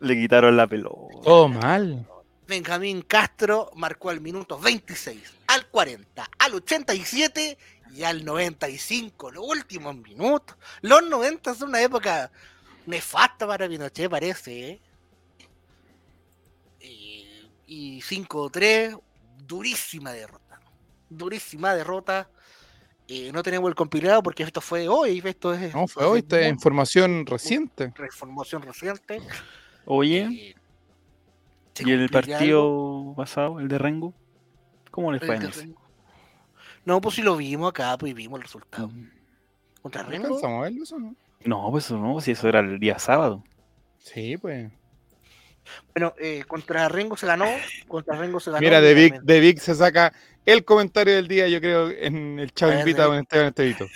Le 0.00 0.16
quitaron 0.16 0.56
la 0.56 0.66
pelota. 0.66 1.20
Todo 1.22 1.48
mal. 1.48 2.08
Benjamín 2.46 3.02
Castro 3.02 3.70
marcó 3.76 4.10
al 4.10 4.20
minuto 4.20 4.58
26, 4.58 5.22
al 5.46 5.66
40, 5.68 6.30
al 6.38 6.54
87 6.54 7.58
y 7.94 8.02
al 8.02 8.24
95, 8.24 9.30
los 9.30 9.46
últimos 9.46 9.96
minutos. 9.96 10.56
Los 10.82 11.02
90 11.08 11.54
son 11.54 11.70
una 11.70 11.80
época 11.80 12.30
nefasta 12.86 13.46
para 13.46 13.68
Pinochet, 13.68 14.10
parece. 14.10 14.70
¿eh? 14.70 14.80
Y, 17.66 18.00
5-3, 18.02 19.00
durísima 19.46 20.12
derrota. 20.12 20.60
Durísima 21.08 21.74
derrota. 21.74 22.28
Eh, 23.08 23.30
no 23.32 23.42
tenemos 23.42 23.68
el 23.68 23.74
compilado 23.74 24.22
porque 24.22 24.42
esto 24.42 24.60
fue 24.60 24.88
hoy. 24.88 25.22
Esto 25.24 25.52
es, 25.54 25.74
no, 25.74 25.86
fue 25.86 26.04
hoy, 26.04 26.18
esta 26.20 26.40
es 26.40 26.48
información 26.48 27.26
reciente. 27.26 27.92
Información 27.98 28.62
reciente. 28.62 29.20
Oye. 29.84 30.22
Eh, 30.22 30.54
¿Y 31.84 31.90
el 31.90 32.08
partido 32.08 33.14
pasado, 33.16 33.58
el 33.58 33.68
de 33.68 33.78
Rengo? 33.78 34.14
¿Cómo 34.90 35.10
les 35.10 35.24
fue 35.24 35.36
en 35.36 35.74
no, 36.84 37.00
pues 37.00 37.14
si 37.14 37.22
lo 37.22 37.36
vimos 37.36 37.70
acá, 37.70 37.96
pues 37.98 38.14
vimos 38.14 38.38
el 38.38 38.42
resultado. 38.42 38.88
Mm. 38.88 39.10
¿Contra 39.82 40.02
Rengo? 40.02 40.26
¿Alcanzamos 40.26 40.58
a 40.58 40.62
verlo 40.62 40.82
eso 40.82 40.98
no? 40.98 41.16
No, 41.44 41.70
pues 41.70 41.90
no, 41.90 42.20
si 42.20 42.32
eso 42.32 42.48
era 42.48 42.60
el 42.60 42.78
día 42.78 42.98
sábado. 42.98 43.42
Sí, 43.98 44.36
pues. 44.36 44.70
Bueno, 45.94 46.14
eh, 46.18 46.44
contra 46.46 46.88
Rengo 46.88 47.16
se 47.16 47.26
ganó. 47.26 47.46
Contra 47.88 48.16
Rengo 48.16 48.40
se 48.40 48.50
ganó. 48.50 48.60
Mira, 48.60 48.80
de 48.80 48.94
Vic, 48.94 49.20
de 49.22 49.40
Vic 49.40 49.58
se 49.58 49.74
saca 49.74 50.12
el 50.44 50.64
comentario 50.64 51.14
del 51.14 51.28
día, 51.28 51.48
yo 51.48 51.60
creo, 51.60 51.90
en 51.90 52.38
el 52.38 52.52
Chavo 52.52 52.72
Invita 52.72 53.06
con 53.06 53.18
Esteban 53.18 53.48
Estevito. 53.48 53.86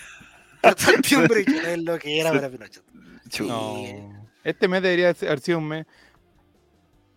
es 0.63 1.79
lo 1.79 1.99
que 1.99 2.21
era 2.21 2.33
para 2.33 2.49
Pinochet. 2.49 2.83
No. 3.41 4.29
Este 4.45 4.69
mes 4.69 4.83
debería 4.83 5.11
haber 5.11 5.41
sido 5.41 5.59
un 5.59 5.69
mes 5.69 5.87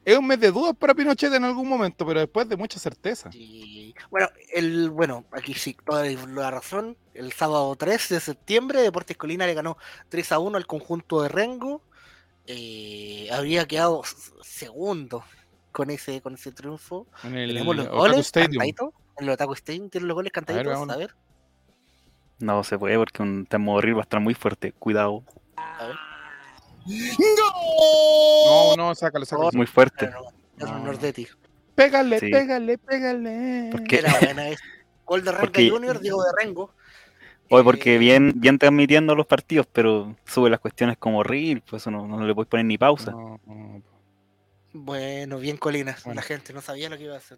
es 0.03 0.17
un 0.17 0.25
mes 0.25 0.39
de 0.39 0.51
dudas 0.51 0.75
para 0.75 0.95
Pinochet 0.95 1.31
en 1.33 1.43
algún 1.43 1.67
momento, 1.67 2.05
pero 2.05 2.19
después 2.19 2.49
de 2.49 2.57
mucha 2.57 2.79
certeza. 2.79 3.29
Bueno, 4.09 4.29
el, 4.51 4.89
bueno, 4.89 5.25
aquí 5.31 5.53
sí, 5.53 5.77
toda 5.85 6.05
la 6.05 6.49
razón. 6.49 6.97
El 7.13 7.31
sábado 7.33 7.75
3 7.75 8.09
de 8.09 8.19
septiembre, 8.19 8.81
Deportes 8.81 9.15
Colina 9.15 9.45
le 9.45 9.53
ganó 9.53 9.77
3 10.09 10.31
a 10.31 10.39
1 10.39 10.57
al 10.57 10.65
conjunto 10.65 11.21
de 11.21 11.29
Rengo. 11.29 11.83
Eh, 12.53 13.29
habría 13.31 13.65
quedado 13.65 14.01
segundo 14.43 15.23
con 15.71 15.89
ese, 15.89 16.21
con 16.21 16.33
ese 16.33 16.51
triunfo. 16.51 17.07
En 17.23 17.37
el 17.37 17.53
Tenemos 17.53 17.75
los 17.75 17.87
goles 17.87 18.27
Stadium. 18.27 18.61
En 18.63 19.25
el 19.25 19.29
Otaku 19.29 19.53
Stadium 19.53 19.89
tienen 19.89 20.07
los 20.07 20.15
goles 20.15 20.33
cantaditos, 20.33 20.89
a 20.89 20.97
ver. 20.97 21.15
No 22.39 22.63
se 22.63 22.77
puede 22.77 22.97
porque 22.97 23.21
un 23.21 23.45
temor 23.45 23.77
horrible 23.77 23.97
va 23.97 24.01
a 24.01 24.03
estar 24.03 24.19
muy 24.19 24.33
fuerte. 24.33 24.73
Cuidado. 24.73 25.23
A 25.55 25.87
ver. 25.87 25.95
¡No! 27.37 28.75
No, 28.75 28.87
no, 28.87 28.95
sácalo, 28.95 29.25
sácalo. 29.25 29.49
Muy 29.53 29.67
fuerte. 29.67 30.09
No, 30.57 30.93
de 30.93 31.13
ti. 31.13 31.27
Pégale, 31.75 32.19
pégale, 32.19 32.77
pégale. 32.77 33.69
Porque... 33.71 33.97
Era 33.97 34.17
buena 34.19 34.49
es. 34.49 34.59
Gol 35.05 35.23
de 35.23 35.31
Renga 35.31 35.73
Junior, 35.73 35.99
Diego 35.99 36.23
de 36.23 36.31
Rengo. 36.43 36.73
Oye, 37.51 37.63
porque 37.63 37.97
bien, 37.97 38.33
bien 38.35 38.57
transmitiendo 38.57 39.13
los 39.15 39.27
partidos, 39.27 39.67
pero 39.71 40.15
sube 40.25 40.49
las 40.49 40.59
cuestiones 40.59 40.97
como 40.97 41.23
real, 41.23 41.61
pues 41.61 41.83
eso 41.83 41.91
no, 41.91 42.07
no 42.07 42.25
le 42.25 42.33
puedes 42.33 42.49
poner 42.49 42.65
ni 42.65 42.77
pausa. 42.77 43.13
Bueno, 44.73 45.37
bien 45.37 45.57
Colinas, 45.57 46.05
la 46.05 46.21
gente 46.21 46.53
no 46.53 46.61
sabía 46.61 46.89
lo 46.89 46.97
que 46.97 47.03
iba 47.03 47.15
a 47.15 47.17
hacer. 47.17 47.37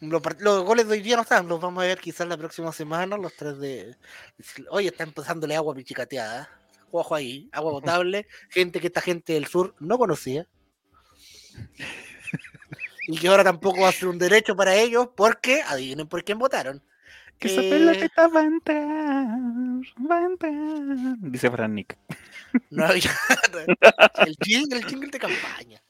Los, 0.00 0.22
los, 0.38 0.64
goles 0.64 0.86
de 0.86 0.92
hoy 0.92 1.00
día 1.00 1.16
no 1.16 1.22
están, 1.22 1.48
los 1.48 1.60
vamos 1.60 1.82
a 1.82 1.86
ver 1.86 1.98
quizás 1.98 2.28
la 2.28 2.36
próxima 2.36 2.70
semana, 2.70 3.16
los 3.16 3.34
tres 3.34 3.58
de... 3.58 3.96
Hoy 4.70 4.86
está 4.86 5.04
empezándole 5.04 5.56
agua 5.56 5.74
pichicateada 5.74 6.48
ojo 6.90 7.14
ahí, 7.14 7.48
agua 7.52 7.72
potable, 7.80 8.26
gente 8.48 8.80
que 8.80 8.88
esta 8.88 9.00
gente 9.00 9.34
del 9.34 9.46
sur 9.46 9.74
no 9.78 9.98
conocía. 9.98 10.46
y 13.08 13.18
que 13.18 13.28
ahora 13.28 13.44
tampoco 13.44 13.82
va 13.82 13.88
a 13.88 13.92
ser 13.92 14.08
un 14.08 14.18
derecho 14.18 14.56
para 14.56 14.74
ellos, 14.74 15.08
porque 15.14 15.62
adivinen 15.62 16.08
por 16.08 16.24
quién 16.24 16.38
votaron. 16.38 16.82
Que 17.38 17.48
esa 17.48 17.60
pelotita 17.60 18.28
va 18.28 18.40
a 18.40 18.44
entrar, 18.44 19.26
va 20.10 20.18
a 20.18 20.24
entrar, 20.24 21.16
dice 21.18 21.50
Fran 21.50 21.74
Nick. 21.74 21.98
No 22.70 22.86
había, 22.86 23.10
el, 24.26 24.36
jingle, 24.42 24.78
el 24.78 24.86
jingle 24.86 25.10
de 25.10 25.18
campaña. 25.18 25.82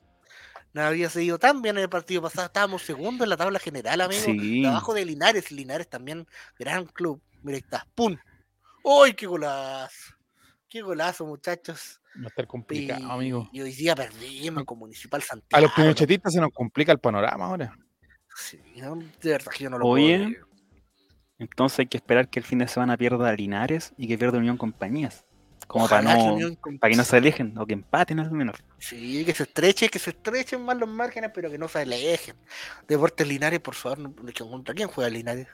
No 0.73 0.83
había 0.83 1.09
seguido 1.09 1.39
tan 1.39 1.63
bien 1.63 1.77
en 1.77 1.85
el 1.85 1.89
partido 1.89 2.23
pasado, 2.23 2.47
estábamos 2.47 2.83
segundo 2.83 3.23
en 3.23 3.31
la 3.31 3.37
tabla 3.37 3.61
general, 3.61 4.01
amigo. 4.01 4.23
Sí. 4.25 4.67
Abajo 4.67 4.93
de 4.93 5.05
Linares, 5.05 5.53
Linares 5.53 5.89
también, 5.89 6.27
gran 6.59 6.87
club. 6.87 7.23
Mira, 7.43 7.59
está, 7.59 7.87
¡pum! 7.95 8.17
¡Uy, 8.83 9.15
qué 9.15 9.27
golazo! 9.27 10.17
Qué 10.69 10.83
golazo, 10.83 11.25
muchachos. 11.25 12.01
Va 12.19 12.25
a 12.25 12.29
estar 12.29 12.47
complicado, 12.49 13.13
amigo. 13.13 13.49
Y 13.53 13.61
hoy 13.61 13.73
día 13.73 13.95
perdimos 13.95 14.65
con 14.65 14.79
Municipal 14.79 15.23
Santiago. 15.23 15.57
A 15.57 15.61
los 15.61 15.73
pinochetistas 15.73 16.33
se 16.33 16.41
nos 16.41 16.51
complica 16.53 16.91
el 16.91 16.99
panorama 16.99 17.47
ahora. 17.47 17.79
Sí, 18.35 18.59
de 19.23 19.31
verdad 19.31 19.53
que 19.53 19.65
yo 19.65 19.71
no 19.71 19.79
lo 19.79 19.87
Oye, 19.87 20.39
entonces 21.39 21.81
hay 21.81 21.87
que 21.87 21.97
esperar 21.97 22.29
que 22.29 22.39
el 22.39 22.45
fin 22.45 22.59
de 22.59 22.69
semana 22.69 22.97
pierda 22.97 23.33
Linares 23.35 23.93
y 23.97 24.09
que 24.09 24.17
pierda 24.17 24.39
Unión 24.39 24.57
Compañías. 24.57 25.25
Como 25.67 25.89
para, 25.89 26.03
no, 26.03 26.39
que 26.39 26.79
para 26.79 26.91
que 26.93 26.97
no 26.97 27.03
se 27.03 27.17
alejen 27.17 27.59
o 27.59 27.67
que 27.67 27.73
empaten 27.73 28.21
al 28.21 28.31
menos. 28.31 28.57
Sí, 28.79 29.25
que 29.25 29.35
se 29.35 29.43
estrechen, 29.43 29.89
que 29.89 29.99
se 29.99 30.11
estrechen 30.11 30.65
más 30.65 30.77
los 30.77 30.89
márgenes, 30.89 31.33
pero 31.35 31.51
que 31.51 31.59
no 31.59 31.67
se 31.67 31.81
alejen. 31.81 32.37
Deportes 32.87 33.27
Linares, 33.27 33.59
por 33.59 33.75
favor, 33.75 33.99
no, 33.99 34.15
¿contra 34.49 34.75
quién 34.75 34.89
juega 34.89 35.11
Linares? 35.11 35.49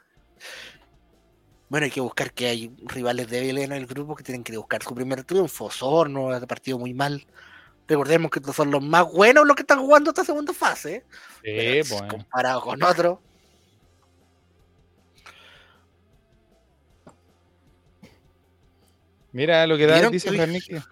Bueno, 1.71 1.87
hay 1.87 1.91
que 1.91 2.03
buscar 2.03 2.35
que 2.35 2.47
hay 2.47 2.77
rivales 2.85 3.29
débiles 3.29 3.65
en 3.65 3.73
el 3.73 3.87
grupo 3.87 4.15
que 4.15 4.23
tienen 4.23 4.45
que 4.45 4.55
buscar 4.55 4.83
su 4.83 4.95
primer 4.95 5.25
triunfo. 5.25 5.65
Osorno 5.65 6.31
ha 6.31 6.41
partido 6.41 6.79
muy 6.79 6.93
mal. 6.93 7.27
Recordemos 7.89 8.31
que 8.31 8.41
estos 8.41 8.55
son 8.55 8.71
los 8.71 8.83
más 8.83 9.11
buenos 9.11 9.47
los 9.47 9.57
que 9.57 9.63
están 9.63 9.81
jugando 9.81 10.11
esta 10.11 10.25
segunda 10.25 10.53
fase. 10.53 11.07
¿eh? 11.43 11.83
Sí, 11.83 11.95
Comparado 12.09 12.61
con 12.61 12.83
otros. 12.83 13.19
Mira 19.33 19.67
lo 19.67 19.77
que 19.79 19.87
da, 19.87 20.09
dice 20.11 20.31
que, 20.31 20.83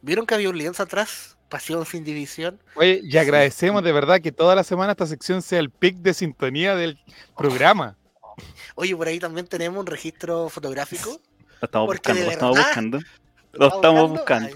¿Vieron 0.00 0.26
que 0.26 0.34
había 0.34 0.50
un 0.50 0.58
lienzo 0.58 0.82
atrás? 0.82 1.36
Pasión 1.48 1.86
sin 1.86 2.04
división. 2.04 2.60
Oye, 2.74 3.00
y 3.02 3.16
agradecemos 3.16 3.82
de 3.82 3.92
verdad 3.92 4.20
que 4.20 4.32
toda 4.32 4.54
la 4.54 4.64
semana 4.64 4.92
esta 4.92 5.06
sección 5.06 5.40
sea 5.42 5.60
el 5.60 5.70
pic 5.70 5.96
de 5.96 6.12
sintonía 6.12 6.76
del 6.76 6.98
programa. 7.36 7.96
Oye, 8.74 8.94
por 8.94 9.08
ahí 9.08 9.18
también 9.18 9.46
tenemos 9.46 9.80
un 9.80 9.86
registro 9.86 10.48
fotográfico. 10.48 11.20
Lo 11.60 11.66
estamos 11.66 11.88
buscando, 11.88 12.24
lo 12.24 12.30
estamos 12.30 12.58
buscando. 12.58 12.98
Lo 13.52 13.66
estamos 13.68 14.10
buscando. 14.10 14.50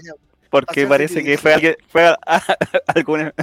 Porque 0.49 0.85
parece 0.85 1.23
que 1.23 1.37
fue 1.37 1.53
alguien, 1.55 1.75
fue 1.87 2.15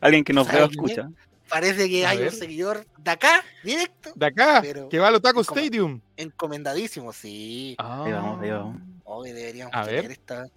alguien 0.00 0.24
que 0.24 0.32
nos 0.32 0.50
ve 0.50 0.62
o 0.62 0.66
escucha. 0.66 1.10
Parece 1.48 1.88
que 1.88 2.06
hay 2.06 2.22
un 2.22 2.30
seguidor 2.30 2.86
de 2.96 3.10
acá, 3.10 3.44
directo. 3.62 4.12
De 4.14 4.26
acá, 4.26 4.62
que 4.88 4.98
va 4.98 5.08
al 5.08 5.16
Otaku 5.16 5.40
Stadium. 5.40 6.00
Encomendadísimo, 6.16 7.12
sí. 7.12 7.74
Ah. 7.78 8.04
Ahí 8.06 8.12
vamos, 8.12 8.40
ahí 8.40 8.50
vamos. 8.50 8.91
Hoy 9.04 9.32
deberíamos 9.32 9.74
a 9.74 9.84
ver. 9.84 10.10
esta. 10.10 10.48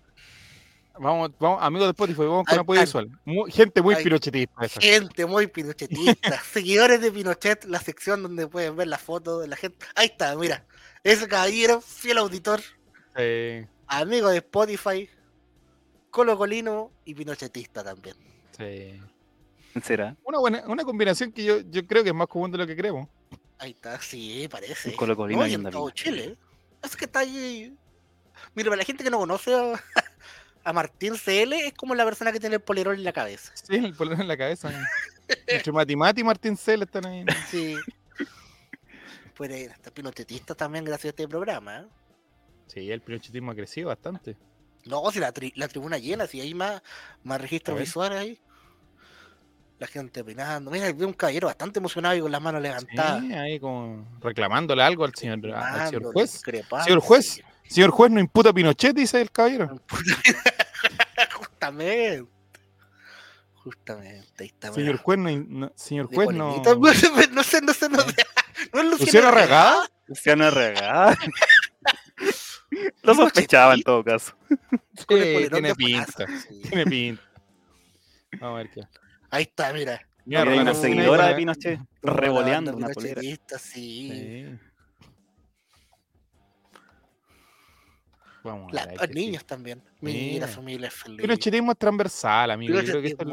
Vamos, 0.98 1.32
vamos, 1.40 1.62
amigos 1.62 1.88
de 1.88 1.92
Spotify, 1.92 2.22
vamos 2.22 2.46
con 2.48 2.60
apoyo 2.60 2.80
visual. 2.80 3.10
gente 3.50 3.82
muy 3.82 3.96
pinochetista. 3.98 4.70
Gente 4.80 5.26
muy 5.26 5.48
pinochetista. 5.48 6.40
Seguidores 6.42 7.02
de 7.02 7.12
Pinochet, 7.12 7.66
la 7.66 7.80
sección 7.80 8.24
donde 8.24 8.48
pueden 8.48 8.78
ver 8.78 8.88
la 8.88 8.98
foto 8.98 9.40
de 9.40 9.50
la 9.50 9.58
gente. 9.58 9.86
Ahí 9.96 10.08
está, 10.08 10.36
mira. 10.38 10.66
Ese 11.04 11.28
caballero, 11.28 11.82
fiel 11.82 12.18
auditor. 12.20 12.62
Amigo 13.88 14.30
de 14.30 14.38
Spotify. 14.38 15.10
Colo 16.10 16.38
Colino 16.38 16.94
y 17.04 17.14
pinochetista 17.14 17.84
también. 17.84 18.16
Sí. 18.58 19.02
¿Será? 19.84 20.16
Una 20.24 20.40
buena, 20.40 20.64
una 20.68 20.86
combinación 20.86 21.34
que 21.34 21.44
yo, 21.44 21.60
yo 21.60 21.86
creo 21.86 22.04
que 22.04 22.10
es 22.10 22.16
más 22.16 22.28
común 22.28 22.52
de 22.52 22.58
lo 22.58 22.66
que 22.66 22.78
creemos. 22.78 23.10
Ahí 23.58 23.72
está, 23.72 24.00
sí, 24.00 24.48
parece. 24.50 24.96
Colo 24.96 25.18
Colino 25.18 25.46
y 25.46 25.54
en 25.56 25.70
todo 25.70 25.90
Chile. 25.90 26.38
Es 26.82 26.96
que 26.96 27.04
está 27.04 27.20
ahí. 27.20 27.76
Mira, 28.54 28.70
para 28.70 28.78
la 28.78 28.86
gente 28.86 29.04
que 29.04 29.10
no 29.10 29.20
conoce 29.20 29.54
a 30.64 30.74
Martín 30.74 31.16
CL 31.16 31.54
es 31.54 31.74
como 31.74 31.96
la 31.96 32.06
persona 32.06 32.32
que 32.32 32.40
tiene 32.40 32.56
el 32.56 32.62
polerón 32.62 32.96
en 32.96 33.04
la 33.04 33.14
cabeza. 33.14 33.52
Sí, 33.56 33.76
el 33.76 33.94
polerón 33.94 34.22
en 34.22 34.28
la 34.28 34.38
cabeza. 34.38 34.72
Entre 35.48 35.72
Matimati 35.72 36.22
y 36.22 36.24
Martín 36.24 36.58
CL 36.58 36.84
están 36.84 37.06
ahí. 37.06 37.26
Sí. 37.50 37.76
Pues 39.36 39.52
está 39.52 39.92
pinochetista 39.92 40.56
también 40.56 40.86
gracias 40.86 41.06
a 41.06 41.10
este 41.10 41.28
programa. 41.28 41.80
¿eh? 41.80 41.86
Sí, 42.68 42.92
el 42.92 43.02
pinochetismo 43.02 43.52
ha 43.52 43.56
crecido 43.56 43.90
bastante. 43.90 44.38
No, 44.86 45.12
si 45.12 45.20
la, 45.20 45.34
la 45.56 45.68
tribuna 45.68 45.98
llena, 45.98 46.28
si 46.28 46.40
hay 46.40 46.54
más, 46.54 46.82
más 47.24 47.42
registros 47.42 47.78
visuales 47.80 48.20
ahí. 48.20 48.40
La 49.80 49.88
gente 49.88 50.22
opinando. 50.22 50.72
Mira, 50.72 50.90
vi 50.92 51.04
un 51.04 51.14
caballero 51.14 51.48
bastante 51.48 51.80
emocionado 51.80 52.16
y 52.16 52.22
con 52.22 52.32
las 52.32 52.42
manos 52.42 52.62
levantadas. 52.62 53.22
Sí, 53.22 53.34
ahí 53.34 53.60
como 53.60 54.08
reclamándole 54.22 54.82
algo 54.84 55.04
al 55.04 55.14
señor, 55.14 55.54
al 55.54 55.90
señor 55.90 56.14
juez. 56.14 56.42
Señor 56.86 57.00
juez, 57.02 57.42
señor 57.68 57.92
juez, 57.92 58.12
no 58.12 58.20
imputa 58.20 58.50
a 58.50 58.54
Pinochet, 58.54 58.96
dice 58.96 59.22
el 59.22 59.32
caballero. 59.32 59.82
Justamente. 61.34 62.30
Justamente. 63.56 64.44
Ahí 64.44 64.48
está, 64.48 64.72
señor 64.72 64.98
juez, 64.98 65.18
no, 65.20 65.72
señor 65.76 66.08
juez, 66.08 66.30
no. 66.32 66.62
No 67.32 67.44
sé, 67.44 67.62
no 67.62 67.74
sé, 67.74 67.90
no 67.90 68.00
sé. 68.00 68.16
¿No 68.74 68.82
es 68.82 69.00
Luciano 69.00 69.32
Regada? 69.32 69.90
Luciano 70.08 70.52
Regada. 70.52 71.18
Lo 73.02 73.16
sospechaba 73.16 73.74
en 73.74 73.84
todo 73.84 74.04
caso. 74.04 74.36
Sí, 74.98 75.06
tiene 75.50 75.76
pinta. 75.76 76.26
Tiene 76.70 76.86
pinta. 76.86 77.24
Vamos 78.40 78.56
a 78.56 78.64
ver 78.64 78.70
qué. 78.72 78.82
Ahí 79.30 79.44
está, 79.44 79.74
mira. 79.74 80.02
Mira, 80.26 80.44
una 80.44 80.74
seguidora 80.74 81.28
de 81.28 81.36
Pinochet 81.36 81.80
revoleando 82.02 82.76
una 82.76 82.90
polera. 82.90 83.22
Sí. 83.22 83.38
sí. 83.60 84.60
Vamos 88.46 88.72
Los 88.72 89.10
niños 89.10 89.44
también. 89.44 89.82
Mira, 90.02 90.48
familia 90.48 90.92
feliz. 90.92 91.20
Pinochetismo 91.20 91.72
es 91.72 91.80
transversal, 91.80 92.52
amigo. 92.52 92.80
Yo 92.80 92.84
creo 92.84 93.02
que 93.02 93.08
esto 93.08 93.26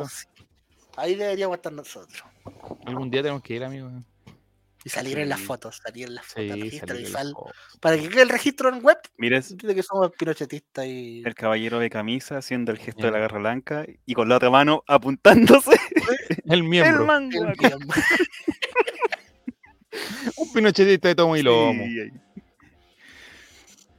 Ahí 0.96 1.14
deberíamos 1.14 1.56
estar 1.56 1.72
nosotros. 1.72 2.24
Algún 2.86 3.10
día 3.10 3.22
tenemos 3.22 3.42
que 3.42 3.54
ir, 3.54 3.64
amigo. 3.64 3.90
Y 4.84 4.88
salir 4.88 5.18
en 5.18 5.28
las 5.28 5.40
fotos, 5.40 5.80
salir 5.82 6.08
en 6.08 6.16
las 6.16 6.26
fotos, 6.26 6.58
registro 6.58 6.96
visual. 6.96 7.34
Para 7.80 7.98
que 7.98 8.08
quede 8.08 8.22
el 8.22 8.30
registro 8.30 8.70
en 8.70 8.82
web, 8.82 8.98
Mires, 9.16 9.56
de 9.56 9.74
que 9.74 9.82
somos 9.82 10.10
pinochetistas 10.18 10.86
y. 10.86 11.22
El 11.24 11.34
caballero 11.34 11.78
de 11.78 11.88
camisa 11.88 12.38
haciendo 12.38 12.72
el 12.72 12.78
gesto 12.78 13.06
de 13.06 13.12
la 13.12 13.18
garra 13.18 13.38
blanca 13.38 13.86
y 14.04 14.14
con 14.14 14.28
la 14.28 14.36
otra 14.36 14.50
mano 14.50 14.82
apuntándose. 14.86 15.70
el 16.46 16.64
miembro. 16.64 17.16
El, 17.16 17.30
miembro. 17.30 17.54
Un 20.36 20.52
pinochetista 20.52 21.08
de 21.08 21.14
tomo 21.14 21.36
y 21.36 21.42
lomo. 21.42 21.84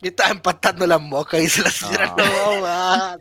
Y 0.03 0.07
estaba 0.07 0.31
empatando 0.31 0.85
las 0.85 1.01
moscas 1.01 1.41
y 1.41 1.47
se 1.47 1.61
la 1.61 1.71
señora 1.71 2.13
no, 2.17 3.17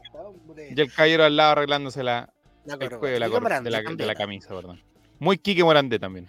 Y 0.71 0.81
el 0.81 0.93
caballero 0.93 1.25
al 1.25 1.37
lado 1.37 1.53
arreglándose 1.53 2.03
la, 2.03 2.29
el 2.67 2.77
cuello 2.99 3.15
de 3.15 3.21
la, 3.21 3.29
de 3.61 3.71
la, 3.71 3.83
de 3.83 4.07
la 4.07 4.15
camisa, 4.17 4.49
perdón. 4.49 4.83
Muy 5.21 5.39
Kike 5.39 5.63
Morandé 5.63 6.01
también. 6.01 6.29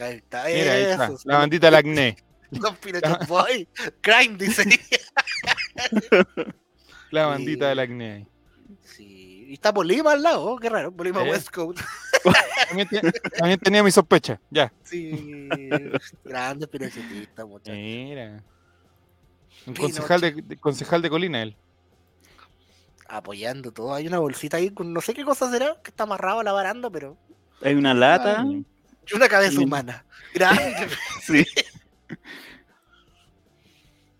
Ahí 0.00 0.16
está, 0.16 0.44
Mira, 0.46 0.72
ahí 0.72 0.82
está. 0.82 1.10
La 1.24 1.38
bandita 1.38 1.68
del 1.68 1.74
acné. 1.76 2.16
Los 2.50 2.76
Pinochet 2.78 3.28
Boy. 3.28 3.68
Crime, 4.00 4.36
dice. 4.36 4.64
la 7.10 7.26
bandita 7.26 7.68
del 7.68 7.78
acné. 7.78 8.26
Sí. 8.82 9.46
Y 9.48 9.54
está 9.54 9.70
Bolívar 9.70 10.16
al 10.16 10.22
lado, 10.24 10.56
qué 10.56 10.68
raro. 10.68 10.90
Bolívar 10.90 11.28
West 11.28 11.50
Coast. 11.50 11.80
también, 13.38 13.60
tenía 13.60 13.84
mi 13.84 13.92
sospecha, 13.92 14.40
ya. 14.50 14.72
Sí. 14.82 15.48
Grande 16.24 16.66
pinochetista, 16.66 17.46
muchacho. 17.46 17.72
Mira. 17.76 18.42
Un 19.66 19.74
concejal 19.74 20.20
de, 20.20 20.56
concejal 20.58 21.02
de 21.02 21.10
Colina, 21.10 21.42
él. 21.42 21.56
Apoyando 23.08 23.72
todo. 23.72 23.94
Hay 23.94 24.06
una 24.06 24.18
bolsita 24.18 24.56
ahí 24.56 24.70
con 24.70 24.92
no 24.92 25.00
sé 25.00 25.14
qué 25.14 25.24
cosa 25.24 25.50
será, 25.50 25.76
que 25.82 25.90
está 25.90 26.04
amarrado 26.04 26.40
a 26.40 26.44
la 26.44 26.52
baranda, 26.52 26.90
pero. 26.90 27.16
Hay 27.62 27.74
una 27.74 27.94
lata. 27.94 28.44
Y 28.46 29.14
una 29.14 29.28
cabeza 29.28 29.60
humana. 29.60 30.04
Grande. 30.34 30.88
sí. 31.22 31.46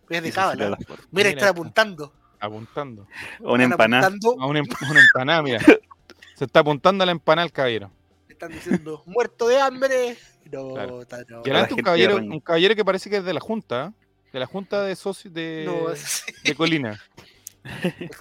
Mira, 0.08 0.76
Mira, 1.10 1.28
está 1.30 1.48
apuntando. 1.48 2.12
Apuntando. 2.38 3.08
una 3.40 3.64
empanada. 3.64 4.12
A 4.38 4.46
una, 4.46 4.60
empanada, 4.60 5.42
mira. 5.42 5.60
Se 6.34 6.44
está 6.44 6.60
apuntando 6.60 7.02
a 7.02 7.06
la 7.06 7.12
empanada 7.12 7.46
el 7.46 7.52
caballero. 7.52 7.90
Están 8.28 8.52
diciendo, 8.52 9.02
muerto 9.06 9.48
de 9.48 9.60
hambre. 9.60 10.18
No, 10.52 10.74
no. 10.74 11.00
Y 11.00 11.50
adelante 11.50 11.74
un 11.74 11.80
caballero, 11.80 12.16
un 12.16 12.40
caballero 12.40 12.74
que 12.74 12.84
parece 12.84 13.08
que 13.08 13.16
es 13.16 13.24
de 13.24 13.32
la 13.32 13.40
Junta. 13.40 13.94
De 14.34 14.40
la 14.40 14.46
Junta 14.46 14.82
de 14.82 14.96
Socios 14.96 15.32
de, 15.32 15.64
de 16.44 16.54
Colina. 16.56 17.00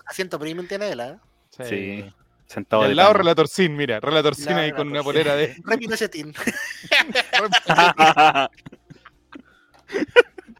Asiento 0.05 0.37
premium 0.37 0.67
tiene 0.67 0.91
él, 0.91 0.99
¿eh? 0.99 1.17
Sí. 1.49 1.63
sí. 1.67 2.05
Sentado 2.45 2.83
al 2.83 2.95
lado 2.95 3.13
Relator 3.13 3.47
Sin, 3.47 3.75
mira, 3.75 3.99
Relator 3.99 4.35
Sin 4.35 4.53
ahí 4.53 4.71
con 4.73 4.89
una 4.89 5.01
polera 5.01 5.35
de. 5.35 5.55
Repinochetín. 5.63 6.31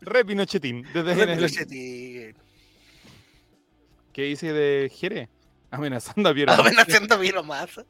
Repinochetín. 0.01 0.85
Repinochetín. 0.91 2.35
¿Qué 4.11 4.23
dice 4.23 4.53
de 4.53 4.91
Jere? 4.91 5.29
Amenazando 5.69 6.29
a 6.29 6.33
Piero 6.33 6.51
Amenazando 6.59 7.13
a 7.13 7.19
Piero 7.19 7.43
Massa. 7.43 7.85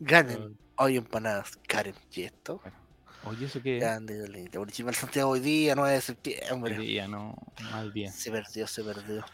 Ganen 0.00 0.56
hoy 0.76 0.96
empanadas 0.96 1.58
Karen 1.68 1.94
y 2.10 2.22
esto. 2.22 2.62
Oye, 3.26 3.46
¿eso 3.46 3.62
qué? 3.62 3.78
Grande, 3.78 4.48
Municipal 4.54 4.94
Santiago 4.94 5.30
hoy 5.30 5.40
día, 5.40 5.74
9 5.74 5.94
de 5.94 6.00
septiembre. 6.00 6.78
Hoy 6.78 6.86
día, 6.86 7.08
no, 7.08 7.34
mal 7.70 7.92
día. 7.92 8.12
Se 8.12 8.30
perdió, 8.30 8.66
se 8.66 8.84
perdió. 8.84 9.24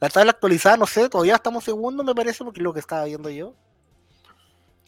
La 0.00 0.08
tabla 0.08 0.32
actualizada, 0.32 0.76
no 0.76 0.86
sé, 0.86 1.08
todavía 1.08 1.36
estamos 1.36 1.62
segundo, 1.62 2.02
me 2.02 2.14
parece, 2.14 2.42
porque 2.44 2.60
es 2.60 2.64
lo 2.64 2.72
que 2.72 2.80
estaba 2.80 3.04
viendo 3.04 3.30
yo. 3.30 3.54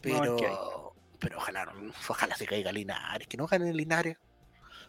Pero, 0.01 0.93
pero 1.19 1.37
ojalá, 1.37 1.73
ojalá 2.09 2.35
se 2.35 2.45
caiga 2.45 2.73
Linares, 2.73 3.27
que 3.27 3.37
no 3.37 3.47
gane 3.47 3.73
Linares. 3.73 4.17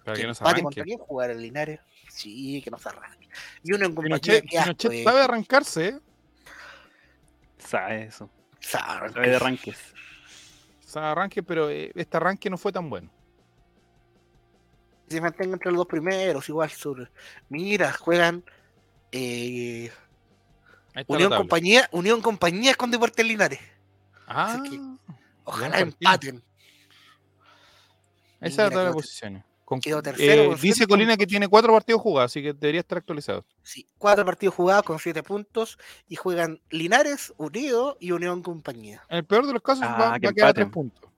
Pero 0.04 0.16
que, 0.16 0.22
que 0.22 0.26
no 0.26 0.34
se 0.34 0.44
contra 0.62 0.84
quién 0.84 0.98
jugar 0.98 1.30
el 1.30 1.40
Linares. 1.40 1.80
Sí, 2.10 2.60
que 2.62 2.70
no 2.70 2.78
se 2.78 2.88
arranque. 2.88 3.28
Y 3.62 3.72
uno 3.72 3.86
en 3.86 3.94
compañía 3.94 4.42
Pinochet, 4.42 4.90
pues. 4.90 5.04
sabe 5.04 5.20
arrancarse, 5.20 5.88
¿eh? 5.88 6.00
Sabe 7.58 8.04
eso. 8.04 8.28
Sabe, 8.58 9.12
sabe 9.12 9.28
de 9.28 9.36
arranques. 9.36 9.78
Arranque, 10.96 11.42
pero 11.42 11.70
eh, 11.70 11.92
este 11.94 12.16
arranque 12.16 12.50
no 12.50 12.58
fue 12.58 12.72
tan 12.72 12.88
bueno. 12.88 13.10
Se 15.08 15.20
mantenga 15.20 15.54
entre 15.54 15.70
los 15.70 15.78
dos 15.78 15.86
primeros, 15.86 16.48
igual 16.48 16.70
sur. 16.70 17.10
Mira, 17.48 17.92
juegan 17.92 18.42
eh, 19.12 19.90
Unión 21.06 21.30
Compañía, 21.30 21.88
Unión 21.92 22.20
Compañía 22.22 22.74
con 22.74 22.90
Deportes 22.90 23.26
Linares. 23.26 23.60
Ah, 24.26 24.62
ojalá 25.44 25.80
empaten. 25.80 26.42
Esa 28.40 28.66
es 28.66 28.74
la 28.74 28.92
posición. 29.64 30.02
Eh, 30.18 30.54
dice 30.60 30.86
Colina 30.86 31.16
que 31.16 31.26
tiene 31.26 31.48
cuatro 31.48 31.72
partidos 31.72 32.00
jugados, 32.00 32.30
así 32.30 32.42
que 32.42 32.52
debería 32.52 32.80
estar 32.80 32.98
actualizado. 32.98 33.44
Sí, 33.62 33.86
cuatro 33.98 34.24
partidos 34.24 34.54
jugados 34.54 34.84
con 34.84 34.98
siete 34.98 35.22
puntos 35.22 35.78
y 36.08 36.16
juegan 36.16 36.60
Linares, 36.70 37.32
Unido 37.36 37.96
y 38.00 38.12
Unión 38.12 38.42
Compañía. 38.42 39.02
En 39.08 39.18
el 39.18 39.24
peor 39.24 39.46
de 39.46 39.52
los 39.52 39.62
casos 39.62 39.84
ah, 39.86 39.96
va, 39.98 40.14
a 40.14 40.20
quedar 40.20 40.54
tres 40.54 40.68
puntos. 40.68 41.10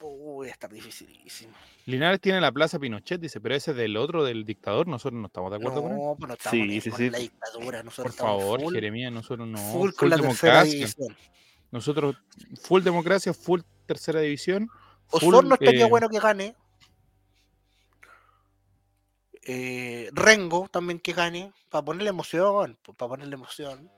Uy, 0.00 0.48
está 0.48 0.68
dificilísimo. 0.68 1.52
Linares 1.86 2.20
tiene 2.20 2.40
la 2.40 2.50
plaza 2.50 2.78
Pinochet, 2.78 3.20
dice, 3.20 3.40
pero 3.40 3.54
ese 3.54 3.70
es 3.70 3.76
del 3.76 3.96
otro, 3.96 4.24
del 4.24 4.44
dictador, 4.44 4.88
nosotros 4.88 5.20
no 5.20 5.28
estamos 5.28 5.50
de 5.52 5.56
acuerdo 5.56 5.82
con 5.82 5.92
él. 5.92 5.98
No, 5.98 6.16
pues 6.18 6.28
no 6.28 6.34
estamos 6.34 6.50
sí, 6.50 6.80
sí, 6.80 6.90
sí. 6.90 7.10
la 7.10 7.18
dictadura, 7.18 7.82
nosotros 7.84 8.16
Por 8.16 8.26
favor, 8.26 8.72
Jeremías, 8.72 9.12
nosotros 9.12 9.46
no. 9.46 9.58
Full, 9.58 9.92
con 9.92 10.10
la 10.10 10.16
democracia. 10.16 10.88
Nosotros, 11.70 12.16
full 12.60 12.82
democracia, 12.82 13.32
full 13.32 13.60
tercera 13.86 14.20
división. 14.20 14.68
Osorno 15.10 15.54
estaría 15.54 15.86
eh, 15.86 15.88
bueno 15.88 16.08
que 16.08 16.18
gane. 16.18 16.56
Eh, 19.48 20.10
Rengo 20.12 20.68
también 20.68 20.98
que 20.98 21.12
gane, 21.12 21.52
para 21.70 21.84
ponerle 21.84 22.10
emoción, 22.10 22.76
para 22.96 23.08
ponerle 23.08 23.34
emoción. 23.34 23.88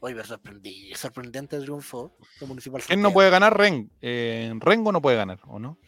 Hoy 0.00 0.14
me 0.14 0.24
sorprendí, 0.24 0.94
sorprendente 0.94 1.58
triunfo 1.60 2.16
de 2.40 2.46
Municipal 2.46 2.82
¿Quién 2.82 3.02
no 3.02 3.12
puede 3.12 3.28
ganar? 3.28 3.56
Ren, 3.56 3.90
eh, 4.00 4.52
Rengo 4.58 4.90
no 4.90 5.02
puede 5.02 5.16
ganar, 5.16 5.40
¿o 5.46 5.58
no? 5.58 5.78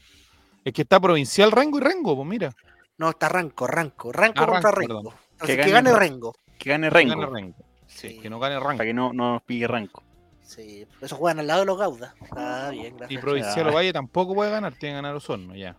Es 0.65 0.73
que 0.75 0.83
está 0.83 1.01
provincial 1.01 1.53
Rengo 1.53 1.79
y 1.79 1.81
Rengo, 1.81 2.17
pues 2.17 2.29
mira. 2.29 2.55
No, 2.99 3.11
está 3.11 3.29
Ranco, 3.29 3.67
Ranco, 3.67 4.13
Ranco 4.13 4.43
ah, 4.43 4.47
contra 4.47 4.71
Rengo. 4.73 5.15
que, 5.45 5.57
gane, 5.57 5.95
Rengo. 5.95 6.35
Que 6.59 6.71
gane 6.71 6.91
Rengo. 6.91 7.55
Sí, 7.87 8.19
que 8.19 8.29
no 8.29 8.39
gane 8.39 8.57
rango. 8.57 8.77
Para 8.77 8.85
que 8.85 8.93
no, 8.95 9.13
no 9.13 9.33
nos 9.35 9.43
pille 9.43 9.67
rango. 9.67 10.03
Sí, 10.43 10.87
eso 11.01 11.17
juegan 11.17 11.41
al 11.41 11.47
lado 11.47 11.61
de 11.61 11.67
los 11.67 11.79
Gaudas. 11.79 12.15
Ah, 12.33 12.69
bien, 12.71 12.97
gracias. 12.97 13.19
Y 13.19 13.23
Provincial 13.23 13.75
Valle 13.75 13.93
tampoco 13.93 14.35
puede 14.35 14.51
ganar, 14.51 14.73
tiene 14.75 14.93
que 14.93 14.97
ganar 14.97 15.15
Osorno 15.15 15.55
ya. 15.55 15.77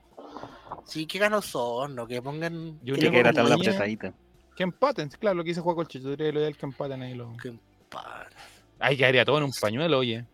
Sí, 0.89 1.05
que 1.05 1.19
gana 1.19 1.37
Osorno, 1.37 2.07
que 2.07 2.21
pongan. 2.21 2.79
Yo 2.83 2.95
creo 2.95 3.11
que 3.11 3.19
era 3.19 3.31
tan 3.31 3.47
la 3.47 3.55
apretadita. 3.55 4.13
Que 4.55 4.63
empaten, 4.63 5.09
claro, 5.09 5.35
lo 5.35 5.43
que 5.43 5.49
dice 5.49 5.61
Juan 5.61 5.87
Chicho, 5.87 6.09
diría 6.09 6.31
lo 6.31 6.39
ideal 6.39 6.57
que 6.57 6.65
empaten 6.65 7.01
ahí 7.01 7.13
los. 7.13 7.37
Que 7.41 7.49
empaten. 7.49 8.37
Ahí 8.79 8.97
quedaría 8.97 9.23
todo 9.23 9.37
en 9.37 9.43
un 9.43 9.51
pañuelo, 9.51 9.99
oye. 9.99 10.25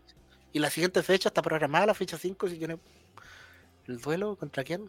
Y 0.52 0.58
la 0.58 0.70
siguiente 0.70 1.02
fecha 1.02 1.28
está 1.28 1.42
programada, 1.42 1.86
la 1.86 1.94
fecha 1.94 2.16
5, 2.16 2.48
si 2.48 2.56
tiene 2.56 2.78
el 3.86 4.00
duelo, 4.00 4.36
¿contra 4.36 4.64
quién? 4.64 4.88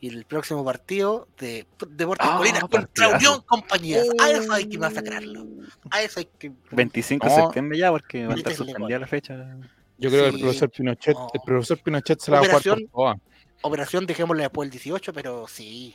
Y 0.00 0.08
el 0.08 0.26
próximo 0.26 0.62
partido 0.62 1.28
de 1.38 1.66
Deportes 1.88 2.28
ah, 2.30 2.36
Colinas 2.36 2.64
contra 2.64 3.08
Unión 3.16 3.40
Compañías. 3.46 4.06
A 4.20 4.30
eso 4.30 4.52
hay 4.52 4.68
que 4.68 4.76
masacrarlo. 4.76 5.46
A 5.90 6.02
eso 6.02 6.20
hay 6.20 6.28
que. 6.38 6.52
25 6.72 7.26
de 7.26 7.34
septiembre 7.34 7.78
ya, 7.78 7.90
porque 7.90 8.26
va 8.26 8.34
a 8.34 8.36
estar 8.36 8.52
suspendida 8.52 8.98
la 8.98 9.06
fecha. 9.06 9.56
Yo 9.96 10.10
creo 10.10 10.24
que 10.24 10.36
el 10.36 10.40
profesor 10.40 10.70
Pinochet, 10.70 11.16
el 11.32 11.40
profesor 11.46 11.78
Pinochet 11.78 12.20
se 12.20 12.30
la 12.30 12.40
va 12.40 12.46
a 12.46 12.60
jugar 12.60 12.78
por 12.92 13.20
Operación, 13.62 14.06
dejémosle 14.06 14.42
después 14.42 14.66
el 14.66 14.70
18, 14.70 15.12
pero 15.12 15.46
sí. 15.48 15.94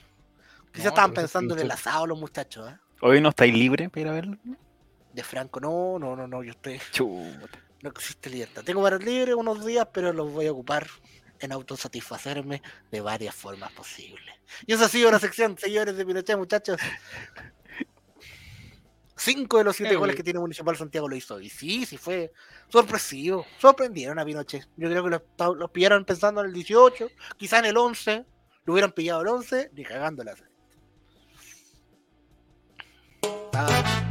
Quizás 0.71 0.87
estaban 0.87 1.13
pensando 1.13 1.55
en 1.55 1.61
el 1.61 1.71
asado 1.71 2.07
los 2.07 2.19
muchachos. 2.19 2.71
¿eh? 2.71 2.77
¿Hoy 3.01 3.21
no 3.21 3.29
estáis 3.29 3.53
libres 3.53 3.89
para 3.89 4.01
ir 4.01 4.07
a 4.07 4.11
verlo? 4.11 4.37
De 5.13 5.23
Franco, 5.23 5.59
no, 5.59 5.97
no, 5.99 6.15
no, 6.15 6.27
no, 6.27 6.43
yo 6.43 6.51
estoy. 6.51 6.79
No 7.81 7.89
existe 7.89 8.29
libertad. 8.29 8.63
Tengo 8.63 8.81
varios 8.81 9.03
libres 9.03 9.35
unos 9.35 9.65
días, 9.65 9.87
pero 9.91 10.11
los 10.13 10.31
voy 10.31 10.47
a 10.47 10.51
ocupar 10.51 10.87
en 11.39 11.51
autosatisfacerme 11.51 12.61
de 12.91 13.01
varias 13.01 13.33
formas 13.33 13.71
posibles. 13.71 14.35
Y 14.65 14.73
esa 14.73 14.85
ha 14.85 14.89
sido 14.89 15.11
la 15.11 15.19
sección, 15.19 15.57
señores 15.57 15.95
de 15.95 16.05
Pinochet, 16.05 16.37
muchachos. 16.37 16.79
Cinco 19.19 19.57
de 19.57 19.65
los 19.65 19.75
siete 19.75 19.97
goles 19.97 20.15
que 20.15 20.23
tiene 20.23 20.39
Municipal 20.39 20.77
Santiago 20.77 21.09
lo 21.09 21.15
hizo. 21.15 21.41
Y 21.41 21.49
sí, 21.49 21.85
sí 21.85 21.97
fue 21.97 22.31
sorpresivo. 22.69 23.45
Sorprendieron 23.57 24.17
a 24.17 24.23
Pinochet. 24.23 24.65
Yo 24.77 24.89
creo 24.89 25.03
que 25.03 25.09
los, 25.09 25.21
los 25.57 25.71
pillaron 25.71 26.05
pensando 26.05 26.39
en 26.39 26.47
el 26.47 26.53
18, 26.53 27.09
quizá 27.35 27.59
en 27.59 27.65
el 27.65 27.75
11. 27.75 28.25
Lo 28.63 28.73
hubieran 28.73 28.93
pillado 28.93 29.21
el 29.21 29.27
11, 29.27 29.71
ni 29.73 29.83
cagándolas. 29.83 30.41
Ah. 33.53 34.08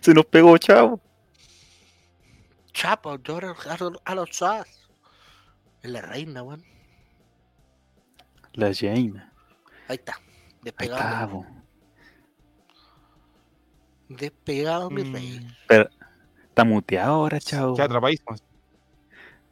Se 0.00 0.14
nos 0.14 0.26
pegó, 0.26 0.58
chavo. 0.58 1.00
Chapo, 2.72 3.18
a 4.04 4.14
los 4.14 4.30
chas. 4.30 4.88
Es 5.82 5.90
la 5.90 6.02
reina, 6.02 6.42
weón. 6.42 6.62
La 8.52 8.70
reina. 8.72 9.32
Ahí 9.88 9.96
está. 9.96 10.20
Despegado. 10.62 11.46
Despegado, 14.08 14.90
mi 14.90 15.04
mm. 15.04 15.12
rey. 15.12 15.56
Pero, 15.66 15.88
está 16.48 16.64
muteado 16.64 17.14
ahora, 17.14 17.40
chavo. 17.40 17.76
Ya 17.76 17.84
atrapadísimo. 17.84 18.36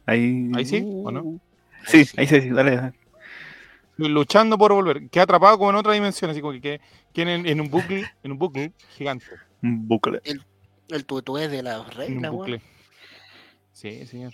Ahí. 0.05 0.51
Ahí 0.55 0.65
sí, 0.65 0.83
¿o 0.85 1.11
no? 1.11 1.41
Sí, 1.87 2.05
ahí 2.17 2.27
sí, 2.27 2.51
dale, 2.51 2.77
dale 2.77 3.06
luchando 3.97 4.59
por 4.59 4.73
volver. 4.73 5.09
Queda 5.11 5.25
atrapado 5.25 5.59
como 5.59 5.71
en 5.71 5.77
otra 5.77 5.93
dimensión, 5.93 6.31
así 6.31 6.41
como 6.41 6.61
que, 6.61 6.81
que 7.13 7.23
en, 7.23 7.61
un 7.61 7.71
bucle, 7.71 8.05
en 8.23 8.33
un 8.33 8.39
bucle 8.39 8.73
gigante. 8.97 9.27
Un 9.63 9.89
bucle. 9.89 10.21
El, 10.25 10.45
el 10.89 11.05
tutué 11.05 11.49
de 11.49 11.63
la 11.63 11.83
reina, 11.85 12.31
un 12.31 12.37
bucle. 12.39 12.63
Sí, 13.73 14.07
señor. 14.07 14.33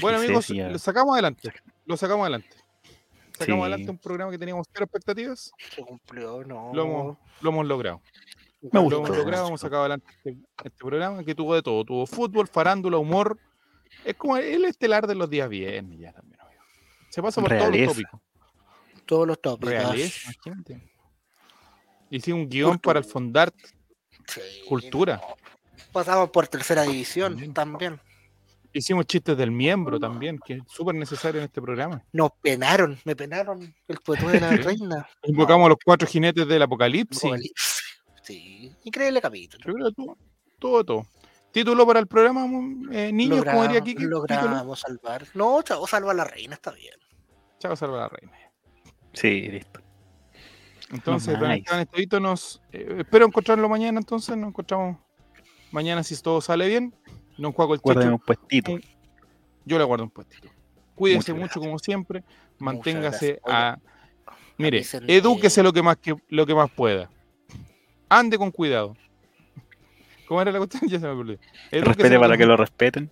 bueno, 0.00 0.18
amigos, 0.18 0.48
lo 0.50 0.78
sacamos 0.78 1.14
adelante. 1.14 1.52
Lo 1.86 1.96
sacamos 1.96 2.22
adelante. 2.22 2.56
Sacamos 3.38 3.62
adelante 3.62 3.90
un 3.90 3.98
programa 3.98 4.32
que 4.32 4.38
teníamos 4.38 4.66
cero 4.72 4.84
expectativas. 4.84 5.52
Se 5.70 5.82
cumplió, 5.82 6.44
no. 6.44 6.72
Lo 6.74 6.84
hemos, 6.84 7.18
lo 7.40 7.50
hemos 7.50 7.66
logrado. 7.66 8.02
lo 8.72 8.80
hemos 8.80 9.08
logrado, 9.10 9.48
hemos 9.48 9.60
sacado 9.60 9.82
adelante 9.82 10.06
este, 10.24 10.36
este, 10.56 10.70
programa 10.70 11.22
que 11.22 11.34
tuvo 11.34 11.54
de 11.54 11.62
todo. 11.62 11.84
Tuvo 11.84 12.06
fútbol, 12.06 12.48
farándula, 12.48 12.98
humor. 12.98 13.38
Es 14.04 14.16
como 14.16 14.36
el 14.36 14.64
estelar 14.64 15.06
de 15.06 15.14
los 15.14 15.30
días 15.30 15.48
viernes 15.48 15.98
ya 16.00 16.12
también. 16.12 16.37
Se 17.08 17.22
pasa 17.22 17.40
por 17.40 17.50
todos 17.50 17.70
los 17.74 17.88
tópicos. 17.88 18.20
Todos 19.06 19.26
los 19.26 19.40
tópicos. 19.40 19.70
Realeza. 19.70 20.30
Hice 22.10 22.32
un 22.32 22.48
guion 22.48 22.78
para 22.78 22.98
el 22.98 23.04
Fondart. 23.04 23.54
Cultura. 24.66 25.20
Pasamos 25.92 26.30
por 26.30 26.46
tercera 26.48 26.82
división 26.82 27.52
también. 27.54 28.00
Hicimos 28.72 29.06
chistes 29.06 29.36
del 29.36 29.50
miembro 29.50 29.98
también, 29.98 30.38
que 30.44 30.54
es 30.54 30.62
súper 30.66 30.94
necesario 30.94 31.40
en 31.40 31.46
este 31.46 31.62
programa. 31.62 32.04
Nos 32.12 32.32
penaron, 32.42 32.98
me 33.04 33.16
penaron 33.16 33.74
el 33.88 33.98
poeta 33.98 34.28
de 34.28 34.40
la 34.40 34.50
reina. 34.50 35.08
Invocamos 35.22 35.66
a 35.66 35.68
los 35.70 35.78
cuatro 35.82 36.06
jinetes 36.06 36.46
del 36.46 36.62
apocalipsis. 36.62 37.52
Sí, 38.22 38.70
increíble 38.84 39.22
capítulo. 39.22 39.64
Yo 39.64 39.72
creo 39.72 39.92
todo, 39.92 40.18
todo, 40.58 40.84
todo. 40.84 41.06
¿Título 41.52 41.86
para 41.86 42.00
el 42.00 42.06
programa, 42.06 42.46
eh, 42.92 43.10
niños? 43.12 43.44
como 43.44 43.62
diría 43.62 43.80
aquí. 43.80 43.94
Logramos 43.94 44.80
salvar. 44.80 45.26
No, 45.34 45.62
chavo, 45.62 45.86
salva 45.86 46.12
a 46.12 46.14
la 46.14 46.24
reina, 46.24 46.54
está 46.54 46.72
bien. 46.72 46.94
Chavo, 47.58 47.74
salva 47.74 47.98
a 47.98 48.00
la 48.02 48.08
reina. 48.08 48.32
Sí, 49.12 49.48
listo. 49.48 49.80
Entonces, 50.90 51.38
nice. 51.40 52.20
nos. 52.20 52.62
Eh, 52.72 52.96
espero 52.98 53.26
encontrarlo 53.26 53.68
mañana, 53.68 53.98
entonces. 53.98 54.36
Nos 54.36 54.48
encontramos 54.48 54.98
mañana 55.70 56.02
si 56.02 56.20
todo 56.20 56.40
sale 56.40 56.68
bien. 56.68 56.94
No 57.36 57.52
juego 57.52 57.74
el 57.74 57.80
Guarden 57.80 58.12
un 58.12 58.18
puestito. 58.18 58.78
Yo 59.64 59.78
le 59.78 59.84
guardo 59.84 60.04
un 60.04 60.10
puestito. 60.10 60.48
Cuídese 60.94 61.32
mucho, 61.32 61.60
como 61.60 61.78
siempre. 61.78 62.24
Manténgase 62.58 63.40
a. 63.46 63.78
Mire, 64.56 64.84
edúquese 65.06 65.62
lo 65.62 65.72
que 65.72 65.82
más 65.82 65.96
que 65.98 66.16
lo 66.28 66.46
que 66.46 66.54
más 66.54 66.70
pueda. 66.70 67.10
Ande 68.08 68.38
con 68.38 68.50
cuidado. 68.50 68.96
¿Cómo 70.28 70.42
era 70.42 70.52
la 70.52 70.58
cuestión? 70.58 70.82
Ya 70.88 71.00
se 71.00 71.06
me 71.06 71.12
olvidó. 71.12 71.40
Respete 71.72 72.18
para 72.18 72.36
que 72.36 72.44
lo 72.44 72.56
respeten. 72.56 73.10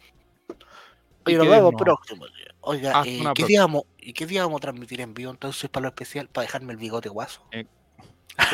Oye, 1.24 1.38
nos 1.38 1.48
vemos 1.48 1.74
próximo. 1.76 2.26
Oiga, 2.60 2.92
ah, 2.94 3.04
eh, 3.06 3.22
¿qué, 3.34 3.44
día 3.44 3.60
vamos, 3.62 3.84
¿y 3.98 4.12
qué 4.12 4.26
día 4.26 4.42
vamos 4.42 4.58
a 4.58 4.60
transmitir 4.60 5.00
en 5.00 5.14
vivo 5.14 5.30
entonces 5.30 5.70
para 5.70 5.82
lo 5.82 5.88
especial? 5.88 6.28
Para 6.28 6.46
dejarme 6.46 6.72
el 6.72 6.78
bigote 6.78 7.08
guaso. 7.08 7.42
Eh, 7.52 7.64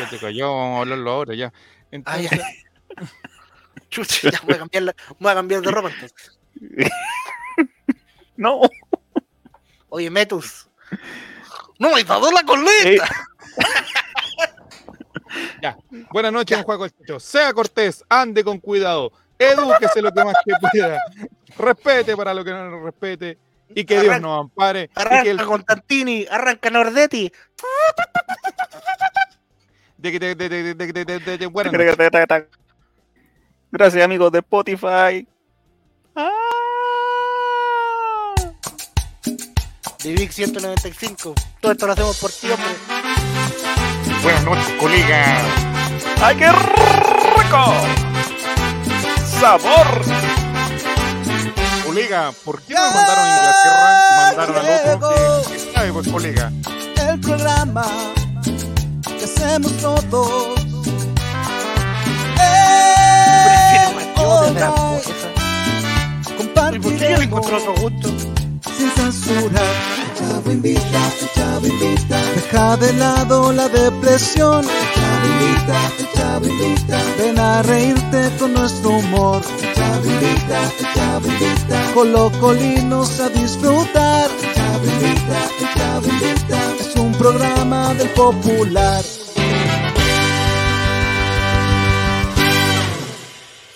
te 0.09 0.17
cayó, 0.17 0.55
vamos 0.55 0.77
a 0.77 0.81
hablarlo 0.81 1.11
ahora 1.11 1.35
ya. 1.35 1.51
Entonces... 1.91 2.31
Ay, 2.31 2.39
ay. 2.97 3.07
Chucha, 3.89 4.31
ya 4.31 4.39
voy 4.43 4.55
a, 4.55 4.59
cambiar 4.59 4.83
la, 4.83 4.95
voy 5.19 5.31
a 5.31 5.35
cambiar 5.35 5.61
de 5.61 5.71
ropa 5.71 5.89
entonces. 5.89 6.39
no. 8.37 8.61
Oye, 9.89 10.09
Metus. 10.09 10.69
No 11.79 11.93
me 11.93 12.03
dado 12.03 12.31
la 12.31 12.43
coleta. 12.43 13.05
Eh. 13.05 13.09
Ya. 15.61 15.77
Buenas 16.11 16.31
noches, 16.31 16.57
ya. 16.57 16.63
Juan 16.63 16.89
Sea 17.19 17.53
cortés, 17.53 18.03
ande 18.09 18.43
con 18.43 18.59
cuidado, 18.59 19.11
edúquese 19.37 20.01
lo 20.01 20.11
que 20.11 20.23
más 20.23 20.35
que 20.45 20.53
pueda, 20.71 21.01
respete 21.57 22.15
para 22.15 22.33
lo 22.33 22.43
que 22.43 22.51
no 22.51 22.69
nos 22.69 22.83
respete 22.83 23.37
y 23.69 23.85
que 23.85 24.01
Dios 24.01 24.21
nos 24.21 24.41
ampare. 24.41 24.89
Arranca 24.95 25.29
el... 25.29 25.43
Constantini, 25.43 26.25
arranca 26.29 26.69
Nordetti. 26.69 27.31
Gracias, 33.71 34.03
amigos 34.03 34.31
de 34.31 34.39
Spotify. 34.39 35.27
Ah. 36.15 36.29
De 40.03 40.11
Vic 40.13 40.31
195. 40.31 41.33
Todo 41.61 41.71
esto 41.71 41.87
lo 41.87 41.93
hacemos 41.93 42.19
por 42.19 42.31
ti, 42.31 42.47
Buenas 44.23 44.45
noches, 44.45 44.69
colega. 44.79 45.37
¡Ay, 46.21 46.37
qué 46.37 46.49
rico! 46.49 47.73
¡Sabor! 49.41 50.01
Colega, 51.85 52.31
¿por 52.45 52.61
qué 52.61 52.73
no 52.73 52.81
me 52.87 52.95
mandaron 52.95 53.25
a 53.25 53.29
Inglaterra 53.35 54.23
mandaron 54.25 54.57
al 54.57 54.95
otro 54.95 55.43
que, 55.45 55.53
que 55.53 55.59
sabe, 55.59 55.91
pues, 55.91 56.07
colega? 56.07 56.51
El 57.09 57.19
programa 57.19 57.85
que 59.03 59.25
hacemos 59.25 59.77
todos. 59.77 60.63
Compartiremos. 66.37 67.45
otro 67.45 67.73
gusto? 67.75 68.07
Sin 68.77 68.89
censura 68.91 69.61
chavo 70.23 70.51
invita, 70.51 71.01
el 71.21 71.29
chavo 71.35 71.67
invita. 71.67 72.19
Deja 72.35 72.77
de 72.77 72.93
lado 72.93 73.51
la 73.51 73.67
depresión. 73.69 74.65
El 74.65 74.93
chavo 74.95 75.25
invita, 75.33 75.79
el 75.99 76.11
chavo 76.13 76.45
invita. 76.47 76.99
Ven 77.17 77.39
a 77.39 77.61
reírte 77.63 78.31
con 78.39 78.53
nuestro 78.53 78.89
humor. 78.91 79.41
El 79.61 79.73
chavo 79.73 80.05
invita, 80.05 80.59
el 80.79 80.93
chavo 80.93 81.27
invita. 81.27 81.93
Colocolinos 81.93 83.19
a 83.19 83.29
disfrutar. 83.29 84.29
El 84.31 84.53
chavo 84.53 84.85
invita, 84.85 85.39
el 85.59 85.73
chavo 85.77 86.07
invita. 86.07 86.75
Es 86.79 86.95
un 86.95 87.11
programa 87.13 87.93
del 87.93 88.09
popular. 88.09 89.03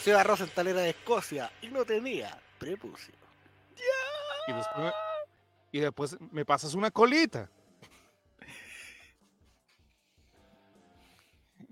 Seba 0.03 0.23
Rosenthal 0.23 0.67
era 0.67 0.81
de 0.81 0.91
Escocia 0.91 1.51
y 1.61 1.67
no 1.67 1.83
tenía 1.83 2.37
prepucio. 2.59 3.13
Y 4.47 4.53
después, 4.53 4.93
y 5.71 5.79
después 5.79 6.17
me 6.31 6.45
pasas 6.45 6.73
una 6.73 6.91
colita. 6.91 7.49